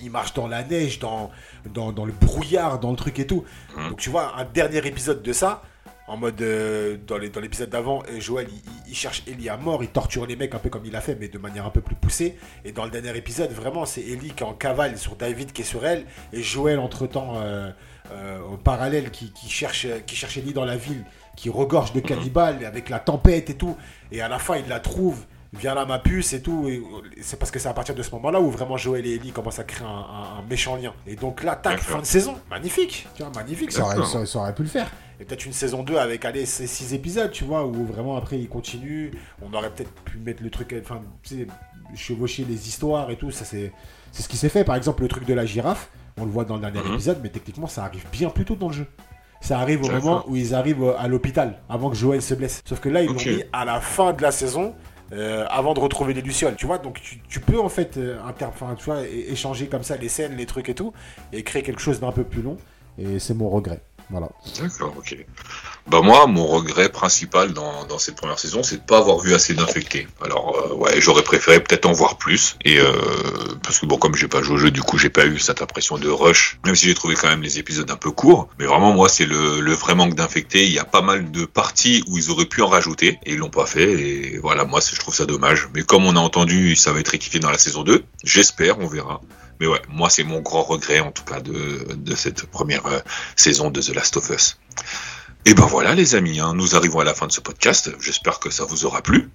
Il 0.00 0.10
marche 0.12 0.32
dans 0.34 0.46
la 0.46 0.62
neige, 0.62 1.00
dans, 1.00 1.30
dans, 1.74 1.90
dans 1.90 2.04
le 2.04 2.12
brouillard, 2.12 2.78
dans 2.78 2.90
le 2.92 2.96
truc 2.96 3.18
et 3.18 3.26
tout. 3.26 3.44
Mhm. 3.76 3.88
Donc 3.90 3.98
tu 3.98 4.08
vois, 4.08 4.36
un 4.38 4.44
dernier 4.44 4.86
épisode 4.86 5.22
de 5.22 5.32
ça, 5.32 5.62
en 6.08 6.16
mode, 6.16 6.40
euh, 6.40 6.96
dans 7.06 7.18
l'épisode 7.18 7.68
d'avant, 7.68 8.02
euh, 8.08 8.20
Joël, 8.20 8.46
il, 8.86 8.94
cherche 8.94 9.24
Ellie 9.26 9.48
à 9.48 9.56
mort, 9.56 9.82
il 9.82 9.88
torture 9.88 10.24
les 10.26 10.36
mecs 10.36 10.54
un 10.54 10.58
peu 10.58 10.70
comme 10.70 10.86
il 10.86 10.94
a 10.94 11.00
fait, 11.00 11.16
mais 11.18 11.28
de 11.28 11.38
manière 11.38 11.66
un 11.66 11.70
peu 11.70 11.80
plus 11.80 11.96
poussée. 11.96 12.36
Et 12.64 12.72
dans 12.72 12.84
le 12.84 12.90
dernier 12.90 13.16
épisode, 13.16 13.50
vraiment, 13.50 13.84
c'est 13.86 14.02
Ellie 14.02 14.30
qui 14.30 14.44
est 14.44 14.46
en 14.46 14.54
cavale 14.54 14.98
sur 14.98 15.16
David 15.16 15.52
qui 15.52 15.62
est 15.62 15.64
sur 15.64 15.84
elle, 15.84 16.04
et 16.32 16.42
Joël, 16.42 16.78
entre-temps, 16.78 17.34
euh, 17.36 17.70
euh, 18.12 18.40
au 18.40 18.56
parallèle, 18.56 19.10
qui, 19.10 19.32
qui 19.32 19.48
cherche, 19.48 19.86
qui 20.06 20.14
cherche 20.14 20.36
Ellie 20.36 20.52
dans 20.52 20.64
la 20.64 20.76
ville, 20.76 21.04
qui 21.34 21.50
regorge 21.50 21.92
de 21.92 22.00
cannibales, 22.00 22.64
avec 22.64 22.88
la 22.88 23.00
tempête 23.00 23.50
et 23.50 23.54
tout. 23.54 23.76
Et 24.12 24.20
à 24.20 24.28
la 24.28 24.38
fin, 24.38 24.56
il 24.56 24.68
la 24.68 24.78
trouve. 24.78 25.24
Viens 25.52 25.74
là 25.74 25.84
ma 25.86 25.98
puce 25.98 26.32
et 26.32 26.42
tout. 26.42 26.68
et 26.68 26.82
C'est 27.22 27.38
parce 27.38 27.50
que 27.50 27.58
c'est 27.58 27.68
à 27.68 27.72
partir 27.74 27.94
de 27.94 28.02
ce 28.02 28.10
moment-là 28.12 28.40
où 28.40 28.50
vraiment 28.50 28.76
Joël 28.76 29.06
et 29.06 29.14
Ellie 29.14 29.32
commencent 29.32 29.58
à 29.58 29.64
créer 29.64 29.86
un, 29.86 29.90
un- 29.90 30.38
un 30.38 30.42
méchant 30.48 30.76
lien. 30.76 30.92
Et 31.06 31.16
donc 31.16 31.42
là, 31.42 31.56
tac, 31.56 31.78
fin 31.78 32.00
de 32.00 32.04
saison. 32.06 32.36
Magnifique. 32.50 33.06
Tu 33.14 33.22
vois, 33.22 33.32
magnifique. 33.34 33.72
Ça 33.72 33.82
aurait, 33.82 33.94
D'accord. 33.94 34.08
ça, 34.10 34.26
ça 34.26 34.38
aurait 34.38 34.54
pu 34.54 34.62
le 34.62 34.68
faire. 34.68 34.90
Et 35.18 35.24
peut-être 35.24 35.46
une 35.46 35.52
saison 35.54 35.82
2 35.82 35.96
avec, 35.96 36.24
allez, 36.26 36.44
ces 36.44 36.66
6 36.66 36.92
épisodes, 36.92 37.30
tu 37.30 37.44
vois, 37.44 37.64
où 37.64 37.86
vraiment 37.86 38.16
après 38.16 38.38
il 38.38 38.48
continue. 38.48 39.12
On 39.40 39.52
aurait 39.54 39.70
peut-être 39.70 39.92
pu 40.02 40.18
mettre 40.18 40.42
le 40.42 40.50
truc, 40.50 40.74
enfin, 40.82 41.00
tu 41.22 41.36
sais, 41.38 41.46
chevaucher 41.94 42.44
les 42.48 42.68
histoires 42.68 43.10
et 43.10 43.16
tout. 43.16 43.30
Ça, 43.30 43.44
c'est 43.44 43.72
c'est 44.12 44.22
ce 44.22 44.28
qui 44.28 44.36
s'est 44.36 44.48
fait. 44.48 44.64
Par 44.64 44.76
exemple, 44.76 45.02
le 45.02 45.08
truc 45.08 45.24
de 45.26 45.34
la 45.34 45.44
girafe, 45.46 45.88
on 46.18 46.24
le 46.24 46.30
voit 46.30 46.44
dans 46.44 46.56
le 46.56 46.60
dernier 46.62 46.80
Mhm. 46.80 46.94
épisode, 46.94 47.20
mais 47.22 47.28
techniquement, 47.30 47.66
ça 47.66 47.84
arrive 47.84 48.04
bien 48.12 48.30
plus 48.30 48.44
tôt 48.44 48.56
dans 48.56 48.68
le 48.68 48.74
jeu. 48.74 48.86
Ça 49.42 49.58
arrive 49.60 49.82
au 49.82 49.88
D'accord. 49.88 50.02
moment 50.04 50.24
où 50.28 50.36
ils 50.36 50.54
arrivent 50.54 50.94
à 50.98 51.06
l'hôpital, 51.08 51.60
avant 51.68 51.90
que 51.90 51.96
Joël 51.96 52.22
se 52.22 52.32
blesse. 52.34 52.62
Sauf 52.66 52.80
que 52.80 52.88
là, 52.88 53.02
ils 53.02 53.10
Ok. 53.10 53.24
l'ont 53.24 53.32
mis 53.36 53.42
à 53.52 53.64
la 53.66 53.80
fin 53.80 54.12
de 54.14 54.22
la 54.22 54.32
saison. 54.32 54.74
Euh, 55.12 55.46
avant 55.48 55.74
de 55.74 55.80
retrouver 55.80 56.14
les 56.14 56.22
Lucioles, 56.22 56.56
tu 56.56 56.66
vois, 56.66 56.78
donc 56.78 57.00
tu, 57.28 57.40
peux 57.40 57.60
en 57.60 57.68
fait 57.68 57.96
euh, 57.96 58.18
inter- 58.26 58.48
tu 58.76 58.90
échanger 59.30 59.66
comme 59.68 59.82
ça 59.82 59.96
les 59.96 60.08
scènes, 60.08 60.36
les 60.36 60.46
trucs 60.46 60.68
et 60.68 60.74
tout, 60.74 60.92
et 61.32 61.42
créer 61.42 61.62
quelque 61.62 61.80
chose 61.80 62.00
d'un 62.00 62.12
peu 62.12 62.24
plus 62.24 62.42
long. 62.42 62.56
Et 62.98 63.18
c'est 63.18 63.34
mon 63.34 63.48
regret. 63.48 63.80
Voilà. 64.10 64.28
D'accord, 64.60 64.94
ok. 64.96 65.16
Bah 65.88 66.00
moi, 66.00 66.26
mon 66.26 66.46
regret 66.46 66.88
principal 66.88 67.52
dans, 67.52 67.84
dans 67.86 67.98
cette 67.98 68.16
première 68.16 68.38
saison, 68.38 68.62
c'est 68.62 68.78
de 68.78 68.82
pas 68.82 68.98
avoir 68.98 69.18
vu 69.18 69.34
assez 69.34 69.54
d'infectés. 69.54 70.08
Alors 70.20 70.56
euh, 70.56 70.74
ouais, 70.74 71.00
j'aurais 71.00 71.22
préféré 71.22 71.60
peut-être 71.60 71.86
en 71.86 71.92
voir 71.92 72.18
plus. 72.18 72.56
Et 72.64 72.78
euh, 72.78 72.92
parce 73.62 73.78
que 73.78 73.86
bon, 73.86 73.96
comme 73.96 74.14
j'ai 74.14 74.28
pas 74.28 74.42
joué 74.42 74.54
au 74.54 74.58
jeu, 74.58 74.70
du 74.70 74.82
coup, 74.82 74.98
j'ai 74.98 75.10
pas 75.10 75.26
eu 75.26 75.38
cette 75.38 75.62
impression 75.62 75.98
de 75.98 76.08
rush. 76.08 76.58
Même 76.64 76.74
si 76.74 76.86
j'ai 76.86 76.94
trouvé 76.94 77.14
quand 77.14 77.28
même 77.28 77.42
les 77.42 77.58
épisodes 77.58 77.90
un 77.90 77.96
peu 77.96 78.10
courts. 78.10 78.48
Mais 78.58 78.66
vraiment, 78.66 78.92
moi, 78.92 79.08
c'est 79.08 79.26
le, 79.26 79.60
le 79.60 79.72
vrai 79.72 79.94
manque 79.94 80.14
d'infectés. 80.14 80.66
Il 80.66 80.72
y 80.72 80.78
a 80.78 80.84
pas 80.84 81.02
mal 81.02 81.30
de 81.30 81.44
parties 81.44 82.02
où 82.08 82.18
ils 82.18 82.30
auraient 82.30 82.46
pu 82.46 82.62
en 82.62 82.68
rajouter 82.68 83.18
et 83.24 83.32
ils 83.32 83.38
l'ont 83.38 83.50
pas 83.50 83.66
fait. 83.66 83.92
Et 83.92 84.38
voilà, 84.38 84.64
moi, 84.64 84.80
je 84.80 84.98
trouve 84.98 85.14
ça 85.14 85.26
dommage. 85.26 85.68
Mais 85.74 85.82
comme 85.82 86.04
on 86.04 86.16
a 86.16 86.20
entendu, 86.20 86.74
ça 86.74 86.92
va 86.92 87.00
être 87.00 87.08
rectifié 87.08 87.38
dans 87.38 87.50
la 87.50 87.58
saison 87.58 87.82
2. 87.82 88.04
J'espère, 88.24 88.78
on 88.80 88.86
verra. 88.86 89.20
Mais 89.60 89.66
ouais, 89.66 89.80
moi, 89.88 90.10
c'est 90.10 90.24
mon 90.24 90.40
grand 90.40 90.62
regret, 90.62 91.00
en 91.00 91.12
tout 91.12 91.24
cas, 91.24 91.40
de, 91.40 91.94
de 91.94 92.14
cette 92.14 92.46
première 92.46 92.86
euh, 92.86 93.00
saison 93.36 93.70
de 93.70 93.80
The 93.80 93.94
Last 93.94 94.16
of 94.16 94.30
Us. 94.30 94.58
Et 95.44 95.54
ben 95.54 95.66
voilà 95.66 95.94
les 95.94 96.16
amis, 96.16 96.40
hein, 96.40 96.54
nous 96.54 96.74
arrivons 96.74 96.98
à 96.98 97.04
la 97.04 97.14
fin 97.14 97.26
de 97.28 97.32
ce 97.32 97.40
podcast. 97.40 97.90
J'espère 98.00 98.40
que 98.40 98.50
ça 98.50 98.64
vous 98.64 98.84
aura 98.84 99.00
plu. 99.00 99.30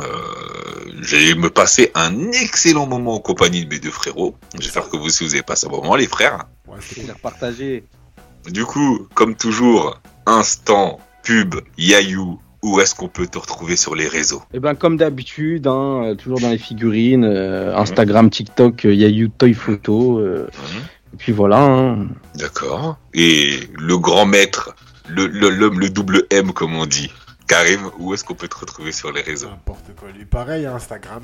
Euh, 0.00 0.92
j'ai 1.02 1.34
me 1.34 1.50
passé 1.50 1.90
un 1.94 2.30
excellent 2.30 2.86
moment 2.86 3.14
en 3.14 3.20
compagnie 3.20 3.64
de 3.64 3.68
mes 3.68 3.80
deux 3.80 3.90
frérots. 3.90 4.36
J'espère 4.58 4.88
que 4.88 4.96
vous 4.96 5.06
aussi 5.06 5.24
vous 5.24 5.34
avez 5.34 5.42
passé 5.42 5.66
un 5.66 5.70
bon 5.70 5.82
moment 5.82 5.96
les 5.96 6.06
frères. 6.06 6.44
Ouais, 6.68 6.78
partagé. 7.20 7.84
Du 8.48 8.64
coup, 8.64 9.08
comme 9.14 9.34
toujours, 9.34 10.00
instant 10.26 11.00
pub 11.24 11.56
Yayou. 11.76 12.40
Où 12.62 12.80
est-ce 12.80 12.94
qu'on 12.94 13.08
peut 13.08 13.26
te 13.26 13.38
retrouver 13.38 13.76
sur 13.76 13.94
les 13.94 14.08
réseaux? 14.08 14.42
Et 14.52 14.58
ben 14.58 14.74
comme 14.74 14.96
d'habitude, 14.96 15.66
hein, 15.68 16.02
euh, 16.04 16.14
toujours 16.16 16.40
dans 16.40 16.50
les 16.50 16.58
figurines, 16.58 17.24
euh, 17.24 17.76
Instagram, 17.76 18.30
TikTok, 18.30 18.84
euh, 18.84 18.94
Yayu 18.94 19.30
Toy 19.30 19.54
Photo. 19.54 20.18
euh, 20.18 20.48
et 21.14 21.16
puis 21.16 21.32
voilà. 21.32 21.60
hein. 21.62 22.08
D'accord. 22.34 22.98
Et 23.14 23.60
le 23.78 23.96
grand 23.98 24.26
maître, 24.26 24.74
le 25.08 25.26
le- 25.26 25.50
l'homme, 25.50 25.78
le 25.78 25.88
double 25.88 26.24
M 26.30 26.52
comme 26.52 26.74
on 26.76 26.84
dit. 26.86 27.10
Karim, 27.46 27.90
où 27.98 28.12
est-ce 28.12 28.24
qu'on 28.24 28.34
peut 28.34 28.48
te 28.48 28.58
retrouver 28.58 28.92
sur 28.92 29.10
les 29.10 29.22
réseaux? 29.22 29.48
N'importe 29.48 29.94
quoi. 29.96 30.10
Lui, 30.10 30.26
pareil, 30.26 30.66
Instagram, 30.66 31.22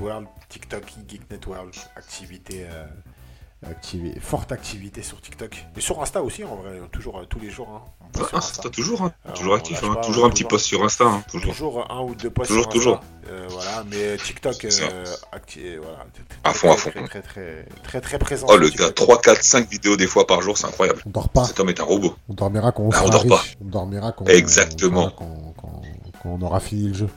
World, 0.00 0.26
TikTok, 0.48 0.84
Geeknet 1.06 1.40
World, 1.46 1.74
activité, 1.96 2.64
euh, 2.70 2.86
activi- 3.64 4.18
forte 4.20 4.52
activité 4.52 5.02
sur 5.02 5.20
TikTok. 5.20 5.66
Et 5.76 5.80
sur 5.80 6.00
Insta 6.02 6.22
aussi, 6.22 6.44
en 6.44 6.56
vrai, 6.56 6.80
toujours, 6.92 7.18
euh, 7.18 7.24
tous 7.24 7.38
les 7.40 7.50
jours. 7.50 7.68
Hein, 7.68 7.82
Insta. 8.20 8.36
Insta, 8.36 8.70
toujours, 8.70 9.02
hein, 9.02 9.12
Alors, 9.24 9.38
toujours 9.38 9.54
actif, 9.54 9.82
hein, 9.82 9.94
pas, 9.94 10.00
toujours 10.02 10.24
un 10.26 10.30
petit 10.30 10.42
toujours- 10.44 10.48
post 10.50 10.66
sur 10.66 10.84
Insta, 10.84 11.04
hein, 11.04 11.22
toujours. 11.30 11.52
Toujours 11.52 11.90
un 11.90 12.00
ou 12.02 12.14
deux 12.14 12.30
posts 12.30 12.48
Toujours, 12.48 12.64
sur 12.64 12.72
toujours. 12.72 12.96
Insta. 12.96 13.06
Euh, 13.32 13.46
voilà, 13.50 13.84
mais 13.90 14.16
TikTok, 14.18 14.64
euh, 14.66 14.70
Ça. 14.70 14.84
acti- 15.32 15.76
voilà, 15.78 16.06
très, 16.14 16.38
À 16.44 16.52
fond, 16.52 16.70
à 16.72 16.76
fond. 16.76 16.90
Très, 16.90 17.06
très, 17.06 17.22
très, 17.22 17.66
très, 17.82 18.00
très 18.00 18.18
présent. 18.18 18.46
Oh 18.50 18.56
le 18.56 18.68
gars, 18.70 18.92
3, 18.92 19.20
4, 19.20 19.42
5 19.42 19.68
vidéos 19.68 19.96
des 19.96 20.06
fois 20.06 20.26
par 20.26 20.42
jour, 20.42 20.56
c'est 20.56 20.66
incroyable. 20.66 21.02
On 21.06 21.10
dort 21.10 21.28
pas. 21.30 21.44
Cet 21.44 21.58
homme 21.58 21.70
est 21.70 21.80
un 21.80 21.84
robot. 21.84 22.14
On 22.28 22.34
dormira 22.34 22.70
quand 22.72 22.84
on 22.84 22.90
Ah, 22.92 23.02
on 23.04 23.08
dort 23.08 23.26
pas. 23.26 23.36
riche. 23.38 23.56
On 23.60 23.64
dormira 23.68 24.12
quand 24.12 24.26
Exactement. 24.26 25.10
quand, 25.10 25.54
quand- 25.60 25.82
quand 26.22 26.28
on 26.28 26.42
aura 26.42 26.60
fini 26.60 26.88
le 26.88 26.94
jeu. 26.94 27.08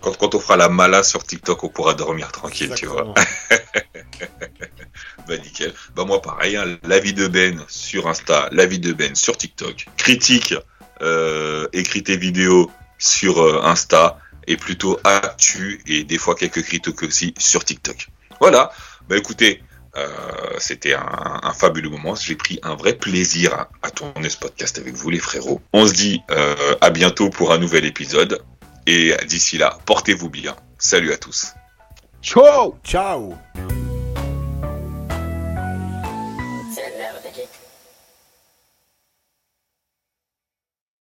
Quand, 0.00 0.16
quand 0.16 0.34
on 0.34 0.40
fera 0.40 0.56
la 0.56 0.68
mala 0.68 1.02
sur 1.02 1.24
TikTok, 1.24 1.64
on 1.64 1.68
pourra 1.68 1.94
dormir 1.94 2.32
tranquille, 2.32 2.72
tu 2.76 2.86
vois. 2.86 3.14
Bah 5.28 5.36
nickel. 5.36 5.72
Bah 5.94 6.04
moi 6.04 6.20
pareil, 6.20 6.56
hein, 6.56 6.78
la 6.82 6.98
vie 6.98 7.12
de 7.12 7.28
Ben 7.28 7.62
sur 7.68 8.08
Insta, 8.08 8.48
la 8.52 8.66
vie 8.66 8.78
de 8.78 8.92
Ben 8.92 9.14
sur 9.14 9.36
TikTok. 9.36 9.86
Critique, 9.96 10.54
euh, 11.02 11.68
écrit 11.72 12.02
tes 12.02 12.16
vidéos 12.16 12.70
sur 12.98 13.40
euh, 13.40 13.62
Insta 13.62 14.18
et 14.46 14.56
plutôt 14.56 14.98
actu 15.04 15.82
et 15.86 16.04
des 16.04 16.18
fois 16.18 16.34
quelques 16.34 16.62
critiques 16.62 17.02
aussi 17.02 17.34
sur 17.38 17.64
TikTok. 17.64 18.08
Voilà. 18.40 18.72
Bah 19.08 19.16
écoutez, 19.16 19.62
euh, 19.96 20.08
c'était 20.58 20.94
un, 20.94 21.40
un 21.42 21.52
fabuleux 21.52 21.90
moment. 21.90 22.14
J'ai 22.14 22.36
pris 22.36 22.58
un 22.62 22.74
vrai 22.74 22.94
plaisir 22.94 23.54
à, 23.54 23.68
à 23.82 23.90
tourner 23.90 24.28
ce 24.28 24.38
podcast 24.38 24.78
avec 24.78 24.94
vous 24.94 25.10
les 25.10 25.18
frérots. 25.18 25.60
On 25.72 25.86
se 25.86 25.92
dit 25.92 26.22
euh, 26.30 26.74
à 26.80 26.90
bientôt 26.90 27.30
pour 27.30 27.52
un 27.52 27.58
nouvel 27.58 27.84
épisode 27.84 28.42
et 28.86 29.14
d'ici 29.28 29.58
là, 29.58 29.78
portez-vous 29.86 30.30
bien. 30.30 30.56
Salut 30.78 31.12
à 31.12 31.16
tous. 31.16 31.54
Ciao 32.22 32.78
Ciao 32.84 33.34